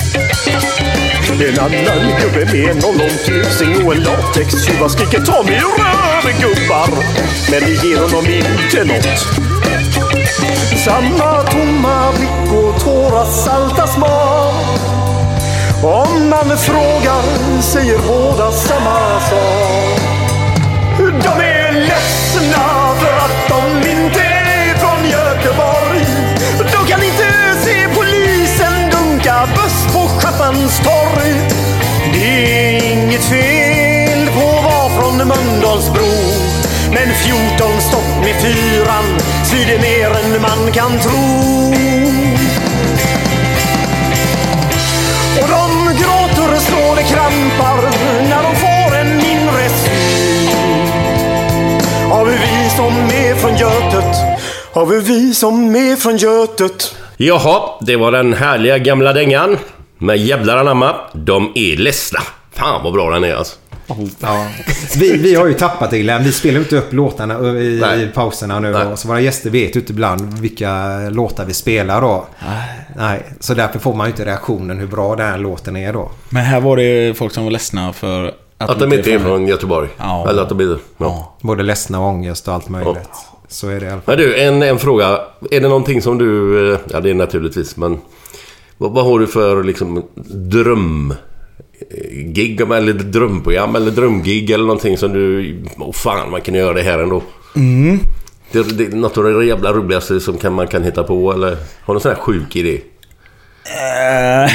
En 1.47 1.59
annan 1.59 2.21
gubbe 2.21 2.45
med 2.45 2.69
en 2.69 2.83
ollontusing 2.85 3.85
och 3.85 3.95
en 3.95 4.03
latextjuva 4.03 4.89
skriker 4.89 5.21
ta 5.25 5.43
mig 5.43 5.55
röven 5.55 6.39
gubbar. 6.41 6.87
Men 7.51 7.59
det 7.59 7.87
ger 7.87 7.97
honom 7.97 8.25
inte 8.25 8.83
nåt. 8.83 9.19
Samma 10.85 11.43
tomma 11.43 12.11
blick 12.11 12.53
och 12.53 12.83
tårar 12.83 13.25
salta 13.25 13.87
smak. 13.87 14.79
Om 15.83 16.29
man 16.29 16.57
frågar 16.57 17.61
säger 17.61 17.97
båda 18.07 18.51
samma 18.51 19.19
sak. 19.19 20.01
De 20.97 21.43
är 21.43 21.71
ledsna 21.71 22.90
buss 30.49 30.79
torg. 30.79 31.33
Det 32.13 32.77
är 32.77 32.93
inget 32.93 33.23
fel 33.23 34.27
på 34.27 34.57
att 34.57 34.63
vara 34.63 34.89
från 34.89 35.17
Mölndalsbro. 35.17 36.11
Men 36.93 37.13
14 37.13 37.81
stopp 37.81 38.23
med 38.23 38.35
fyran 38.41 39.19
svider 39.45 39.79
mer 39.79 40.09
än 40.09 40.41
man 40.41 40.71
kan 40.71 40.99
tro. 40.99 41.71
Och 45.41 45.47
de 45.49 45.93
gråter 46.03 46.55
och 46.55 46.61
slår 46.61 46.95
det 46.95 47.03
krampar 47.03 47.81
när 48.29 48.43
de 48.43 48.55
får 48.55 48.97
en 48.97 49.17
mindre 49.17 49.69
syn 49.69 50.49
Har 52.09 52.25
vi 52.25 52.31
vi 52.31 52.69
som 52.69 52.93
är 52.93 53.35
från 53.35 53.55
Götet, 53.55 54.15
Har 54.73 54.85
vi 54.85 54.99
vi 54.99 55.33
som 55.33 55.75
är 55.75 55.95
från 55.95 56.17
Götet 56.17 56.95
Jaha, 57.17 57.61
det 57.81 57.95
var 57.95 58.11
den 58.11 58.33
härliga 58.33 58.77
gamla 58.77 59.13
dängan. 59.13 59.57
Med 60.01 60.17
jävlar 60.17 60.57
anamma, 60.57 60.95
de 61.13 61.51
är 61.55 61.77
ledsna. 61.77 62.19
Fan 62.51 62.83
vad 62.83 62.93
bra 62.93 63.09
den 63.11 63.23
är 63.23 63.35
alltså. 63.35 63.55
Ja. 64.21 64.47
Vi, 64.97 65.17
vi 65.17 65.35
har 65.35 65.47
ju 65.47 65.53
tappat 65.53 65.89
det 65.91 65.99
Glenn. 65.99 66.23
Vi 66.23 66.31
spelar 66.31 66.59
inte 66.59 66.77
upp 66.77 66.93
låtarna 66.93 67.39
i, 67.39 67.79
Nej. 67.81 68.03
i 68.03 68.07
pauserna 68.07 68.59
nu. 68.59 68.71
Nej. 68.71 68.85
Så 68.97 69.07
våra 69.07 69.19
gäster 69.21 69.49
vet 69.49 69.75
ju 69.75 69.79
inte 69.79 69.91
ibland 69.91 70.33
vilka 70.39 70.99
låtar 71.09 71.45
vi 71.45 71.53
spelar 71.53 72.01
då. 72.01 72.25
Nej. 72.97 73.25
Så 73.39 73.53
därför 73.53 73.79
får 73.79 73.93
man 73.93 74.07
ju 74.07 74.11
inte 74.11 74.25
reaktionen 74.25 74.79
hur 74.79 74.87
bra 74.87 75.15
den 75.15 75.27
här 75.27 75.37
låten 75.37 75.75
är 75.77 75.93
då. 75.93 76.11
Men 76.29 76.43
här 76.43 76.61
var 76.61 76.77
det 76.77 77.17
folk 77.17 77.33
som 77.33 77.43
var 77.43 77.51
ledsna 77.51 77.93
för 77.93 78.25
att, 78.57 78.69
Att 78.69 78.79
de 78.79 78.93
inte 78.93 79.13
är 79.13 79.19
från 79.19 79.47
Göteborg. 79.47 79.89
Ja. 79.97 80.29
Eller 80.29 80.41
att 80.41 80.49
de 80.49 80.59
är... 80.59 80.77
Ja. 80.97 81.35
Både 81.41 81.63
ledsna 81.63 81.99
och 81.99 82.05
ångest 82.05 82.47
och 82.47 82.53
allt 82.53 82.69
möjligt. 82.69 83.09
Så 83.47 83.69
är 83.69 83.79
det 83.79 83.85
i 83.85 83.89
alla 83.89 84.01
fall. 84.01 84.17
Men 84.17 84.25
du, 84.25 84.41
en, 84.41 84.63
en 84.63 84.79
fråga. 84.79 85.19
Är 85.51 85.59
det 85.61 85.67
någonting 85.67 86.01
som 86.01 86.17
du... 86.17 86.73
eh, 86.73 86.79
Ja, 86.89 86.99
det 86.99 87.09
är 87.09 87.13
naturligtvis, 87.13 87.77
men... 87.77 87.99
Vad, 88.81 88.91
vad 88.91 89.05
har 89.05 89.19
du 89.19 89.27
för 89.27 89.63
liksom 89.63 90.03
dröm... 90.27 91.13
Gig 92.11 92.61
eller 92.61 92.93
drömprogram 92.93 93.75
eller 93.75 93.91
drömgig 93.91 94.49
eller 94.49 94.63
någonting 94.63 94.97
som 94.97 95.13
du... 95.13 95.55
Åh 95.77 95.91
fan, 95.91 96.31
man 96.31 96.41
kan 96.41 96.55
göra 96.55 96.73
det 96.73 96.81
här 96.81 96.99
ändå. 96.99 97.23
Mm. 97.55 97.99
Det, 98.51 98.63
det, 98.63 98.95
något 98.95 99.17
av 99.17 99.23
det 99.23 99.45
jävla 99.45 99.73
roligaste 99.73 100.19
som 100.19 100.37
kan, 100.37 100.53
man 100.53 100.67
kan 100.67 100.83
hitta 100.83 101.03
på 101.03 101.33
eller... 101.33 101.57
Har 101.81 101.93
du 101.93 101.97
en 101.97 102.01
sån 102.01 102.11
här 102.11 102.19
sjuk 102.19 102.55
idé? 102.55 102.81
Eh, 103.65 104.51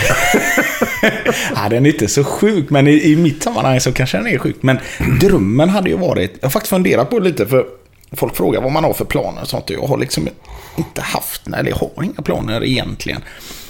ja, 1.55 1.69
den 1.71 1.87
är 1.87 1.91
inte 1.91 2.09
så 2.09 2.25
sjuk, 2.25 2.71
men 2.71 2.87
i, 2.87 3.13
i 3.13 3.17
mitt 3.17 3.43
sammanhang 3.43 3.81
så 3.81 3.93
kanske 3.93 4.17
den 4.17 4.27
är 4.27 4.39
sjuk. 4.39 4.57
Men 4.61 4.79
drömmen 5.21 5.69
hade 5.69 5.91
ju 5.91 5.97
varit... 5.97 6.37
Jag 6.41 6.47
har 6.47 6.51
faktiskt 6.51 6.71
funderat 6.71 7.11
på 7.11 7.19
det 7.19 7.25
lite, 7.25 7.47
för 7.47 7.67
folk 8.13 8.37
frågar 8.37 8.61
vad 8.61 8.73
man 8.73 8.85
har 8.85 8.93
för 8.93 9.05
planer 9.05 9.43
och 9.43 9.49
sånt. 9.49 9.71
Jag 9.71 9.87
har 9.87 9.99
liksom 9.99 10.29
inte 10.77 11.03
haft, 11.03 11.47
eller 11.47 11.71
jag 11.71 11.77
har 11.77 12.03
inga 12.03 12.23
planer 12.23 12.65
egentligen. 12.65 13.21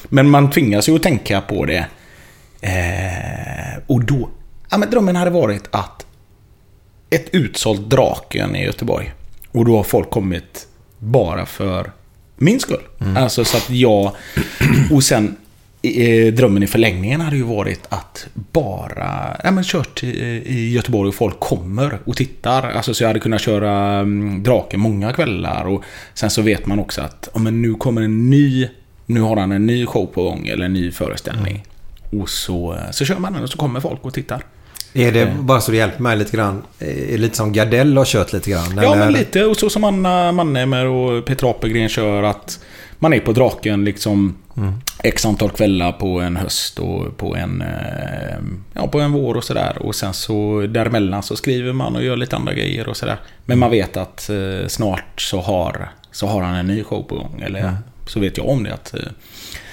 Men 0.08 0.30
man 0.30 0.50
tvingas 0.50 0.88
ju 0.88 0.94
att 0.94 1.02
tänka 1.02 1.40
på 1.40 1.64
det. 1.64 1.86
Eh, 2.60 3.82
och 3.86 4.04
då... 4.04 4.28
Ja, 4.70 4.78
men 4.78 4.90
drömmen 4.90 5.16
hade 5.16 5.30
varit 5.30 5.68
att 5.70 6.06
ett 7.10 7.28
utsålt 7.32 7.90
Draken 7.90 8.56
i 8.56 8.64
Göteborg. 8.64 9.12
Och 9.52 9.64
då 9.64 9.76
har 9.76 9.84
folk 9.84 10.10
kommit 10.10 10.66
bara 10.98 11.46
för 11.46 11.92
min 12.36 12.60
skull. 12.60 12.82
Alltså 13.16 13.44
så 13.44 13.56
att 13.56 13.70
jag... 13.70 14.12
Och 14.90 15.04
sen 15.04 15.36
eh, 15.82 16.34
drömmen 16.34 16.62
i 16.62 16.66
förlängningen 16.66 17.20
hade 17.20 17.36
ju 17.36 17.42
varit 17.42 17.80
att 17.88 18.26
bara... 18.34 19.40
Ja 19.44 19.50
men 19.50 19.64
kört 19.64 20.02
i, 20.02 20.06
i 20.46 20.72
Göteborg 20.72 21.08
och 21.08 21.14
folk 21.14 21.40
kommer 21.40 21.98
och 22.04 22.16
tittar. 22.16 22.70
Alltså 22.70 22.94
så 22.94 23.02
jag 23.02 23.08
hade 23.08 23.20
kunnat 23.20 23.40
köra 23.40 24.00
um, 24.00 24.42
Draken 24.42 24.80
många 24.80 25.12
kvällar. 25.12 25.64
Och 25.66 25.84
sen 26.14 26.30
så 26.30 26.42
vet 26.42 26.66
man 26.66 26.78
också 26.78 27.00
att 27.00 27.28
ja, 27.34 27.40
men 27.40 27.62
nu 27.62 27.74
kommer 27.74 28.02
en 28.02 28.30
ny... 28.30 28.68
Nu 29.06 29.20
har 29.20 29.36
han 29.36 29.52
en 29.52 29.66
ny 29.66 29.86
show 29.86 30.06
på 30.06 30.22
gång 30.22 30.46
eller 30.48 30.64
en 30.64 30.72
ny 30.72 30.90
föreställning. 30.92 31.64
Och 32.20 32.28
så, 32.28 32.76
så 32.90 33.04
kör 33.04 33.18
man 33.18 33.32
den 33.32 33.42
och 33.42 33.50
så 33.50 33.58
kommer 33.58 33.80
folk 33.80 34.04
och 34.04 34.14
tittar. 34.14 34.42
Är 34.92 35.12
det 35.12 35.32
bara 35.40 35.60
så 35.60 35.70
det 35.70 35.76
hjälper 35.76 36.02
mig 36.02 36.16
lite 36.16 36.36
grann? 36.36 36.62
Är 36.78 36.86
det 37.12 37.18
lite 37.18 37.36
som 37.36 37.52
Gardell 37.52 37.96
har 37.96 38.04
kört 38.04 38.32
lite 38.32 38.50
grann? 38.50 38.72
Ja, 38.76 38.82
eller? 38.82 38.96
men 39.04 39.12
lite. 39.12 39.44
Och 39.44 39.56
så 39.56 39.70
som 39.70 39.84
Anna 39.84 40.32
Mannheimer 40.32 40.86
och 40.86 41.24
Peter 41.24 41.50
Apelgren 41.50 41.88
kör 41.88 42.22
att 42.22 42.60
man 42.98 43.12
är 43.12 43.20
på 43.20 43.32
Draken 43.32 43.84
liksom 43.84 44.36
Mm. 44.56 44.72
x 45.02 45.26
antal 45.26 45.50
kvällar 45.50 45.92
på 45.92 46.20
en 46.20 46.36
höst 46.36 46.78
och 46.78 47.16
på 47.16 47.36
en, 47.36 47.62
eh, 47.62 48.36
ja, 48.72 48.86
på 48.88 49.00
en 49.00 49.12
vår 49.12 49.34
och 49.34 49.44
sådär. 49.44 49.78
Och 49.80 49.94
sen 49.94 50.14
så 50.14 50.66
däremellan 50.68 51.22
så 51.22 51.36
skriver 51.36 51.72
man 51.72 51.96
och 51.96 52.04
gör 52.04 52.16
lite 52.16 52.36
andra 52.36 52.54
grejer 52.54 52.88
och 52.88 52.96
sådär. 52.96 53.16
Men 53.44 53.58
man 53.58 53.70
vet 53.70 53.96
att 53.96 54.30
eh, 54.30 54.66
snart 54.68 55.20
så 55.20 55.40
har, 55.40 55.88
så 56.10 56.26
har 56.26 56.42
han 56.42 56.54
en 56.54 56.66
ny 56.66 56.84
show 56.84 57.02
på 57.02 57.14
gång. 57.14 57.42
Eller 57.46 57.60
Mm. 57.60 57.74
Så 58.06 58.20
vet 58.20 58.36
jag 58.36 58.48
om 58.48 58.62
det. 58.64 58.74
Att, 58.74 58.94
eh, 58.94 59.00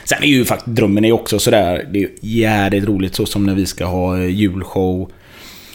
sen 0.04 0.24
är 0.24 0.28
ju 0.28 0.46
faktiskt 0.46 0.76
drömmen 0.76 1.04
är 1.04 1.08
ju 1.08 1.14
också 1.14 1.40
sådär. 1.40 1.88
Det 1.92 2.00
är 2.00 2.02
ju 2.02 2.12
jävligt 2.22 2.84
roligt 2.84 3.16
så 3.16 3.26
som 3.26 3.46
när 3.46 3.56
vi 3.56 3.66
ska 3.66 3.86
ha 3.86 4.18
eh, 4.18 4.26
julshow 4.28 5.12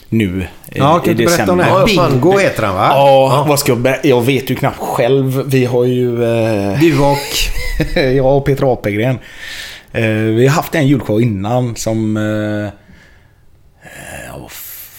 nu 0.09 0.47
i, 0.73 0.79
Ja, 0.79 1.03
i 1.07 1.15
du 1.15 1.25
berätta 1.25 1.53
om 1.53 1.59
det 1.59 1.65
här? 1.65 1.87
Bingo 1.87 2.39
heter 2.39 2.63
han 2.63 2.75
va? 2.75 2.89
Ja, 2.93 3.45
vad 3.49 3.59
ska 3.59 3.73
jag? 3.73 3.99
Jag 4.03 4.23
vet 4.23 4.51
ju 4.51 4.55
knappt 4.55 4.79
själv. 4.79 5.43
Vi 5.47 5.65
har 5.65 5.85
ju... 5.85 6.25
Eh, 6.25 6.81
Du 6.81 6.99
och... 6.99 7.19
jag 8.15 8.37
och 8.37 8.45
Peter 8.45 8.73
Apelgren. 8.73 9.19
Eh, 9.93 10.05
vi 10.13 10.47
har 10.47 10.55
haft 10.55 10.75
en 10.75 10.87
julshow 10.87 11.23
innan 11.23 11.77
som... 11.77 12.17
Eh, 12.17 12.67
eh, 13.83 14.41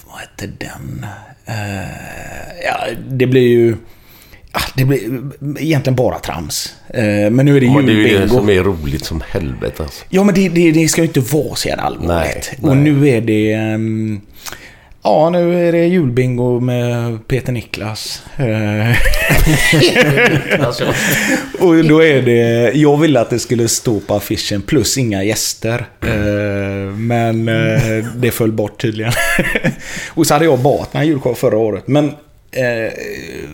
vad, 0.08 0.20
hette 0.20 0.48
den? 0.48 1.06
Eh, 1.46 1.90
ja, 2.66 2.88
det 3.10 3.28
blir 3.28 3.48
ju... 3.48 3.76
Ja, 4.54 4.60
det 4.76 4.86
blir 4.86 5.00
egentligen 5.60 5.96
bara 5.96 6.20
trams. 6.20 6.76
Eh, 6.94 7.30
men 7.30 7.46
nu 7.46 7.58
är 7.58 7.62
det 7.62 7.66
Ja, 7.66 7.82
det 7.82 7.92
är 7.92 7.96
ju 7.96 8.04
det 8.04 8.10
julbingo. 8.10 8.36
som 8.36 8.50
är 8.50 8.64
roligt 8.64 9.06
som 9.06 9.24
helvete 9.30 9.84
alltså. 9.84 10.06
Ja, 10.10 10.24
men 10.24 10.36
det, 10.36 10.50
det, 10.50 10.72
det 10.72 10.88
ska 10.88 11.02
ju 11.02 11.08
inte 11.08 11.20
vara 11.20 11.56
så 11.56 11.68
jävla 11.68 11.84
allvarligt. 11.84 12.52
Nej, 12.58 12.70
Och 12.70 12.78
nu 12.78 13.10
är 13.10 13.22
det... 13.22 13.54
ehm, 13.54 14.22
ja, 15.04 15.30
nu 15.30 15.68
är 15.68 15.72
det 15.72 15.86
julbingo 15.86 16.60
med 16.60 17.28
Peter 17.28 17.52
Niklas. 17.54 18.24
Eh, 18.38 18.96
och 21.60 21.84
då 21.86 22.04
är 22.04 22.22
det... 22.22 22.72
Jag 22.78 22.98
ville 22.98 23.20
att 23.20 23.30
det 23.30 23.40
skulle 23.40 23.68
stå 23.68 24.00
på 24.00 24.16
affischen 24.16 24.62
plus 24.62 24.98
inga 24.98 25.24
gäster. 25.24 25.86
Eh, 26.02 26.94
men 26.98 27.46
det 28.16 28.32
föll 28.32 28.52
bort 28.52 28.82
tydligen. 28.82 29.12
och 30.10 30.28
så 30.28 30.34
hade 30.34 30.46
jag 30.46 30.60
bart 30.60 30.90
en 30.96 31.08
julshow 31.08 31.34
förra 31.34 31.58
året. 31.58 31.88
Men 31.88 32.12
eh, 32.52 32.94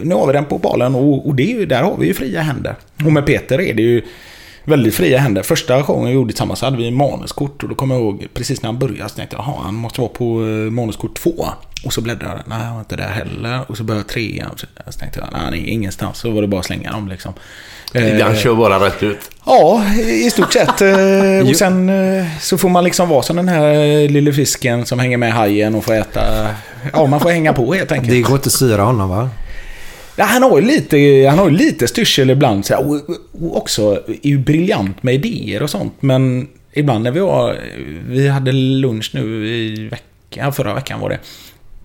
nu 0.04 0.16
har 0.16 0.28
vi 0.28 0.34
den 0.34 0.46
på 0.46 0.58
balen 0.58 0.96
och, 0.96 1.28
och 1.28 1.36
det 1.36 1.44
är 1.44 1.60
ju, 1.60 1.66
där 1.66 1.84
har 1.84 1.98
vi 1.98 2.08
ju 2.08 2.14
fria 2.14 2.42
händer. 2.42 2.76
Och 3.06 3.12
med 3.12 3.26
Peter 3.26 3.62
är 3.62 3.74
det 3.74 3.82
ju 3.82 4.02
väldigt 4.66 4.96
fria 4.96 5.20
händer. 5.20 5.44
Första 5.44 5.84
showen 5.84 6.04
jag 6.04 6.14
gjorde 6.14 6.32
tillsammans 6.34 6.60
så 6.60 6.66
hade 6.66 6.78
vi 6.78 6.92
manuskort 6.92 7.64
och 7.64 7.70
då 7.70 7.76
kommer 7.76 7.96
jag 7.96 8.02
ihåg 8.04 8.28
precis 8.34 8.62
när 8.62 8.68
han 8.68 8.80
började 8.80 9.10
så 9.10 9.16
tänkte 9.16 9.36
jag, 9.36 9.46
jaha, 9.46 9.56
han 9.64 9.76
måste 9.76 10.02
vara 10.02 10.12
på 10.12 10.42
eh, 10.42 10.72
manuskort 10.72 11.16
två. 11.18 11.46
Och 11.86 11.94
så 11.94 12.02
bläddrade 12.02 12.34
jag, 12.36 12.44
nej 12.46 12.58
han 12.66 12.74
var 12.74 12.80
inte 12.80 12.96
där 12.96 13.08
heller. 13.10 13.60
Och 13.68 13.78
så 13.78 13.84
började 13.84 14.08
trean. 14.08 14.50
Så 14.56 14.66
så 14.92 15.00
tänkte 15.00 15.20
jag, 15.20 15.30
nej 15.32 15.42
han 15.44 15.54
är 15.54 15.58
ingenstans. 15.70 16.18
Så 16.18 16.32
var 16.32 16.42
det 16.42 16.48
bara 16.48 16.60
att 16.60 16.66
slänga 16.66 16.92
dem 16.92 17.08
liksom. 17.08 17.34
Eh, 17.94 18.26
Han 18.26 18.36
kör 18.36 18.56
bara 18.56 18.86
rätt 18.86 19.04
ut. 19.04 19.20
Ja, 19.46 19.84
i 19.96 20.30
stort 20.32 20.54
sett. 20.54 20.82
Eh, 20.82 21.50
Och 21.50 21.56
sen 21.56 21.90
eh, 21.90 22.26
så 22.42 22.58
får 22.58 22.70
man 22.70 22.84
liksom 22.84 23.10
vara 23.10 23.22
som 23.24 23.36
den 23.36 23.48
här 23.48 23.74
eh, 23.74 24.10
lille 24.10 24.34
fisken 24.34 24.86
som 24.86 25.00
hänger 25.00 25.18
med 25.18 25.34
hajen 25.34 25.76
och 25.76 25.84
får 25.86 25.94
äta. 25.94 26.48
Ja, 26.94 27.06
man 27.06 27.20
får 27.20 27.30
hänga 27.30 27.54
på 27.54 27.74
helt 27.74 27.92
enkelt. 27.92 28.10
Det 28.12 28.22
går 28.22 28.36
inte 28.36 28.48
att 28.48 28.54
styra 28.54 28.84
honom 28.84 29.10
va? 29.10 29.30
Han 30.18 30.44
har 30.44 30.60
ju 30.60 30.66
lite, 30.66 31.28
han 31.30 31.40
har 31.40 31.50
ju 31.50 31.56
lite 31.56 31.88
styrsel 31.88 32.30
ibland. 32.30 32.66
Så 32.66 32.78
och, 32.78 33.10
och 33.42 33.58
också 33.58 34.04
är 34.08 34.30
ju 34.30 34.38
briljant 34.38 35.04
med 35.04 35.16
idéer 35.16 35.64
och 35.64 35.70
sånt. 35.70 35.94
Men 36.00 36.48
ibland 36.74 37.04
när 37.04 37.12
vi 37.12 37.20
var... 37.20 37.58
Vi 38.08 38.28
hade 38.28 38.52
lunch 38.52 39.12
nu 39.14 39.48
i 39.48 39.88
veckan, 39.88 40.54
förra 40.54 40.74
veckan 40.74 41.00
var 41.00 41.10
det. 41.10 41.20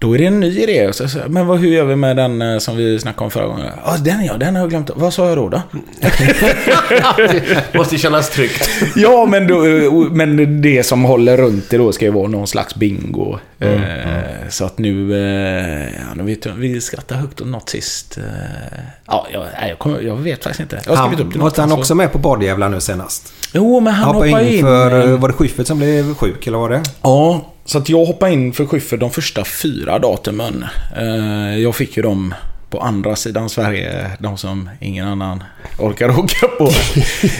Då 0.01 0.15
är 0.15 0.19
det 0.19 0.27
en 0.27 0.41
ny 0.41 0.61
idé. 0.63 0.93
Så, 0.93 1.09
så, 1.09 1.19
men 1.29 1.47
vad, 1.47 1.59
hur 1.59 1.69
gör 1.69 1.85
vi 1.85 1.97
med 1.97 2.17
den 2.17 2.43
eh, 2.43 2.59
som 2.59 2.77
vi 2.77 2.99
snackade 2.99 3.25
om 3.25 3.31
förra 3.31 3.47
gången? 3.47 3.67
Ja, 3.85 3.97
den 3.97 4.25
ja, 4.25 4.37
den 4.37 4.55
har 4.55 4.63
jag 4.63 4.71
glömt. 4.71 4.91
Vad 4.95 5.15
sa 5.15 5.29
jag 5.29 5.39
då? 5.39 5.49
då? 5.49 5.63
Måste 7.79 7.99
kännas 7.99 8.31
tryggt. 8.31 8.71
Ja, 8.97 9.27
men, 9.27 9.47
då, 9.47 9.57
men 10.11 10.63
det 10.63 10.83
som 10.83 11.05
håller 11.05 11.37
runt 11.37 11.71
det 11.71 11.77
då 11.79 11.93
ska 11.93 12.05
ju 12.05 12.11
vara 12.11 12.29
någon 12.29 12.47
slags 12.47 12.75
bingo. 12.75 13.39
Mm, 13.61 13.83
eh, 13.83 14.49
Så 14.49 14.65
att 14.65 14.79
nu... 14.79 15.13
Eh, 15.15 15.85
ja, 15.85 16.15
nu 16.17 16.23
vet 16.23 16.45
jag, 16.45 16.53
vi 16.53 16.81
skrattade 16.81 17.21
högt 17.21 17.41
åt 17.41 17.47
något 17.47 17.69
sist. 17.69 18.19
Eh, 18.19 18.25
ja, 19.07 19.27
jag, 19.33 19.45
jag, 19.69 19.79
kommer, 19.79 20.01
jag 20.01 20.17
vet 20.17 20.43
faktiskt 20.43 20.61
inte. 20.61 20.81
Jag 20.87 20.97
har 20.97 21.07
skrivit 21.07 21.27
upp 21.27 21.33
det 21.33 21.39
Han, 21.41 21.51
var 21.51 21.61
han 21.69 21.73
också 21.73 21.95
med 21.95 22.13
på 22.13 22.19
Badjävlar 22.19 22.69
nu 22.69 22.81
senast? 22.81 23.33
Jo, 23.53 23.81
men 23.81 23.93
han 23.93 24.15
hoppade 24.15 24.31
hoppade 24.31 24.49
in 24.49 24.55
in, 24.55 24.63
för... 24.65 25.09
eh, 25.13 25.19
Var 25.19 25.29
det 25.29 25.35
Schyffert 25.35 25.67
som 25.67 25.79
blev 25.79 26.15
sjuk 26.15 26.47
eller 26.47 26.59
var 26.59 26.71
det? 26.71 26.83
Ja, 27.03 27.50
så 27.65 27.79
att 27.79 27.89
jag 27.89 28.05
hoppade 28.05 28.33
in 28.33 28.53
för 28.53 28.67
Schyffert 28.67 29.01
de 29.01 29.11
första 29.11 29.45
fyra 29.45 29.99
datumen. 29.99 30.65
Eh, 30.97 31.59
Jag 31.59 31.75
fick 31.77 31.97
ju 31.97 32.03
dem 32.03 32.35
på 32.71 32.81
andra 32.81 33.17
sidan 33.17 33.49
Sverige, 33.49 34.11
de 34.19 34.39
som 34.39 34.71
ingen 34.81 35.09
annan 35.09 35.45
orkar 35.79 36.09
åka 36.19 36.47
på. 36.59 36.71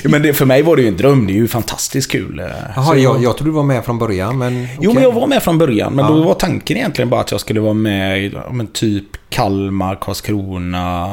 Men 0.05 0.23
det, 0.23 0.35
för 0.35 0.45
mig 0.47 0.63
var 0.63 0.77
det 0.77 0.83
ju 0.83 0.89
en 0.89 0.97
dröm, 0.97 1.27
det 1.27 1.33
är 1.33 1.35
ju 1.35 1.49
fantastiskt 1.49 2.11
kul. 2.11 2.39
Eh, 2.39 2.47
Jaha, 2.77 2.97
jag, 2.97 3.23
jag 3.23 3.37
trodde 3.37 3.51
du 3.51 3.55
var 3.55 3.63
med 3.63 3.85
från 3.85 3.99
början 3.99 4.39
men... 4.39 4.61
Jo, 4.63 4.69
okej. 4.79 4.95
men 4.95 5.03
jag 5.03 5.13
var 5.13 5.27
med 5.27 5.43
från 5.43 5.59
början. 5.59 5.93
Men 5.93 6.05
Ja. 6.05 6.11
då 6.11 6.23
var 6.23 6.35
tanken 6.35 6.77
egentligen 6.77 7.09
bara 7.11 7.21
att 7.21 7.31
jag 7.31 7.41
skulle 7.41 7.61
vara 7.61 7.75
med 7.75 8.35
men 8.53 8.67
typ 8.67 9.05
Kalmar, 9.29 9.95
Karlskrona 10.01 11.07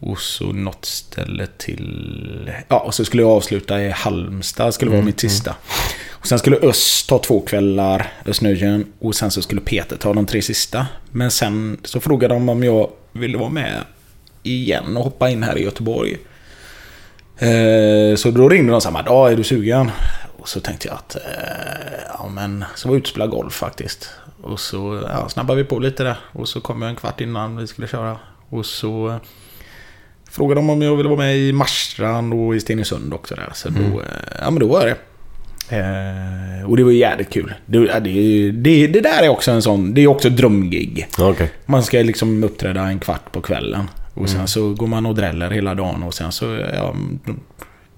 och 0.00 0.18
så 0.18 0.44
något 0.52 0.84
ställe 0.84 1.46
till... 1.58 2.50
Ja, 2.68 2.78
och 2.78 2.94
så 2.94 3.04
skulle 3.04 3.22
jag 3.22 3.30
avsluta 3.30 3.82
i 3.82 3.90
Halmstad, 3.90 4.74
skulle 4.74 4.88
vara 4.90 4.98
Mm, 4.98 5.06
mitt 5.06 5.20
sista. 5.20 5.54
Och 6.22 6.28
sen 6.28 6.38
skulle 6.38 6.56
Öst 6.56 7.08
ta 7.08 7.18
två 7.18 7.40
kvällar, 7.40 8.12
Östnöjen, 8.26 8.92
och 8.98 9.14
sen 9.14 9.30
så 9.30 9.42
skulle 9.42 9.60
Peter 9.60 9.96
ta 9.96 10.12
de 10.14 10.26
tre 10.26 10.42
sista. 10.42 10.86
Men 11.10 11.30
sen 11.30 11.80
så 11.84 12.00
frågade 12.00 12.34
de 12.34 12.48
om 12.48 12.62
jag 12.62 12.90
ville 13.12 13.38
vara 13.38 13.48
med 13.50 13.80
igen 14.42 14.96
och 14.96 15.04
hoppa 15.04 15.30
in 15.30 15.42
här 15.42 15.58
i 15.58 15.64
Göteborg. 15.64 16.18
Eh, 17.38 18.16
Så 18.16 18.30
då 18.30 18.48
ringde 18.48 18.72
de 18.72 18.80
samma 18.80 19.02
dag, 19.02 19.32
är 19.32 19.36
du 19.36 19.44
sugen? 19.44 19.90
Och 20.38 20.48
så 20.48 20.60
tänkte 20.60 20.88
jag 20.88 20.94
att, 20.96 21.16
eh, 21.16 21.22
ja 22.18 22.28
men, 22.28 22.64
så 22.74 22.88
var 22.88 22.94
jag 22.96 23.00
ute 23.08 23.26
golf 23.26 23.54
faktiskt. 23.54 24.10
Och 24.42 24.60
så 24.60 25.02
ja, 25.08 25.28
snabbade 25.28 25.62
vi 25.62 25.68
på 25.68 25.78
lite 25.78 26.02
där. 26.04 26.16
Och 26.32 26.48
så 26.48 26.60
kom 26.60 26.82
jag 26.82 26.88
en 26.90 26.96
kvart 26.96 27.20
innan 27.20 27.56
vi 27.56 27.66
skulle 27.66 27.88
köra. 27.88 28.18
Och 28.48 28.66
så 28.66 29.20
Frågade 30.30 30.58
dem 30.60 30.70
om 30.70 30.82
jag 30.82 30.96
ville 30.96 31.08
vara 31.08 31.18
med 31.18 31.36
i 31.38 31.52
Marstrand 31.52 32.34
och 32.34 32.56
i 32.56 32.60
Stenungsund 32.60 33.14
också 33.14 33.34
där. 33.34 33.50
Så 33.54 33.68
Mm. 33.68 33.90
då, 33.92 34.00
eh, 34.00 34.06
ja 34.40 34.50
men 34.50 34.60
då 34.60 34.66
var 34.68 34.78
jag 34.80 34.88
det. 34.88 34.96
Eh, 35.72 36.70
och 36.70 36.76
det 36.76 36.84
var 36.84 36.90
jävligt 36.90 37.30
kul. 37.30 37.54
Det, 37.66 37.78
det, 38.00 38.50
det, 38.50 38.86
det 38.86 39.00
där 39.00 39.22
är 39.22 39.28
också 39.28 39.50
en 39.50 39.62
sån, 39.62 39.94
det 39.94 40.00
är 40.00 40.06
också 40.06 40.28
drömgig. 40.30 41.06
Okej. 41.18 41.50
Man 41.66 41.82
ska 41.82 41.98
liksom 41.98 42.44
uppträda 42.44 42.80
en 42.82 42.98
kvart 42.98 43.32
på 43.32 43.40
kvällen. 43.40 43.90
Och 44.14 44.28
sen 44.28 44.36
Mm. 44.36 44.46
så 44.46 44.74
går 44.74 44.86
man 44.86 45.06
och 45.06 45.14
dräller 45.14 45.50
hela 45.50 45.74
dagen 45.74 46.02
och 46.02 46.14
sen 46.14 46.32
så, 46.32 46.44
ja, 46.74 46.94
de, 47.24 47.40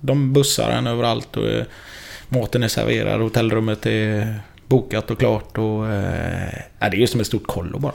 de 0.00 0.32
bussar 0.32 0.70
en 0.70 0.86
överallt 0.86 1.36
och 1.36 1.46
eh, 1.48 1.64
maten 2.28 2.62
är 2.62 2.68
serverad, 2.68 3.20
hotellrummet 3.20 3.86
är 3.86 4.34
bokat 4.66 5.10
och 5.10 5.18
klart 5.18 5.58
och... 5.58 5.86
Eh, 5.92 6.48
det 6.78 6.86
är 6.86 6.94
ju 6.94 7.06
som 7.06 7.20
ett 7.20 7.26
stort 7.26 7.46
kollo 7.46 7.78
bara. 7.78 7.92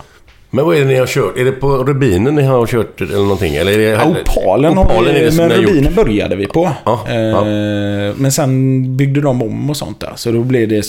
Men 0.52 0.66
vad 0.66 0.76
är 0.76 0.80
det 0.80 0.86
ni 0.86 0.96
har 0.96 1.08
kört? 1.08 1.38
Är 1.38 1.46
det 1.46 1.52
på 1.52 1.70
Rubinen 1.84 2.36
ni 2.36 2.44
har 2.44 2.68
kört 2.68 3.02
eller 3.02 3.18
någonting? 3.18 3.56
Eller 3.56 3.72
är 3.72 3.78
det, 3.78 3.84
Ja, 3.84 4.06
Opalen, 4.22 4.78
Opalen 4.78 5.16
är 5.16 5.30
vi, 5.32 5.38
men 5.38 5.52
har 5.52 5.58
gjort? 5.58 5.70
Rubinen 5.70 5.96
började 5.96 6.36
vi 6.36 6.48
på. 6.48 6.72
Ja, 6.86 7.06
ja. 7.08 7.40
Eh, 7.40 8.16
Men 8.18 8.32
sen 8.32 8.98
byggde 8.98 9.22
de 9.22 9.42
om 9.42 9.70
och 9.70 9.78
sånt 9.78 10.00
där. 10.00 10.12
Så 10.16 10.32
då 10.32 10.44
blev 10.44 10.68
det... 10.68 10.86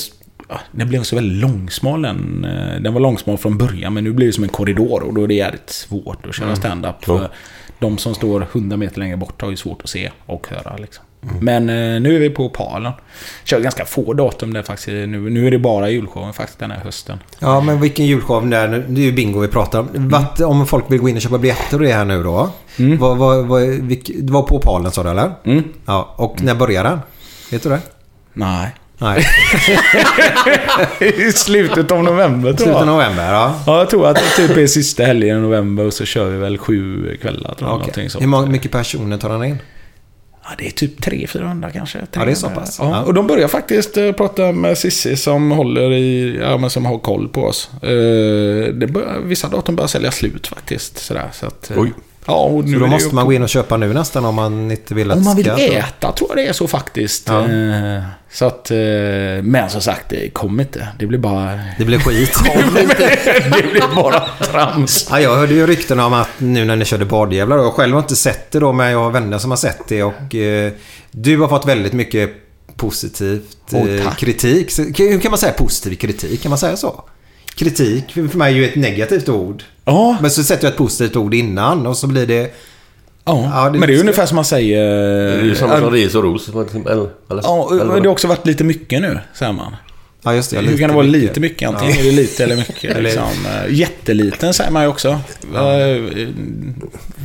Den 0.72 0.88
blev 0.88 1.02
så 1.02 1.16
väldigt 1.16 1.38
långsmal 1.42 2.02
den. 2.02 2.44
eh, 2.44 2.80
Den 2.82 2.92
var 2.94 3.00
långsmal 3.00 3.38
från 3.38 3.58
början 3.58 3.94
men 3.94 4.04
nu 4.04 4.12
blir 4.12 4.26
det 4.26 4.32
som 4.32 4.44
en 4.44 4.50
korridor 4.50 5.02
och 5.02 5.14
då 5.14 5.22
är 5.24 5.28
det 5.28 5.34
jävligt 5.34 5.70
svårt 5.70 6.26
att 6.26 6.34
köra 6.34 6.46
Mm. 6.46 6.56
stand-up. 6.56 7.04
För 7.04 7.28
de 7.78 7.98
som 7.98 8.14
står 8.14 8.46
100 8.52 8.76
meter 8.76 8.98
längre 8.98 9.16
bort 9.16 9.42
har 9.42 9.50
ju 9.50 9.56
svårt 9.56 9.82
att 9.82 9.88
se 9.88 10.10
och 10.26 10.46
höra 10.50 10.76
liksom. 10.76 11.04
Mm. 11.22 11.36
Men 11.40 11.68
eh, 11.68 12.00
nu 12.00 12.16
är 12.16 12.20
vi 12.20 12.30
på 12.30 12.44
Opalen. 12.44 12.92
Kör 13.44 13.60
ganska 13.60 13.84
få 13.84 14.12
datum 14.12 14.52
där 14.52 14.62
faktiskt. 14.62 14.88
Nu, 14.88 15.30
nu 15.30 15.46
är 15.46 15.50
det 15.50 15.58
bara 15.58 15.90
julshowen 15.90 16.32
faktiskt 16.32 16.58
den 16.58 16.70
här 16.70 16.80
hösten. 16.84 17.18
Ja, 17.38 17.60
men 17.60 17.80
vilken 17.80 18.06
julshow 18.06 18.50
där 18.50 18.68
nu? 18.68 18.84
Det 18.88 19.00
är 19.00 19.04
ju 19.04 19.12
bingo 19.12 19.40
vi 19.40 19.48
pratar 19.48 19.80
om. 19.80 19.88
Vart, 19.92 20.40
om 20.40 20.66
folk 20.66 20.84
vill 20.88 21.00
gå 21.00 21.08
in 21.08 21.16
och 21.16 21.22
köpa 21.22 21.38
biljetter 21.38 21.78
och 21.78 21.84
det 21.84 21.92
här 21.92 22.04
nu 22.04 22.22
då. 22.22 22.50
Vad, 22.98 23.16
vad, 23.18 23.46
vad, 23.46 23.62
vilk, 23.62 24.10
det 24.14 24.32
var 24.32 24.42
på 24.42 24.56
Opalen 24.56 24.92
sa 24.92 25.02
du 25.02 25.10
eller? 25.10 25.32
Mm. 25.44 25.64
Ja, 25.86 26.14
och 26.16 26.42
när 26.42 26.54
börjar 26.54 26.84
den? 26.84 27.00
Vet 27.50 27.62
du 27.62 27.68
det? 27.68 27.80
Nej. 28.32 28.74
Nej. 28.98 29.26
I 31.28 31.32
slutet 31.32 31.90
av 31.90 32.04
november 32.04 32.52
tror 32.52 32.56
Slutet 32.56 32.74
av 32.82 32.86
jag. 32.88 32.94
november, 32.94 33.32
ja. 33.32 33.54
Ja, 33.66 33.78
jag 33.78 33.90
tror 33.90 34.06
att 34.06 34.16
det 34.16 34.46
typ 34.46 34.56
är 34.56 34.66
sista 34.66 35.02
helgen 35.04 35.38
i 35.38 35.40
november 35.40 35.86
och 35.86 35.92
så 35.92 36.04
kör 36.04 36.30
vi 36.30 36.38
väl 36.38 36.58
sju 36.58 37.16
kvällar. 37.22 37.54
Tror 37.54 37.82
jag, 37.96 38.10
sånt. 38.10 38.24
Hur 38.24 38.46
mycket 38.46 38.72
personer 38.72 39.18
tar 39.18 39.30
han 39.30 39.44
in? 39.44 39.58
Det 40.58 40.66
är 40.66 40.70
typ 40.70 41.00
300-400 41.00 41.70
kanske. 41.72 41.98
Ja, 42.12 42.24
det 42.24 42.30
är 42.30 42.34
så 42.34 42.50
pass. 42.50 42.78
Ja. 42.78 42.90
Ja. 42.90 43.02
Och 43.02 43.14
de 43.14 43.26
börjar 43.26 43.48
faktiskt 43.48 43.96
eh, 43.96 44.12
prata 44.12 44.52
med 44.52 44.78
Sissi 44.78 45.16
som 45.16 45.50
håller 45.50 45.92
i, 45.92 46.38
ja 46.40 46.56
men 46.58 46.70
som 46.70 46.86
har 46.86 46.98
koll 46.98 47.28
på 47.28 47.42
oss. 47.44 47.70
Eh, 47.82 48.72
bör, 48.72 49.20
vissa 49.24 49.48
datum 49.48 49.76
börjar 49.76 49.88
sälja 49.88 50.10
slut 50.10 50.46
faktiskt. 50.46 50.98
Sådär, 50.98 51.28
så 51.32 51.46
att, 51.46 51.70
eh, 51.70 51.78
Oj. 51.80 51.92
Ja, 52.30 52.42
och 52.44 52.64
nu 52.64 52.72
Så 52.74 52.78
då 52.80 52.86
måste 52.86 53.14
man 53.14 53.26
gå 53.26 53.32
in 53.32 53.42
och 53.42 53.48
köpa 53.48 53.76
nu 53.76 53.94
nästan 53.94 54.24
om 54.24 54.34
man 54.34 54.70
inte 54.70 54.94
vill 54.94 55.10
att 55.10 55.16
Om 55.18 55.24
man 55.24 55.36
vill 55.36 55.44
ska- 55.44 55.58
äta 55.58 56.12
tror 56.12 56.30
jag 56.30 56.36
det 56.38 56.46
är 56.48 56.52
så 56.52 56.68
faktiskt. 56.68 57.28
Ja. 57.28 57.48
Eh, 57.48 58.02
Så 58.32 58.44
att, 58.44 58.70
eh, 58.70 58.76
men 59.42 59.70
som 59.70 59.80
sagt, 59.80 60.04
det 60.08 60.30
kommer 60.34 60.62
inte. 60.62 60.88
Det 60.98 61.06
blir 61.06 61.18
bara... 61.18 61.60
Det 61.78 61.84
blir 61.84 61.98
skit. 61.98 62.38
det 63.54 63.70
blir 63.72 63.94
bara 63.96 64.22
trams. 64.40 65.06
Ja, 65.10 65.20
jag 65.20 65.36
hörde 65.36 65.54
ju 65.54 65.66
rykten 65.66 66.00
om 66.00 66.12
att 66.12 66.28
nu 66.38 66.64
när 66.64 66.76
ni 66.76 66.84
körde 66.84 67.04
badjävlar. 67.04 67.56
Jag 67.58 67.72
själv 67.72 67.94
har 67.94 68.00
inte 68.02 68.16
sett 68.16 68.50
det 68.50 68.58
då, 68.60 68.72
men 68.72 68.90
jag 68.90 68.98
har 68.98 69.10
vänner 69.10 69.38
som 69.38 69.50
har 69.50 69.56
sett 69.56 69.88
det. 69.88 70.02
Och 70.02 70.34
eh, 70.34 70.72
du 71.10 71.38
har 71.40 71.48
fått 71.48 71.66
väldigt 71.66 71.92
mycket 71.92 72.30
positivt 72.76 73.72
eh, 73.72 74.04
tack. 74.04 74.18
kritik. 74.18 74.78
Hur 74.78 75.20
kan 75.20 75.30
man 75.30 75.38
säga 75.38 75.52
positiv 75.52 75.96
kritik? 75.96 76.42
Kan 76.42 76.50
man 76.50 76.58
säga 76.58 76.76
så? 76.76 77.04
Kritik 77.54 78.10
för 78.12 78.36
mig 78.38 78.52
är 78.52 78.56
ju 78.56 78.64
ett 78.64 78.76
negativt 78.76 79.28
ord. 79.28 79.62
Ja, 79.84 80.16
Men 80.22 80.30
så 80.30 80.42
sätter 80.42 80.64
jag 80.64 80.70
ett 80.72 80.78
positivt 80.78 81.16
ord 81.16 81.34
innan 81.34 81.86
och 81.86 81.96
så 81.96 82.06
blir 82.06 82.26
det... 82.26 82.54
ja. 83.24 83.50
Ja, 83.54 83.70
det- 83.70 83.78
men 83.78 83.80
det 83.88 83.92
är 83.92 83.94
ju 83.94 84.00
ungefär 84.00 84.26
som 84.26 84.36
man 84.36 84.44
säger... 84.44 84.84
Det 85.26 85.40
är 85.40 85.42
ju 85.44 85.54
samma 85.54 85.78
som 85.78 85.90
ris 85.90 86.14
och 86.14 86.22
ros. 86.22 86.48
Eller, 86.48 86.92
eller, 86.92 87.42
Ja, 87.42 87.68
eller 87.70 87.84
det 87.84 87.90
har 88.00 88.06
också 88.08 88.28
varit 88.28 88.46
lite 88.46 88.64
mycket 88.64 89.00
nu, 89.02 89.18
säger 89.34 89.52
man. 89.52 89.76
Ja, 90.22 90.34
just 90.34 90.50
det. 90.50 90.58
Hur 90.60 90.78
kan 90.78 90.88
det 90.88 90.94
vara 90.94 91.06
lite 91.06 91.40
mycket? 91.40 91.68
Antingen 91.68 91.94
Ja. 91.94 92.00
är 92.00 92.04
det 92.04 92.10
lite 92.12 92.44
eller 92.44 92.56
mycket. 92.56 93.02
Liksom. 93.02 93.22
Eh, 93.22 93.74
Jätteliten 93.74 94.54
säger 94.54 94.70
man 94.70 94.82
ju 94.82 94.88
också. 94.88 95.08
Eh, 95.08 96.28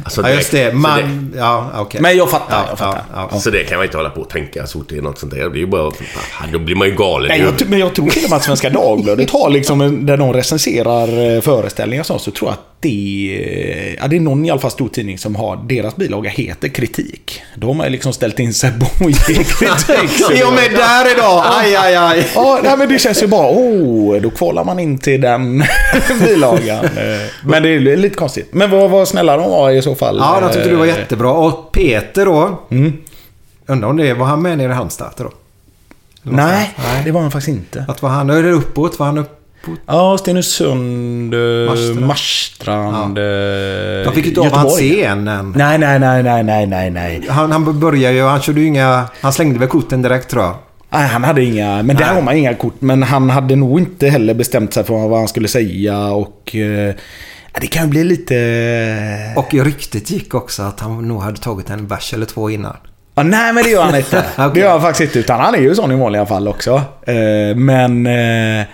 Alltså, 0.04 0.22
Ja, 0.22 0.30
just 0.30 0.52
det. 0.52 0.74
Man... 0.76 1.34
Ja, 1.38 1.72
okej. 1.76 2.02
Men 2.02 2.18
jag 2.18 2.30
fattar, 2.30 2.56
Ja, 2.58 2.66
jag 2.70 2.78
fattar. 2.80 3.04
ja, 3.16 3.30
ja. 3.32 3.40
Så 3.40 3.50
det 3.50 3.64
kan 3.64 3.78
man 3.78 3.86
inte 3.86 3.98
hålla 3.98 4.10
på 4.10 4.22
och 4.22 4.30
tänka 4.30 4.68
så 4.68 4.80
fort 4.80 4.90
det 4.90 4.98
är 4.98 5.02
något 5.02 5.18
sånt 5.20 5.32
där. 5.34 5.50
Det 5.50 5.58
är 5.58 5.60
ju 5.60 5.66
bara... 5.68 5.92
Då 6.52 6.60
blir 6.60 6.76
man 6.76 6.88
ju 6.88 6.96
galen. 6.96 7.28
Nej, 7.28 7.40
jag, 7.60 7.70
men 7.70 7.80
jag 7.80 7.94
tror 7.96 8.10
till 8.10 8.24
och 8.24 8.30
med 8.30 8.38
att 8.38 8.44
Svenska 8.44 8.70
Dagbladet 8.70 9.30
har 9.30 9.50
liksom, 9.50 10.06
där 10.06 10.18
de 10.18 10.34
recenserar 10.34 11.36
eh, 11.36 11.42
föreställningar 11.42 12.02
och 12.02 12.06
så, 12.06 12.20
så 12.20 12.32
tror 12.32 12.50
jag 12.50 12.54
att 12.54 12.75
det, 12.86 13.90
eh, 13.90 13.94
ja, 14.02 14.08
det 14.08 14.16
är 14.16 14.20
någon 14.20 14.46
i 14.46 14.52
alla 14.52 14.60
fall 14.60 14.72
stor 14.72 14.90
tidning 14.90 15.18
som 15.18 15.36
har, 15.36 15.58
deras 15.68 15.96
bilaga 15.96 16.30
heter 16.30 16.68
kritik. 16.68 17.42
De 17.56 17.80
har 17.80 17.90
liksom 17.90 18.14
ställt 18.14 18.40
in 18.40 18.54
sig 18.54 18.72
på 18.80 19.06
att 19.06 19.30
ge 19.30 19.36
kritik. 19.44 20.40
Jag 20.40 20.54
med 20.54 20.72
där 20.72 21.12
idag? 21.12 21.44
Aj, 21.48 21.76
aj, 21.76 21.96
aj. 21.96 22.28
Ja, 22.36 22.60
nej, 22.64 22.78
men 22.78 22.90
det 22.90 23.00
känns 23.00 23.24
ju 23.24 23.28
bara, 23.28 23.52
oh, 23.52 24.22
då 24.22 24.30
kvalar 24.30 24.64
man 24.64 24.80
in 24.80 24.98
till 24.98 25.22
den 25.22 25.64
bilagan. 26.20 26.86
Men 27.46 27.64
det 27.64 27.70
är 27.70 27.98
lite 27.98 28.16
konstigt. 28.16 28.54
Men 28.54 28.72
vad, 28.72 28.90
vad 28.90 29.08
snälla 29.08 29.38
de 29.38 29.50
var 29.50 29.72
i 29.72 29.82
så 29.82 29.96
fall. 29.96 30.18
Ja, 30.18 30.40
de 30.42 30.54
tyckte 30.54 30.70
du 30.70 30.76
var 30.76 30.86
Eh, 30.86 30.98
jättebra. 31.00 31.32
Och 31.32 31.72
Peter 31.72 32.26
då? 32.26 32.60
Mm. 32.72 32.94
Undrar 33.66 33.90
om 33.90 33.98
det 33.98 34.14
var 34.14 34.26
han 34.26 34.42
med 34.42 34.58
nere 34.58 34.72
i 34.72 34.76
Halmstad 34.76 35.14
då? 35.18 35.32
Nej, 36.24 36.74
Nej. 36.78 37.02
det 37.06 37.12
var 37.12 37.22
han 37.22 37.32
faktiskt 37.32 37.58
inte. 37.58 37.86
Att 37.88 38.02
var 38.02 38.10
han... 38.10 38.30
Är 38.30 38.44
det 38.44 38.52
uppåt? 38.52 39.00
Var 39.00 39.06
han 39.06 39.18
uppåt? 39.18 39.40
Ja, 39.86 40.18
Stenungsund, 40.18 41.34
eh, 41.34 41.40
Marstrand. 41.40 42.06
Marstrand, 42.06 43.18
eh, 43.18 43.24
De 44.06 44.12
fick 44.16 44.26
inte 44.26 44.42
av 44.42 44.52
hans 44.52 44.74
scenen. 44.74 45.54
Nej, 45.58 45.78
nej, 45.78 46.00
nej, 46.00 46.24
nej, 46.24 46.44
nej, 46.44 46.66
nej, 46.68 46.90
nej. 46.90 47.26
Han, 47.30 47.52
han 47.52 47.80
började 47.80 48.16
ju... 48.16 48.24
Han 48.24 48.42
körde 48.42 48.62
ju 48.62 48.68
inga... 48.68 49.06
Han 49.22 49.34
slängde 49.34 49.60
väl 49.60 49.68
korten 49.68 50.02
direkt 50.02 50.30
tror 50.30 50.44
jag. 50.44 50.56
Nej, 50.90 51.08
han 51.08 51.24
hade 51.24 51.44
inga, 51.44 51.84
men 51.84 51.96
där 51.96 52.06
har 52.06 52.22
man 52.22 52.36
inga 52.36 52.54
kort. 52.56 52.76
Men 52.80 53.04
han 53.04 53.30
hade 53.30 53.56
nog 53.56 53.80
inte 53.80 54.08
heller 54.08 54.34
bestämt 54.34 54.74
sig 54.74 54.84
för 54.84 55.08
vad 55.08 55.20
han 55.20 55.28
skulle 55.28 55.48
säga 55.48 56.00
och... 56.00 56.56
Eh, 56.56 56.96
ja, 57.54 57.60
det 57.62 57.68
kan 57.68 57.84
ju 57.84 57.90
bli 57.90 58.04
lite... 58.04 59.34
Och 59.36 59.54
ryktet 59.54 60.12
gick 60.12 60.34
också 60.34 60.64
att 60.64 60.80
han 60.80 61.08
nog 61.08 61.22
hade 61.22 61.38
tagit 61.38 61.70
en 61.70 61.88
bärs 61.88 62.14
eller 62.14 62.26
två 62.26 62.50
innan. 62.50 62.78
Ja, 63.16 63.24
nej, 63.24 63.54
men 63.54 63.64
det 63.64 63.70
gör 63.70 63.84
han 63.84 63.96
inte. 63.96 64.26
Okej. 64.38 64.50
Det 64.54 64.60
gör 64.60 64.72
han 64.72 64.82
faktiskt 64.82 65.02
inte. 65.02 65.20
Utan 65.20 65.40
han 65.40 65.56
är 65.56 65.60
ju 65.60 65.76
sån 65.76 65.92
i 65.92 65.96
vanliga 65.96 66.26
fall 66.26 66.48
också. 66.48 66.82
Eh, 67.08 67.56
men... 67.56 68.08
Eh, 68.08 68.66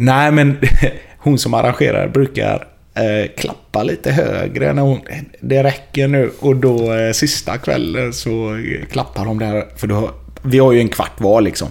nej, 0.00 0.32
men 0.32 0.58
hon 1.18 1.38
som 1.38 1.54
arrangerar 1.54 2.08
brukar 2.08 2.66
eh, 2.94 3.30
klappa 3.36 3.82
lite 3.82 4.12
högre 4.12 4.72
när 4.72 4.82
hon... 4.82 5.00
Det 5.40 5.62
räcker 5.62 6.08
nu. 6.08 6.30
Och 6.40 6.56
då 6.56 6.94
eh, 6.94 7.12
sista 7.12 7.58
kvällen 7.58 8.12
så 8.12 8.54
eh, 8.54 8.86
klappar 8.90 9.24
de 9.24 9.38
där. 9.38 9.66
För 9.76 9.86
då, 9.86 10.10
vi 10.42 10.58
har 10.58 10.72
ju 10.72 10.80
en 10.80 10.88
kvart 10.88 11.20
var 11.20 11.40
liksom. 11.40 11.68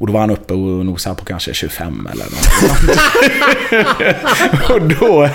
Och 0.00 0.06
då 0.06 0.12
var 0.12 0.20
han 0.20 0.30
uppe 0.30 0.54
och 0.54 0.86
nosade 0.86 1.16
på 1.16 1.24
kanske 1.24 1.54
25 1.54 2.08
eller 2.12 2.24
något. 2.24 2.50
och, 4.70 4.82
då, 4.82 5.28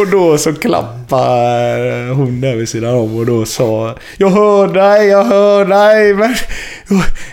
och 0.00 0.06
då 0.10 0.38
så 0.38 0.52
klappade 0.54 2.08
hon 2.16 2.40
där 2.40 2.56
vid 2.56 2.68
sidan 2.68 2.94
om 2.94 3.16
och 3.16 3.26
då 3.26 3.44
sa 3.46 3.94
Jag 4.16 4.30
hör 4.30 4.68
dig, 4.68 5.06
jag 5.08 5.24
hör 5.24 5.64
dig, 5.64 6.14
men 6.14 6.34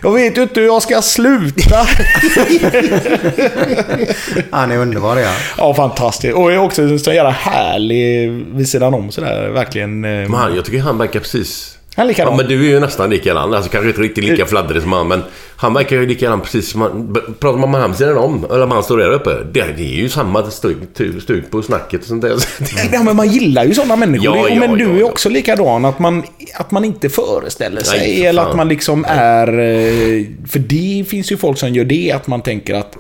jag- 0.04 0.14
vet 0.14 0.38
ju 0.38 0.41
inte 0.41 0.60
hur 0.60 0.68
jag 0.68 0.82
ska 0.82 1.02
sluta. 1.02 1.76
Han 4.52 4.72
är 4.72 4.78
underbar 4.78 5.18
ja. 5.18 5.34
ja, 5.58 5.74
fantastiskt. 5.74 6.36
Och 6.36 6.52
är 6.54 6.58
också 6.58 7.00
så 7.00 7.14
jävla 7.14 7.32
härlig 7.32 8.32
vid 8.56 8.70
sidan 8.70 8.94
om 8.94 9.12
sådär. 9.12 9.50
Verkligen. 9.50 10.06
eh, 10.06 10.10
Men 10.12 10.34
han, 10.34 10.56
jag 10.56 10.66
tycker 10.66 10.80
han 10.80 10.98
verkar 10.98 11.20
precis... 11.20 11.76
Han 11.95 12.06
är 12.06 12.07
likadan. 12.07 12.34
Ja, 12.34 12.38
men 12.38 12.48
du 12.48 12.66
är 12.68 12.70
ju 12.70 12.80
nästan 12.80 13.10
likadan. 13.10 13.53
Alltså 13.53 13.72
kanske 13.72 13.90
inte 13.90 14.02
riktigt 14.02 14.24
lika 14.24 14.45
fladdrig 14.45 14.82
som 14.82 14.94
han, 14.94 15.07
men 15.07 15.24
han 15.56 15.74
verkar 15.74 15.95
ju 15.95 16.07
likadan 16.07 16.41
precis 16.41 16.70
som 16.70 16.82
han... 16.82 17.18
Pratar 17.40 17.60
man 17.60 17.72
med 17.72 17.82
honom 17.82 17.98
sidan 17.98 18.18
om, 18.18 18.45
eller 18.45 18.64
om 18.64 18.72
han 18.72 18.84
står 18.84 18.98
där 18.98 19.11
uppe. 19.11 19.30
Det, 19.52 19.60
är 19.60 19.78
ju 19.78 20.10
samma 20.10 20.52
stug 20.52 21.52
på 21.52 21.61
snacket 21.61 22.02
och 22.02 22.07
sånt 22.07 22.22
där. 22.22 22.36
Ja, 22.94 23.03
men 23.03 23.16
man 23.16 23.28
gillar 23.28 23.66
ju 23.66 23.74
sådana 23.74 23.95
människor. 23.95 24.38
Ja, 24.38 24.49
ja, 24.49 24.60
men 24.60 24.78
du 24.78 24.99
är 24.99 25.03
också 25.03 25.30
likadan. 25.30 25.86
Att 25.86 25.99
man, 25.99 26.24
att 26.56 26.72
man 26.72 26.86
inte 26.86 27.10
föreställer 27.10 27.84
sig. 27.84 27.99
Nej, 27.99 28.18
för 28.22 28.26
eller 28.30 28.41
att 28.41 28.56
man 28.56 28.68
liksom 28.70 29.06
är... 29.10 29.48
eh, 29.48 30.26
För 30.48 30.60
det 30.60 31.06
finns 31.10 31.32
ju 31.32 31.38
folk 31.38 31.57
som 31.57 31.74
gör 31.74 31.86
det. 31.86 32.11
Att 32.11 32.28
man 32.28 32.41
tänker 32.41 32.74
att 32.74 32.98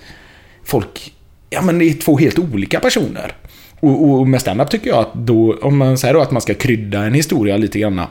folk... 0.65 1.13
Ja, 1.49 1.61
men 1.61 1.79
det 1.79 1.85
är 1.85 1.93
två 1.93 2.17
helt 2.17 2.39
olika 2.39 2.79
personer. 2.79 3.33
Och, 3.79 4.09
och 4.09 4.27
med 4.27 4.41
standup 4.41 4.69
tycker 4.69 4.89
jag 4.89 4.99
att 4.99 5.13
då... 5.13 5.57
Om 5.61 5.77
man 5.77 5.97
säger 5.97 6.13
då 6.13 6.21
att 6.21 6.31
man 6.31 6.41
ska 6.41 6.53
krydda 6.53 7.03
en 7.03 7.13
historia 7.13 7.57
lite 7.57 7.79
grann. 7.79 8.01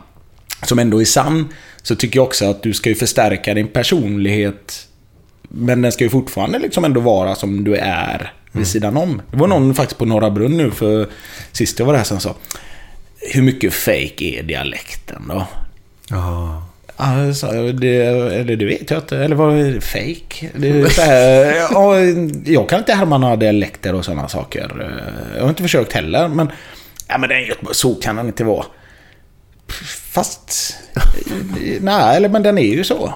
Som 0.62 0.78
ändå 0.78 1.00
är 1.00 1.04
sann. 1.04 1.48
Så 1.82 1.94
tycker 1.94 2.18
jag 2.18 2.26
också 2.26 2.50
att 2.50 2.62
du 2.62 2.74
ska 2.74 2.88
ju 2.88 2.94
förstärka 2.94 3.54
din 3.54 3.68
personlighet. 3.68 4.88
Men 5.48 5.82
den 5.82 5.92
ska 5.92 6.04
ju 6.04 6.10
fortfarande 6.10 6.58
liksom 6.58 6.84
ändå 6.84 7.00
vara 7.00 7.34
som 7.34 7.64
du 7.64 7.76
är 7.76 8.32
vid 8.52 8.66
sidan 8.66 8.96
om. 8.96 9.22
Det 9.30 9.36
var 9.36 9.46
någon 9.46 9.74
faktiskt 9.74 9.98
på 9.98 10.04
Norra 10.04 10.30
Brunn 10.30 10.56
nu 10.56 10.70
för 10.70 11.06
sist 11.52 11.78
jag 11.78 11.86
var 11.86 11.92
där 11.94 12.04
som 12.04 12.20
sa 12.20 12.34
Hur 13.20 13.42
mycket 13.42 13.74
fake 13.74 14.24
är 14.24 14.42
dialekten 14.42 15.22
då? 15.28 15.46
Ja. 16.10 16.64
Jag, 17.42 17.80
det, 17.80 17.96
eller 17.96 18.56
det 18.56 18.64
vet 18.64 18.90
jag 18.90 18.98
inte. 18.98 19.18
Eller 19.18 19.36
vad 19.36 19.56
är 19.56 19.72
det? 19.72 19.80
Fake? 19.80 20.48
Det 20.54 20.90
så 20.90 21.02
här, 21.02 21.54
jag 22.52 22.68
kan 22.68 22.78
inte 22.78 22.92
härma 22.92 23.18
några 23.18 23.36
dialekter 23.36 23.94
och 23.94 24.04
sådana 24.04 24.28
saker. 24.28 24.90
Jag 25.36 25.42
har 25.42 25.48
inte 25.48 25.62
försökt 25.62 25.92
heller, 25.92 26.28
men... 26.28 26.50
Ja, 27.08 27.18
men 27.18 27.28
den 27.28 27.44
så 27.72 27.94
kan 27.94 28.16
den 28.16 28.26
inte 28.26 28.44
vara. 28.44 28.64
Fast... 30.10 30.76
nej, 31.80 32.16
eller 32.16 32.28
men 32.28 32.42
den 32.42 32.58
är 32.58 32.74
ju 32.74 32.84
så. 32.84 32.98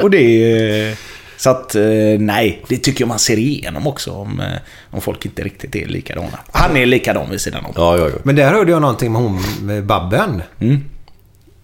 och 0.00 0.10
det 0.10 0.18
är... 0.20 0.96
Så 1.36 1.50
att, 1.50 1.74
eh, 1.74 1.82
nej, 2.18 2.62
det 2.68 2.76
tycker 2.76 3.02
jag 3.02 3.08
man 3.08 3.18
ser 3.18 3.38
igenom 3.38 3.86
också 3.86 4.12
om, 4.12 4.40
eh, 4.40 4.46
om 4.90 5.00
folk 5.00 5.26
inte 5.26 5.42
riktigt 5.42 5.76
är 5.76 5.86
likadana. 5.86 6.38
Han 6.52 6.76
är 6.76 6.86
likadan 6.86 7.30
vid 7.30 7.40
sidan 7.40 7.64
om. 7.64 7.72
Ja, 7.76 7.98
ja, 7.98 8.08
ja. 8.08 8.16
Men 8.22 8.36
där 8.36 8.52
hörde 8.52 8.70
jag 8.72 8.80
någonting 8.80 9.12
med 9.12 9.22
hon 9.22 9.42
med 9.62 9.86
Babben. 9.86 10.42
Mm. 10.60 10.84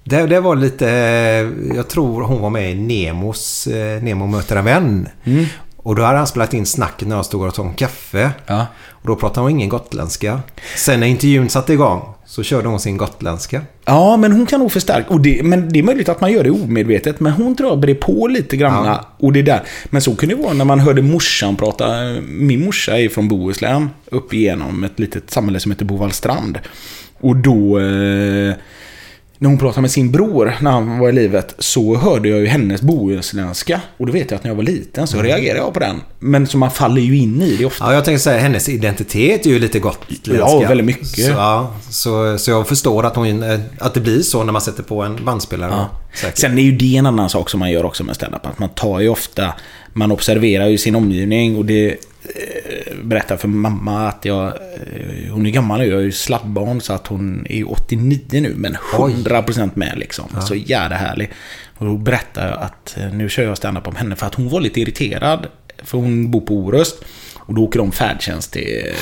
Det, 0.04 0.26
det 0.26 0.40
var 0.40 0.56
lite... 0.56 0.86
Jag 1.74 1.88
tror 1.88 2.22
hon 2.22 2.40
var 2.40 2.50
med 2.50 2.70
i 2.70 2.74
Nemos... 2.74 3.66
eh, 3.66 4.02
Nemo 4.02 4.26
möter 4.26 4.56
en 4.56 4.64
vän. 4.64 5.08
Mm. 5.24 5.46
Och 5.76 5.96
då 5.96 6.02
hade 6.02 6.18
han 6.18 6.26
spelat 6.26 6.54
in 6.54 6.66
snacket 6.66 7.08
när 7.08 7.16
jag 7.16 7.24
stod 7.24 7.46
och 7.46 7.54
tog 7.54 7.66
en 7.66 7.74
kaffe. 7.74 8.30
Ja. 8.46 8.66
Och 9.02 9.08
då 9.08 9.16
pratade 9.16 9.40
hon 9.40 9.50
ingen 9.50 9.68
gotländska. 9.68 10.40
Sen 10.76 11.00
när 11.00 11.06
intervjun 11.06 11.48
satte 11.48 11.72
igång 11.72 12.02
så 12.26 12.42
körde 12.42 12.68
hon 12.68 12.80
sin 12.80 12.96
gotländska. 12.96 13.62
Ja, 13.84 14.16
men 14.16 14.32
hon 14.32 14.46
kan 14.46 14.60
nog 14.60 14.72
förstärka. 14.72 15.08
Och 15.08 15.20
det, 15.20 15.42
men 15.42 15.68
det 15.68 15.78
är 15.78 15.82
möjligt 15.82 16.08
att 16.08 16.20
man 16.20 16.32
gör 16.32 16.44
det 16.44 16.50
omedvetet. 16.50 17.20
Men 17.20 17.32
hon 17.32 17.56
tror 17.56 17.68
jag 17.68 17.78
brer 17.78 17.94
på 17.94 18.26
lite 18.26 18.56
grann. 18.56 18.86
Ja. 18.86 19.06
Och 19.18 19.32
det 19.32 19.42
där. 19.42 19.62
Men 19.86 20.02
så 20.02 20.16
kunde 20.16 20.34
det 20.34 20.42
vara 20.42 20.52
när 20.52 20.64
man 20.64 20.80
hörde 20.80 21.02
morsan 21.02 21.56
prata. 21.56 21.86
Min 22.28 22.64
morsa 22.64 22.98
är 22.98 23.08
från 23.08 23.28
Bohuslän. 23.28 23.90
Upp 24.10 24.34
igenom 24.34 24.84
ett 24.84 24.98
litet 24.98 25.30
samhälle 25.30 25.60
som 25.60 25.72
heter 25.72 25.84
Bovallstrand. 25.84 26.58
Och 27.20 27.36
då... 27.36 27.80
Eh, 27.80 28.54
när 29.40 29.48
hon 29.48 29.58
pratade 29.58 29.80
med 29.80 29.90
sin 29.90 30.10
bror 30.10 30.56
när 30.60 30.70
han 30.70 30.98
var 30.98 31.08
i 31.08 31.12
livet 31.12 31.54
så 31.58 31.96
hörde 31.96 32.28
jag 32.28 32.40
ju 32.40 32.46
hennes 32.46 32.82
bohuslänska. 32.82 33.80
Och 33.96 34.06
då 34.06 34.12
vet 34.12 34.30
jag 34.30 34.38
att 34.38 34.44
när 34.44 34.50
jag 34.50 34.56
var 34.56 34.62
liten 34.62 35.06
så 35.06 35.22
reagerade 35.22 35.60
jag 35.60 35.74
på 35.74 35.80
den. 35.80 36.00
Men 36.18 36.46
så 36.46 36.58
man 36.58 36.70
faller 36.70 37.02
ju 37.02 37.16
in 37.16 37.42
i 37.42 37.56
det 37.56 37.64
ofta. 37.64 37.84
Ja, 37.84 37.94
jag 37.94 38.04
tänkte 38.04 38.22
säga 38.22 38.38
hennes 38.38 38.68
identitet 38.68 39.46
är 39.46 39.50
ju 39.50 39.58
lite 39.58 39.78
gotländska. 39.78 40.34
Ja, 40.34 40.68
väldigt 40.68 40.86
mycket. 40.86 41.08
Så, 41.08 41.30
ja, 41.30 41.72
så, 41.90 42.38
så 42.38 42.50
jag 42.50 42.68
förstår 42.68 43.06
att, 43.06 43.16
hon, 43.16 43.42
eh, 43.42 43.60
att 43.78 43.94
det 43.94 44.00
blir 44.00 44.22
så 44.22 44.44
när 44.44 44.52
man 44.52 44.62
sätter 44.62 44.82
på 44.82 45.02
en 45.02 45.24
bandspelare. 45.24 45.70
Ja. 45.70 45.88
Säkert. 46.14 46.38
Sen 46.38 46.58
är 46.58 46.62
ju 46.62 46.72
det 46.72 46.96
en 46.96 47.06
annan 47.06 47.30
sak 47.30 47.50
som 47.50 47.60
man 47.60 47.70
gör 47.70 47.84
också 47.84 48.04
med 48.04 48.16
stand-up. 48.16 48.46
Att 48.46 48.58
man 48.58 48.68
tar 48.68 49.00
ju 49.00 49.08
ofta... 49.08 49.54
Man 49.92 50.12
observerar 50.12 50.66
ju 50.66 50.78
sin 50.78 50.94
omgivning 50.94 51.56
och 51.56 51.64
det... 51.64 51.90
Eh, 52.22 52.96
berättar 53.02 53.36
för 53.36 53.48
mamma 53.48 54.08
att 54.08 54.24
jag... 54.24 54.46
Eh, 54.46 55.32
hon 55.32 55.46
är 55.46 55.50
gammal 55.50 55.78
nu, 55.78 55.86
jag 55.86 56.00
är 56.00 56.04
ju 56.04 56.12
sladdbarn 56.12 56.80
så 56.80 56.92
att 56.92 57.06
hon 57.06 57.46
är 57.50 57.72
89 57.72 58.20
nu 58.30 58.54
men 58.56 58.76
100% 58.76 59.70
med 59.74 59.98
liksom. 59.98 60.26
Så 60.48 60.54
jävla 60.54 60.96
härlig. 60.96 61.30
Och 61.78 61.86
då 61.86 61.96
berättar 61.96 62.48
jag 62.48 62.58
att 62.58 62.96
eh, 62.98 63.12
nu 63.12 63.28
kör 63.28 63.42
jag 63.42 63.56
stand-up 63.56 63.86
om 63.88 63.96
henne 63.96 64.16
för 64.16 64.26
att 64.26 64.34
hon 64.34 64.48
var 64.48 64.60
lite 64.60 64.80
irriterad. 64.80 65.46
För 65.82 65.98
hon 65.98 66.30
bor 66.30 66.40
på 66.40 66.54
Orust. 66.54 67.04
Och 67.36 67.54
då 67.54 67.64
åker 67.64 67.78
de 67.78 67.92
färdtjänst 67.92 68.52
till... 68.52 68.94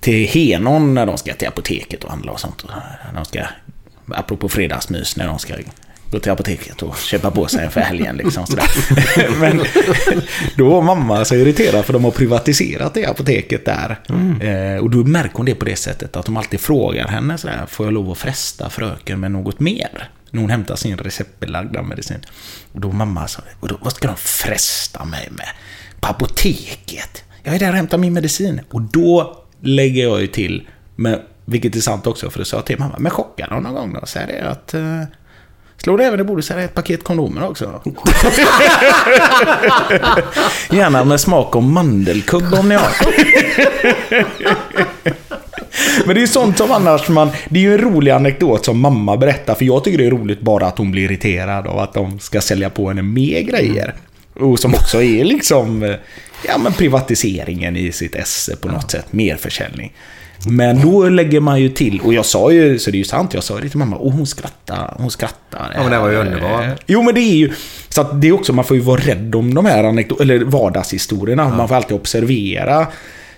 Till 0.00 0.28
Henon 0.28 0.94
när 0.94 1.06
de 1.06 1.18
ska 1.18 1.34
till 1.34 1.48
apoteket 1.48 2.04
och 2.04 2.10
handla 2.10 2.32
och 2.32 2.40
sånt. 2.40 2.62
Och 2.62 2.70
De 3.14 3.24
ska, 3.24 3.44
apropå 4.06 4.48
fredagsmys, 4.48 5.16
när 5.16 5.26
de 5.26 5.38
ska 5.38 5.54
gå 6.10 6.18
till 6.18 6.32
apoteket 6.32 6.82
och 6.82 6.96
köpa 6.96 7.30
på 7.30 7.46
sig 7.46 7.70
för 7.70 7.80
helgen. 7.80 8.16
Liksom, 8.16 8.46
sådär. 8.46 8.70
Men 9.40 9.64
då 10.56 10.68
var 10.68 10.82
mamma 10.82 11.24
så 11.24 11.34
irriterad 11.34 11.84
för 11.84 11.92
de 11.92 12.04
har 12.04 12.10
privatiserat 12.10 12.94
det 12.94 13.06
apoteket 13.06 13.64
där. 13.64 13.98
Eh, 14.40 14.82
och 14.82 14.90
då 14.90 14.98
märker 15.04 15.36
hon 15.36 15.46
det 15.46 15.54
på 15.54 15.64
det 15.64 15.76
sättet 15.76 16.16
att 16.16 16.26
de 16.26 16.36
alltid 16.36 16.60
frågar 16.60 17.08
henne 17.08 17.38
sådär, 17.38 17.66
får 17.68 17.86
jag 17.86 17.92
lov 17.92 18.10
att 18.10 18.18
fresta 18.18 18.70
fröken 18.70 19.20
med 19.20 19.30
något 19.30 19.60
mer? 19.60 20.10
När 20.30 20.40
hon 20.40 20.50
hämtar 20.50 20.76
sin 20.76 20.96
receptbelagda 20.96 21.82
medicin. 21.82 22.20
Och 22.72 22.80
då 22.80 22.92
mamma 22.92 23.28
sa, 23.28 23.42
och 23.60 23.68
då, 23.68 23.78
vad 23.80 23.92
ska 23.92 24.08
de 24.08 24.16
fresta 24.16 25.04
mig 25.04 25.28
med? 25.30 25.48
På 26.00 26.08
apoteket? 26.08 27.24
Jag 27.42 27.54
är 27.54 27.58
där 27.58 27.70
och 27.70 27.76
hämtar 27.76 27.98
min 27.98 28.12
medicin. 28.12 28.60
Och 28.70 28.80
då 28.80 29.36
lägger 29.60 30.02
jag 30.02 30.20
ju 30.20 30.26
till, 30.26 30.68
med, 30.96 31.22
vilket 31.44 31.76
är 31.76 31.80
sant 31.80 32.06
också, 32.06 32.30
för 32.30 32.38
det 32.38 32.44
sa 32.44 32.56
jag 32.56 32.66
till 32.66 32.78
mamma, 32.78 32.96
men 32.98 33.10
chockar 33.10 33.48
de 33.48 33.62
någon 33.62 33.74
gång 33.74 33.92
då? 33.92 34.06
Säg 34.06 34.26
det 34.26 34.50
att... 34.50 34.74
Slå 35.82 35.96
det 35.96 36.04
även 36.04 36.20
i 36.20 36.24
bordet 36.24 36.44
så 36.44 36.52
är 36.52 36.58
det 36.58 36.64
ett 36.64 36.74
paket 36.74 37.04
kondomer 37.04 37.48
också. 37.48 37.64
Gärna 40.70 41.04
med 41.04 41.20
smak 41.20 41.56
av 41.56 41.62
mandelkubb 41.62 42.54
om 42.54 42.68
ni 42.68 42.74
har. 42.74 42.90
Men 46.06 46.14
det 46.14 46.22
är 46.22 46.26
sånt 46.26 46.58
som 46.58 46.72
annars 46.72 47.08
man... 47.08 47.30
Det 47.48 47.58
är 47.58 47.62
ju 47.62 47.72
en 47.74 47.80
rolig 47.80 48.10
anekdot 48.12 48.64
som 48.64 48.80
mamma 48.80 49.16
berättar. 49.16 49.54
För 49.54 49.64
jag 49.64 49.84
tycker 49.84 49.98
det 49.98 50.06
är 50.06 50.10
roligt 50.10 50.40
bara 50.40 50.66
att 50.66 50.78
hon 50.78 50.90
blir 50.90 51.02
irriterad 51.04 51.66
av 51.66 51.78
att 51.78 51.94
de 51.94 52.18
ska 52.20 52.40
sälja 52.40 52.70
på 52.70 52.88
henne 52.88 53.02
mer 53.02 53.40
grejer. 53.40 53.94
Och 54.34 54.58
som 54.58 54.74
också 54.74 55.02
är 55.02 55.24
liksom... 55.24 55.82
eh, 55.82 55.94
Ja 56.46 56.58
men 56.58 56.72
privatiseringen 56.72 57.76
i 57.76 57.92
sitt 57.92 58.14
esse 58.14 58.56
på 58.56 58.68
något 58.68 58.90
sätt. 58.90 59.12
Mer 59.12 59.36
försäljning. 59.36 59.92
Men 60.46 60.80
då 60.80 61.08
lägger 61.08 61.40
man 61.40 61.60
ju 61.60 61.68
till, 61.68 62.00
och 62.00 62.14
jag 62.14 62.26
sa 62.26 62.52
ju, 62.52 62.78
så 62.78 62.90
det 62.90 62.96
är 62.96 62.98
ju 62.98 63.04
sant, 63.04 63.34
jag 63.34 63.44
sa 63.44 63.60
det 63.60 63.68
till 63.68 63.78
mamma, 63.78 63.96
och 63.96 64.12
hon 64.12 64.26
skrattar, 64.26 64.94
hon 64.98 65.10
skrattar. 65.10 65.72
Ja, 65.74 65.82
men 65.82 65.90
det 65.90 65.98
var 65.98 66.08
ju 66.08 66.14
Eh, 66.14 66.20
underbart. 66.20 66.82
Jo 66.86 67.02
men 67.02 67.14
det 67.14 67.20
är 67.20 67.34
ju, 67.36 67.52
så 67.88 68.00
att 68.00 68.20
det 68.20 68.28
är 68.28 68.32
också, 68.32 68.52
man 68.52 68.64
får 68.64 68.76
ju 68.76 68.82
vara 68.82 69.00
rädd 69.00 69.34
om 69.34 69.54
de 69.54 69.66
här 69.66 69.84
eller 70.20 70.44
vardagshistorierna. 70.44 71.48
Man 71.48 71.68
får 71.68 71.74
alltid 71.74 71.96
observera. 71.96 72.86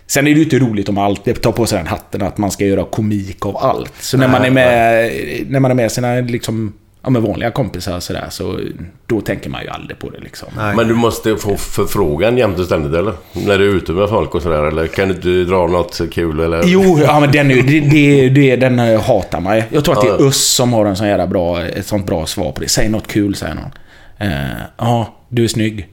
Sen 0.06 0.26
är 0.26 0.30
det 0.30 0.36
ju 0.36 0.44
inte 0.44 0.58
roligt 0.58 0.88
om 0.88 0.94
man 0.94 1.04
alltid 1.04 1.42
tar 1.42 1.52
på 1.52 1.66
sig 1.66 1.78
den 1.78 1.86
hatten 1.86 2.22
att 2.22 2.38
man 2.38 2.50
ska 2.50 2.64
göra 2.64 2.84
komik 2.84 3.46
av 3.46 3.56
allt. 3.56 3.92
Så 4.00 4.16
när 4.16 4.28
man 4.28 4.44
är 4.44 4.50
med, 4.50 5.10
när 5.46 5.60
man 5.60 5.70
är 5.70 5.74
med 5.74 5.92
sina 5.92 6.14
liksom, 6.14 6.72
ja, 7.02 7.10
med 7.10 7.22
vanliga 7.22 7.50
kompisar 7.50 7.96
och 7.96 8.02
sådär, 8.02 8.26
så 8.30 8.60
då 9.06 9.20
tänker 9.20 9.50
man 9.50 9.62
ju 9.62 9.68
aldrig 9.68 9.98
på 9.98 10.10
det 10.10 10.18
liksom. 10.20 10.48
Nej. 10.56 10.76
Men 10.76 10.88
du 10.88 10.94
måste 10.94 11.36
få 11.36 11.56
förfrågan 11.56 12.38
jämt 12.38 12.58
och 12.58 12.64
ständigt 12.66 12.94
eller? 12.94 13.12
När 13.32 13.58
du 13.58 13.70
är 13.70 13.74
ute 13.74 13.92
med 13.92 14.08
folk 14.08 14.34
och 14.34 14.42
sådär 14.42 14.62
eller 14.62 14.86
kan 14.86 15.08
du 15.08 15.14
inte 15.14 15.28
dra 15.52 15.66
något 15.66 16.00
kul 16.12 16.40
eller? 16.40 16.62
Jo, 16.64 16.98
ja, 17.02 17.20
men 17.20 17.32
den, 17.32 17.48
det, 17.48 17.62
det, 17.80 18.28
det, 18.28 18.56
den 18.56 18.78
eh, 18.78 19.00
hatar 19.02 19.40
man. 19.40 19.62
Jag 19.70 19.84
tror 19.84 19.98
att 19.98 20.18
det 20.18 20.24
är. 20.24 20.28
Öss 20.28 20.46
som 20.46 20.72
har 20.72 20.86
en 20.86 20.96
sån 20.96 21.08
jävla 21.08 21.26
bra, 21.26 21.62
ett 21.62 21.86
sånt 21.86 22.06
bra 22.06 22.26
svar 22.26 22.52
på 22.52 22.60
det. 22.60 22.68
Säg 22.68 22.88
något 22.88 23.06
kul, 23.08 23.34
säger 23.34 23.54
någon. 23.54 23.72
Eh, 24.18 24.46
Ja, 24.78 25.14
du 25.28 25.44
är 25.44 25.48
snygg. 25.48 25.88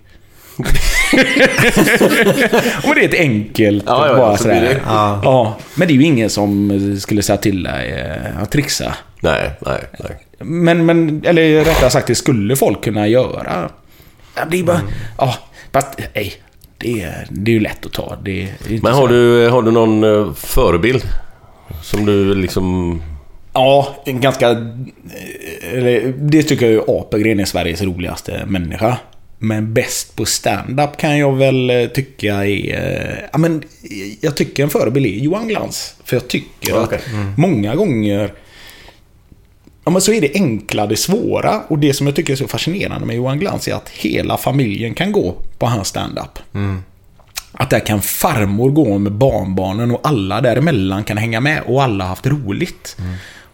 och 2.87 2.95
det 2.95 3.01
är 3.01 3.07
ett 3.07 3.13
enkelt, 3.19 3.83
Ja, 3.87 4.07
ja, 4.07 4.15
bara 4.15 4.37
sådär. 4.37 4.61
det- 4.61 4.81
Ja. 4.85 5.21
ja. 5.23 5.57
Men 5.75 5.87
det 5.87 5.93
är 5.93 5.95
ju 5.95 6.03
ingen 6.03 6.29
som 6.29 6.97
skulle 6.99 7.21
säga 7.21 7.37
till 7.37 7.63
dig 7.63 7.91
eh, 7.91 8.41
att 8.43 8.51
trixa. 8.51 8.93
Nej, 9.21 9.51
nej, 9.65 9.79
nej. 9.99 10.11
Men, 10.39 10.85
men, 10.85 11.21
eller 11.25 11.65
rättare 11.65 11.89
sagt, 11.89 12.07
det 12.07 12.15
skulle 12.15 12.55
folk 12.55 12.83
kunna 12.83 13.07
göra. 13.07 13.69
Det 14.51 14.59
är 14.59 14.63
bara... 14.63 14.81
Ja, 15.17 15.35
fast 15.71 15.99
nej. 16.15 16.33
Det 16.77 17.01
är, 17.01 17.27
det 17.29 17.51
är 17.51 17.53
ju 17.53 17.59
lätt 17.59 17.85
att 17.85 17.93
ta. 17.93 18.17
Det 18.23 18.41
är 18.41 18.81
Men 18.83 18.93
har 18.93 19.07
du, 19.07 19.47
har 19.49 19.61
du 19.61 19.71
någon 19.71 20.03
eh, 20.03 20.33
förebild? 20.33 21.03
Som 21.83 22.05
du 22.05 22.35
liksom... 22.35 23.01
Ja, 23.53 23.95
en 24.05 24.21
ganska... 24.21 24.47
Eller, 25.73 26.13
det 26.17 26.43
tycker 26.43 26.65
jag 26.65 26.73
ju 26.73 26.81
Apelgren 26.87 27.39
är 27.39 27.45
Sveriges 27.45 27.81
roligaste 27.81 28.43
människa. 28.47 28.97
Men 29.39 29.73
bäst 29.73 30.15
på 30.15 30.25
stand-up 30.25 30.97
kan 30.97 31.17
jag 31.17 31.35
väl 31.37 31.69
eh, 31.69 31.85
tycka 31.87 32.45
är... 32.45 32.73
eh, 32.73 33.17
Ja, 33.31 33.37
men 33.37 33.63
jag 34.21 34.35
tycker 34.35 34.63
en 34.63 34.69
förebild 34.69 35.05
är 35.05 35.09
Johan 35.09 35.47
Glans. 35.47 35.95
För 36.03 36.15
jag 36.15 36.27
tycker 36.27 36.83
Okej. 36.83 36.97
att 36.97 37.37
många 37.37 37.75
gånger... 37.75 38.33
Ja, 39.85 39.91
men 39.91 40.01
så 40.01 40.13
är 40.13 40.21
det 40.21 40.31
enkla 40.33 40.87
det 40.87 40.95
svåra. 40.95 41.61
Och 41.67 41.79
det 41.79 41.93
som 41.93 42.07
jag 42.07 42.15
tycker 42.15 42.33
är 42.33 42.37
så 42.37 42.47
fascinerande 42.47 43.07
med 43.07 43.15
Johan 43.15 43.39
Glans 43.39 43.67
är 43.67 43.73
att 43.73 43.89
hela 43.89 44.37
familjen 44.37 44.93
kan 44.93 45.11
gå 45.11 45.35
på 45.57 45.65
hans 45.65 45.87
stand-up. 45.87 46.39
Att 47.51 47.69
där 47.69 47.79
kan 47.79 48.01
farmor 48.01 48.69
gå 48.69 48.97
med 48.97 49.11
barnbarnen 49.11 49.91
och 49.91 49.99
alla 50.03 50.41
däremellan 50.41 51.03
kan 51.03 51.17
hänga 51.17 51.39
med 51.39 51.61
och 51.65 51.83
alla 51.83 52.03
har 52.03 52.09
haft 52.09 52.27
roligt. 52.27 52.97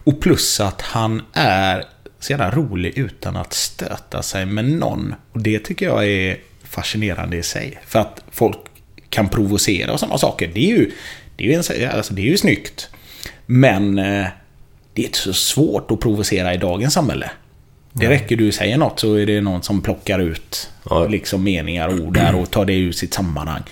Och 0.04 0.20
plus 0.20 0.60
att 0.60 0.82
han 0.82 1.22
är 1.32 1.84
så 2.20 2.32
jävla 2.32 2.50
rolig 2.50 2.98
utan 2.98 3.36
att 3.36 3.52
stöta 3.52 4.22
sig 4.22 4.46
med 4.46 4.64
någon. 4.64 5.14
Och 5.32 5.40
det 5.40 5.58
tycker 5.58 5.86
jag 5.86 6.06
är 6.06 6.36
fascinerande 6.64 7.36
i 7.36 7.42
sig. 7.42 7.78
För 7.86 7.98
att 7.98 8.24
folk 8.30 8.58
kan 9.10 9.28
provocera 9.28 9.92
och 9.92 10.00
sådana 10.00 10.18
saker. 10.18 10.50
Det 10.54 10.60
är 10.60 10.76
ju, 10.76 10.90
det 11.36 11.44
är 11.44 11.48
ju, 11.48 11.54
en, 11.54 11.90
alltså 11.90 12.14
det 12.14 12.22
är 12.22 12.26
ju 12.26 12.36
snyggt. 12.36 12.88
Men 13.46 13.98
eh, 13.98 14.26
det 14.96 15.02
är 15.02 15.06
inte 15.06 15.18
så 15.18 15.32
svårt 15.32 15.90
att 15.90 16.00
provocera 16.00 16.54
i 16.54 16.56
dagens 16.56 16.94
samhälle. 16.94 17.30
Det 17.92 18.08
räcker 18.08 18.36
du 18.36 18.52
säger 18.52 18.78
något 18.78 19.00
så 19.00 19.14
är 19.14 19.26
det 19.26 19.40
någon 19.40 19.62
som 19.62 19.80
plockar 19.82 20.18
ut 20.18 20.70
Ja. 20.90 21.06
liksom 21.06 21.42
meningar 21.44 21.88
och 21.88 21.94
ord 22.00 22.14
där 22.14 22.34
och 22.34 22.50
tar 22.50 22.64
det 22.64 22.74
ur 22.74 22.92
sitt 22.92 23.14
sammanhang. 23.14 23.62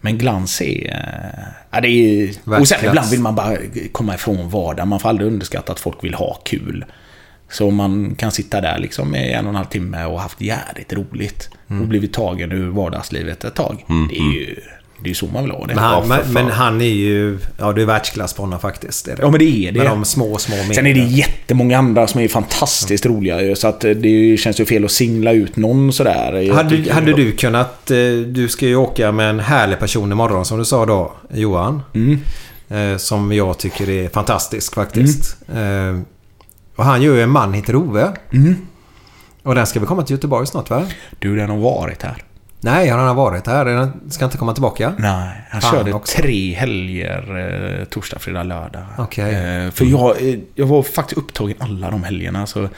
Men 0.00 0.18
glans 0.18 0.60
är... 0.60 0.86
eh, 0.90 1.44
Ja, 1.70 1.80
det 1.80 1.88
är 1.88 2.30
och 2.60 2.68
sen 2.68 2.78
ibland 2.88 3.10
vill 3.10 3.20
man 3.20 3.34
bara 3.34 3.56
komma 3.92 4.14
ifrån 4.14 4.50
vardagen. 4.50 4.88
Man 4.88 5.00
får 5.00 5.08
aldrig 5.08 5.26
underskatta 5.28 5.72
att 5.72 5.80
folk 5.80 6.04
vill 6.04 6.14
ha 6.14 6.34
kul. 6.44 6.84
Så 7.50 7.70
man 7.70 8.14
kan 8.14 8.30
sitta 8.32 8.60
där 8.60 8.78
liksom 8.78 9.14
i 9.16 9.32
en 9.32 9.44
och 9.44 9.48
en 9.50 9.54
halv 9.56 9.66
timme 9.66 10.04
och 10.04 10.20
haft 10.20 10.40
jävligt 10.40 10.92
roligt. 10.92 11.48
Och 11.66 11.74
blivit 11.88 12.12
tagen 12.12 12.52
ur 12.52 12.68
vardagslivet 12.70 13.44
ett 13.44 13.54
tag. 13.54 13.84
Det 14.10 14.16
är 14.16 14.32
ju 14.32 14.56
det 15.02 15.06
är 15.06 15.08
ju 15.08 15.14
så 15.14 15.26
man 15.26 15.42
vill 15.42 15.52
ha 15.52 15.66
det. 15.66 15.74
Men 15.74 15.84
han, 15.84 16.08
Ja, 16.10 16.18
men, 16.30 16.46
han 16.50 16.80
är 16.80 16.84
ju... 16.84 17.38
Ja, 17.58 17.72
det 17.72 17.82
är 17.82 17.86
världsklass 17.86 18.32
på 18.34 18.42
honom 18.42 18.60
faktiskt. 18.60 19.04
Det 19.04 19.14
det. 19.14 19.22
Ja 19.22 19.30
men 19.30 19.38
det 19.38 19.44
är 19.68 19.72
det. 19.72 19.78
Med 19.78 19.86
de 19.86 20.04
små, 20.04 20.38
små 20.38 20.56
Sen 20.74 20.86
är 20.86 20.94
det 20.94 21.00
jättemånga 21.00 21.78
andra 21.78 22.06
som 22.06 22.20
är 22.20 22.28
fantastiskt 22.28 23.06
roliga 23.06 23.42
ju, 23.42 23.56
Så 23.56 23.68
att 23.68 23.84
eh, 23.84 23.90
det 23.90 24.36
känns 24.36 24.60
ju 24.60 24.64
fel 24.66 24.84
att 24.84 24.90
singla 24.90 25.32
ut 25.32 25.56
någon 25.56 25.92
sådär. 25.92 26.52
Hade, 26.54 26.92
hade 26.92 27.12
du 27.12 27.32
kunnat... 27.32 27.90
eh, 27.90 27.96
Du 28.26 28.48
ska 28.48 28.66
ju 28.66 28.76
åka 28.76 29.12
med 29.12 29.30
en 29.30 29.40
härlig 29.40 29.78
person 29.78 30.12
imorgon 30.12 30.44
som 30.44 30.58
du 30.58 30.64
sa 30.64 30.86
då, 30.86 31.12
Johan. 31.34 31.82
Mm. 31.94 32.18
Eh, 32.68 32.96
som 32.96 33.32
jag 33.32 33.58
tycker 33.58 33.88
är 33.90 34.08
fantastisk 34.08 34.74
faktiskt. 34.74 35.36
Eh, 35.54 36.00
och 36.76 36.84
han 36.84 37.02
gör 37.02 37.14
ju 37.14 37.22
En 37.22 37.30
man 37.30 37.52
heter 37.52 37.76
Ove. 37.76 38.12
Mm. 38.32 38.56
Och 39.42 39.54
den 39.54 39.66
ska 39.66 39.80
väl 39.80 39.86
komma 39.88 40.02
till 40.02 40.16
Göteborg 40.16 40.46
snart 40.46 40.70
va? 40.70 40.86
Du, 41.18 41.36
den 41.36 41.50
har 41.50 41.56
varit 41.58 42.02
här. 42.02 42.22
Nej, 42.62 42.88
han 42.88 43.00
har 43.00 43.14
varit 43.14 43.46
här. 43.46 43.64
Den 43.64 44.10
ska 44.10 44.24
inte 44.24 44.38
komma 44.38 44.52
tillbaka. 44.52 44.94
Nej, 44.98 45.46
han 45.50 45.60
Fan 45.60 45.72
körde 45.72 45.92
också. 45.92 46.22
tre 46.22 46.54
helger. 46.54 47.38
Eh, 47.80 47.84
torsdag, 47.84 48.18
fredag, 48.18 48.42
lördag. 48.42 48.84
Okej. 48.98 49.34
Eh, 49.34 49.70
för 49.70 49.84
jag, 49.84 50.28
eh, 50.28 50.38
jag 50.54 50.66
var 50.66 50.82
faktiskt 50.82 51.18
upptagen 51.18 51.56
alla 51.58 51.90
de 51.90 52.04
helgerna. 52.04 52.46
Så 52.46 52.68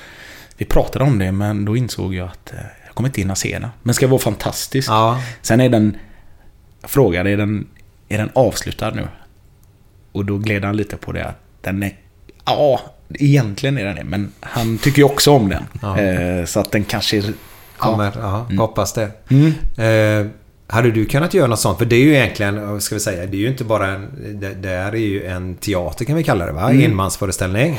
vi 0.56 0.64
pratade 0.64 1.04
om 1.04 1.18
det, 1.18 1.32
men 1.32 1.64
då 1.64 1.76
insåg 1.76 2.14
jag 2.14 2.28
att 2.28 2.52
jag 2.86 2.94
kommer 2.94 3.08
inte 3.08 3.20
hinna 3.20 3.34
se 3.34 3.58
den. 3.58 3.70
Men 3.82 3.94
ska 3.94 4.06
vara 4.06 4.20
fantastisk. 4.20 4.90
Ja. 4.90 5.20
Sen 5.42 5.60
är 5.60 5.68
den... 5.68 5.96
Jag 6.80 6.90
frågade, 6.90 7.30
är 7.30 7.36
den, 7.36 7.66
är 8.08 8.18
den 8.18 8.30
avslutad 8.34 8.90
nu? 8.90 9.08
Och 10.12 10.24
då 10.24 10.38
gled 10.38 10.64
han 10.64 10.76
lite 10.76 10.96
på 10.96 11.12
det 11.12 11.24
att 11.24 11.38
den 11.60 11.82
är... 11.82 11.92
Ja, 12.44 12.80
egentligen 13.14 13.78
är 13.78 13.84
den 13.84 13.96
det. 13.96 14.04
Men 14.04 14.32
han 14.40 14.78
tycker 14.78 14.98
ju 14.98 15.04
också 15.04 15.30
om 15.30 15.48
den. 15.48 15.64
Ja. 15.82 16.46
Så 16.46 16.60
att 16.60 16.72
den 16.72 16.84
kanske... 16.84 17.22
Kommer, 17.82 18.12
ja, 18.20 18.46
hoppas 18.58 18.92
det. 18.92 19.10
Mm. 19.30 19.52
Eh, 19.76 20.30
hade 20.66 20.90
du 20.90 21.04
kunnat 21.04 21.34
göra 21.34 21.46
något 21.46 21.60
sånt? 21.60 21.78
För 21.78 21.84
det 21.84 21.96
är 21.96 22.00
ju 22.00 22.14
egentligen, 22.14 22.80
ska 22.80 22.94
vi 22.94 23.00
säga, 23.00 23.26
det 23.26 23.36
är 23.36 23.40
ju 23.40 23.48
inte 23.48 23.64
bara 23.64 23.86
en... 23.86 24.08
Det, 24.40 24.54
det 24.54 24.68
här 24.68 24.92
är 24.92 24.96
ju 24.96 25.26
en 25.26 25.54
teater 25.54 26.04
kan 26.04 26.16
vi 26.16 26.24
kalla 26.24 26.46
det 26.46 26.52
va? 26.52 26.70
Mm. 26.70 26.84
Enmansföreställning. 26.84 27.78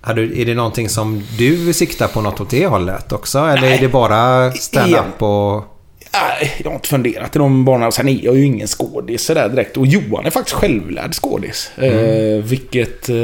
Hade, 0.00 0.22
är 0.22 0.46
det 0.46 0.54
någonting 0.54 0.88
som 0.88 1.22
du 1.38 1.72
siktar 1.72 2.08
på 2.08 2.20
något 2.20 2.40
åt 2.40 2.50
det 2.50 2.66
hållet 2.66 3.12
också? 3.12 3.38
Eller 3.38 3.68
är 3.68 3.78
det 3.78 3.88
bara 3.88 4.52
stand-up 4.52 5.22
och... 5.22 5.64
Nej, 6.12 6.54
jag 6.58 6.70
har 6.70 6.74
inte 6.74 6.88
funderat 6.88 7.36
i 7.36 7.38
de 7.38 7.64
banorna. 7.64 7.90
Sen 7.90 8.08
är 8.08 8.24
jag 8.24 8.36
ju 8.36 8.44
ingen 8.44 8.66
skådis 8.66 9.24
sådär 9.24 9.48
direkt. 9.48 9.76
Och 9.76 9.86
Johan 9.86 10.26
är 10.26 10.30
faktiskt 10.30 10.56
självlärd 10.56 11.14
skådis. 11.14 11.70
Eh, 11.78 12.42
vilket 12.44 13.08
eh, 13.08 13.16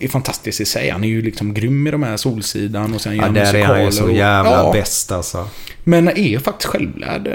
är 0.00 0.08
fantastiskt 0.08 0.60
i 0.60 0.64
sig. 0.64 0.90
Han 0.90 1.04
är 1.04 1.08
ju 1.08 1.22
liksom 1.22 1.54
grym 1.54 1.86
i 1.86 1.90
de 1.90 2.02
här 2.02 2.16
Solsidan 2.16 2.94
och 2.94 3.00
sen 3.00 3.12
gör 3.12 3.18
Ja, 3.22 3.24
han 3.24 3.34
där 3.34 3.54
är 3.54 3.64
han 3.64 3.78
ju 3.80 3.84
musikaler 3.86 3.90
så 3.90 4.04
och- 4.04 4.12
jävla 4.12 4.50
Ja. 4.50 4.72
bäst 4.72 5.12
alltså. 5.12 5.48
Men 5.84 6.08
är 6.08 6.38
faktiskt 6.38 6.68
självlärd. 6.68 7.26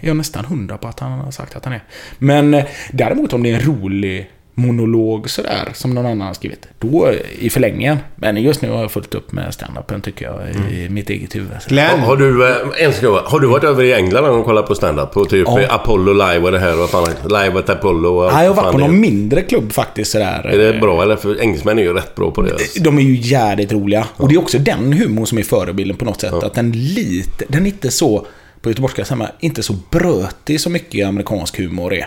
Jag 0.00 0.10
är 0.10 0.14
nästan 0.14 0.44
hundra 0.44 0.78
på 0.78 0.88
att 0.88 1.00
han 1.00 1.12
har 1.12 1.30
sagt 1.30 1.56
att 1.56 1.64
han 1.64 1.74
är. 1.74 1.82
Men 2.18 2.54
eh, 2.54 2.64
däremot 2.92 3.32
om 3.32 3.42
det 3.42 3.50
är 3.50 3.54
en 3.54 3.60
rolig 3.66 4.30
monolog 4.58 5.30
sådär, 5.30 5.68
som 5.74 5.94
någon 5.94 6.06
annan 6.06 6.26
har 6.26 6.34
skrivit. 6.34 6.68
Då 6.78 7.06
eh, 7.06 7.14
i 7.38 7.50
förlängningen. 7.50 7.96
Men 8.16 8.36
just 8.36 8.62
nu 8.62 8.70
har 8.70 8.80
jag 8.80 8.90
fullt 8.90 9.14
upp 9.14 9.32
med 9.32 9.54
standupen 9.54 10.00
tycker 10.00 10.24
jag, 10.24 10.40
i 10.72 10.88
mitt 10.88 11.10
eget 11.10 11.34
huvud. 11.36 11.50
Har, 11.70 11.98
har, 11.98 12.16
du, 12.16 12.48
eh, 12.48 12.56
en 12.84 12.92
sekund, 12.92 13.16
har 13.16 13.40
du 13.40 13.46
varit 13.46 13.64
över 13.64 13.84
i 13.84 13.92
England 13.92 14.22
någon 14.22 14.30
gång 14.30 14.40
och 14.40 14.46
kollat 14.46 14.66
på 14.66 14.74
stand-up? 14.74 15.12
På 15.12 15.24
typ 15.24 15.46
Ja. 15.46 15.60
eh, 15.60 15.74
Apollo 15.74 16.12
Live 16.12 16.38
och 16.38 16.52
det 16.52 16.58
här 16.58 16.82
och 16.82 16.90
fan, 16.90 17.08
Live 17.24 17.58
at 17.58 17.70
Apollo 17.70 18.08
och 18.08 18.32
Nej, 18.32 18.44
jag 18.44 18.50
har 18.50 18.54
vad 18.54 18.64
varit 18.64 18.72
på 18.72 18.78
det 18.78 18.86
någon 18.86 19.00
mindre 19.00 19.42
klubb 19.42 19.72
faktiskt 19.72 20.12
sådär. 20.12 20.46
är. 20.52 20.58
Det 20.58 20.80
bra 20.80 21.02
eller? 21.02 21.16
För 21.16 21.40
engelsmän 21.40 21.78
är 21.78 21.82
ju 21.82 21.92
rätt 21.92 22.14
bra 22.14 22.30
på 22.30 22.42
det. 22.42 22.56
De 22.80 22.98
är 22.98 23.02
ju 23.02 23.14
jävligt 23.14 23.72
roliga. 23.72 24.06
Och 24.16 24.28
det 24.28 24.34
är 24.34 24.38
också 24.38 24.58
den 24.58 24.92
humorn 24.92 25.26
som 25.26 25.38
är 25.38 25.42
förebilden 25.42 25.96
på 25.96 26.04
något 26.04 26.20
sätt. 26.20 26.32
Att 26.32 26.54
den 26.54 26.72
lite, 26.72 27.44
den 27.48 27.62
är 27.62 27.66
inte 27.66 27.90
så, 27.90 28.26
på 28.60 28.70
göteborgska 28.70 29.28
inte 29.40 29.62
så 29.62 29.74
brötig 29.90 30.60
så 30.60 30.70
mycket 30.70 31.06
amerikansk 31.08 31.58
humor 31.58 31.94
är. 31.94 32.06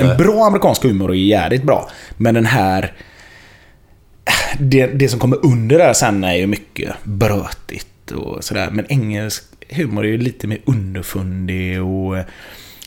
En 0.00 0.06
Nej. 0.06 0.16
bra 0.16 0.44
amerikansk 0.46 0.82
humor 0.82 1.10
är 1.10 1.14
jävligt 1.14 1.62
bra. 1.62 1.90
Men 2.16 2.34
den 2.34 2.46
här... 2.46 2.92
Det, 4.58 4.86
det 4.86 5.08
som 5.08 5.20
kommer 5.20 5.46
under 5.46 5.78
där 5.78 5.92
sen 5.92 6.24
är 6.24 6.34
ju 6.34 6.46
mycket 6.46 6.90
brötigt 7.04 8.10
och 8.10 8.44
sådär. 8.44 8.68
Men 8.72 8.86
engelsk 8.88 9.44
humor 9.70 10.04
är 10.04 10.08
ju 10.08 10.18
lite 10.18 10.46
mer 10.46 10.58
underfundig 10.64 11.82
och... 11.82 12.16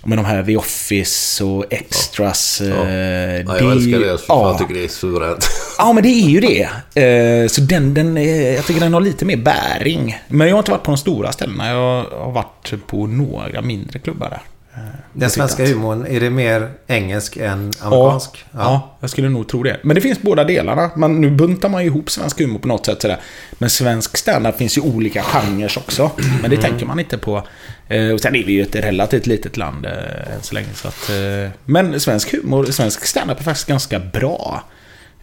Med 0.03 0.17
de 0.17 0.25
här 0.25 0.43
The 0.43 0.57
Office 0.57 1.43
och 1.43 1.65
Extras. 1.69 2.61
Ja. 2.61 2.87
eh, 2.87 3.41
Ja, 3.41 3.57
jag 3.59 3.71
älskar 3.71 3.99
det. 3.99 4.07
Jag 4.07 4.19
ja. 4.27 4.57
tycker 4.59 4.73
det 4.73 4.83
är 4.83 4.87
suveränt. 4.87 5.49
Ja, 5.77 5.93
men 5.93 6.03
det 6.03 6.09
är 6.09 6.29
ju 6.29 6.39
det. 6.39 6.61
Eh, 7.03 7.47
Så 7.47 7.61
den, 7.61 7.93
den, 7.93 8.17
eh, 8.17 8.53
jag 8.53 8.65
tycker 8.65 8.79
den 8.81 8.93
har 8.93 9.01
lite 9.01 9.25
mer 9.25 9.37
bäring. 9.37 10.17
Men 10.27 10.47
jag 10.47 10.55
har 10.55 10.59
inte 10.59 10.71
varit 10.71 10.83
på 10.83 10.91
de 10.91 10.97
stora 10.97 11.31
ställena. 11.31 11.69
Jag 11.69 12.03
har 12.03 12.31
varit 12.31 12.73
på 12.87 13.07
några 13.07 13.61
mindre 13.61 13.99
klubbar 13.99 14.29
där. 14.29 14.41
Eh, 14.73 14.79
Den 15.13 15.29
svenska 15.29 15.65
humorn, 15.65 16.05
är 16.09 16.19
det 16.19 16.29
mer 16.29 16.69
engelsk 16.87 17.37
än 17.37 17.71
amerikansk? 17.81 18.45
Ja, 18.51 18.59
ja. 18.59 18.97
jag 18.99 19.09
skulle 19.09 19.29
nog 19.29 19.47
tro 19.47 19.63
det. 19.63 19.79
Men 19.83 19.95
det 19.95 20.01
finns 20.01 20.21
båda 20.21 20.43
delarna. 20.43 20.91
Man, 20.95 21.21
nu 21.21 21.31
buntar 21.31 21.69
man 21.69 21.81
ju 21.81 21.87
ihop 21.87 22.09
svensk 22.11 22.39
humor 22.39 22.59
på 22.59 22.67
något 22.67 22.85
sätt. 22.85 23.01
Sådär. 23.01 23.19
Men 23.53 23.69
svensk 23.69 24.17
standup 24.17 24.57
finns 24.57 24.77
ju 24.77 24.81
olika 24.81 25.21
genrer 25.23 25.77
också. 25.77 26.11
Men 26.41 26.49
det 26.51 26.57
tänker 26.57 26.85
man 26.85 26.99
inte 26.99 27.17
på. 27.17 27.43
Eh, 27.87 28.09
Och 28.09 28.19
sen 28.21 28.35
är 28.35 28.43
vi 28.43 28.53
ju 28.53 28.61
ett 28.61 28.75
relativt 28.75 29.25
litet 29.27 29.57
land 29.57 29.85
eh, 29.85 30.33
än 30.35 30.41
så 30.41 30.55
länge. 30.55 30.67
Så 30.73 30.87
att, 30.87 31.09
eh, 31.09 31.51
men 31.65 31.99
svensk 31.99 32.31
humor, 32.31 32.65
svensk 32.65 33.05
standup 33.05 33.39
är 33.39 33.43
faktiskt 33.43 33.67
ganska 33.67 33.99
bra. 33.99 34.63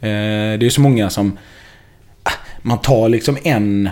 Eh, 0.01 0.09
Det 0.59 0.67
är 0.67 0.71
så 0.71 0.81
många 0.81 1.11
som... 1.11 1.39
ah, 2.23 2.31
Man 2.63 2.79
tar 2.81 3.09
liksom 3.09 3.39
en... 3.45 3.91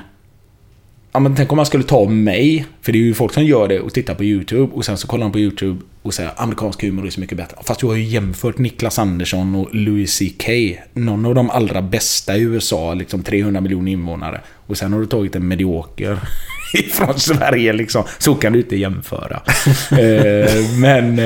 Ja, 1.17 1.21
men 1.21 1.35
tänk 1.35 1.53
om 1.53 1.57
man 1.57 1.67
skulle 1.67 1.85
ta 1.85 2.05
mig, 2.09 2.67
för 2.83 2.93
det 2.93 2.99
är 2.99 3.03
ju 3.03 3.15
folk 3.15 3.35
som 3.35 3.45
gör 3.45 3.69
det 3.69 3.81
och 3.81 3.95
tittar 3.95 4.15
på 4.15 4.25
YouTube 4.25 4.73
och 4.73 4.85
sen 4.85 4.97
så 4.97 5.07
kollar 5.07 5.25
de 5.25 5.33
på 5.33 5.39
YouTube 5.39 5.81
och 6.03 6.15
säger 6.15 6.31
amerikansk 6.37 6.83
humor 6.83 7.07
är 7.07 7.11
så 7.11 7.21
mycket 7.21 7.39
bättre. 7.39 7.57
Fast 7.65 7.81
du 7.81 7.87
har 7.87 7.95
ju 7.95 8.03
jämfört 8.03 8.59
Niklas 8.59 8.99
Andersson 8.99 9.55
och 9.55 9.75
Louis 9.75 10.19
CK. 10.19 10.49
Någon 10.93 11.27
av 11.27 11.35
de 11.35 11.51
allra 11.51 11.83
bästa 11.83 12.37
i 12.37 12.41
USA, 12.41 12.95
liksom 12.95 13.23
300 13.23 13.61
miljoner 13.61 13.93
invånare. 13.93 14.41
Och 14.67 14.79
sen 14.79 14.93
har 14.93 15.01
du 15.01 15.07
tagit 15.07 15.37
en 15.37 15.49
medioker 15.49 16.19
från 16.93 17.19
Sverige 17.19 17.73
liksom. 17.73 18.05
Så 18.19 18.35
kan 18.35 18.53
du 18.53 18.59
inte 18.59 18.77
jämföra. 18.77 19.43
eh, 19.91 20.71
men... 20.81 21.19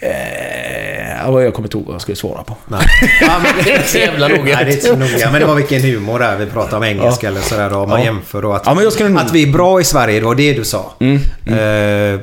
Eh, 0.00 1.26
eh, 1.28 1.30
jag 1.42 1.54
kommer 1.54 1.66
inte 1.68 1.76
ihåg 1.76 1.86
vad 1.86 1.94
jag 1.94 2.00
skulle 2.02 2.16
svara 2.16 2.42
på. 2.42 2.56
Nej. 2.68 2.80
Ja, 3.20 3.38
men 3.42 3.64
det 3.64 3.70
är 3.70 3.76
inte 3.76 3.88
så 3.88 3.98
jävla 3.98 4.28
noga. 4.28 4.42
Nej, 4.44 4.64
det 4.64 4.70
är 4.70 4.74
inte 4.74 4.86
så 4.86 4.96
noga. 4.96 5.30
Men 5.32 5.40
det 5.40 5.46
var 5.46 5.54
vilken 5.54 5.82
humor 5.82 6.18
där. 6.18 6.36
Vi 6.36 6.46
pratade 6.46 6.76
om 6.76 6.84
engelska 6.84 7.26
Ja. 7.26 7.30
eller 7.30 7.40
sådär 7.40 7.70
då. 7.70 7.76
Om 7.76 7.88
man 7.88 7.98
Ja. 8.00 8.04
jämför 8.04 8.42
då. 8.42 8.52
Att, 8.52 8.62
Ja, 8.66 8.74
nog- 8.74 9.18
att 9.18 9.32
vi 9.32 9.42
är 9.42 9.52
bra 9.52 9.80
i 9.80 9.84
Sverige, 9.84 10.20
det 10.20 10.26
var 10.26 10.34
det 10.34 10.52
du 10.52 10.64
sa. 10.64 10.92
Mm, 11.00 11.20
Eh, 11.46 12.20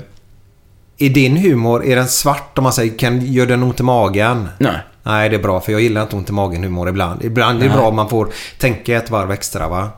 är 0.97 1.09
din 1.09 1.37
humor, 1.37 1.85
är 1.85 1.95
den 1.95 2.07
svart 2.07 2.57
om 2.57 2.63
man 2.63 2.73
säger, 2.73 2.97
kan, 2.97 3.21
gör 3.25 3.45
den 3.45 3.63
ont 3.63 3.79
i 3.79 3.83
magen? 3.83 4.49
Nej. 4.57 4.75
Nej, 5.03 5.29
det 5.29 5.35
är 5.35 5.39
bra 5.39 5.61
för 5.61 5.71
jag 5.71 5.81
gillar 5.81 6.01
inte 6.01 6.15
ont 6.15 6.29
i 6.29 6.33
magen 6.33 6.63
humor 6.63 6.89
ibland. 6.89 7.23
Ibland 7.25 7.57
är 7.57 7.63
det 7.63 7.67
Nej. 7.69 7.77
bra 7.77 7.87
om 7.87 7.95
man 7.95 8.09
får 8.09 8.29
tänka 8.59 8.97
ett 8.97 9.09
varv 9.09 9.31
extra 9.31 9.67
va? 9.67 9.89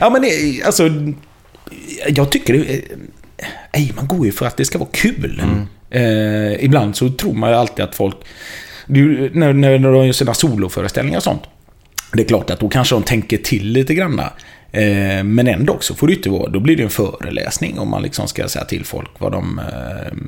Ja, 0.00 0.10
men 0.10 0.22
det, 0.22 0.62
alltså... 0.66 0.88
Jag 2.08 2.30
tycker 2.32 2.52
det... 2.54 2.80
Nej, 3.74 3.92
man 3.96 4.06
går 4.06 4.26
ju 4.26 4.32
för 4.32 4.46
att 4.46 4.56
det 4.56 4.64
ska 4.64 4.78
vara 4.78 4.88
kul. 4.92 5.42
Eh, 5.92 6.64
ibland 6.64 6.96
så 6.96 7.08
tror 7.08 7.32
man 7.32 7.50
ju 7.50 7.56
alltid 7.56 7.84
att 7.84 7.94
folk... 7.94 8.16
Du, 8.86 9.30
när, 9.34 9.52
när 9.52 9.78
de 9.78 10.06
gör 10.06 10.12
sina 10.12 10.34
soloföreställningar 10.34 11.18
och 11.18 11.22
sånt. 11.22 11.42
Det 12.12 12.22
är 12.22 12.26
klart 12.26 12.50
att 12.50 12.60
då 12.60 12.68
kanske 12.68 12.94
de 12.94 13.02
tänker 13.02 13.36
till 13.36 13.66
lite 13.66 13.94
grann. 13.94 14.20
Eh, 14.72 15.24
men 15.24 15.48
ändå 15.48 15.76
så 15.80 15.94
får 15.94 16.06
det 16.06 16.14
inte 16.14 16.30
vara... 16.30 16.50
Då 16.50 16.60
blir 16.60 16.76
det 16.76 16.82
en 16.82 16.90
föreläsning 16.90 17.78
om 17.78 17.90
man 17.90 18.02
liksom 18.02 18.28
ska 18.28 18.48
säga 18.48 18.64
till 18.64 18.84
folk 18.84 19.10
vad 19.18 19.32
de... 19.32 19.58
Eh, 19.58 20.18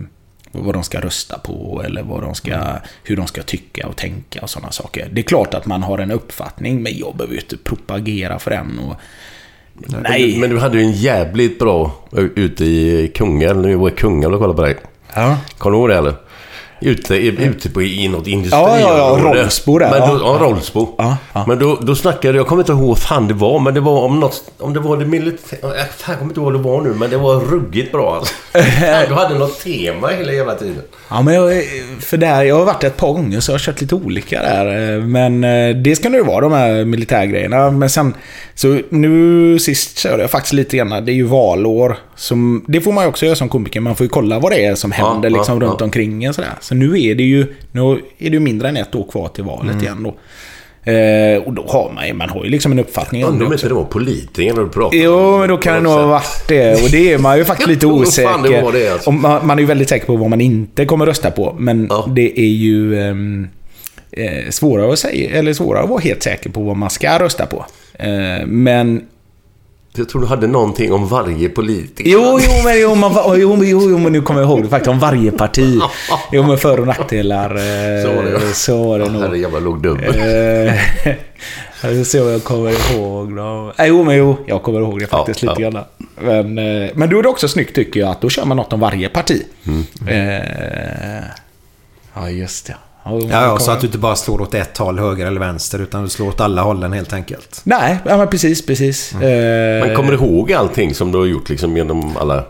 vad 0.53 0.75
de 0.75 0.83
ska 0.83 1.01
rösta 1.01 1.39
på 1.39 1.83
eller 1.87 2.03
vad 2.03 2.23
de 2.23 2.35
ska, 2.35 2.57
hur 3.05 3.17
de 3.17 3.27
ska 3.27 3.43
tycka 3.43 3.87
och 3.87 3.97
tänka 3.97 4.41
och 4.43 4.51
sådana 4.51 4.71
saker. 4.71 5.09
Det 5.13 5.21
är 5.21 5.23
klart 5.23 5.55
att 5.55 5.67
man 5.67 5.83
har 5.83 5.99
en 5.99 6.11
uppfattning, 6.11 6.83
men 6.83 6.99
jag 6.99 7.17
behöver 7.17 7.35
ju 7.35 7.41
inte 7.41 7.57
propagera 7.57 8.39
för 8.39 8.51
den. 8.51 8.79
Och, 8.79 8.97
nej. 10.03 10.39
Men 10.39 10.51
du 10.51 10.59
hade 10.59 10.79
ju 10.79 10.85
en 10.85 10.93
jävligt 10.93 11.59
bra 11.59 11.93
ute 12.37 12.65
i 12.65 13.13
Kungälv. 13.15 13.61
Nu 13.61 13.77
var 13.77 13.89
i 13.89 13.93
Kungälv 13.93 14.35
och 14.35 14.41
kollade 14.41 14.57
på 14.57 14.63
dig. 14.63 14.77
Ja. 15.15 15.37
Kommer 15.59 15.77
du 15.77 15.81
ihåg 15.81 15.89
det 15.89 15.97
eller? 15.97 16.15
Ute, 16.81 17.15
ute 17.17 17.71
på, 17.71 17.83
i 17.83 18.09
något 18.09 18.27
Ja, 18.27 18.33
ja, 18.33 18.81
ja, 18.81 19.11
industriområde. 19.11 19.43
Rolfsbo 19.43 19.79
där, 19.79 19.91
Men 19.91 20.01
då, 20.01 20.07
ja. 20.07 20.39
ja, 20.41 20.47
Rolfsbo. 20.47 20.95
Ja, 20.99 21.17
ja. 21.33 21.45
Men 21.49 21.59
då, 21.59 21.79
då 21.83 21.95
snackade 21.95 22.39
jag, 22.39 22.47
kommer 22.47 22.63
inte 22.63 22.73
ihåg 22.73 22.89
vad 22.89 22.99
fan 22.99 23.29
det 23.29 23.35
var, 23.35 23.59
men 23.59 23.75
det 23.75 23.81
var 23.81 24.01
om 24.01 24.21
något, 24.21 24.43
om 24.59 24.73
det 24.73 24.81
var 24.81 24.97
det 24.97 25.05
militära, 25.05 25.77
jag 25.77 25.91
fan, 25.91 26.17
kommer 26.17 26.31
inte 26.31 26.41
ihåg 26.41 26.53
vad 26.53 26.61
det 26.63 26.69
var 26.69 26.81
nu, 26.81 26.95
men 26.95 27.11
det 27.11 27.17
var 27.17 27.41
ruggigt 27.41 27.93
bra 27.93 28.17
alltså. 28.17 28.35
Du 29.09 29.15
hade 29.15 29.39
något 29.39 29.61
tema 29.61 30.09
hela 30.09 30.33
jävla 30.33 30.55
tiden. 30.55 30.83
Ja, 31.09 31.23
men 31.23 31.35
jag, 31.35 31.65
för 32.01 32.17
där, 32.17 32.43
jag 32.43 32.57
har 32.57 32.65
varit 32.65 32.85
ett 32.85 32.97
par 32.97 33.13
gånger 33.13 33.41
så 33.41 33.51
jag 33.51 33.55
har 33.55 33.61
kört 33.61 33.81
lite 33.81 33.95
olika 33.95 34.43
där. 34.43 35.01
Men 35.01 35.45
eh, 35.45 35.77
det 35.77 35.97
ska 35.97 36.09
nu 36.09 36.23
vara 36.23 36.41
de 36.41 36.53
här 36.53 36.85
militärgrejerna. 36.85 37.71
Men 37.71 37.91
sen, 37.91 38.15
så 38.55 38.81
nu 38.89 39.59
sist 39.59 39.99
körde 39.99 40.23
jag 40.23 40.31
faktiskt 40.31 40.53
lite 40.53 40.77
grann, 40.77 41.05
det 41.05 41.13
är 41.13 41.15
ju 41.15 41.27
valår. 41.27 41.97
Som, 42.17 42.65
det 42.69 42.81
får 42.81 42.93
man 42.93 43.05
ju 43.05 43.09
också 43.09 43.27
göra 43.27 43.37
som 43.37 43.49
komiker, 43.49 43.81
man 43.81 43.97
får 43.97 44.05
ju 44.05 44.09
kolla 44.09 44.39
vad 44.39 44.53
det 44.53 44.65
är 44.65 44.75
som 44.75 44.93
Ja, 44.99 45.13
händer 45.13 45.31
ja, 45.31 45.37
liksom 45.37 45.61
runt 45.61 45.77
ja. 45.81 45.85
omkring 45.85 46.25
en 46.25 46.35
sådär. 46.35 46.51
Så 46.61 46.75
nu 46.75 47.03
är 47.03 47.15
det 47.15 47.23
ju, 47.25 47.47
nu 47.73 48.01
är 48.19 48.31
det 48.31 48.41
mindre 48.41 48.69
än 48.69 48.77
ett 48.77 48.95
år 48.95 49.07
kvar 49.11 49.29
till 49.29 49.45
valet 49.45 49.73
Mm. 49.73 49.85
igen 49.85 50.03
då. 50.03 50.15
Eh, 50.91 51.39
och 51.43 51.53
då 51.53 51.65
har 51.69 51.93
man 51.95 52.17
man 52.17 52.29
har 52.29 52.45
ju 52.45 52.51
liksom 52.51 52.73
en 52.73 52.79
uppfattning 52.79 53.25
om 53.25 53.31
Undrar 53.33 53.41
det 53.41 53.47
om 53.47 53.53
också. 53.53 53.67
inte 53.67 53.75
det 53.75 53.79
var 53.81 53.85
politiker 53.85 54.55
när 54.55 54.63
du 54.63 54.69
pratade 54.69 54.97
Jo, 55.03 55.39
men 55.39 55.49
då 55.49 55.57
kan 55.57 55.75
det 55.75 55.81
nog 55.81 55.93
ha 55.93 56.07
varit 56.07 56.49
det. 56.49 56.73
Och 56.85 56.91
det 56.91 57.13
är 57.13 57.19
man 57.19 57.39
ju 57.39 57.45
faktiskt 57.45 57.69
lite 57.69 57.87
fan 57.87 57.95
det 57.97 58.01
osäker. 58.03 58.63
var 58.63 58.73
det, 58.73 58.89
alltså. 58.93 59.11
Man, 59.11 59.47
man 59.47 59.59
är 59.59 59.63
ju 59.63 59.67
väldigt 59.67 59.89
säker 59.89 60.07
på 60.07 60.17
vad 60.17 60.31
man 60.31 60.41
inte 60.41 60.85
kommer 60.85 61.07
rösta 61.07 61.31
på. 61.31 61.55
Men 61.59 61.91
det 62.15 62.41
är 62.41 62.45
ju 62.53 63.01
ehm, 63.01 63.49
eh, 64.13 64.51
svårare 64.51 64.93
att 64.93 64.99
säga, 64.99 65.31
eller 65.39 65.53
svårare 65.53 65.83
att 65.83 65.89
vara 65.91 66.01
helt 66.01 66.23
säker 66.23 66.51
på 66.51 66.61
vad 66.63 66.77
man 66.77 66.91
ska 66.91 67.19
rösta 67.19 67.47
på. 67.47 67.65
Eh, 67.99 68.47
men 68.47 69.03
Jag 69.97 70.09
tror 70.09 70.21
du 70.21 70.27
hade 70.27 70.47
någonting 70.47 70.93
om 70.93 71.09
varje 71.09 71.49
politiker. 71.49 72.11
Jo, 72.11 72.39
jo, 72.43 72.51
men, 72.65 72.81
jo, 72.81 72.95
man, 72.95 73.13
jo, 73.41 73.57
men- 73.57 73.69
jo, 73.69 73.91
jo, 73.91 73.99
men 73.99 74.13
nu 74.13 74.23
kommer 74.23 74.41
jag 74.41 74.51
ihåg 74.51 74.63
det 74.63 74.69
faktiskt. 74.69 74.89
Om 74.91 74.99
varje 74.99 75.31
parti. 75.33 75.81
Jo, 76.33 76.43
med 76.43 76.61
för 76.61 76.81
och 76.81 76.87
nackdelar. 76.87 77.51
eh, 77.51 78.03
Så 78.05 78.13
var 78.17 78.23
det. 78.23 78.55
Så 78.55 78.85
var 78.89 78.99
det 78.99 79.09
nog. 79.11 79.23
Herre 79.23 79.39
jävla 79.39 79.59
låg 79.59 79.83
dubbel. 79.83 80.15
Eh, 80.15 80.75
om 82.23 82.29
jag 82.31 82.45
kommer 82.45 82.95
ihåg 82.95 83.37
då. 83.37 83.73
Eh, 83.79 83.87
jo, 83.87 84.05
men 84.05 84.17
jo, 84.17 84.37
jag 84.47 84.63
kommer 84.63 84.81
ihåg 84.81 85.01
det 85.01 85.07
faktiskt 85.07 85.43
Ja, 85.43 85.51
lite 85.51 85.63
ja. 85.63 85.71
grann. 85.71 85.85
Men, 86.21 86.59
eh, 86.85 86.91
men 86.95 87.11
då 87.11 87.19
är 87.19 87.23
det 87.23 87.29
också 87.29 87.49
snyggt 87.49 87.75
tycker 87.75 88.01
jag 88.01 88.09
att 88.11 88.21
då 88.21 88.29
kör 88.29 88.45
man 88.45 88.57
något 88.57 88.73
om 88.73 88.81
varje 88.81 89.09
parti. 89.09 89.43
Mm. 89.67 89.85
Eh, 90.09 91.25
ja, 92.15 92.31
just 92.31 92.67
det. 92.67 92.77
Ja, 93.05 93.21
Ja, 93.31 93.59
så 93.59 93.71
att 93.71 93.81
du 93.81 93.87
inte 93.87 93.99
bara 93.99 94.17
slår 94.17 94.41
åt 94.41 94.55
ett 94.55 94.79
håll, 94.79 94.99
höger 94.99 95.27
eller 95.27 95.41
vänster, 95.41 95.79
utan 95.79 96.03
du 96.05 96.09
slår 96.09 96.29
åt 96.29 96.41
alla 96.41 96.63
hållen 96.63 96.93
helt 96.93 97.13
enkelt. 97.13 97.61
Nej, 97.65 97.99
ja, 98.07 98.17
men 98.17 98.29
precis, 98.29 98.67
precis. 98.67 99.15
Mm. 99.15 99.83
Eh, 99.83 99.87
Man 99.87 99.97
kommer 99.97 100.13
ihåg 100.13 100.53
allting 100.53 100.95
som 100.95 101.13
du 101.13 101.19
har 101.19 101.27
gjort 101.27 101.49
liksom 101.49 101.77
genom 101.77 102.17
alla... 102.17 102.45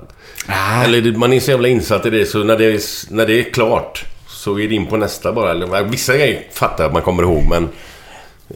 Ah. 0.46 0.84
Eller 0.84 1.12
man 1.16 1.32
är 1.32 1.40
så 1.40 1.50
jävla 1.50 1.68
insatt 1.68 2.06
i 2.06 2.10
det 2.10 2.26
så 2.26 2.44
när 2.44 2.56
det 2.58 2.64
är, 2.64 2.80
när 3.14 3.26
det 3.26 3.38
är 3.40 3.52
klart 3.52 4.04
så 4.28 4.58
är 4.58 4.68
det 4.68 4.74
in 4.74 4.86
på 4.86 4.96
nästa 4.96 5.32
bara. 5.32 5.50
Eller, 5.50 5.84
vissa 5.84 6.16
grejer 6.16 6.42
fattar 6.52 6.84
att 6.86 6.92
man 6.92 7.02
kommer 7.02 7.22
ihåg 7.22 7.42
men... 7.50 7.68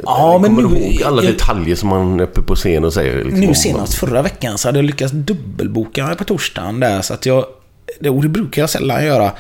Ja, 0.05 0.33
man 0.33 0.43
men 0.43 0.57
kommer 0.65 0.79
nu- 0.79 0.85
ihåg 0.85 1.03
alla 1.03 1.23
jag- 1.23 1.33
detaljer 1.33 1.77
som 1.77 1.89
man 1.89 2.21
är 2.21 2.25
uppe 2.25 2.43
på 2.43 2.55
scen 2.55 2.85
och 2.85 2.93
säger. 2.93 3.25
Liksom, 3.25 3.41
Nu 3.41 3.55
senast 3.55 3.95
förra 3.95 4.23
veckan 4.23 4.59
så 4.59 4.69
hade 4.69 4.79
jag 4.79 4.85
lyckats 4.85 5.13
dubbelboka 5.13 6.07
mig 6.07 6.17
på 6.17 6.25
torsdagen 6.25 6.81
där 6.81 7.03
så 7.03 7.15
att 7.15 7.27
jag... 7.27 7.45
Det, 8.01 8.11
och 8.11 8.23
det 8.23 8.29
brukar 8.29 8.63
jag 8.63 8.71
sällan 8.71 9.05
göra. 9.07 9.33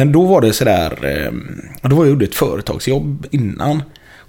Men 0.00 0.12
då 0.12 0.26
var 0.26 0.40
det 0.40 0.52
sådär... 0.52 1.04
Eh, 1.04 1.32
då 1.88 1.96
var 1.96 2.04
jag 2.04 2.10
gjorde 2.10 2.24
ett 2.24 2.34
företagsjobb 2.34 3.26
innan. 3.30 3.82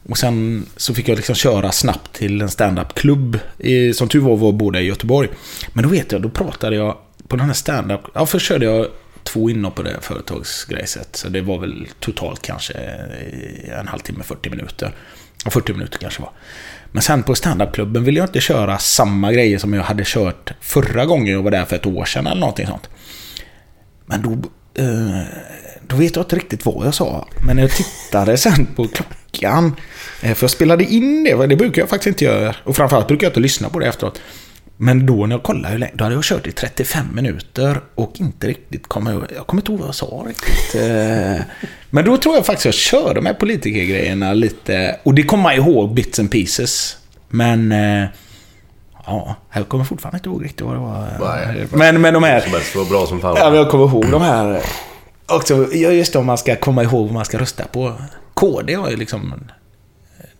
Och 0.10 0.18
sen 0.18 0.66
så 0.78 0.94
fick 0.94 1.10
jag 1.10 1.16
liksom 1.16 1.36
köra 1.36 1.72
snabbt 1.72 2.14
till 2.14 2.42
en 2.42 2.50
standup-klubb. 2.50 3.40
Eh, 3.60 3.94
som 3.94 4.08
tur 4.08 4.20
var 4.20 4.36
var 4.38 4.52
båda 4.52 4.82
i 4.82 4.84
Göteborg. 4.84 5.30
Men 5.74 5.84
då 5.84 5.90
vet 5.90 6.12
jag, 6.12 6.22
då 6.22 6.30
pratade 6.30 6.76
jag 6.76 6.98
på 7.28 7.36
den 7.36 7.46
här 7.46 7.54
standup... 7.54 8.02
Ja, 8.14 8.26
först 8.26 8.48
körde 8.48 8.66
jag 8.66 8.88
två 9.24 9.50
inhopp 9.50 9.76
på 9.76 9.84
det 9.84 9.98
företagsgrejset. 10.02 11.16
Så 11.16 11.30
det 11.30 11.42
var 11.42 11.60
väl 11.60 11.88
totalt 12.00 12.42
kanske 12.42 12.74
eh, 12.74 13.80
en 13.80 13.88
halvtimme, 13.88 14.24
40 14.24 14.50
minuter. 14.50 14.96
40 15.46 15.74
minuter 15.74 15.98
kanske 15.98 16.22
var. 16.22 16.32
Men 16.92 17.02
sen 17.02 17.24
på 17.24 17.36
standupklubben 17.36 18.04
ville 18.04 18.20
jag 18.20 18.28
inte 18.28 18.42
köra 18.42 18.78
samma 18.78 19.32
grejer 19.32 19.58
som 19.58 19.74
jag 19.74 19.84
hade 19.84 20.04
kört 20.06 20.52
förra 20.62 21.06
gången 21.06 21.34
jag 21.34 21.44
var 21.44 21.52
där 21.52 21.66
för 21.66 21.76
ett 21.76 21.86
år 21.86 22.06
sedan 22.06 22.28
eller 22.28 22.40
någonting 22.40 22.68
sånt. 22.68 22.90
Men 24.06 24.22
då, 24.22 24.50
Eh, 24.74 25.22
då 25.88 25.96
vet 25.96 26.16
jag 26.16 26.24
inte 26.24 26.36
riktigt 26.36 26.66
vad 26.66 26.88
jag 26.88 26.94
sa. 26.94 27.28
Men 27.46 27.56
när 27.56 27.64
jag 27.64 27.72
tittade 27.72 28.38
sen 28.38 28.68
på 28.76 28.88
klockan, 28.88 29.76
eh, 30.22 30.34
för 30.34 30.44
jag 30.44 30.52
spelade 30.52 30.84
in 30.84 31.24
det, 31.24 31.48
det 31.48 31.56
brukar 31.56 31.82
jag 31.82 31.90
faktiskt 31.90 32.08
inte 32.08 32.26
göra. 32.26 32.56
Och 32.64 32.76
framförallt 32.76 33.08
brukar 33.08 33.26
jag 33.26 33.30
inte 33.30 33.40
lyssna 33.40 33.70
på 33.70 33.80
det 33.80 33.88
efteråt. 33.88 34.22
Men 34.78 35.06
då 35.06 35.26
när 35.26 35.36
jag 35.36 35.44
kollade 35.44 35.72
hur 35.72 35.80
länge, 35.80 35.92
då 35.96 36.04
hade 36.04 36.16
jag 36.16 36.24
kört 36.24 36.48
i 36.48 36.52
35 36.52 37.06
minuter 37.14 37.82
och 37.96 38.14
inte 38.16 38.48
riktigt 38.48 38.88
kommit 38.88 39.14
ihåg, 39.14 39.24
jag 39.36 39.48
kommer 39.48 39.62
inte 39.62 39.72
ihåg 39.72 39.80
vad 39.80 39.88
jag 39.88 39.96
sa 39.96 40.26
riktigt. 40.28 40.76
Eh, 40.76 41.42
men 41.90 42.06
då 42.06 42.18
tror 42.18 42.36
jag 42.36 42.46
faktiskt 42.46 42.66
jag 42.66 42.74
körde 42.74 43.22
med 43.22 43.40
politikergrejerna 43.40 44.34
lite, 44.34 45.00
och 45.04 45.14
det 45.14 45.24
kommer 45.24 45.44
man 45.44 45.54
ihåg 45.54 45.94
bits 45.94 46.20
and 46.20 46.32
pieces. 46.32 46.98
Men, 47.30 47.72
eh, 47.72 48.08
ja, 49.06 49.36
jag 49.54 49.70
kommer 49.70 49.84
fortfarande 49.84 50.18
inte 50.18 50.30
ihåg 50.30 50.44
riktigt 50.44 50.66
vad 50.66 50.76
det 50.76 50.80
var. 50.80 51.08
Nej. 51.20 51.68
Men, 51.72 52.02
men 52.02 52.14
de 52.14 52.24
här, 52.24 52.40
Som 52.40 52.52
helst, 52.52 52.76
var 52.76 52.86
bra 52.86 53.06
som 53.06 53.20
fan. 53.22 53.36
Ja, 53.38 53.50
men 53.50 53.60
jag 53.60 53.70
kommer 53.70 53.86
ihåg 53.86 54.12
de 54.12 54.22
här... 54.22 54.62
Också, 55.28 55.74
just 55.74 56.16
om 56.16 56.26
man 56.26 56.38
ska 56.38 56.56
komma 56.56 56.84
ihåg 56.84 57.06
vad 57.06 57.14
man 57.14 57.26
ska 57.26 57.40
rösta 57.40 57.64
på. 57.64 57.94
KD 58.34 58.74
har 58.74 58.90
ju 58.90 58.96
liksom... 58.96 59.34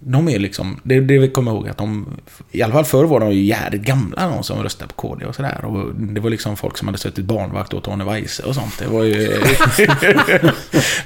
De 0.04 0.30
är 0.30 0.40
liksom... 0.40 0.80
Det, 0.84 1.00
det 1.00 1.20
vi 1.20 1.30
kommer 1.30 1.52
ihåg 1.52 1.70
att 1.70 1.78
de... 1.78 2.20
I 2.52 2.62
alla 2.62 2.74
fall 2.74 2.86
förr 2.86 3.04
var 3.04 3.20
de 3.20 3.32
ju 3.32 3.44
jävligt 3.44 3.82
gamla 3.82 4.28
de 4.28 4.44
som 4.44 4.64
röstade 4.64 4.94
på 4.94 5.02
KD 5.02 5.26
och 5.26 5.36
sådär. 5.36 5.66
Och 5.66 5.96
det 5.96 6.22
var 6.22 6.30
liksom 6.30 6.58
folk 6.58 6.78
som 6.78 6.88
hade 6.88 6.98
suttit 6.98 7.26
barnvakt 7.26 7.74
åt 7.74 7.88
Arne 7.88 8.06
Weise 8.06 8.44
och 8.44 8.56
sånt. 8.56 8.80
Det 8.80 8.88
var 8.88 9.04
ju... 9.04 9.38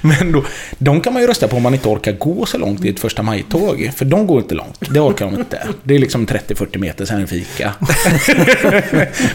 Men 0.00 0.32
då, 0.32 0.44
de 0.78 1.00
kan 1.00 1.12
man 1.12 1.22
ju 1.22 1.28
rösta 1.28 1.48
på 1.48 1.56
om 1.56 1.62
man 1.62 1.74
inte 1.74 1.88
orkar 1.88 2.12
gå 2.12 2.46
så 2.46 2.58
långt 2.58 2.84
i 2.84 2.88
ett 2.88 3.00
första 3.00 3.22
maj-tåg. 3.22 3.90
För 3.96 4.04
de 4.04 4.26
går 4.26 4.38
inte 4.38 4.54
långt. 4.54 4.78
Det 4.90 5.00
orkar 5.00 5.30
de 5.30 5.40
inte. 5.40 5.68
Det 5.82 5.94
är 5.94 5.98
liksom 5.98 6.26
30-40 6.26 6.78
meter 6.78 7.04
sen 7.04 7.20
en 7.20 7.26
fika. 7.26 7.74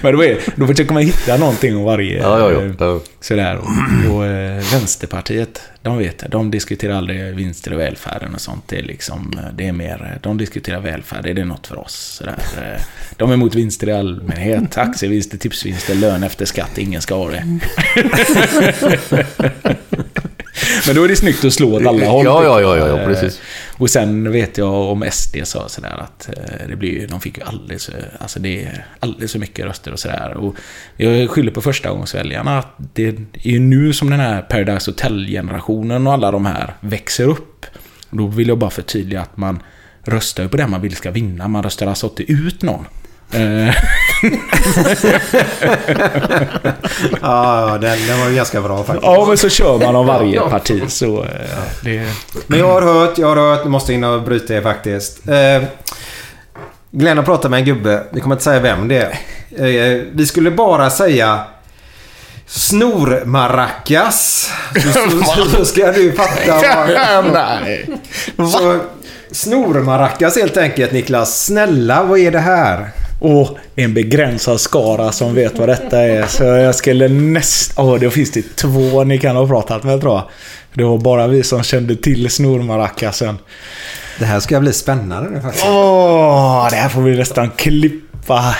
Men 0.01 0.13
då, 0.13 0.23
är, 0.23 0.39
då 0.55 0.67
försöker 0.67 0.93
man 0.93 1.03
hitta 1.03 1.37
någonting 1.37 1.77
om 1.77 1.83
varje... 1.83 2.17
Ja, 2.17 2.51
ja, 2.51 2.73
ja. 2.79 2.99
Sådär. 3.19 3.57
Och, 3.57 4.15
och 4.15 4.25
eh, 4.25 4.63
Vänsterpartiet, 4.71 5.61
de 5.83 5.97
vet 5.97 6.31
De 6.31 6.51
diskuterar 6.51 6.93
aldrig 6.93 7.35
vinster 7.35 7.73
i 7.73 7.75
välfärden 7.75 8.33
och 8.33 8.41
sånt. 8.41 8.63
Det 8.67 8.77
är 8.77 8.83
liksom, 8.83 9.33
eh, 9.37 9.53
det 9.55 9.67
är 9.67 9.71
mer, 9.71 10.19
de 10.21 10.37
diskuterar 10.37 10.79
välfärd. 10.79 11.25
Är 11.25 11.33
det 11.33 11.45
något 11.45 11.67
för 11.67 11.79
oss? 11.79 11.93
Sådär. 12.17 12.35
Eh, 12.57 12.81
De 13.17 13.29
är 13.29 13.33
emot 13.33 13.55
vinster 13.55 13.89
i 13.89 13.93
allmänhet. 13.93 14.77
Aktievinster, 14.77 15.37
tipsvinster, 15.37 15.95
lön 15.95 16.23
efter 16.23 16.45
skatt. 16.45 16.77
Ingen 16.77 17.01
ska 17.01 17.15
ha 17.15 17.29
det. 17.29 17.59
Men 20.87 20.95
då 20.95 21.03
är 21.03 21.07
det 21.07 21.15
snyggt 21.15 21.45
att 21.45 21.53
slå 21.53 21.75
åt 21.75 21.85
alla 21.85 22.07
håll. 22.07 22.25
Ja, 22.25 22.43
ja, 22.43 22.61
ja, 22.61 22.77
ja, 22.77 22.87
ja, 22.87 23.05
precis. 23.05 23.41
Och 23.77 23.89
sen 23.89 24.31
vet 24.31 24.57
jag 24.57 24.73
om 24.73 25.05
SD 25.11 25.37
sa 25.43 25.69
sådär 25.69 25.97
att 26.03 26.29
eh, 26.29 26.67
det 26.69 26.75
blir, 26.75 27.07
de 27.07 27.21
fick 27.21 27.37
ju 27.37 27.43
alldeles, 27.43 27.89
eh, 27.89 27.95
alltså 28.19 28.39
det 28.39 28.63
är 28.63 28.85
alldeles 28.99 29.31
för 29.31 29.39
mycket 29.39 29.65
röster 29.65 29.91
och 29.93 29.99
sådär. 29.99 30.33
Och 30.37 30.55
jag 30.97 31.29
skyller 31.29 31.51
på 31.51 31.61
förstagångsväljarna 31.61 32.59
att 32.59 32.75
det 32.93 33.07
är 33.07 33.15
ju 33.33 33.59
nu 33.59 33.93
som 33.93 34.09
den 34.09 34.19
här 34.19 34.41
Paradise 34.41 34.91
Hotel-generationen 34.91 36.07
och 36.07 36.13
alla 36.13 36.31
de 36.31 36.45
här 36.45 36.73
växer 36.79 37.23
upp. 37.27 37.65
Då 38.09 38.27
vill 38.27 38.47
jag 38.47 38.57
bara 38.57 38.69
förtydliga 38.69 39.21
att 39.21 39.37
man 39.37 39.59
röstar 40.03 40.43
ju 40.43 40.49
på 40.49 40.57
den 40.57 40.71
man 40.71 40.81
vill 40.81 40.95
ska 40.95 41.11
vinna. 41.11 41.47
Man 41.47 41.63
röstar 41.63 41.87
alltså 41.87 42.07
inte 42.07 42.31
ut 42.31 42.61
någon. 42.61 42.85
Ja, 47.21 47.77
den, 47.81 48.07
den 48.07 48.19
var 48.19 48.29
ju 48.29 48.35
ganska 48.35 48.61
bra 48.61 48.77
faktiskt. 48.83 49.03
ja, 49.03 49.25
men 49.27 49.37
så 49.37 49.49
kör 49.49 49.77
man 49.79 49.95
av 49.95 50.05
varje 50.05 50.39
parti. 50.39 50.83
Så 50.87 51.23
eh, 51.23 51.29
det... 51.81 52.07
Men 52.47 52.59
jag 52.59 52.67
har 52.67 52.81
hört, 52.81 53.17
jag 53.17 53.27
har 53.27 53.35
hört, 53.35 53.65
måste 53.65 53.93
in 53.93 54.03
och 54.03 54.21
bryta 54.21 54.53
er 54.53 54.61
faktiskt. 54.61 55.27
Eh, 55.27 55.63
Glenn 56.91 57.17
har 57.17 57.25
pratat 57.25 57.51
med 57.51 57.59
en 57.59 57.65
gubbe, 57.65 58.03
vi 58.11 58.21
kommer 58.21 58.35
inte 58.35 58.43
säga 58.43 58.59
vem 58.59 58.87
det 58.87 58.97
är. 58.97 59.19
Eh, 59.65 60.01
vi 60.11 60.25
skulle 60.25 60.51
bara 60.51 60.89
säga 60.89 61.39
Snormaracas. 62.45 64.49
Så 65.55 65.65
ska 65.65 65.85
du 65.91 66.11
fatta 66.11 66.61
vad... 67.23 67.33
Nej. 67.33 67.89
Så, 68.51 68.79
Snormaracas 69.31 70.35
helt 70.37 70.57
enkelt 70.57 70.91
Niklas. 70.91 71.45
Snälla, 71.45 72.03
vad 72.03 72.19
är 72.19 72.31
det 72.31 72.39
här? 72.39 72.89
Och 73.21 73.57
en 73.75 73.93
begränsad 73.93 74.59
skara 74.61 75.11
som 75.11 75.35
vet 75.35 75.59
vad 75.59 75.69
detta 75.69 75.99
är. 76.01 76.25
Så 76.27 76.43
jag 76.43 76.75
skulle 76.75 77.07
näst... 77.07 77.73
Åh, 77.77 77.95
då 77.99 78.09
finns 78.09 78.31
det 78.31 78.55
två 78.55 79.03
ni 79.03 79.17
kan 79.17 79.35
ha 79.35 79.47
pratat 79.47 79.83
med 79.83 80.01
tror 80.01 80.13
jag. 80.13 80.23
Det 80.73 80.83
var 80.83 80.97
bara 80.97 81.27
vi 81.27 81.43
som 81.43 81.63
kände 81.63 81.95
till 81.95 82.29
snormaracasen. 82.29 83.37
Det 84.19 84.25
här 84.25 84.39
ska 84.39 84.59
bli 84.59 84.73
spännande 84.73 85.29
nu 85.29 85.41
faktiskt. 85.41 85.65
Åh, 85.67 86.67
det 86.69 86.75
här 86.75 86.89
får 86.89 87.01
vi 87.01 87.17
nästan 87.17 87.49
klippa. 87.49 88.55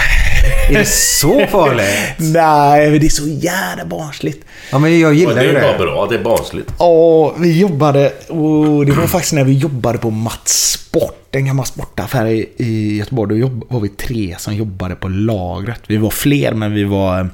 Är 0.70 0.74
det 0.80 0.86
så 0.90 1.48
farligt? 1.48 1.88
Nej, 2.18 2.92
men 2.92 3.00
det 3.00 3.06
är 3.06 3.10
så 3.10 3.28
jävla 3.28 3.86
barnsligt. 3.86 4.46
Ja, 4.72 4.80
men 4.80 5.00
jag 5.00 5.10
Och 5.10 5.16
gillar 5.16 5.36
det 5.36 5.44
ju 5.44 5.56
är 5.58 5.62
bara 5.62 5.72
det. 5.72 5.78
bra, 5.78 6.08
det 6.10 6.16
är 6.16 6.24
barnsligt. 6.24 6.72
Åh, 6.78 7.32
vi 7.38 7.60
jobbade... 7.60 8.12
Oh, 8.30 8.86
det 8.86 8.92
var 8.92 9.08
faktiskt 9.08 9.34
när 9.34 9.44
vi 9.44 9.54
jobbade 9.54 9.98
på 9.98 10.10
Mats 10.10 10.72
Sport, 10.72 11.21
en 11.32 11.46
gammal 11.46 11.66
sportaffär 11.66 12.26
i, 12.26 12.50
i 12.58 12.98
Göteborg. 12.98 13.30
Då 13.30 13.38
jobb, 13.38 13.64
var 13.70 13.80
vi 13.80 13.90
tre 13.90 14.36
som 14.40 14.56
jobbade 14.56 14.96
på 14.96 15.08
lagret. 15.08 15.82
Vi 15.88 15.98
var 15.98 16.10
fler, 16.10 16.52
men 16.52 16.74
vi 16.74 16.84
var 16.84 17.20
eh, 17.20 17.28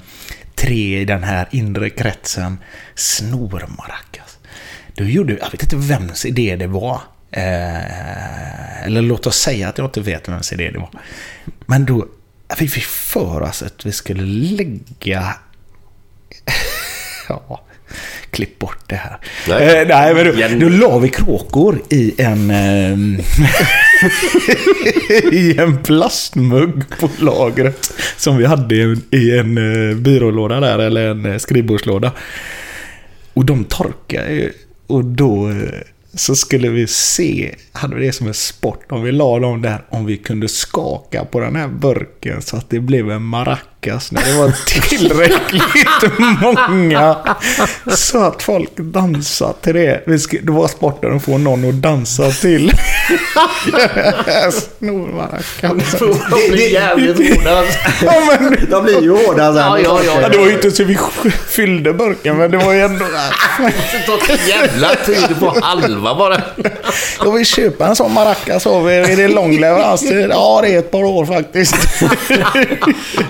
tre 0.56 1.02
i 1.02 1.06
den 1.06 1.24
här 1.24 1.48
inre 1.52 1.90
kretsen. 1.90 2.58
Snormaracas. 2.96 4.38
Då 4.96 5.04
gjorde 5.04 5.34
vi... 5.34 5.40
Jag 5.40 5.52
vet 5.52 5.64
inte 5.64 5.76
vems 5.76 6.26
idé 6.26 6.56
det 6.56 6.68
var. 6.68 7.02
Eh, 7.32 8.86
eller 8.86 9.02
låt 9.02 9.28
oss 9.28 9.38
säga 9.38 9.70
att 9.70 9.78
jag 9.78 9.88
inte 9.88 10.02
vet 10.02 10.30
vems 10.30 10.54
idé 10.54 10.72
det 10.72 10.80
var. 10.80 10.90
Men 11.66 11.86
då... 11.86 12.08
Vi 12.60 12.68
fick 12.68 12.84
för 12.84 13.42
oss 13.42 13.64
att 13.64 13.86
vi 13.86 13.92
skulle 13.92 14.24
lägga 14.24 15.36
ja, 17.30 17.62
klipp 18.32 18.60
bort 18.60 18.80
det 18.88 18.96
här. 18.96 19.18
Nej. 19.48 19.82
Eh, 19.82 19.88
nej 19.88 20.14
men 20.14 20.26
då, 20.26 20.34
Igen. 20.34 20.60
då 20.60 20.70
la 20.70 20.98
vi 20.98 21.10
kråkor 21.10 21.82
i 21.90 22.22
en... 22.22 22.52
ehm, 22.52 23.18
I 25.32 25.58
en 25.58 25.84
plastmugg 25.84 26.84
på 27.00 27.10
lagret. 27.20 27.94
Som 28.18 28.38
vi 28.38 28.46
hade 28.46 28.76
i 28.76 28.82
en, 28.82 29.02
i 29.12 29.38
en 29.38 29.58
eh, 29.58 29.96
byrålåda 29.98 30.60
där, 30.60 30.80
eller 30.80 31.08
en 31.08 31.26
eh, 31.26 31.38
skrivbordslåda. 31.38 32.12
Och 33.34 33.46
de 33.46 33.64
torkade 33.64 34.32
ju. 34.32 34.52
Och 34.88 35.06
då 35.06 35.50
eh, 35.50 35.56
så 36.14 36.36
skulle 36.36 36.70
vi 36.70 36.88
se, 36.88 37.56
hade 37.72 37.96
vi 37.96 38.06
det 38.06 38.14
som 38.14 38.28
en 38.28 38.34
sport, 38.34 38.92
om 38.92 39.04
vi 39.04 39.12
la 39.12 39.40
dem 39.40 39.62
där, 39.62 39.82
om 39.90 40.06
vi 40.06 40.18
kunde 40.18 40.48
skaka 40.48 41.26
på 41.26 41.40
den 41.40 41.56
här 41.56 41.68
burken 41.68 42.42
så 42.42 42.58
att 42.58 42.70
det 42.70 42.80
blev 42.80 43.12
en 43.12 43.24
maraca 43.24 43.62
maracas 43.86 44.12
när 44.12 44.26
det 44.26 44.34
var 44.34 44.52
tillräckligt 44.66 46.20
många. 46.70 47.16
Så 47.88 48.24
att 48.24 48.44
folk 48.44 48.78
dansade 48.78 49.54
till 49.62 49.74
det. 49.74 50.04
Vi 50.08 50.20
ska, 50.20 50.38
det 50.42 50.52
var 50.52 50.68
sporten 50.68 51.16
att 51.16 51.24
få 51.24 51.38
någon 51.38 51.70
att 51.70 51.76
dansa 51.76 52.32
till. 52.32 52.72
Snor 54.52 55.08
maracas. 55.08 56.00
De 56.00 56.52
blir 56.52 56.74
jävligt 56.74 57.18
hårda. 57.18 57.64
Ja, 58.06 58.38
men, 58.40 58.68
De 58.70 58.84
blir 58.84 59.02
ju 59.02 59.12
hårda 59.12 59.54
sen. 59.54 59.56
Ja, 59.56 59.80
ja, 59.80 60.00
ja. 60.06 60.22
ja, 60.22 60.30
det 60.30 60.38
var 60.38 60.46
ju 60.46 60.54
inte 60.54 60.72
så 60.72 60.84
vi 60.84 60.98
fyllde 61.48 61.94
burken, 61.94 62.38
men 62.38 62.52
det 62.52 62.58
var 62.58 62.74
ju 62.74 62.82
ändå... 62.82 63.06
Det 63.06 64.32
en 64.34 64.48
jävla 64.48 64.96
tid 64.96 65.40
på 65.40 65.56
halva 65.62 66.16
bara. 66.16 66.42
Jag 67.24 67.32
vill 67.32 67.46
köpa 67.46 67.88
en 67.88 67.96
sån 67.96 68.14
maracas 68.14 68.68
av 68.68 68.92
er. 68.92 69.10
Är 69.10 69.16
det 69.16 69.28
lång 69.28 69.60
leveranstid? 69.60 70.28
Ja, 70.30 70.60
det 70.64 70.70
är 70.70 70.80
ett 70.80 70.92
par 70.92 71.04
år 71.04 71.26
faktiskt. 71.26 71.76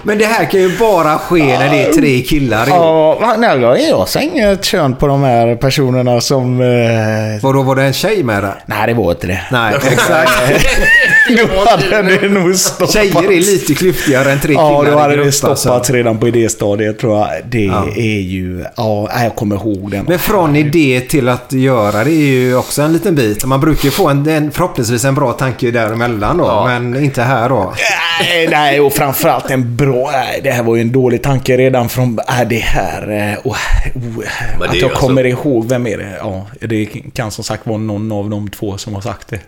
Men 0.04 0.18
det 0.18 0.26
här 0.26 0.37
kan 0.46 0.60
ju 0.60 0.78
bara 0.78 1.18
ske 1.18 1.44
när 1.44 1.70
det 1.70 1.84
är 1.84 1.94
tre 1.94 2.22
killar. 2.22 2.68
Ja, 2.70 3.36
nej, 3.38 3.90
jag 3.90 4.08
ser 4.08 4.20
inget 4.20 4.66
kön 4.66 4.96
på 4.96 5.08
de 5.08 5.24
här 5.24 5.56
personerna 5.56 6.22
som... 6.22 6.62
Eh... 6.62 7.42
Vadå, 7.42 7.62
var 7.62 7.76
det 7.76 7.84
en 7.84 7.94
tjej 7.94 8.24
med 8.24 8.44
där? 8.44 8.64
Nej, 8.66 8.88
det 8.88 8.94
var 8.94 9.12
inte 9.12 9.28
det. 9.28 9.42
Nej, 9.52 9.76
exakt. 9.92 10.32
Då 11.30 11.70
hade 11.70 12.18
det 12.18 12.30
nog 12.30 12.56
stoppats. 12.56 12.94
Tjejer 12.94 13.32
är 13.32 13.40
lite 13.40 13.74
klyftigare 13.76 14.32
än 14.32 14.40
tre 14.40 14.54
killar 14.54 14.86
Ja, 14.86 14.92
då 14.92 14.98
hade 14.98 15.16
det 15.16 15.32
stoppats 15.32 15.66
alltså. 15.66 15.94
redan 15.94 16.18
på 16.18 16.28
idéstadiet 16.28 17.00
tror 17.00 17.18
jag. 17.18 17.28
Det 17.50 17.64
Ja. 17.64 17.88
är 17.96 18.20
ju... 18.20 18.66
Ja, 18.78 19.10
nej, 19.16 19.24
jag 19.24 19.36
kommer 19.36 19.56
ihåg 19.56 19.92
den. 19.92 20.06
Men 20.08 20.20
från 20.20 20.56
idé 20.56 21.02
till 21.10 21.30
att 21.30 21.54
göra 21.54 22.04
det 22.04 22.12
är 22.12 22.28
ju 22.28 22.56
också 22.56 22.82
en 22.82 22.94
liten 22.94 23.16
bit. 23.16 23.46
Man 23.46 23.60
brukar 23.62 23.84
ju 23.86 23.92
få 23.92 24.08
en, 24.10 24.28
en 24.30 24.52
förhoppningsvis 24.52 25.06
en 25.06 25.16
bra 25.16 25.34
tanke 25.34 25.72
däremellan 25.72 26.38
då. 26.38 26.64
Men 26.66 27.04
inte 27.04 27.22
här 27.22 27.50
då. 27.50 27.74
Nej, 28.22 28.48
nej, 28.48 28.80
och 28.80 28.94
framförallt 28.94 29.52
en 29.52 29.76
bra... 29.76 30.10
Nej, 30.12 30.40
det 30.44 30.52
här 30.52 30.64
var 30.64 30.76
ju 30.76 30.82
en 30.82 30.92
dålig 30.92 31.24
tanke 31.24 31.58
redan 31.58 31.90
från... 31.90 32.20
Är 32.28 32.46
det 32.46 32.56
här... 32.60 33.12
eh, 33.32 33.38
Oh, 33.48 33.52
oh, 33.54 34.24
det 34.60 34.66
att 34.70 34.76
jag 34.76 34.90
ju 34.90 34.96
kommer 34.96 35.26
ihåg, 35.26 35.70
vem 35.70 35.88
är 35.88 35.98
det? 35.98 36.16
Ja, 36.20 36.48
det 36.62 36.86
kan 37.14 37.32
som 37.32 37.44
sagt 37.44 37.68
vara 37.68 37.78
någon 37.78 38.12
av 38.12 38.30
de 38.30 38.50
två 38.50 38.78
som 38.78 38.94
har 38.94 39.02
sagt 39.02 39.28
det. 39.28 39.40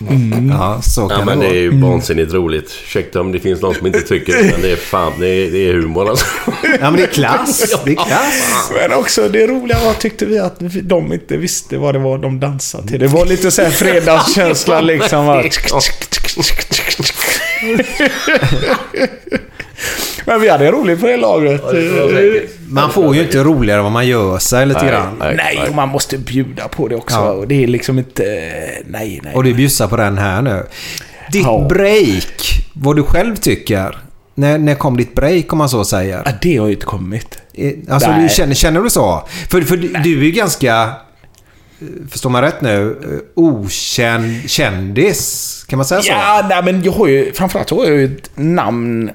Mm. 0.00 0.48
Ja, 0.50 0.82
så 0.82 1.08
kan 1.08 1.18
Ja, 1.18 1.24
men 1.24 1.38
det 1.38 1.44
det 1.44 1.50
är 1.50 1.52
vara. 1.52 1.60
ju 1.60 1.80
vansinnigt 1.80 2.32
roligt. 2.34 2.70
Ursäkta 2.84 3.20
om 3.20 3.32
det 3.32 3.40
finns 3.40 3.60
någon 3.62 3.74
som 3.74 3.86
inte 3.86 4.00
tycker 4.00 4.32
det, 4.32 4.42
men 4.52 4.62
det 4.62 4.72
är 4.72 4.76
fan, 4.76 5.12
det 5.20 5.28
är, 5.28 5.50
det 5.50 5.68
är 5.68 5.72
humor 5.74 6.10
alltså. 6.10 6.26
Ja, 6.62 6.78
men 6.90 6.96
det 6.96 7.02
är 7.02 7.06
klass. 7.06 7.74
Det 7.84 7.90
är 7.90 7.94
klass. 7.94 8.70
Men 8.80 8.92
också 8.98 9.28
det 9.28 9.46
roliga 9.46 9.78
var 9.84 9.94
tyckte 9.94 10.26
vi 10.26 10.38
att 10.38 10.56
de 10.82 11.12
inte 11.12 11.36
visste 11.36 11.76
vad 11.76 11.94
det 11.94 11.98
var 11.98 12.18
de 12.18 12.40
dansade 12.40 12.88
till. 12.88 13.00
Det 13.00 13.06
var 13.06 13.26
lite 13.26 13.50
så 13.50 13.62
här 13.62 13.70
fredagskänsla 13.70 14.80
liksom. 14.88 15.42
Men 20.28 20.40
vi 20.40 20.48
hade 20.48 20.70
roligt 20.70 21.00
på 21.00 21.06
det 21.06 21.16
lagret. 21.16 21.62
Man 22.68 22.92
får 22.92 23.14
ju 23.16 23.22
inte 23.22 23.38
roligare 23.44 23.82
vad 23.82 23.92
man 23.92 24.06
gör 24.06 24.38
sig 24.38 24.66
lite 24.66 24.80
Nej, 24.82 24.90
grann. 24.90 25.16
nej. 25.18 25.34
Nej, 25.36 25.68
och 25.68 25.74
man 25.74 25.88
måste 25.88 26.18
bjuda 26.18 26.68
på 26.68 26.88
det 26.88 26.96
också. 26.96 27.16
Ja. 27.16 27.30
Och 27.30 27.48
det 27.48 27.62
är 27.62 27.66
liksom 27.66 27.98
inte... 27.98 28.22
Nej, 28.86 29.20
nej. 29.24 29.34
Och 29.34 29.44
du 29.44 29.54
bjussar 29.54 29.88
på 29.88 29.96
den 29.96 30.18
här 30.18 30.42
nu. 30.42 30.66
Ditt 31.32 31.42
Ja. 31.44 31.66
break, 31.68 32.42
vad 32.72 32.96
du 32.96 33.02
själv 33.02 33.36
tycker. 33.36 33.98
När, 34.34 34.58
när 34.58 34.74
kom 34.74 34.96
ditt 34.96 35.14
break 35.14 35.52
om 35.52 35.58
man 35.58 35.68
så 35.68 35.84
säger? 35.84 36.22
Ja, 36.24 36.30
det 36.42 36.56
har 36.56 36.66
ju 36.66 36.72
inte 36.72 36.86
kommit. 36.86 37.38
Eh, 37.54 37.72
Alltså, 37.88 38.10
Nej. 38.10 38.22
du 38.22 38.28
känner, 38.28 38.54
känner 38.54 38.80
du 38.80 38.90
så? 38.90 39.28
För, 39.50 39.60
för 39.60 39.76
du, 39.76 40.18
är 40.20 40.24
ju 40.24 40.30
ganska, 40.30 40.74
eh, 41.80 41.86
förstår 42.10 42.30
man 42.30 42.42
rätt 42.42 42.60
nu, 42.60 42.98
eh, 43.02 43.18
okänd 43.34 44.50
kändis. 44.50 45.64
Kan 45.68 45.76
man 45.76 45.86
säga 45.86 46.02
så? 46.02 46.08
Ja, 46.08 46.46
nej, 46.48 46.62
men 46.64 46.82
jag 46.82 46.92
har 46.92 47.06
ju... 47.06 47.32
Framförallt 47.32 47.70
har 47.70 47.84
jag 47.84 47.94
ju 47.94 48.04
ett 48.04 48.30
namn 48.34 49.10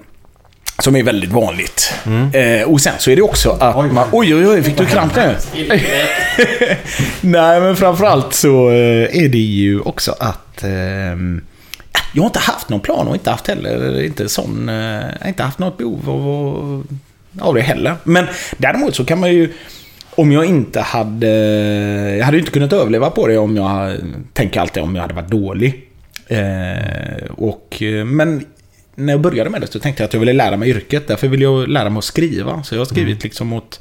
som 0.83 0.95
är 0.95 1.03
väldigt 1.03 1.31
vanligt. 1.31 1.93
Eh, 2.33 2.69
och 2.69 2.81
sen 2.81 2.93
så 2.99 3.11
är 3.11 3.15
det 3.15 3.21
också 3.21 3.49
att 3.49 3.93
man... 3.93 4.07
Oj, 4.11 4.35
oj, 4.35 4.47
oj, 4.47 4.63
fick 4.63 4.77
du 4.77 4.85
kramp 4.85 5.15
nu? 5.15 5.35
nej, 7.21 7.61
men 7.61 7.75
framförallt 7.75 8.33
så 8.33 8.69
eh, 8.69 9.23
är 9.23 9.29
det 9.29 9.37
ju 9.37 9.79
också 9.79 10.15
att... 10.19 10.63
ehm, 10.63 11.41
jag 12.13 12.21
har 12.21 12.27
inte 12.27 12.39
haft 12.39 12.69
någon 12.69 12.79
plan 12.79 13.07
och 13.07 13.15
inte 13.15 13.29
haft 13.31 13.47
heller 13.47 14.01
inte 14.03 14.29
sån... 14.29 14.69
eh, 14.69 15.27
inte 15.27 15.43
haft 15.43 15.59
något 15.59 15.77
behov 15.77 16.09
av, 16.09 16.87
av 17.39 17.53
det 17.53 17.61
heller. 17.61 17.95
Men 18.03 18.25
däremot 18.57 18.95
så 18.95 19.05
kan 19.05 19.19
man 19.19 19.33
ju... 19.33 19.53
Om 20.15 20.31
jag 20.31 20.45
inte 20.45 20.81
hade... 20.81 21.27
Jag 22.17 22.25
hade 22.25 22.37
ju 22.37 22.41
inte 22.41 22.51
kunnat 22.51 22.73
överleva 22.73 23.09
på 23.09 23.27
det 23.27 23.37
om 23.37 23.55
jag... 23.55 23.95
Tänker 24.33 24.59
alltid 24.59 24.83
om 24.83 24.95
jag 24.95 25.01
hade 25.01 25.13
varit 25.13 25.31
dålig. 25.31 25.89
Eh, 26.27 27.31
och, 27.35 27.81
eh, 27.81 28.05
men 28.05 28.45
när 28.95 29.13
jag 29.13 29.21
började 29.21 29.49
med 29.49 29.61
det 29.61 29.67
så 29.67 29.79
tänkte 29.79 30.03
jag 30.03 30.07
att 30.07 30.13
jag 30.13 30.19
ville 30.19 30.33
lära 30.33 30.57
mig 30.57 30.69
yrket. 30.69 31.07
Därför 31.07 31.27
ville 31.27 31.43
jag 31.43 31.67
lära 31.67 31.89
mig 31.89 31.97
att 31.97 32.03
skriva. 32.03 32.63
Så 32.63 32.75
jag 32.75 32.79
har 32.79 32.85
skrivit 32.85 33.23
liksom 33.23 33.53
åt, 33.53 33.79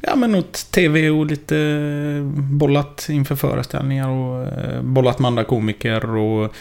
ja, 0.00 0.16
men 0.16 0.34
åt 0.34 0.52
tv 0.70 1.10
och 1.10 1.26
lite 1.26 1.56
bollat 2.34 3.06
inför 3.10 3.36
föreställningar 3.36 4.08
och 4.08 4.46
eh, 4.46 4.82
bollat 4.82 5.18
med 5.18 5.28
andra 5.28 5.44
komiker 5.44 6.16
och 6.16 6.54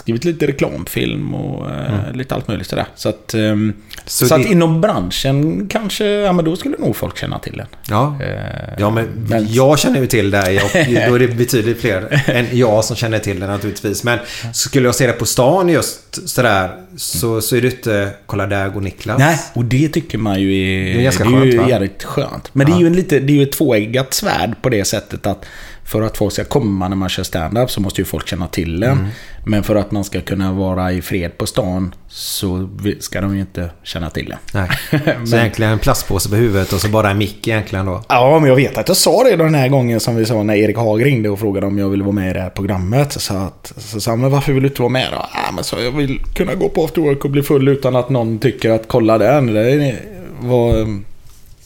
skrivit 0.00 0.24
lite 0.24 0.46
reklamfilm 0.46 1.34
och 1.34 1.70
eh, 1.70 2.12
lite 2.14 2.34
allt 2.34 2.48
möjligt 2.48 2.66
sådär. 2.66 2.86
Så 2.96 3.08
att, 3.08 3.34
ehm, 3.34 3.72
Så 4.06 4.26
så, 4.26 4.36
det- 4.36 4.44
att 4.44 4.50
inom 4.50 4.80
branschen 4.80 5.66
kanske, 5.68 6.04
ja 6.06 6.32
men 6.32 6.44
då 6.44 6.56
skulle 6.56 6.76
nog 6.78 6.96
folk 6.96 7.18
känna 7.18 7.38
till 7.38 7.56
den. 7.56 7.66
Ja. 7.88 8.16
Eh, 8.22 8.30
Ja, 8.78 8.90
men, 8.90 9.06
men- 9.28 9.52
jag 9.52 9.78
känner 9.78 10.00
ju 10.00 10.06
till 10.06 10.30
dig 10.30 10.56
och 10.56 10.70
då 11.08 11.14
är 11.14 11.18
det 11.18 11.28
betydligt 11.28 11.80
fler 11.80 12.22
än 12.26 12.46
jag 12.52 12.84
som 12.84 12.96
känner 12.96 13.18
till 13.18 13.40
det 13.40 13.46
naturligtvis. 13.46 14.04
Men 14.04 14.18
skulle 14.52 14.88
jag 14.88 14.94
se 14.94 15.06
det 15.06 15.12
på 15.12 15.26
stan 15.26 15.68
just 15.68 16.28
sådär 16.28 16.70
så, 16.96 17.40
så 17.40 17.56
är 17.56 17.60
det 17.60 17.68
inte 17.68 18.10
Kolla 18.26 18.46
där 18.46 18.68
går 18.68 18.80
Niklas. 18.80 19.18
Nej, 19.18 19.38
och 19.54 19.64
det 19.64 19.88
tycker 19.88 20.18
man 20.18 20.40
ju 20.40 20.52
är... 20.52 20.94
Det 20.94 21.00
är 21.00 21.02
ganska 21.02 21.24
ju 21.24 21.30
skönt, 21.30 21.54
va? 21.54 21.68
jävligt 21.68 22.02
skönt. 22.04 22.50
Men 22.54 22.66
det 22.66 22.72
är 22.72 22.80
ju 22.80 22.86
en 22.86 22.96
lite, 22.96 23.18
det 23.18 23.32
är 23.32 23.36
ju 23.36 23.42
ett 23.42 23.52
tvåeggat 23.52 24.14
svärd 24.14 24.62
på 24.62 24.68
det 24.68 24.84
sättet 24.84 25.26
att 25.26 25.44
för 25.90 26.02
att 26.02 26.16
folk 26.16 26.32
ska 26.32 26.44
komma 26.44 26.88
när 26.88 26.96
man 26.96 27.08
kör 27.08 27.22
stand-up 27.22 27.70
så 27.70 27.80
måste 27.80 28.00
ju 28.00 28.04
folk 28.04 28.28
känna 28.28 28.46
till 28.46 28.82
en. 28.82 28.90
Mm. 28.92 29.06
Men 29.44 29.62
för 29.62 29.76
att 29.76 29.90
man 29.90 30.04
ska 30.04 30.20
kunna 30.20 30.52
vara 30.52 30.92
i 30.92 31.02
fred 31.02 31.38
på 31.38 31.46
stan 31.46 31.94
så 32.08 32.68
ska 33.00 33.20
de 33.20 33.34
ju 33.34 33.40
inte 33.40 33.70
känna 33.82 34.10
till 34.10 34.32
en. 34.32 34.38
Nej. 34.54 34.68
Men- 35.04 35.26
Så 35.26 35.36
egentligen 35.36 35.72
en 35.72 35.78
plastpåse 35.78 36.28
på 36.28 36.36
huvudet 36.36 36.72
och 36.72 36.80
så 36.80 36.88
bara 36.88 37.10
en 37.10 37.18
mick 37.18 37.48
egentligen 37.48 37.86
då. 37.86 38.02
Ja, 38.08 38.38
men 38.38 38.48
jag 38.48 38.56
vet 38.56 38.78
att 38.78 38.88
jag 38.88 38.96
sa 38.96 39.24
det 39.24 39.36
den 39.36 39.54
här 39.54 39.68
gången 39.68 40.00
som 40.00 40.16
vi 40.16 40.24
sa 40.26 40.42
när 40.42 40.54
Erik 40.54 40.76
Haag 40.76 41.04
ringde 41.04 41.30
och 41.30 41.38
frågade 41.38 41.66
om 41.66 41.78
jag 41.78 41.88
ville 41.88 42.02
vara 42.04 42.14
med 42.14 42.30
i 42.30 42.32
det 42.32 42.40
här 42.40 42.50
programmet. 42.50 43.12
Så 43.12 43.34
att, 43.36 43.72
så 43.76 44.00
sa 44.00 44.10
han, 44.10 44.20
men 44.20 44.30
varför 44.30 44.52
vill 44.52 44.62
du 44.62 44.68
inte 44.68 44.82
vara 44.82 44.92
med 44.92 45.08
då? 45.12 45.26
Ja, 45.34 45.52
men 45.54 45.64
så 45.64 45.76
jag 45.80 45.92
vill 45.92 46.20
kunna 46.34 46.54
gå 46.54 46.68
på 46.68 46.84
after 46.84 47.00
work 47.00 47.24
och 47.24 47.30
bli 47.30 47.42
full 47.42 47.68
utan 47.68 47.96
att 47.96 48.10
någon 48.10 48.38
tycker 48.38 48.70
att 48.70 48.88
kolla 48.88 49.18
den. 49.18 49.46
Det 49.46 49.70
är 49.72 50.00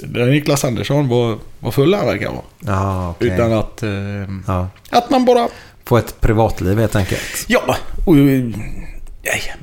Niklas 0.08 0.64
Andersson, 0.64 1.08
vad, 1.08 1.38
vad 1.60 1.74
full 1.74 1.94
han 1.94 2.06
verkar 2.06 2.28
vara. 2.30 2.42
Ja, 2.60 3.10
okej. 3.10 3.28
Utan 3.28 3.52
att, 3.52 3.82
eh, 3.82 3.90
Ja. 4.46 4.68
att 4.90 5.10
man 5.10 5.24
bara... 5.24 5.48
Få 5.84 5.96
ett 5.96 6.20
privatliv 6.20 6.78
helt 6.78 6.96
enkelt. 6.96 7.44
Ja, 7.46 7.76
och, 8.06 8.14
nej, 8.16 8.52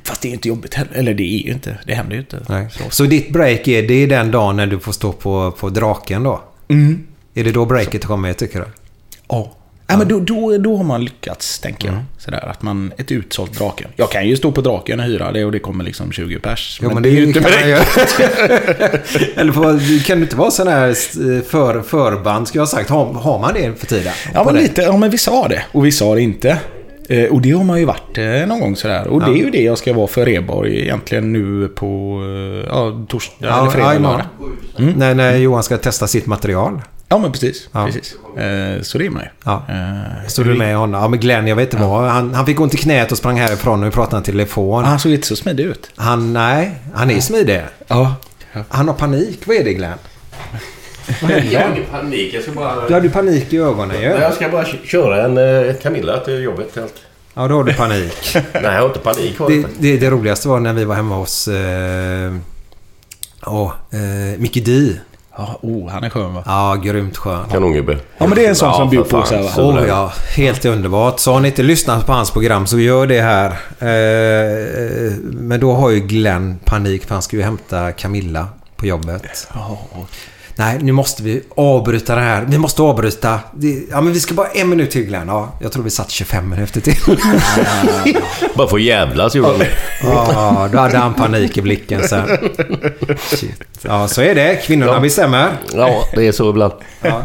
fast 0.04 0.22
det 0.22 0.28
är 0.28 0.30
ju 0.30 0.34
inte 0.34 0.48
jobbigt 0.48 0.74
heller. 0.74 0.92
Eller 0.94 1.14
det 1.14 1.22
är 1.22 1.46
ju 1.46 1.52
inte, 1.52 1.78
det 1.86 1.94
händer 1.94 2.14
ju 2.14 2.20
inte. 2.20 2.40
Nej. 2.48 2.68
Så 2.90 3.04
ditt 3.04 3.32
break 3.32 3.68
är, 3.68 3.82
det 3.88 3.94
är 3.94 4.06
den 4.06 4.30
dagen 4.30 4.56
när 4.56 4.66
du 4.66 4.80
får 4.80 4.92
stå 4.92 5.12
på, 5.12 5.50
på 5.50 5.68
draken 5.68 6.22
då? 6.22 6.42
Mm. 6.68 7.06
Är 7.34 7.44
det 7.44 7.52
då 7.52 7.64
breaket 7.64 8.04
kommer 8.04 8.32
tycker 8.32 8.58
du? 8.60 8.66
Ja. 9.28 9.52
Ja, 9.86 9.96
men 9.96 10.08
då, 10.08 10.20
då, 10.20 10.58
då 10.58 10.76
har 10.76 10.84
man 10.84 11.04
lyckats, 11.04 11.58
tänker 11.60 11.88
Mm. 11.88 12.00
jag. 12.14 12.22
Sådär, 12.22 12.48
att 12.50 12.62
man, 12.62 12.92
ett 12.98 13.12
utsålt 13.12 13.58
draken. 13.58 13.88
Jag 13.96 14.10
kan 14.10 14.28
ju 14.28 14.36
stå 14.36 14.52
på 14.52 14.60
draken 14.60 15.00
och 15.00 15.06
hyra 15.06 15.32
det 15.32 15.44
och 15.44 15.52
det 15.52 15.58
kommer 15.58 15.84
liksom 15.84 16.12
20 16.12 16.38
pers. 16.38 16.78
Jo, 16.82 16.90
men 16.94 17.02
det 17.02 17.08
är 17.08 17.12
ju 17.12 17.22
inte 17.24 17.40
Eller 19.36 19.52
på, 19.52 19.62
kan 20.06 20.18
det 20.18 20.22
inte 20.22 20.36
vara 20.36 20.50
sån 20.50 20.68
här 20.68 20.88
eh, 20.88 21.42
för, 21.42 21.82
förband, 21.82 22.48
ska 22.48 22.58
jag 22.58 22.62
ha 22.62 22.66
sagt. 22.66 22.90
Har, 22.90 23.04
har 23.14 23.38
man 23.38 23.54
det 23.54 23.78
för 23.80 23.86
tiden? 23.86 24.12
Ja, 24.34 24.44
men 24.44 24.54
det? 24.54 24.60
lite. 24.60 24.82
Ja, 24.82 24.96
men 24.96 25.10
vissa 25.10 25.30
har 25.30 25.48
det. 25.48 25.62
Och 25.72 25.86
vissa 25.86 26.04
har 26.04 26.16
det 26.16 26.22
inte. 26.22 26.58
Eh, 27.08 27.24
Och 27.24 27.40
det 27.40 27.50
har 27.50 27.64
man 27.64 27.78
ju 27.78 27.84
varit 27.84 28.18
eh, 28.18 28.24
någon 28.46 28.60
gång 28.60 28.76
sådär. 28.76 29.06
Och 29.08 29.20
det 29.20 29.26
är 29.30 29.36
ju 29.44 29.50
det 29.50 29.62
jag 29.62 29.78
ska 29.78 29.92
vara 29.92 30.06
för 30.06 30.24
Reborg 30.26 30.80
egentligen 30.82 31.32
nu 31.32 31.68
på 31.68 31.86
eh, 32.64 32.68
ja, 32.70 33.06
torsdag 33.08 33.34
eller 33.40 33.50
Ja, 33.50 33.70
fredag. 33.70 33.86
ja, 33.86 33.92
eller 33.94 34.08
lördag. 34.08 34.96
När, 34.96 35.14
när 35.14 35.36
Johan 35.36 35.62
ska 35.62 35.76
testa 35.76 36.06
sitt 36.06 36.26
material. 36.26 36.80
Ja, 37.12 37.18
men 37.18 37.32
precis. 37.32 37.68
Ja. 37.72 37.86
precis. 37.86 38.14
Eh, 38.36 38.82
Så 38.82 38.98
det 38.98 39.06
är 39.06 39.10
man 39.10 39.22
ju. 39.22 39.28
Ja. 39.44 39.62
Eh, 39.68 40.28
Stod 40.28 40.46
du 40.46 40.54
med 40.54 40.76
honom? 40.76 41.00
Ja, 41.02 41.08
men 41.08 41.20
Glenn, 41.20 41.46
jag 41.46 41.56
vet 41.56 41.72
inte 41.72 41.86
vad. 41.86 42.10
Han, 42.10 42.34
han 42.34 42.46
fick 42.46 42.60
ont 42.60 42.74
i 42.74 42.76
knät 42.76 43.12
och 43.12 43.18
sprang 43.18 43.40
härifrån 43.40 43.80
och 43.80 43.86
vi 43.86 43.90
pratade 43.90 44.22
i 44.22 44.24
telefon. 44.24 44.84
Han 44.84 44.98
såg 44.98 45.12
inte 45.12 45.26
så 45.26 45.36
smidig 45.36 45.64
ut. 45.64 45.90
Han, 45.96 46.32
nej, 46.32 46.74
han 46.94 47.10
är 47.10 47.20
smidig. 47.20 47.60
Ja. 47.86 48.14
Han 48.68 48.88
har 48.88 48.94
panik. 48.94 49.40
Vad 49.46 49.56
är 49.56 49.64
det 49.64 49.74
Glenn? 49.74 49.98
Vad 51.22 51.30
Jag 51.50 51.60
har 51.60 51.70
ingen 51.76 51.84
panik. 51.90 52.34
Jag 52.34 52.42
ska 52.42 52.52
bara... 52.52 52.88
Du 52.88 52.94
hade 52.94 53.08
panik 53.10 53.52
i 53.52 53.58
ögonen 53.58 54.00
ju. 54.00 54.08
Nej, 54.08 54.18
Jag 54.20 54.34
ska 54.34 54.48
bara 54.48 54.64
kö- 54.64 54.76
köra 54.84 55.24
en 55.24 55.38
eh, 55.68 55.74
Camilla 55.82 56.18
till 56.20 56.42
jobbet. 56.42 56.76
Helt. 56.76 56.94
Ja, 57.34 57.48
då 57.48 57.54
har 57.54 57.64
du 57.64 57.74
panik. 57.74 58.12
Nej, 58.34 58.44
jag 58.62 58.80
har 58.80 58.86
inte 58.86 58.98
panik. 58.98 59.38
Har 59.38 59.48
Det, 59.50 59.64
det, 59.78 59.96
det 59.96 60.10
roligaste 60.10 60.48
var 60.48 60.60
när 60.60 60.72
vi 60.72 60.84
var 60.84 60.94
hemma 60.94 61.14
hos... 61.16 61.48
Eh, 61.48 62.32
ja, 63.46 63.74
eh, 63.92 64.38
Mickey 64.40 64.60
D. 64.60 64.94
Ja, 65.36 65.58
oh, 65.62 65.88
han 65.90 66.04
är 66.04 66.10
skön 66.10 66.34
va? 66.34 66.42
Ja, 66.46 66.74
grymt 66.74 67.16
skön. 67.16 67.44
Kanongubbe. 67.50 67.98
Ja, 68.18 68.26
men 68.26 68.34
det 68.34 68.44
är 68.44 68.48
en 68.48 68.56
sån 68.56 68.74
som 68.74 68.90
bjuder 68.90 69.10
på 69.10 69.22
sig, 69.22 69.42
va? 69.42 69.62
Oh, 69.62 69.88
ja, 69.88 70.12
helt 70.36 70.64
underbart. 70.64 71.20
Så 71.20 71.32
har 71.32 71.40
ni 71.40 71.48
inte 71.48 71.62
lyssnat 71.62 72.06
på 72.06 72.12
hans 72.12 72.30
program 72.30 72.66
så 72.66 72.78
gör 72.78 73.06
det 73.06 73.20
här. 73.20 73.50
Eh, 73.78 75.12
men 75.22 75.60
då 75.60 75.72
har 75.72 75.90
ju 75.90 76.00
Glenn 76.00 76.58
panik 76.64 77.04
för 77.06 77.14
han 77.14 77.22
ska 77.22 77.36
ju 77.36 77.42
hämta 77.42 77.92
Camilla 77.92 78.48
på 78.76 78.86
jobbet. 78.86 79.48
Nej, 80.56 80.78
nu 80.80 80.92
måste 80.92 81.22
vi 81.22 81.42
avbryta 81.56 82.14
det 82.14 82.20
här. 82.20 82.44
Vi 82.48 82.58
måste 82.58 82.82
avbryta. 82.82 83.40
Ja, 83.90 84.00
men 84.00 84.12
vi 84.12 84.20
ska 84.20 84.34
bara 84.34 84.46
en 84.48 84.68
minut 84.68 84.90
till 84.90 85.02
Glenn. 85.06 85.28
Ja, 85.28 85.52
jag 85.60 85.72
tror 85.72 85.84
vi 85.84 85.90
satt 85.90 86.10
25 86.10 86.48
minuter 86.48 86.80
till. 86.80 86.96
Bara 88.54 88.68
för 88.68 88.78
jävlas 88.78 89.34
gjorde 89.34 89.58
det. 89.58 89.68
Ja, 90.02 90.68
då 90.72 90.78
hade 90.78 90.98
han 90.98 91.14
panik 91.14 91.56
i 91.56 91.62
blicken 91.62 92.08
sen. 92.08 92.28
Shit. 93.20 93.62
Ja, 93.82 94.08
så 94.08 94.22
är 94.22 94.34
det. 94.34 94.56
Kvinnorna 94.66 94.92
Ja. 94.92 95.00
bestämmer. 95.00 95.52
Ja, 95.74 96.04
det 96.14 96.26
är 96.26 96.32
så 96.32 96.50
ibland. 96.50 96.72
Ja. 97.02 97.22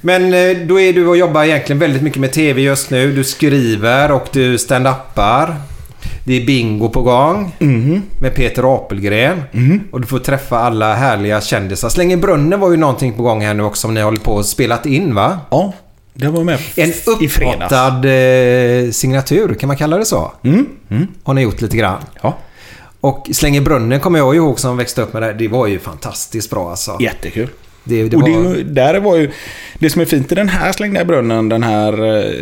Men 0.00 0.34
eh, 0.34 0.56
då 0.66 0.80
är 0.80 0.92
du 0.92 1.06
och 1.06 1.16
jobbar 1.16 1.44
egentligen 1.44 1.78
väldigt 1.78 2.02
mycket 2.02 2.20
med 2.20 2.32
TV 2.32 2.60
just 2.62 2.90
nu. 2.90 3.12
Du 3.12 3.24
skriver 3.24 4.10
och 4.12 4.26
du 4.32 4.56
stand-upar. 4.58 5.54
Det 6.24 6.42
är 6.42 6.46
bingo 6.46 6.88
på 6.88 7.02
gång 7.02 7.52
med 8.20 8.34
Peter 8.34 8.74
Apelgren. 8.76 9.42
Och 9.92 10.00
du 10.00 10.06
får 10.06 10.18
träffa 10.18 10.58
alla 10.58 10.94
härliga 10.94 11.40
kändisar. 11.40 11.88
Släng 11.88 12.12
i 12.12 12.16
brunnen 12.16 12.60
var 12.60 12.70
ju 12.70 12.76
någonting 12.76 13.12
på 13.12 13.22
gång 13.22 13.40
här 13.40 13.54
nu 13.54 13.62
också 13.62 13.80
som 13.80 13.94
ni 13.94 14.00
håller 14.00 14.20
på 14.20 14.32
och 14.32 14.46
spelat 14.46 14.86
in 14.86 15.14
va? 15.14 15.38
Ja, 15.50 15.72
det 16.14 16.28
var 16.28 16.44
med 16.44 16.58
En 16.76 16.92
upphottad 17.06 18.04
eh, 18.04 18.90
signatur, 18.90 19.54
kan 19.54 19.66
man 19.66 19.76
kalla 19.76 19.98
det 19.98 20.04
så? 20.04 20.32
Mm. 20.44 20.66
Mm. 20.90 21.06
Har 21.22 21.34
ni 21.34 21.42
gjort 21.42 21.60
lite 21.60 21.76
grann? 21.76 22.00
Ja. 22.22 22.38
Och 23.00 23.28
Släng 23.32 23.56
i 23.56 23.60
brunnen 23.60 24.00
kommer 24.00 24.18
jag 24.18 24.36
ihåg 24.36 24.60
som 24.60 24.76
växte 24.76 25.02
upp 25.02 25.12
med 25.12 25.22
det. 25.22 25.32
Det 25.32 25.48
var 25.48 25.66
ju 25.66 25.78
fantastiskt 25.78 26.50
bra 26.50 26.70
alltså. 26.70 26.96
Jättekul. 27.00 27.48
Det, 27.88 28.08
det 28.08 28.16
och 28.16 28.22
det, 28.22 28.62
där 28.62 29.00
var 29.00 29.16
ju, 29.16 29.30
det 29.78 29.90
som 29.90 30.00
är 30.00 30.06
fint 30.06 30.32
i 30.32 30.34
den 30.34 30.48
här 30.48 30.72
Slängda 30.72 31.00
i 31.00 31.04
brunnen, 31.04 31.48
den 31.48 31.62
här 31.62 31.92
eh, 31.92 32.32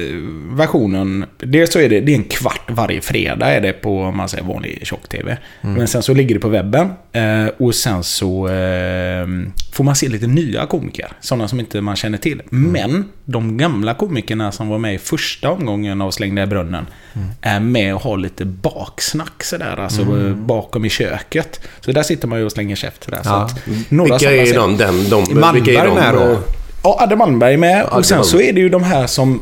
versionen. 0.56 1.24
Dels 1.38 1.72
så 1.72 1.78
är 1.78 1.88
det, 1.88 2.00
det 2.00 2.12
är 2.12 2.16
en 2.16 2.24
kvart 2.24 2.70
varje 2.70 3.00
fredag 3.00 3.46
är 3.54 3.60
det 3.60 3.72
på 3.72 4.00
om 4.02 4.16
man 4.16 4.28
säger 4.28 4.44
vanlig 4.44 4.80
tjock-tv. 4.86 5.38
Mm. 5.62 5.74
Men 5.74 5.88
sen 5.88 6.02
så 6.02 6.14
ligger 6.14 6.34
det 6.34 6.40
på 6.40 6.48
webben. 6.48 6.90
Eh, 7.12 7.46
och 7.58 7.74
sen 7.74 8.02
så 8.04 8.48
eh, 8.48 9.26
får 9.72 9.84
man 9.84 9.96
se 9.96 10.08
lite 10.08 10.26
nya 10.26 10.66
komiker. 10.66 11.08
Sådana 11.20 11.48
som 11.48 11.60
inte 11.60 11.80
man 11.80 11.96
känner 11.96 12.18
till. 12.18 12.42
Mm. 12.52 12.72
Men 12.72 13.04
de 13.24 13.56
gamla 13.58 13.94
komikerna 13.94 14.52
som 14.52 14.68
var 14.68 14.78
med 14.78 14.94
i 14.94 14.98
första 14.98 15.50
omgången 15.50 16.00
av 16.02 16.10
Slängda 16.10 16.42
i 16.42 16.46
brunnen. 16.46 16.86
Mm. 17.14 17.28
Är 17.40 17.60
med 17.60 17.94
och 17.94 18.00
har 18.02 18.16
lite 18.16 18.44
baksnack 18.44 19.42
sådär. 19.42 19.76
Alltså 19.80 20.02
Mm. 20.02 20.46
bakom 20.46 20.84
i 20.84 20.88
köket. 20.90 21.60
Så 21.80 21.92
där 21.92 22.02
sitter 22.02 22.28
man 22.28 22.38
ju 22.38 22.44
och 22.44 22.52
slänger 22.52 22.76
käft. 22.76 23.04
Så 23.04 23.10
Ja. 23.24 23.42
att, 23.44 23.60
några 23.88 24.18
Vilka 24.18 24.32
är 24.32 24.54
de? 24.54 24.76
Den, 24.76 25.08
de 25.10 25.22
Är 25.22 25.35
Malmberg 25.40 25.76
är 25.76 25.86
de? 25.86 25.94
med 25.94 26.14
då? 26.14 26.38
Ja, 26.82 26.96
Adde 27.00 27.16
Malmberg 27.16 27.54
är 27.54 27.58
med. 27.58 27.84
Adde 27.84 27.96
Och 27.96 28.06
sen 28.06 28.24
så 28.24 28.40
är 28.40 28.52
det 28.52 28.60
ju 28.60 28.68
de 28.68 28.82
här 28.82 29.06
som, 29.06 29.40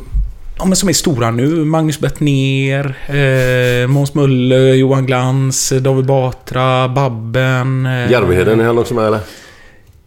ja, 0.59 0.65
men 0.65 0.77
som 0.77 0.89
är 0.89 0.93
stora 0.93 1.31
nu. 1.31 1.49
Magnus 1.65 2.01
Bettner, 2.01 2.95
eh, 3.09 3.89
Måns 3.89 4.15
Möller, 4.15 4.75
Johan 4.75 5.07
Glans, 5.07 5.73
David 5.81 6.05
Batra, 6.05 6.89
Babben. 6.89 7.87
Eh, 7.87 8.11
Järvheden, 8.11 8.61
är 8.61 8.65
han 8.65 8.79
också 8.79 8.95
med 8.95 9.07
eller? 9.07 9.21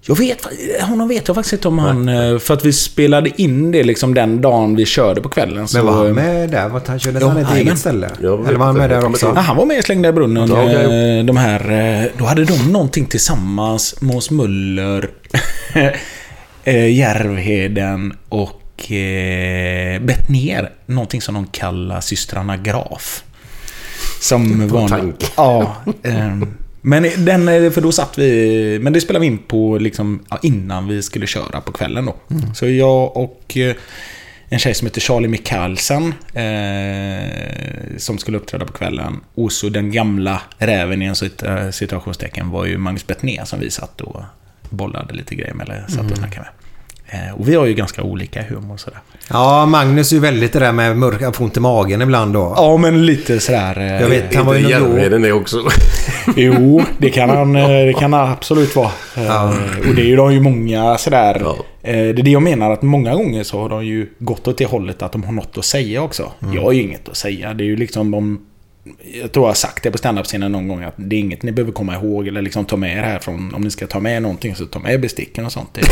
Jag 0.09 0.17
vet, 0.17 0.47
honom 0.81 1.07
vet 1.07 1.27
jag 1.27 1.35
faktiskt 1.35 1.53
inte 1.53 1.67
om 1.67 1.79
han... 1.79 2.09
eh, 2.09 2.37
För 2.39 2.53
att 2.53 2.65
vi 2.65 2.73
spelade 2.73 3.41
in 3.41 3.71
det 3.71 3.83
liksom 3.83 4.13
den 4.13 4.41
dagen 4.41 4.75
vi 4.75 4.85
körde 4.85 5.21
på 5.21 5.29
kvällen. 5.29 5.67
Så, 5.67 5.77
Men 5.77 5.85
var 5.85 5.93
han 6.05 6.13
med 6.15 6.49
där? 6.49 6.69
Var 6.69 6.81
han 6.87 6.99
körde 6.99 7.19
Ja, 7.19 7.27
han 7.27 7.37
ett 7.37 7.55
eget 7.55 7.79
ställe? 7.79 8.09
Jag 8.21 8.37
vet 8.37 8.47
Eller 8.47 8.59
var 8.59 8.65
han 8.65 8.77
med 8.77 8.89
där 8.89 9.05
också? 9.05 9.31
Ja, 9.35 9.41
han 9.41 9.57
var 9.57 9.65
med 9.65 9.77
i 9.77 9.81
Slängda 9.81 10.09
i 10.09 10.11
brunnen. 10.11 10.49
Ja, 10.49 10.63
eh, 10.63 11.25
De 11.25 11.37
här, 11.37 11.71
eh, 12.03 12.09
då 12.17 12.25
hade 12.25 12.45
de 12.45 12.71
någonting 12.71 13.05
tillsammans. 13.05 14.01
Måns 14.01 14.31
Möller, 14.31 15.09
eh, 16.63 16.89
Järvheden 16.97 18.13
och 18.29 18.91
eh, 18.91 20.01
Bettner. 20.01 20.71
Någonting 20.85 21.21
som 21.21 21.33
de 21.35 21.47
kallar 21.47 22.01
systrarna 22.01 22.57
Graf. 22.57 23.23
Som 24.21 24.67
var... 24.67 25.13
Ja. 25.35 25.75
ehm, 26.03 26.53
men 26.87 27.25
den, 27.25 27.47
eh, 27.47 27.71
för 27.71 27.81
då 27.81 27.91
satt 27.91 28.17
vi... 28.17 28.79
Men 28.81 28.93
det 28.93 29.01
spelade 29.01 29.21
vi 29.21 29.27
in 29.27 29.37
på 29.37 29.77
liksom, 29.77 30.25
innan 30.41 30.87
vi 30.87 31.01
skulle 31.01 31.27
köra 31.27 31.61
på 31.61 31.71
kvällen 31.71 32.05
då. 32.05 32.15
Så 32.55 32.67
jag 32.67 33.17
och 33.17 33.57
eh, 33.57 33.75
en 34.49 34.59
tjej 34.59 34.73
som 34.73 34.87
heter 34.87 35.01
Charlie 35.01 35.27
Mikkelsen 35.27 36.13
eh, 36.33 37.97
som 37.97 38.17
skulle 38.17 38.37
uppträda 38.37 38.65
på 38.65 38.73
kvällen. 38.73 39.19
Och 39.35 39.51
så 39.51 39.69
den 39.69 39.91
gamla 39.91 40.41
räven 40.57 41.01
i 41.01 41.05
en 41.05 41.15
eh, 41.45 41.69
situationstecken 41.69 42.49
var 42.49 42.65
ju 42.65 42.77
Magnus 42.77 43.07
Bettner 43.07 43.45
som 43.45 43.59
vi 43.59 43.71
satt 43.71 44.01
och 44.01 44.21
bollade 44.69 45.13
lite 45.13 45.35
grejer 45.35 45.53
med, 45.53 45.69
eller 45.69 45.85
satt 45.87 46.11
och 46.11 46.17
snackade 46.17 46.41
med. 46.41 46.56
Eh, 47.09 47.39
och 47.39 47.49
vi 47.49 47.55
har 47.55 47.65
ju 47.65 47.73
ganska 47.73 48.03
olika 48.03 48.43
humor 48.43 48.77
sådär. 48.77 48.99
Ja, 49.29 49.65
Magnus 49.65 50.11
är 50.11 50.15
ju 50.15 50.21
väldigt 50.21 50.53
det 50.53 50.59
där 50.59 50.71
med 50.71 50.97
mörk, 50.97 51.21
att 51.21 51.35
få 51.35 51.43
ont 51.43 51.57
i 51.57 51.59
magen 51.59 52.01
ibland 52.01 52.33
då. 52.33 52.53
Ja, 52.55 52.77
men 52.77 53.05
lite 53.05 53.39
sådär... 53.39 53.77
eh, 53.79 54.01
Jag 54.01 54.09
vet, 54.09 54.35
han 54.35 54.45
var 54.45 54.55
ju. 54.55 54.69
Järvheden 54.69 55.21
det 55.21 55.31
också? 55.31 55.57
Jo, 56.35 56.81
det 56.97 57.09
kan 57.09 57.29
han, 57.29 57.55
eh, 57.55 57.67
det 57.67 57.93
kan 57.99 58.13
han 58.13 58.31
absolut 58.31 58.75
vara. 58.75 58.91
Eh, 59.15 59.45
Och 59.89 59.95
det 59.95 60.01
är 60.01 60.05
ju 60.05 60.15
de 60.15 60.33
ju 60.33 60.39
många 60.39 60.97
sådär. 60.97 61.41
Ja. 61.43 61.55
Det 61.81 61.89
är 62.09 62.13
det 62.13 62.31
jag 62.31 62.41
menar 62.41 62.71
att 62.71 62.81
många 62.81 63.15
gånger 63.15 63.43
så 63.43 63.61
har 63.61 63.69
de 63.69 63.85
ju 63.85 64.09
gått 64.19 64.47
åt 64.47 64.57
det 64.57 64.65
hållet 64.65 65.01
att 65.01 65.11
de 65.11 65.23
har 65.23 65.31
något 65.33 65.57
att 65.57 65.65
säga 65.65 66.01
också. 66.01 66.31
Jag 66.53 66.61
har 66.61 66.71
ju 66.71 66.81
inget 66.81 67.09
att 67.09 67.17
säga. 67.17 67.53
Det 67.53 67.63
är 67.63 67.65
ju 67.65 67.75
liksom 67.75 68.13
om... 68.13 68.39
Jag 69.21 69.31
tror 69.31 69.43
jag 69.45 69.49
har 69.49 69.53
sagt 69.55 69.83
det 69.83 69.91
på 69.91 69.97
standup-scenen 69.97 70.51
någon 70.51 70.67
gång 70.67 70.83
att 70.83 70.93
det 70.97 71.15
är 71.15 71.19
inget 71.19 71.43
ni 71.43 71.51
behöver 71.51 71.71
komma 71.71 71.95
ihåg 71.95 72.27
eller 72.27 72.41
liksom 72.41 72.65
ta 72.65 72.77
med 72.77 72.97
er 72.97 73.01
härifrån. 73.01 73.53
Om 73.55 73.61
ni 73.61 73.71
ska 73.71 73.87
ta 73.87 73.99
med 73.99 74.21
någonting 74.21 74.55
så 74.55 74.65
ta 74.65 74.79
med 74.79 75.01
besticken 75.01 75.45
och 75.45 75.51
sånt. 75.51 75.77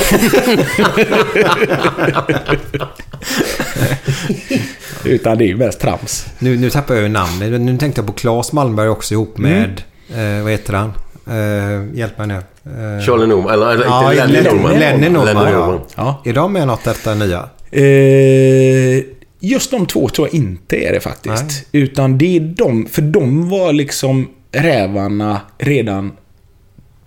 Utan 5.03 5.37
det 5.37 5.43
är 5.43 5.47
ju 5.47 5.57
mest 5.57 5.79
trams. 5.79 6.27
Nu, 6.39 6.57
nu 6.57 6.69
tappar 6.69 6.93
jag 6.93 7.03
ju 7.03 7.09
namnet. 7.09 7.61
Nu 7.61 7.77
tänkte 7.77 8.01
jag 8.01 8.07
på 8.07 8.13
Claes 8.13 8.53
Malmberg 8.53 8.89
också 8.89 9.13
ihop 9.13 9.37
med... 9.37 9.81
Eh, 10.15 10.43
vad 10.43 10.51
heter 10.51 10.73
han? 10.73 10.93
Eh, 11.27 11.97
hjälp 11.97 12.17
mig 12.17 12.27
nu. 12.27 12.33
Eh, 12.35 12.41
Charlie 13.05 13.27
Norman, 13.27 13.53
eller, 13.53 13.71
eller 13.71 13.85
Ja, 13.85 14.13
inte 14.13 14.27
Lenny 14.27 14.41
Lenny 14.41 14.49
Norman. 14.53 14.79
Lenny 14.79 15.09
Norman, 15.09 15.43
Lenny 15.43 15.51
ja. 15.51 15.85
Ja. 15.95 16.21
Är 16.25 16.33
de 16.33 16.53
med 16.53 16.67
något 16.67 16.83
detta 16.83 17.15
nya? 17.15 17.49
Eh, 17.71 19.03
just 19.39 19.71
de 19.71 19.85
två 19.85 20.09
tror 20.09 20.27
jag 20.27 20.35
inte 20.35 20.75
är 20.87 20.93
det 20.93 20.99
faktiskt. 20.99 21.65
Utan 21.71 22.17
det 22.17 22.35
är 22.35 22.39
de, 22.39 22.85
för 22.91 23.01
de 23.01 23.49
var 23.49 23.73
liksom 23.73 24.27
rävarna 24.51 25.39
redan 25.57 26.11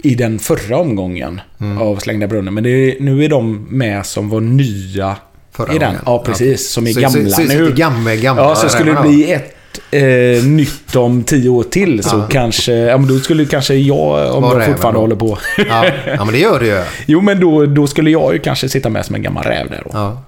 i 0.02 0.14
den 0.14 0.38
förra 0.38 0.76
omgången 0.76 1.40
Mm. 1.60 1.78
av 1.78 1.96
Slängda 1.96 2.26
brunnen. 2.26 2.55
Men 2.55 2.66
är, 2.66 2.94
nu 3.00 3.24
är 3.24 3.28
de 3.28 3.66
med 3.70 4.06
som 4.06 4.28
var 4.28 4.40
nya 4.40 5.16
Förra 5.52 5.74
i 5.74 5.78
den. 5.78 5.88
gången. 5.88 6.02
Ja, 6.06 6.22
precis. 6.26 6.68
Som 6.70 6.86
är 6.86 6.92
Så- 6.92 7.00
gamla 7.00 7.30
så- 7.30 7.42
så- 7.42 7.48
nu. 7.48 7.72
gamla- 7.74 8.14
gamla 8.16 8.42
ja, 8.42 8.55
så 8.55 8.68
skulle 8.68 8.92
det 8.94 9.02
bli 9.02 9.32
ett 9.32 9.55
eh, 9.90 10.44
nytt 10.44 10.96
om 10.96 11.22
tio 11.22 11.48
år 11.48 11.62
till 11.62 12.02
så 12.02 12.22
kanske... 12.30 12.72
Ja, 12.72 12.98
men 12.98 13.09
då 13.09 13.18
skulle 13.18 13.44
kanske 13.44 13.74
jag, 13.74 14.34
om 14.36 14.42
Var 14.42 14.60
jag 14.60 14.66
fortfarande 14.66 15.00
håller 15.00 15.16
på. 15.16 15.38
Ja, 15.68 15.86
ja, 16.06 16.24
men 16.24 16.32
det 16.34 16.38
gör 16.38 16.60
det 16.60 16.66
ju. 16.66 16.82
Jo, 17.06 17.20
men 17.20 17.40
då, 17.40 17.66
då 17.66 17.86
skulle 17.86 18.10
jag 18.10 18.32
ju 18.32 18.38
kanske 18.38 18.68
sitta 18.68 18.88
med 18.90 19.05
som 19.06 19.14
en 19.14 19.22
gammal 19.22 19.44
räv 19.44 19.68
där 19.70 19.82
då. 19.84 19.90
Ja. 19.92 20.22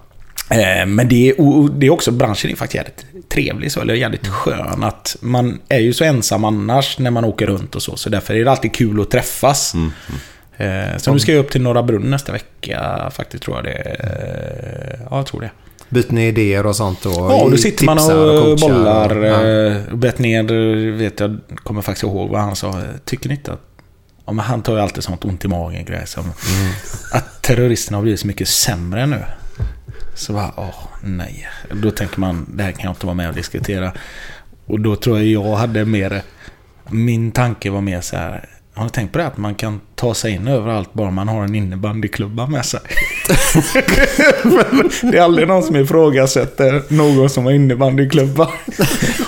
Eh, 0.51 0.87
Men 0.87 1.09
det 1.09 1.29
är, 1.31 1.41
och 1.41 1.59
och 1.59 1.71
det 1.71 1.87
är 1.87 1.91
också, 1.91 2.11
branschen 2.11 2.51
är 2.51 2.57
faktiskt 2.57 2.75
jävligt 2.75 3.29
trevlig 3.29 3.73
så, 3.73 3.81
eller 3.81 3.95
jävligt 3.95 4.27
skön. 4.29 4.85
Att 4.85 5.17
man 5.21 5.61
är 5.69 5.79
ju 5.79 5.93
så 5.93 6.05
ensam 6.05 6.45
annars 6.45 6.99
när 6.99 7.11
man 7.11 7.25
åker 7.25 7.47
runt 7.47 7.75
och 7.75 7.83
så. 7.83 7.97
Så 7.97 8.11
därför 8.11 8.35
är 8.35 8.45
det 8.45 8.51
alltid 8.51 8.75
kul 8.75 9.01
att 9.01 9.11
träffas. 9.11 9.75
Eh, 10.57 10.97
Så 10.99 11.13
nu 11.13 11.19
ska 11.19 11.33
jag 11.33 11.41
upp 11.41 11.51
till 11.51 11.63
Norra 11.63 11.83
Brunn 11.83 12.11
nästa 12.11 12.33
vecka 12.33 13.11
faktiskt, 13.15 13.43
tror 13.45 13.57
jag 13.57 13.65
det 13.65 13.73
är. 13.73 15.01
Ja, 15.11 15.17
jag 15.17 15.27
tror 15.27 15.41
det. 15.41 15.51
Byter 15.89 16.13
ni 16.13 16.27
idéer 16.29 16.67
och 16.67 16.77
sånt 16.77 17.03
då? 17.03 17.11
Ja, 17.11 17.49
då 17.51 17.57
sitter 17.57 17.85
man 17.85 17.99
och, 17.99 18.05
coachar 18.45 18.69
bollar. 18.69 19.17
och- 19.17 19.27
ja. 19.91 19.97
Bett 19.97 20.19
ner, 20.19 20.43
vet 20.93 21.21
jag, 21.21 21.39
kommer 21.63 21.83
faktiskt 21.83 22.03
ihåg 22.03 22.31
vad 22.31 22.41
han 22.41 22.57
sa. 22.57 22.83
Tycker 23.05 23.29
ni 23.29 23.35
inte 23.35 23.53
att... 23.53 23.61
Ja, 24.27 24.33
men 24.33 24.45
han 24.45 24.63
tar 24.63 24.75
ju 24.75 24.81
alltid 24.81 25.05
sånt 25.05 25.25
ont 25.25 25.45
i 25.45 25.49
magen 25.49 25.85
grej 25.85 26.03
som... 26.07 26.23
Mm. 26.25 26.73
Att 27.13 27.43
terroristerna 27.43 27.99
har 27.99 28.03
blivit 28.03 28.21
så 28.21 28.27
mycket 28.27 28.49
sämre 28.49 29.07
nu. 29.07 29.23
Så 30.21 30.33
bara, 30.33 30.53
åh 30.57 30.89
nej. 31.03 31.49
Då 31.73 31.91
tänker 31.91 32.21
man, 32.21 32.47
det 32.55 32.63
här 32.63 32.73
kan 32.73 32.85
jag 32.85 32.91
inte 32.91 33.07
vara 33.07 33.15
med 33.15 33.29
och 33.29 33.35
diskutera. 33.35 33.93
Och 34.67 34.81
då 34.81 34.97
tror 34.97 35.19
jag 35.19 35.27
jag 35.27 35.57
hade 35.57 35.85
mer... 35.85 36.23
Min 36.91 37.33
tanke 37.33 37.71
var 37.71 37.81
mer 37.81 38.01
så 38.01 38.17
här... 38.17 38.49
Har 38.81 38.85
ni 38.85 38.91
tänkt 38.91 39.13
på 39.13 39.19
det? 39.19 39.27
Att 39.27 39.37
man 39.37 39.55
kan 39.55 39.81
ta 39.95 40.15
sig 40.15 40.33
in 40.33 40.49
överallt 40.49 40.93
bara 40.93 41.11
man 41.11 41.29
har 41.29 41.45
en 41.45 41.55
innebandyklubba 41.55 42.47
med 42.47 42.65
sig. 42.67 42.81
Det 45.03 45.19
är 45.19 45.23
aldrig 45.23 45.49
någon 45.49 45.63
som 45.63 45.77
ifrågasätter 45.77 46.83
någon 46.89 47.31
som 47.31 47.45
har 47.45 47.53
innebandyklubba. 47.53 48.49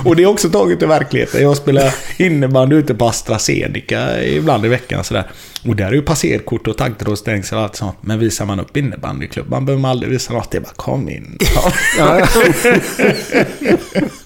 Och 0.05 0.17
det 0.17 0.23
är 0.23 0.27
också 0.27 0.51
taget 0.51 0.83
i 0.83 0.87
verkligheten. 0.87 1.43
Jag 1.43 1.57
spelar 1.57 1.95
innebandy 2.17 2.77
ute 2.77 2.95
på 2.95 3.05
AstraZeneca 3.05 4.23
ibland 4.23 4.67
i 4.67 4.69
veckan. 4.69 5.05
Sådär. 5.05 5.31
Och 5.67 5.77
där 5.77 5.87
är 5.87 5.93
ju 5.93 6.03
passerkort 6.03 6.67
och 6.67 6.79
taggtrådsstängsel 6.79 7.59
och 7.59 7.65
allt 7.65 7.77
sånt. 7.77 7.97
Men 8.01 8.19
visar 8.19 8.47
man 8.47 8.61
upp 8.61 8.77
innebandyklubban 8.77 9.67
behöver 9.67 9.83
man 9.83 9.91
aldrig 9.91 10.13
visa 10.13 10.33
något. 10.33 10.51
Det 10.51 10.59
är 10.59 10.63
bara 10.63 10.73
kom 10.77 11.09
in. 11.09 11.39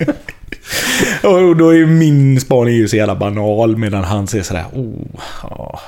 Ja. 1.22 1.28
Och 1.28 1.56
då 1.56 1.74
är 1.74 1.86
min 1.86 2.40
spaning 2.40 2.74
ju 2.74 2.88
så 2.88 2.96
jävla 2.96 3.14
banal 3.14 3.76
medan 3.76 4.04
han 4.04 4.26
säger 4.26 4.44
sådär 4.44 4.64
oh, 4.72 5.20
ja, 5.42 5.80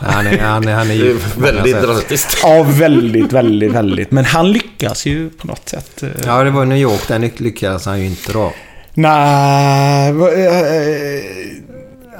Han 0.00 0.26
är, 0.26 0.38
han 0.38 0.68
är, 0.68 0.74
han 0.74 0.90
är 0.90 0.94
ju... 0.94 1.18
väldigt 1.38 1.82
drastiskt. 1.82 2.38
Ja, 2.42 2.62
väldigt, 2.68 3.32
väldigt, 3.32 3.72
väldigt. 3.72 4.10
Men 4.10 4.24
han 4.24 4.52
lyckas 4.52 5.06
ju 5.06 5.30
på 5.30 5.46
något 5.46 5.68
sätt. 5.68 6.02
eh. 6.02 6.08
Ja, 6.26 6.44
det 6.44 6.50
var 6.50 6.64
New 6.64 6.78
York. 6.78 7.08
Där 7.08 7.30
lyckades 7.42 7.86
han 7.86 8.00
ju 8.00 8.06
inte 8.06 8.32
då. 8.32 8.52
Nej, 8.94 10.12
va- 10.12 10.32
eh, 10.32 11.22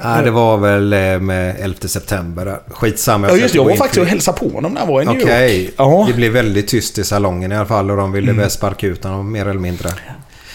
Nej, 0.03 0.23
det 0.23 0.31
var 0.31 0.57
väl 0.57 0.93
eh, 0.93 1.19
med 1.19 1.55
11 1.59 1.75
september. 1.87 2.59
Skitsamma. 2.69 3.27
Ja, 3.27 3.33
ska 3.33 3.41
just 3.41 3.53
det. 3.53 3.57
Jag 3.57 3.65
var 3.65 3.75
faktiskt 3.75 3.99
och 4.01 4.05
hälsade 4.07 4.37
på 4.39 4.49
honom 4.49 4.73
när 4.73 4.81
jag 4.81 4.87
var 4.87 5.01
i 5.01 5.05
New 5.05 5.21
Okej. 5.23 5.63
York. 5.63 5.73
Ja. 5.77 6.05
Det 6.07 6.13
blev 6.13 6.31
väldigt 6.31 6.67
tyst 6.67 6.97
i 6.97 7.03
salongen 7.03 7.51
i 7.51 7.55
alla 7.55 7.65
fall 7.65 7.91
och 7.91 7.97
de 7.97 8.11
ville 8.11 8.31
väl 8.33 8.49
sparka 8.49 8.87
ut 8.87 9.03
honom 9.03 9.31
mer 9.31 9.47
eller 9.47 9.59
mindre. 9.59 9.89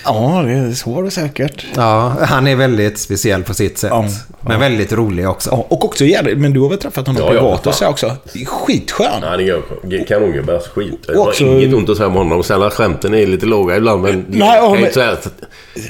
Ja, 0.04 0.42
det 0.46 0.52
är 0.52 1.02
det 1.04 1.10
säkert. 1.10 1.64
Ja, 1.76 2.16
han 2.20 2.46
är 2.46 2.56
väldigt 2.56 2.98
speciell 2.98 3.42
på 3.42 3.54
sitt 3.54 3.78
sätt. 3.78 3.90
Ja. 3.90 4.08
Men 4.40 4.60
väldigt 4.60 4.92
rolig 4.92 5.28
också. 5.28 5.50
Ja, 5.50 5.66
och 5.68 5.84
också 5.84 6.04
jävligt, 6.04 6.38
men 6.38 6.52
du 6.52 6.60
har 6.60 6.68
väl 6.68 6.78
träffat 6.78 7.06
honom 7.06 7.22
Ja, 7.22 7.34
ja, 7.34 7.40
privat 7.40 7.66
och 7.66 7.74
så 7.74 7.86
också? 7.86 8.12
Skitskön. 8.46 9.06
Ja, 9.22 9.36
det 9.36 9.42
gör 9.42 9.62
kanongubbe. 10.08 10.60
Skit. 10.74 11.04
Jag 11.08 11.14
har 11.18 11.28
också- 11.28 11.44
inget 11.44 11.74
ont 11.74 11.88
att 11.88 11.96
säga 11.96 12.06
om 12.06 12.14
honom. 12.14 12.42
Sen 12.42 12.70
skämten 12.70 13.14
är 13.14 13.26
lite 13.26 13.46
låga 13.46 13.76
ibland. 13.76 14.02
Men 14.02 14.24
Nej, 14.28 14.38
ja, 14.48 14.54
jag 14.56 14.70
men- 14.72 14.80
inte 14.80 14.94
säga 14.94 15.10
att, 15.12 15.28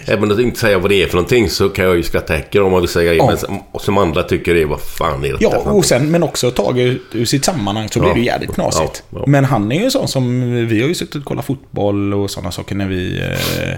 även 0.06 0.24
om 0.24 0.30
jag 0.30 0.40
inte 0.40 0.60
säger 0.60 0.78
vad 0.78 0.90
det 0.90 1.02
är 1.02 1.06
för 1.06 1.14
någonting 1.14 1.50
så 1.50 1.68
kan 1.68 1.84
jag 1.84 1.96
ju 1.96 2.02
skratta 2.02 2.34
häcken 2.34 2.62
om 2.62 2.72
man 2.72 2.80
vill 2.80 2.88
säga 2.90 3.14
Ja. 3.14 3.26
Men 3.26 3.60
som, 3.80 3.98
andra 3.98 4.22
tycker 4.22 4.54
det 4.54 4.62
är 4.62 4.66
vad 4.66 4.80
fan 4.80 5.24
är 5.24 5.28
detta 5.32 5.44
Ja, 5.44 5.56
och 5.56 5.84
sen, 5.84 6.10
men 6.10 6.22
också 6.22 6.50
taget 6.50 6.98
ur 7.12 7.24
sitt 7.24 7.44
sammanhang 7.44 7.88
så 7.88 7.98
Ja. 7.98 8.02
blir 8.04 8.14
det 8.14 8.20
jävligt 8.20 8.54
knasigt. 8.54 9.02
Ja, 9.10 9.18
ja. 9.18 9.24
Men 9.26 9.44
han 9.44 9.72
är 9.72 9.80
ju 9.84 9.90
sån 9.90 10.08
som, 10.08 10.40
vi 10.66 10.80
har 10.80 10.88
ju 10.88 10.94
suttit 10.94 11.14
och 11.14 11.24
kollat 11.24 11.44
fotboll 11.44 12.14
och 12.14 12.30
sådana 12.30 12.50
saker 12.52 12.74
när 12.74 12.86
vi... 12.88 13.18
Eh, 13.20 13.74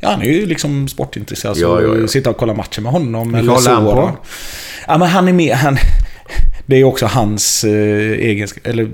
ja, 0.00 0.10
han 0.10 0.22
är 0.22 0.26
ju 0.26 0.46
liksom 0.46 0.88
sportintresserad. 0.88 1.56
Så 1.56 1.62
Ja, 1.62 1.82
ja, 1.82 1.96
ja. 2.00 2.08
sitta 2.08 2.30
och 2.30 2.36
kolla 2.36 2.54
matcher 2.54 2.80
med 2.80 2.92
honom. 2.92 3.34
Eller 3.34 3.52
håller 3.52 3.70
han 3.70 3.84
så. 3.84 3.92
på? 3.94 4.12
Ja, 4.86 4.98
men 4.98 5.08
han 5.08 5.28
är 5.28 5.32
med. 5.32 5.54
Han, 5.56 5.76
det 6.66 6.76
är 6.76 6.84
också 6.84 7.06
hans 7.06 7.64
eh, 7.64 8.10
egenskap. 8.10 8.66
Eller 8.66 8.88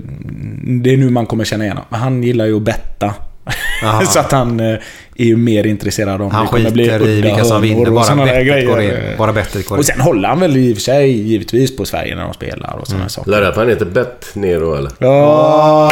det 0.83 0.93
är 0.93 0.97
nu 0.97 1.09
man 1.09 1.25
kommer 1.25 1.43
känna 1.45 1.63
igen 1.63 1.77
honom. 1.77 1.87
Men 1.91 1.99
han 1.99 2.23
gillar 2.23 2.45
ju 2.45 2.55
att 2.57 2.61
betta. 2.61 3.13
Så 4.07 4.19
att 4.19 4.31
han 4.31 4.59
eh, 4.59 4.77
är 5.17 5.25
ju 5.25 5.37
mer 5.37 5.67
intresserad 5.67 6.21
om 6.21 6.31
Han 6.31 6.45
det 6.45 6.51
kommer 6.51 6.71
bli 6.71 6.83
skiter 6.83 7.07
i 7.07 7.21
vilka 7.21 7.43
som 7.43 7.61
vinner. 7.61 7.91
Bara 7.91 8.15
bettet 8.15 8.67
går 8.67 8.75
grejer. 8.77 9.11
in. 9.11 9.17
Bara 9.17 9.33
bettet 9.33 9.67
går 9.67 9.77
in. 9.77 9.79
Och 9.79 9.85
sen 9.85 9.99
håller 10.01 10.29
han 10.29 10.39
väl 10.39 10.57
i 10.57 10.73
och 10.73 10.77
för 10.77 10.81
sig 10.81 11.11
givetvis 11.11 11.77
på 11.77 11.85
Sverige 11.85 12.15
när 12.15 12.23
de 12.23 12.33
spelar 12.33 12.77
och 12.81 12.87
sådana 12.87 13.09
saker. 13.09 13.31
Lär 13.31 13.41
det 13.41 13.47
att 13.47 13.55
han 13.55 13.69
heter 13.69 13.85
Bett 13.85 14.29
Nero 14.33 14.75
eller? 14.75 14.91
Ja. 14.99 15.91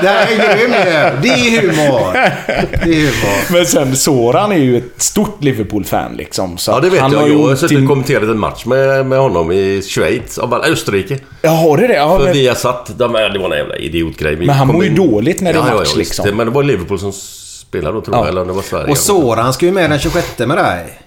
Det 0.00 0.08
här 0.08 0.26
är 0.32 0.56
grym. 0.56 0.70
Det 1.22 1.28
är 1.28 1.60
humor. 1.60 2.12
Det 2.84 2.90
är 2.90 3.00
humor. 3.00 3.52
Men 3.52 3.66
sen 3.66 3.96
Soran 3.96 4.52
är 4.52 4.56
ju 4.56 4.76
ett 4.76 5.02
stort 5.02 5.44
Liverpool-fan 5.44 6.16
liksom. 6.16 6.58
Så 6.58 6.70
Ja 6.70 6.80
det 6.80 6.90
vet 6.90 7.00
han 7.00 7.12
jag. 7.12 7.18
har 7.18 7.28
Jag 7.28 7.38
har 7.38 7.56
suttit 7.56 7.78
och 7.78 7.88
kommenterat 7.88 8.22
en 8.22 8.38
match 8.38 8.64
med, 8.66 9.06
med 9.06 9.18
honom 9.18 9.52
i 9.52 9.82
Schweiz. 9.82 10.38
Österrike. 10.64 11.18
Ja, 11.42 11.50
har 11.50 11.76
du 11.76 11.86
det? 11.86 11.94
Ja, 11.94 12.18
För 12.18 12.24
men... 12.24 12.32
vi 12.32 12.48
har 12.48 12.54
satt... 12.54 12.98
De, 12.98 13.12
det 13.12 13.38
var 13.38 13.50
en 13.50 13.58
jävla 13.58 13.76
idiotgrej. 13.76 14.34
Vi 14.34 14.46
Men 14.46 14.54
han 14.54 14.68
mår 14.68 14.84
ju 14.84 14.90
dåligt 14.94 15.40
när 15.40 15.52
det 15.52 15.58
ja, 15.68 15.72
ja, 15.74 15.78
match, 15.80 15.88
ja, 15.92 15.98
visst. 15.98 16.16
liksom. 16.18 16.36
Men 16.36 16.46
det 16.46 16.52
var 16.52 16.62
Liverpool 16.62 16.98
som 16.98 17.12
spelade 17.12 17.96
då 17.96 18.00
tror 18.00 18.16
Ja. 18.16 18.20
jag. 18.22 18.28
Eller 18.28 18.40
om 18.40 18.46
det 18.48 18.52
var 18.54 18.62
Sverige. 18.62 18.90
Och 18.90 18.98
Soran 18.98 19.52
ska 19.52 19.66
ju 19.66 19.72
med 19.72 19.90
den 19.90 19.98
26 19.98 20.38
med 20.38 20.58
dig. 20.58 20.98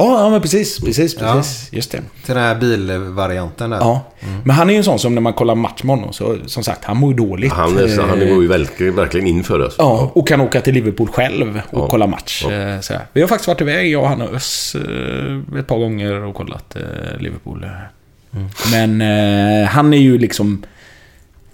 Ja, 0.00 0.20
ja, 0.24 0.30
men 0.30 0.40
precis. 0.42 0.80
Precis, 0.80 1.16
Ja. 1.20 1.32
precis. 1.34 1.72
Just 1.72 1.90
det. 1.92 1.98
Till 2.24 2.34
den 2.34 2.44
här 2.44 2.54
bilvarianten 2.54 3.70
där. 3.70 3.78
Ja. 3.78 4.00
Men 4.44 4.56
han 4.56 4.68
är 4.68 4.72
ju 4.74 4.78
en 4.78 4.84
sån 4.84 4.98
som 4.98 5.14
när 5.14 5.20
man 5.20 5.32
kollar 5.32 5.54
match 5.54 5.82
med 5.82 5.96
honom, 5.96 6.12
så 6.12 6.36
som 6.46 6.62
sagt, 6.62 6.84
han 6.84 6.96
mår 6.96 7.10
ju 7.12 7.16
dåligt. 7.16 7.52
Han, 7.52 7.78
är, 7.78 7.88
så, 7.88 8.02
han 8.02 8.22
Eh, 8.22 8.28
går 8.34 8.42
ju 8.42 8.48
verkligen, 8.48 8.94
verkligen 8.96 9.26
in 9.26 9.44
för 9.44 9.60
oss. 9.60 9.74
Ja, 9.78 10.10
och 10.14 10.28
kan 10.28 10.40
åka 10.40 10.60
till 10.60 10.74
Liverpool 10.74 11.08
själv 11.08 11.60
och 11.70 11.78
Ja. 11.80 11.88
kolla 11.90 12.06
match. 12.06 12.44
Ja. 12.48 12.54
eh, 12.54 12.80
sådär. 12.80 13.02
Vi 13.12 13.20
har 13.20 13.28
faktiskt 13.28 13.48
varit 13.48 13.60
iväg, 13.60 13.90
jag, 13.92 14.04
han 14.04 14.22
och 14.22 14.34
Öss, 14.34 14.74
eh, 14.74 15.58
ett 15.60 15.66
par 15.66 15.78
gånger 15.78 16.12
och 16.24 16.34
kollat 16.34 16.76
eh, 16.76 16.82
Liverpool. 17.20 17.66
Men 18.72 19.00
eh, 19.00 19.68
han 19.68 19.94
är 19.94 19.98
ju 19.98 20.18
liksom 20.18 20.62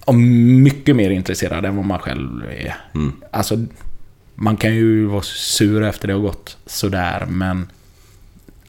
ja, 0.06 0.12
mycket 0.12 0.96
mer 0.96 1.10
intresserad 1.10 1.64
än 1.64 1.76
vad 1.76 1.84
man 1.84 1.98
själv 1.98 2.42
är. 2.58 2.74
Mm. 2.94 3.12
Alltså, 3.30 3.58
man 4.34 4.56
kan 4.56 4.74
ju 4.74 5.06
vara 5.06 5.22
sur 5.22 5.84
efter 5.84 6.08
det 6.08 6.14
har 6.14 6.20
gått 6.20 6.56
sådär, 6.66 7.26
men... 7.28 7.68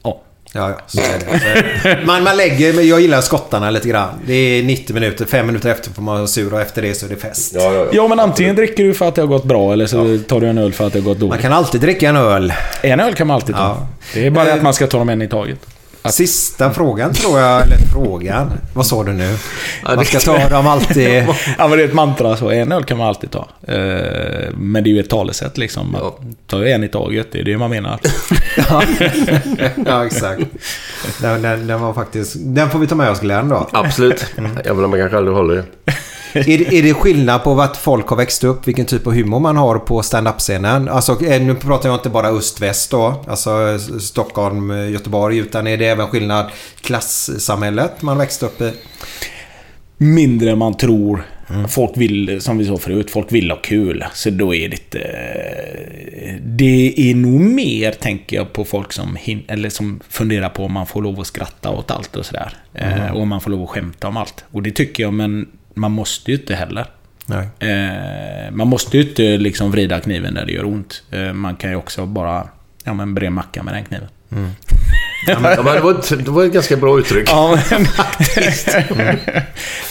Ja. 0.02 0.20
Ja, 0.52 0.70
ja, 0.70 0.78
så 0.86 1.00
är 1.00 1.18
det. 1.18 1.38
Så 1.40 1.46
är 1.46 1.96
det. 1.96 2.06
Man, 2.06 2.22
man 2.24 2.36
lägger, 2.36 2.72
men 2.72 2.88
jag 2.88 3.00
gillar 3.00 3.20
skottarna 3.20 3.70
lite 3.70 3.88
grann. 3.88 4.08
Det 4.26 4.34
är 4.34 4.62
90 4.62 4.94
minuter, 4.94 5.24
fem 5.24 5.46
minuter 5.46 5.70
efter 5.70 5.90
får 5.90 6.02
man 6.02 6.14
vara 6.16 6.26
sur 6.26 6.52
och 6.54 6.60
efter 6.60 6.82
det 6.82 6.94
så 6.94 7.06
är 7.06 7.10
det 7.10 7.16
fest. 7.16 7.52
Ja, 7.54 7.60
ja, 7.62 7.72
ja. 7.74 7.86
Ja, 7.92 8.08
men 8.08 8.20
antingen 8.20 8.56
dricker 8.56 8.84
du 8.84 8.94
för 8.94 9.08
att 9.08 9.14
det 9.14 9.22
har 9.22 9.26
gått 9.28 9.44
bra 9.44 9.72
eller 9.72 9.86
så 9.86 10.18
tar 10.28 10.40
du 10.40 10.46
en 10.48 10.58
öl 10.58 10.72
för 10.72 10.86
att 10.86 10.92
det 10.92 10.98
har 10.98 11.04
gått 11.04 11.18
Man 11.20 11.28
dåligt. 11.28 11.42
kan 11.42 11.52
alltid 11.52 11.80
dricka 11.80 12.08
en 12.08 12.16
öl. 12.16 12.52
En 12.82 13.00
öl 13.00 13.14
kan 13.14 13.26
man 13.26 13.34
alltid 13.34 13.54
ta. 13.54 13.60
Ja. 13.60 13.86
Det 14.14 14.26
är 14.26 14.30
bara 14.30 14.44
det 14.44 14.50
Eh, 14.50 14.56
att 14.56 14.62
man 14.62 14.74
ska 14.74 14.86
ta 14.86 14.98
dem 14.98 15.08
en 15.08 15.22
i 15.22 15.28
taget. 15.28 15.58
Sista 16.08 16.72
frågan 16.72 17.12
tror 17.14 17.40
jag, 17.40 17.62
eller 17.62 17.76
frågan. 17.92 18.52
Vad 18.74 18.86
sa 18.86 19.04
du 19.04 19.12
nu? 19.12 19.36
Man 19.84 20.04
ska 20.04 20.18
ta 20.20 20.48
dem 20.48 20.66
alltid... 20.66 21.26
Ja, 21.58 21.68
men 21.68 21.78
det 21.78 21.84
är 21.84 21.88
ett 21.88 21.94
mantra 21.94 22.36
så. 22.36 22.50
En 22.50 22.72
öl 22.72 22.84
kan 22.84 22.98
man 22.98 23.08
alltid 23.08 23.30
ta. 23.30 23.48
Eh, 23.62 24.50
Men 24.54 24.84
det 24.84 24.90
är 24.90 24.92
ju 24.92 25.00
ett 25.00 25.10
talesätt 25.10 25.58
liksom. 25.58 25.96
Ja. 26.50 26.58
ju 26.58 26.68
en 26.68 26.84
i 26.84 26.88
taget, 26.88 27.32
det 27.32 27.40
är 27.40 27.44
det 27.44 27.58
man 27.58 27.70
menar. 27.70 28.00
Ja, 28.70 28.82
ja 29.86 30.06
exakt. 30.06 30.42
Den, 31.20 31.42
den, 31.42 31.66
den 31.66 31.80
var 31.80 31.94
faktiskt... 31.94 32.36
Den 32.38 32.70
får 32.70 32.78
vi 32.78 32.86
ta 32.86 32.94
med 32.94 33.10
oss 33.10 33.20
Glenn 33.20 33.48
då. 33.48 33.68
Absolut. 33.72 34.26
Även 34.64 34.84
om 34.84 34.90
man 34.90 35.00
kanske 35.00 35.16
aldrig 35.16 35.36
håller 35.36 35.54
det. 35.54 35.64
Är, 36.48 36.58
det- 36.58 36.78
är 36.78 36.82
det 36.82 36.94
skillnad 36.94 37.44
på 37.44 37.54
vart 37.54 37.76
folk 37.76 38.06
har 38.08 38.16
växt 38.16 38.44
upp, 38.44 38.68
vilken 38.68 38.86
typ 38.86 39.06
av 39.06 39.12
humor 39.14 39.40
man 39.40 39.56
har 39.56 39.78
på 39.78 40.02
stand-up-scenen? 40.02 40.88
Alltså, 40.88 41.24
eh, 41.24 41.42
nu 41.42 41.54
pratar 41.54 41.88
jag 41.88 41.96
inte 41.96 42.08
bara 42.10 42.28
öst-väst 42.28 42.90
då, 42.90 43.24
alltså 43.28 43.50
eh, 43.68 43.98
Stockholm, 43.98 44.70
eh, 44.70 44.90
Göteborg, 44.90 45.38
utan 45.38 45.66
är 45.66 45.76
det 45.76 45.86
även 45.86 46.06
skillnad 46.08 46.50
klassamhället 46.80 48.02
man 48.02 48.18
växte 48.18 48.46
upp 48.46 48.60
i? 48.60 48.72
Mindre 49.98 50.50
än 50.50 50.58
man 50.58 50.76
tror. 50.76 51.26
Folk 51.68 51.90
vill, 51.96 52.40
som 52.40 52.58
vi 52.58 52.64
sa 52.66 52.76
förut, 52.76 53.10
folk 53.10 53.32
vill 53.32 53.50
ha 53.50 53.58
kul. 53.58 54.04
Så 54.14 54.30
då 54.30 54.54
är 54.54 54.68
det 54.68 54.76
inte... 54.76 54.98
Det 56.44 57.10
är 57.10 57.14
nog 57.14 57.40
mer, 57.40 57.92
tänker 57.92 58.36
jag, 58.36 58.52
på 58.52 58.64
folk 58.64 58.92
som, 58.92 59.16
hin- 59.16 59.44
eller 59.48 59.68
som 59.70 60.00
funderar 60.08 60.48
på 60.48 60.64
om 60.64 60.72
man 60.72 60.86
får 60.86 61.02
lov 61.02 61.20
att 61.20 61.26
skratta 61.26 61.70
åt 61.70 61.90
allt 61.90 62.16
och 62.16 62.26
sådär. 62.26 62.52
Eh, 62.74 63.10
och 63.14 63.20
om 63.22 63.28
man 63.28 63.40
får 63.40 63.50
lov 63.50 63.62
att 63.62 63.68
skämta 63.68 64.08
om 64.08 64.16
allt. 64.16 64.44
Och 64.52 64.62
det 64.62 64.70
tycker 64.70 65.02
jag, 65.02 65.12
men 65.14 65.48
man 65.76 65.92
måste 65.92 66.30
ju 66.30 66.36
inte 66.36 66.54
heller. 66.54 66.86
Nej. 67.26 67.70
Eh, 67.70 68.50
man 68.50 68.68
måste 68.68 68.98
ju 68.98 69.08
inte 69.08 69.22
liksom 69.22 69.70
vrida 69.70 70.00
kniven 70.00 70.34
där 70.34 70.46
det 70.46 70.52
gör 70.52 70.64
ont. 70.64 71.02
Eh, 71.10 71.32
man 71.32 71.56
kan 71.56 71.70
ju 71.70 71.76
också 71.76 72.06
bara 72.06 72.48
ja, 72.84 72.94
men 72.94 73.14
bre 73.14 73.26
en 73.26 73.32
macka 73.32 73.62
med 73.62 73.74
den 73.74 73.84
kniven. 73.84 74.08
Ja, 75.26 75.38
men 75.40 75.56
det, 75.56 75.80
var 75.80 75.90
ett, 75.90 76.24
det 76.24 76.30
var 76.30 76.44
ett 76.44 76.52
ganska 76.52 76.76
bra 76.76 76.98
uttryck. 76.98 77.28
Ja, 77.30 77.58
men... 77.70 77.86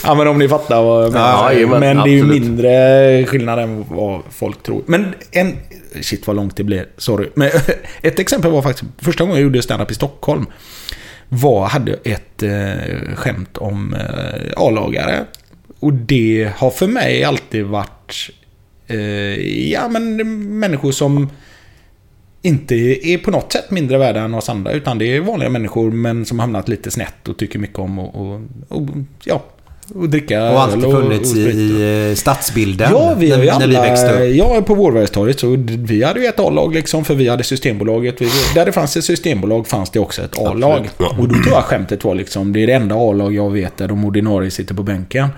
ja, 0.04 0.16
men 0.16 0.28
om 0.28 0.40
ni 0.40 0.50
fattar 0.50 0.84
vad 0.84 1.04
jag 1.04 1.14
menar. 1.14 1.28
Ja, 1.28 1.54
jajamän, 1.54 1.80
men 1.80 1.98
det 1.98 2.10
är 2.10 2.14
ju 2.14 2.22
absolut. 2.22 2.42
mindre 2.42 3.26
skillnad 3.26 3.60
än 3.60 3.86
vad 3.90 4.22
folk 4.30 4.64
tror. 4.64 4.84
Men 4.86 5.14
en... 5.32 5.58
Shit 6.02 6.28
vad 6.28 6.36
långt 6.36 6.58
det 6.58 6.64
blev. 6.64 6.86
Sorry. 6.98 7.30
Men 7.34 7.50
ett 8.02 8.20
exempel 8.20 8.52
var 8.52 8.62
faktiskt 8.62 8.92
första 8.98 9.24
gången 9.24 9.36
jag 9.36 9.44
gjorde 9.44 9.62
stand-up 9.62 9.92
i 9.92 9.96
Stockholm. 9.96 10.46
Var, 11.30 11.68
hade 11.68 11.94
ett 11.94 12.44
eh, 12.44 13.16
skämt 13.16 13.58
om 13.58 13.94
eh, 13.94 14.52
A-lagare. 14.58 15.26
Och 15.86 15.94
det 15.94 16.52
har 16.56 16.70
för 16.70 16.88
mig 16.88 17.24
alltid 17.24 17.66
varit... 17.66 18.30
Eh, 18.88 18.98
ja, 19.72 19.90
men 19.90 20.18
människor 20.60 20.92
som 20.92 21.30
inte 22.42 22.76
är 23.10 23.18
på 23.18 23.32
något 23.32 23.52
sätt 23.52 23.72
mindre 23.72 23.98
värda 23.98 24.20
än 24.20 24.34
oss 24.34 24.50
andra. 24.50 24.72
Utan 24.72 24.98
det 24.98 25.06
är 25.06 25.22
vanliga 25.22 25.50
människor 25.50 25.92
men 25.92 26.26
som 26.26 26.40
hamnat 26.40 26.68
lite 26.68 26.92
snett 26.92 27.28
och 27.28 27.38
tycker 27.38 27.60
mycket 27.60 27.80
om 27.80 28.00
och, 28.00 28.16
och, 28.16 28.42
och 28.68 28.88
ja, 29.24 29.44
och 29.96 30.10
dricka 30.10 30.52
Och 30.52 30.62
alltid 30.62 30.82
funnits 30.82 31.32
och 31.32 31.38
i, 31.38 31.44
sprit. 31.44 31.56
i 31.56 32.10
eh, 32.10 32.16
stadsbilden. 32.16 32.92
Ja, 32.92 33.16
vi 33.18 33.32
har 33.32 33.40
ju 33.40 33.46
när, 33.46 33.60
när 33.60 33.68
vi 33.68 33.76
växte 33.76 34.10
alla... 34.10 34.26
upp. 34.26 34.36
Ja, 34.36 34.62
på 34.62 34.74
Vårbergstorget 34.74 35.40
så 35.40 35.56
vi 35.68 36.04
hade 36.04 36.20
ju 36.20 36.26
ett 36.26 36.40
A-lag 36.40 36.74
liksom 36.74 37.06
för 37.06 37.16
vi 37.16 37.28
hade 37.28 37.44
Systembolaget. 37.44 38.22
Vi, 38.22 38.30
där 38.56 38.66
det 38.66 38.72
fanns 38.72 38.98
ett 38.98 39.04
Systembolag 39.06 39.68
fanns 39.68 39.90
det 39.90 40.00
också 40.00 40.22
ett 40.22 40.40
A-lag. 40.40 40.90
Och 40.98 41.28
då 41.28 41.36
tror 41.36 41.54
jag 41.54 41.64
skämtet 41.64 42.04
var 42.04 42.16
liksom, 42.16 42.54
det 42.54 42.64
är 42.64 42.68
det 42.68 42.74
enda 42.74 42.96
A-lag 42.96 43.36
jag 43.36 43.52
vet 43.52 43.78
där 43.78 43.88
de 43.88 44.06
ordinarie 44.06 44.52
sitter 44.52 44.76
på 44.76 44.84
bänken. 44.84 45.30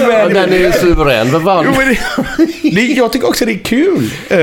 Ja, 0.00 0.28
den 0.28 0.52
är 0.52 0.58
ju 0.58 0.72
suverän 0.72 1.30
för 1.30 1.40
fan. 1.40 1.64
Jo, 1.68 1.72
men 1.78 1.88
det, 1.88 2.70
det, 2.70 2.82
jag 2.86 3.12
tycker 3.12 3.28
också 3.28 3.44
det 3.44 3.52
är 3.52 3.58
kul. 3.58 4.10
Eh, 4.30 4.38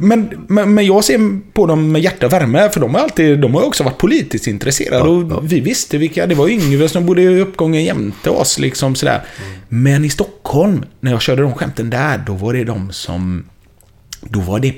Men, 0.00 0.28
men, 0.48 0.74
men 0.74 0.86
jag 0.86 1.04
ser 1.04 1.52
på 1.52 1.66
dem 1.66 1.92
med 1.92 2.02
hjärta 2.02 2.26
och 2.26 2.32
värme, 2.32 2.70
för 2.70 2.80
de 2.80 2.94
har, 2.94 3.02
alltid, 3.02 3.38
de 3.38 3.54
har 3.54 3.62
också 3.64 3.84
varit 3.84 3.98
politiskt 3.98 4.46
intresserade. 4.46 5.08
och 5.08 5.52
Vi 5.52 5.60
visste 5.60 5.98
vilka, 5.98 6.26
det 6.26 6.34
var 6.34 6.48
Yngve 6.48 6.88
som 6.88 7.06
bodde 7.06 7.22
i 7.22 7.40
uppgången 7.40 7.84
jämte 7.84 8.30
oss. 8.30 8.58
Liksom 8.58 8.94
sådär. 8.94 9.20
Men 9.68 10.04
i 10.04 10.10
Stockholm, 10.10 10.84
när 11.00 11.12
jag 11.12 11.22
körde 11.22 11.42
de 11.42 11.54
skämten 11.54 11.90
där, 11.90 12.22
då 12.26 12.32
var 12.32 12.52
det 12.52 12.64
de 12.64 12.92
som... 12.92 13.44
Då 14.20 14.40
var 14.40 14.60
det 14.60 14.72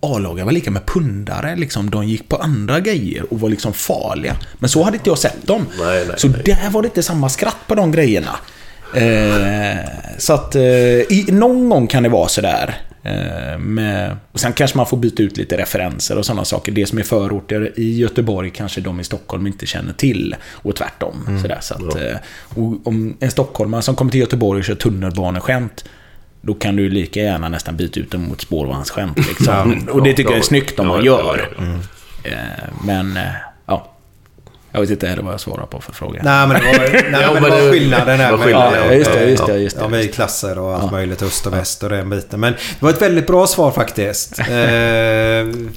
A-lagar 0.00 0.44
var 0.44 0.52
lika 0.52 0.70
med 0.70 0.86
pundare. 0.86 1.56
Liksom. 1.56 1.90
De 1.90 2.06
gick 2.06 2.28
på 2.28 2.36
andra 2.36 2.80
grejer 2.80 3.32
och 3.32 3.40
var 3.40 3.48
liksom 3.48 3.72
farliga. 3.72 4.36
Men 4.58 4.70
så 4.70 4.82
hade 4.82 4.96
inte 4.96 5.10
jag 5.10 5.18
sett 5.18 5.46
dem. 5.46 5.66
Nej, 5.78 6.04
nej, 6.08 6.18
så 6.18 6.28
nej. 6.28 6.42
där 6.44 6.70
var 6.70 6.82
det 6.82 6.86
inte 6.86 7.02
samma 7.02 7.28
skratt 7.28 7.58
på 7.66 7.74
de 7.74 7.92
grejerna. 7.92 8.36
Eh, 8.94 9.84
så 10.18 10.32
att 10.32 10.54
eh, 10.54 10.62
i, 10.62 11.26
någon 11.28 11.68
gång 11.68 11.86
kan 11.86 12.02
det 12.02 12.08
vara 12.08 12.28
sådär. 12.28 12.78
Eh, 13.02 13.58
med, 13.58 14.16
och 14.32 14.40
sen 14.40 14.52
kanske 14.52 14.76
man 14.76 14.86
får 14.86 14.96
byta 14.96 15.22
ut 15.22 15.36
lite 15.36 15.56
referenser 15.56 16.18
och 16.18 16.26
sådana 16.26 16.44
saker. 16.44 16.72
Det 16.72 16.86
som 16.86 16.98
är 16.98 17.02
förorter 17.02 17.72
i 17.76 17.98
Göteborg 17.98 18.50
kanske 18.50 18.80
de 18.80 19.00
i 19.00 19.04
Stockholm 19.04 19.46
inte 19.46 19.66
känner 19.66 19.92
till. 19.92 20.36
Och 20.52 20.76
tvärtom. 20.76 21.24
Mm. 21.28 21.42
Sådär, 21.42 21.58
så 21.60 21.74
att, 21.74 21.96
eh, 21.96 22.16
och 22.54 22.86
om 22.86 23.16
en 23.20 23.30
stockholmare 23.30 23.82
som 23.82 23.94
kommer 23.94 24.10
till 24.10 24.20
Göteborg 24.20 24.58
och 24.58 24.64
kör 24.64 24.74
tunnelbaneskämt 24.74 25.84
då 26.40 26.54
kan 26.54 26.76
du 26.76 26.88
lika 26.88 27.20
gärna 27.20 27.48
nästan 27.48 27.76
byta 27.76 28.00
ut 28.00 28.10
dem 28.10 28.22
mot 28.28 28.40
spårvagnsskämt. 28.40 29.16
Liksom. 29.16 29.88
Och 29.92 30.02
det 30.02 30.12
tycker 30.12 30.30
jag 30.30 30.38
är 30.38 30.42
snyggt 30.42 30.78
om 30.80 30.86
man 30.86 31.04
gör. 31.04 31.48
ja. 31.56 31.62
Eh, 32.30 32.34
Men, 32.84 33.16
eh. 33.16 33.22
Jag 34.72 34.80
vet 34.80 34.90
inte 34.90 35.18
vad 35.22 35.32
jag 35.32 35.40
svarar 35.40 35.66
på 35.66 35.80
för 35.80 35.92
fråga. 35.92 36.20
Nej, 36.24 36.46
men 36.48 36.56
det 36.60 36.66
var, 36.78 36.92
nej, 37.10 37.20
Ja, 37.22 37.32
men 37.32 37.42
men 37.42 37.42
det 37.42 37.50
var 37.50 37.60
det- 37.66 37.70
skillnaden 37.72 38.18
där. 38.18 38.36
med- 38.36 38.50
ja, 38.50 38.92
just 38.94 39.12
det, 39.12 39.24
just 39.30 39.46
det, 39.46 39.58
just 39.58 39.76
det. 39.76 39.82
Ja, 39.82 39.88
med 39.88 40.14
klasser 40.14 40.58
och 40.58 40.74
allt 40.74 40.92
möjligt. 40.92 41.22
Öst 41.22 41.46
och 41.46 41.52
väst 41.52 41.82
och 41.82 41.88
den 41.90 42.10
biten. 42.10 42.40
Men 42.40 42.52
det 42.52 42.58
var 42.80 42.90
ett 42.90 43.02
väldigt 43.02 43.26
bra 43.26 43.46
svar 43.46 43.70
faktiskt. 43.70 44.38
eh, 44.38 44.44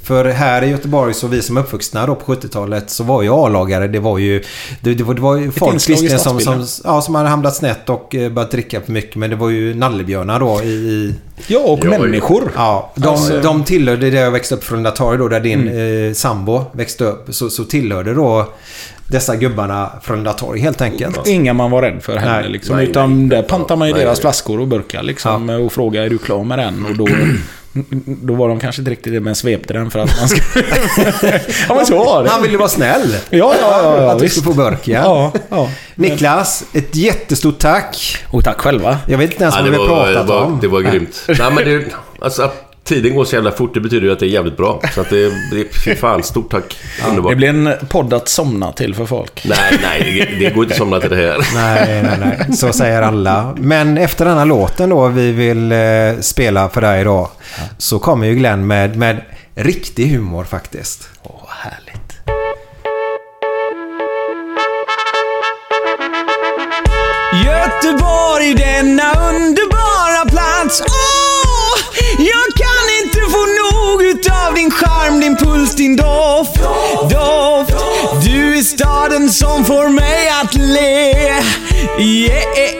för 0.03 0.25
här 0.31 0.61
i 0.61 0.69
Göteborg, 0.69 1.13
så 1.13 1.27
vi 1.27 1.41
som 1.41 1.57
är 1.57 1.61
uppvuxna 1.61 2.05
då 2.05 2.15
på 2.15 2.33
70-talet, 2.35 2.89
så 2.89 3.03
var 3.03 3.21
ju 3.21 3.29
A-lagare. 3.33 3.87
Det 3.87 3.99
var 3.99 4.17
ju... 4.17 4.43
Det, 4.81 4.93
det 4.93 5.03
var, 5.03 5.13
det 5.13 5.21
var 5.21 5.35
ju 5.37 5.51
folk 5.51 5.75
visserligen 5.75 6.19
som, 6.19 6.39
som, 6.39 6.65
ja, 6.83 7.01
som 7.01 7.15
hade 7.15 7.29
hamnat 7.29 7.55
snett 7.55 7.89
och 7.89 8.15
eh, 8.15 8.31
börjat 8.31 8.51
dricka 8.51 8.81
för 8.81 8.91
mycket. 8.91 9.15
Men 9.15 9.29
det 9.29 9.35
var 9.35 9.49
ju 9.49 9.73
nallebjörnar 9.73 10.39
då 10.39 10.61
i... 10.63 11.15
Ja, 11.47 11.59
och 11.59 11.79
Ja, 11.85 11.89
människor. 11.89 12.51
Ja, 12.55 12.91
de, 12.95 13.07
Alltså- 13.07 13.41
de 13.41 13.63
tillhörde, 13.63 14.09
där 14.09 14.21
jag 14.21 14.31
växte 14.31 14.55
upp 14.55 14.63
från 14.63 14.83
Latari 14.83 15.17
då, 15.17 15.27
där 15.27 15.39
din 15.39 15.67
eh, 16.07 16.13
sambo 16.13 16.65
växte 16.71 17.03
upp. 17.03 17.25
Så, 17.29 17.49
så 17.49 17.63
tillhörde 17.63 18.13
då 18.13 18.49
dessa 19.07 19.35
gubbarna 19.35 19.89
från 20.01 20.23
Latari 20.23 20.59
helt 20.59 20.81
enkelt. 20.81 21.27
Inga 21.27 21.53
man 21.53 21.71
var 21.71 21.81
rädd 21.81 21.97
för 22.03 22.17
heller. 22.17 22.49
Liksom, 22.49 22.75
nej, 22.75 22.87
utan 22.89 23.19
nej. 23.19 23.37
där 23.37 23.43
pantar 23.47 23.75
man 23.75 23.87
ju 23.87 23.93
Nej, 23.93 24.03
deras 24.03 24.17
nej. 24.17 24.21
flaskor 24.21 24.59
och 24.59 24.67
burkar 24.67 25.03
liksom, 25.03 25.49
och 25.49 25.73
frågar 25.73 26.01
är 26.01 26.09
du 26.09 26.17
klar 26.17 26.43
med 26.43 26.59
den? 26.59 26.85
Och 26.85 26.97
då, 26.97 27.07
då 28.05 28.33
var 28.33 28.49
de 28.49 28.59
kanske 28.59 28.81
inte 28.81 28.91
riktigt 28.91 29.13
det, 29.13 29.19
men 29.19 29.35
svepte 29.35 29.73
den 29.73 29.91
för 29.91 29.99
att 29.99 30.19
man 30.19 30.29
ska... 30.29 30.41
ja, 31.69 31.75
men 31.75 31.85
så 31.85 32.03
var 32.03 32.23
det. 32.23 32.29
Han 32.29 32.41
ville 32.41 32.57
vara 32.57 32.69
snäll. 32.69 33.15
Ja, 33.29 33.37
ja, 33.39 33.55
ja, 33.61 34.01
ja 34.01 34.11
att 34.11 34.19
du 34.19 34.29
skulle 34.29 34.43
få 34.45 34.53
burken. 34.53 35.03
Ja, 35.03 35.31
ja. 35.49 35.69
Niklas, 35.95 36.63
ett 36.73 36.95
jättestort 36.95 37.59
tack. 37.59 38.17
Och 38.31 38.43
tack 38.43 38.61
själva. 38.61 38.97
Jag 39.07 39.17
vet 39.17 39.31
inte 39.31 39.43
ens 39.43 39.55
Ja, 39.55 39.61
vad 39.61 39.71
det, 39.71 39.77
vi 39.77 39.87
har 39.87 40.05
pratat 40.05 40.27
var, 40.27 40.41
om. 40.41 40.59
det 40.61 40.67
var 40.67 40.81
grymt. 40.81 41.23
Nej, 41.27 41.37
men 41.55 41.65
det, 41.65 41.85
alltså, 42.19 42.43
att 42.43 42.62
tiden 42.83 43.15
går 43.15 43.25
så 43.25 43.35
jävla 43.35 43.51
fort, 43.51 43.73
det 43.73 43.79
betyder 43.79 44.07
ju 44.07 44.13
att 44.13 44.19
det 44.19 44.25
är 44.25 44.29
jävligt 44.29 44.57
bra. 44.57 44.81
Så 44.95 45.01
att 45.01 45.09
det, 45.09 45.29
det 45.51 45.75
fy 45.85 45.95
fan, 45.95 46.23
stort 46.23 46.51
tack. 46.51 46.77
Underbart. 47.07 47.31
Det 47.31 47.35
blir 47.35 47.49
en 47.49 47.73
podd 47.89 48.13
att 48.13 48.29
somna 48.29 48.71
till 48.71 48.95
för 48.95 49.05
folk. 49.05 49.45
Nej, 49.45 49.79
nej, 49.81 50.27
det, 50.29 50.45
det 50.45 50.55
går 50.55 50.63
inte 50.63 50.73
att 50.73 50.77
somna 50.77 50.99
till 50.99 51.09
det 51.09 51.15
här. 51.15 51.47
Nej, 51.53 52.03
nej, 52.03 52.17
nej. 52.19 52.57
Så 52.57 52.73
säger 52.73 53.01
alla. 53.01 53.55
Men 53.57 53.97
efter 53.97 54.25
denna 54.25 54.45
låten 54.45 54.89
då 54.89 55.07
vi 55.07 55.31
vill 55.31 55.71
eh, 55.71 55.79
spela 56.21 56.69
för 56.69 56.81
dig 56.81 57.01
idag. 57.01 57.29
Så 57.77 57.99
kommer 57.99 58.27
ju 58.27 58.35
Glenn 58.35 58.67
med, 58.67 58.97
med 58.97 59.21
riktig 59.55 60.07
humor 60.07 60.43
faktiskt. 60.43 61.09
Åh, 61.23 61.49
härligt. 61.49 61.99
Göteborg, 67.45 68.53
denna 68.53 69.11
underbara 69.29 70.29
plats. 70.29 70.81
Åh, 70.81 71.12
din 74.55 74.71
charm, 74.71 75.19
din 75.19 75.35
puls, 75.35 75.75
din 75.75 75.95
doft. 75.95 76.55
Doft. 77.09 77.73
Du 78.23 78.57
är 78.57 78.61
staden 78.61 79.29
som 79.29 79.65
får 79.65 79.89
mig 79.89 80.29
att 80.41 80.53
le. 80.53 81.13
Yeah. 81.99 82.73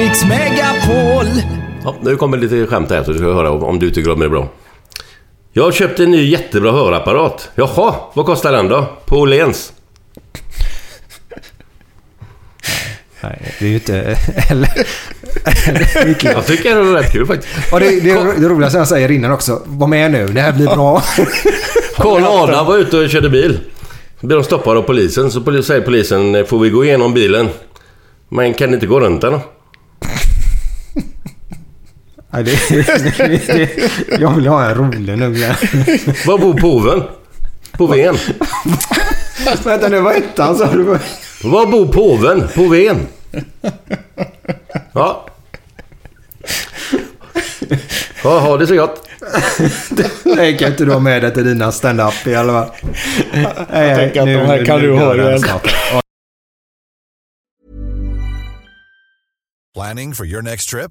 Mix 0.00 0.24
Megapol. 0.24 1.26
Ja, 1.84 1.94
nu 2.02 2.16
kommer 2.16 2.36
lite 2.36 2.66
skämt 2.66 2.90
här 2.90 3.04
så 3.04 3.12
du 3.12 3.18
ska 3.18 3.32
höra 3.32 3.50
om 3.50 3.78
du 3.78 3.90
tycker 3.90 4.10
om 4.10 4.20
det 4.20 4.26
är 4.26 4.30
bra. 4.30 4.48
Jag 5.52 5.62
har 5.62 5.72
köpt 5.72 6.00
en 6.00 6.10
ny 6.10 6.30
jättebra 6.30 6.72
hörapparat. 6.72 7.50
Jaha, 7.54 7.94
vad 8.14 8.26
kostar 8.26 8.52
den 8.52 8.68
då? 8.68 8.86
På 9.04 9.16
Åhléns? 9.16 9.72
Nej, 13.20 13.54
det 13.58 13.64
är 13.64 13.68
ju 13.68 13.74
inte... 13.74 14.16
Eller. 14.50 14.70
Jag 16.22 16.46
tycker 16.46 16.74
det 16.74 16.80
är 16.80 16.94
rätt 16.94 17.12
kul 17.12 17.26
faktiskt. 17.26 17.72
Och 17.72 17.80
det, 17.80 18.00
det, 18.00 18.14
det 18.40 18.48
roligaste 18.48 18.78
han 18.78 18.86
säger 18.86 19.10
innan 19.10 19.32
också. 19.32 19.62
Var 19.64 19.86
med 19.86 20.10
nu, 20.10 20.26
det 20.26 20.40
här 20.40 20.52
blir 20.52 20.66
bra. 20.66 21.02
Karl 21.96 22.24
Adam 22.24 22.66
var 22.66 22.78
ute 22.78 22.96
och 22.96 23.10
körde 23.10 23.28
bil. 23.28 23.58
Blev 24.20 24.38
de 24.38 24.44
stoppade 24.44 24.78
av 24.78 24.82
polisen. 24.82 25.30
Så 25.30 25.62
säger 25.62 25.80
polisen, 25.80 26.46
får 26.46 26.58
vi 26.58 26.70
gå 26.70 26.84
igenom 26.84 27.14
bilen? 27.14 27.48
Men 28.28 28.54
kan 28.54 28.70
det 28.70 28.74
inte 28.74 28.86
gå 28.86 29.00
runt 29.00 29.20
den 29.20 29.32
då? 29.32 29.40
Nej, 32.32 32.44
det, 32.44 32.68
det, 33.18 33.46
det, 33.46 34.20
jag 34.20 34.34
vill 34.34 34.46
ha 34.46 34.64
en 34.64 34.74
rolig 34.74 35.18
nu. 35.18 35.32
Glenn. 35.32 35.54
Var 36.26 36.38
bor 36.38 36.54
påven? 36.54 37.02
På 37.72 37.86
Ven? 37.86 38.16
Vänta 39.64 39.88
nu, 39.88 40.00
vad 40.00 40.14
hette 40.14 40.42
han 40.42 40.56
sa 40.56 40.72
du? 40.72 40.98
Var 41.42 41.66
bor 41.66 41.92
påven? 41.92 42.48
På 42.54 42.68
Ven? 42.68 43.06
Ja. 44.92 45.26
Ja, 48.24 48.38
ha 48.38 48.56
det 48.56 48.66
så 48.66 48.74
gott. 48.74 49.08
Nej, 50.24 50.58
kan 50.58 50.68
inte 50.70 50.84
du 50.84 50.92
ha 50.92 51.00
med 51.00 51.22
det 51.22 51.30
till 51.30 51.44
dina 51.44 51.72
stand-up 51.72 52.26
i 52.26 52.34
alla 52.34 52.52
fall. 52.52 52.76
Jag 53.72 53.96
tänker 53.96 54.20
att 54.20 54.26
de 54.26 54.46
här 54.46 54.64
kan 54.64 54.80
du 54.80 54.92
ha 54.92 55.14
igen. 55.14 55.42
Planning 59.74 60.14
for 60.14 60.26
your 60.26 60.42
next 60.42 60.70
trip? 60.70 60.90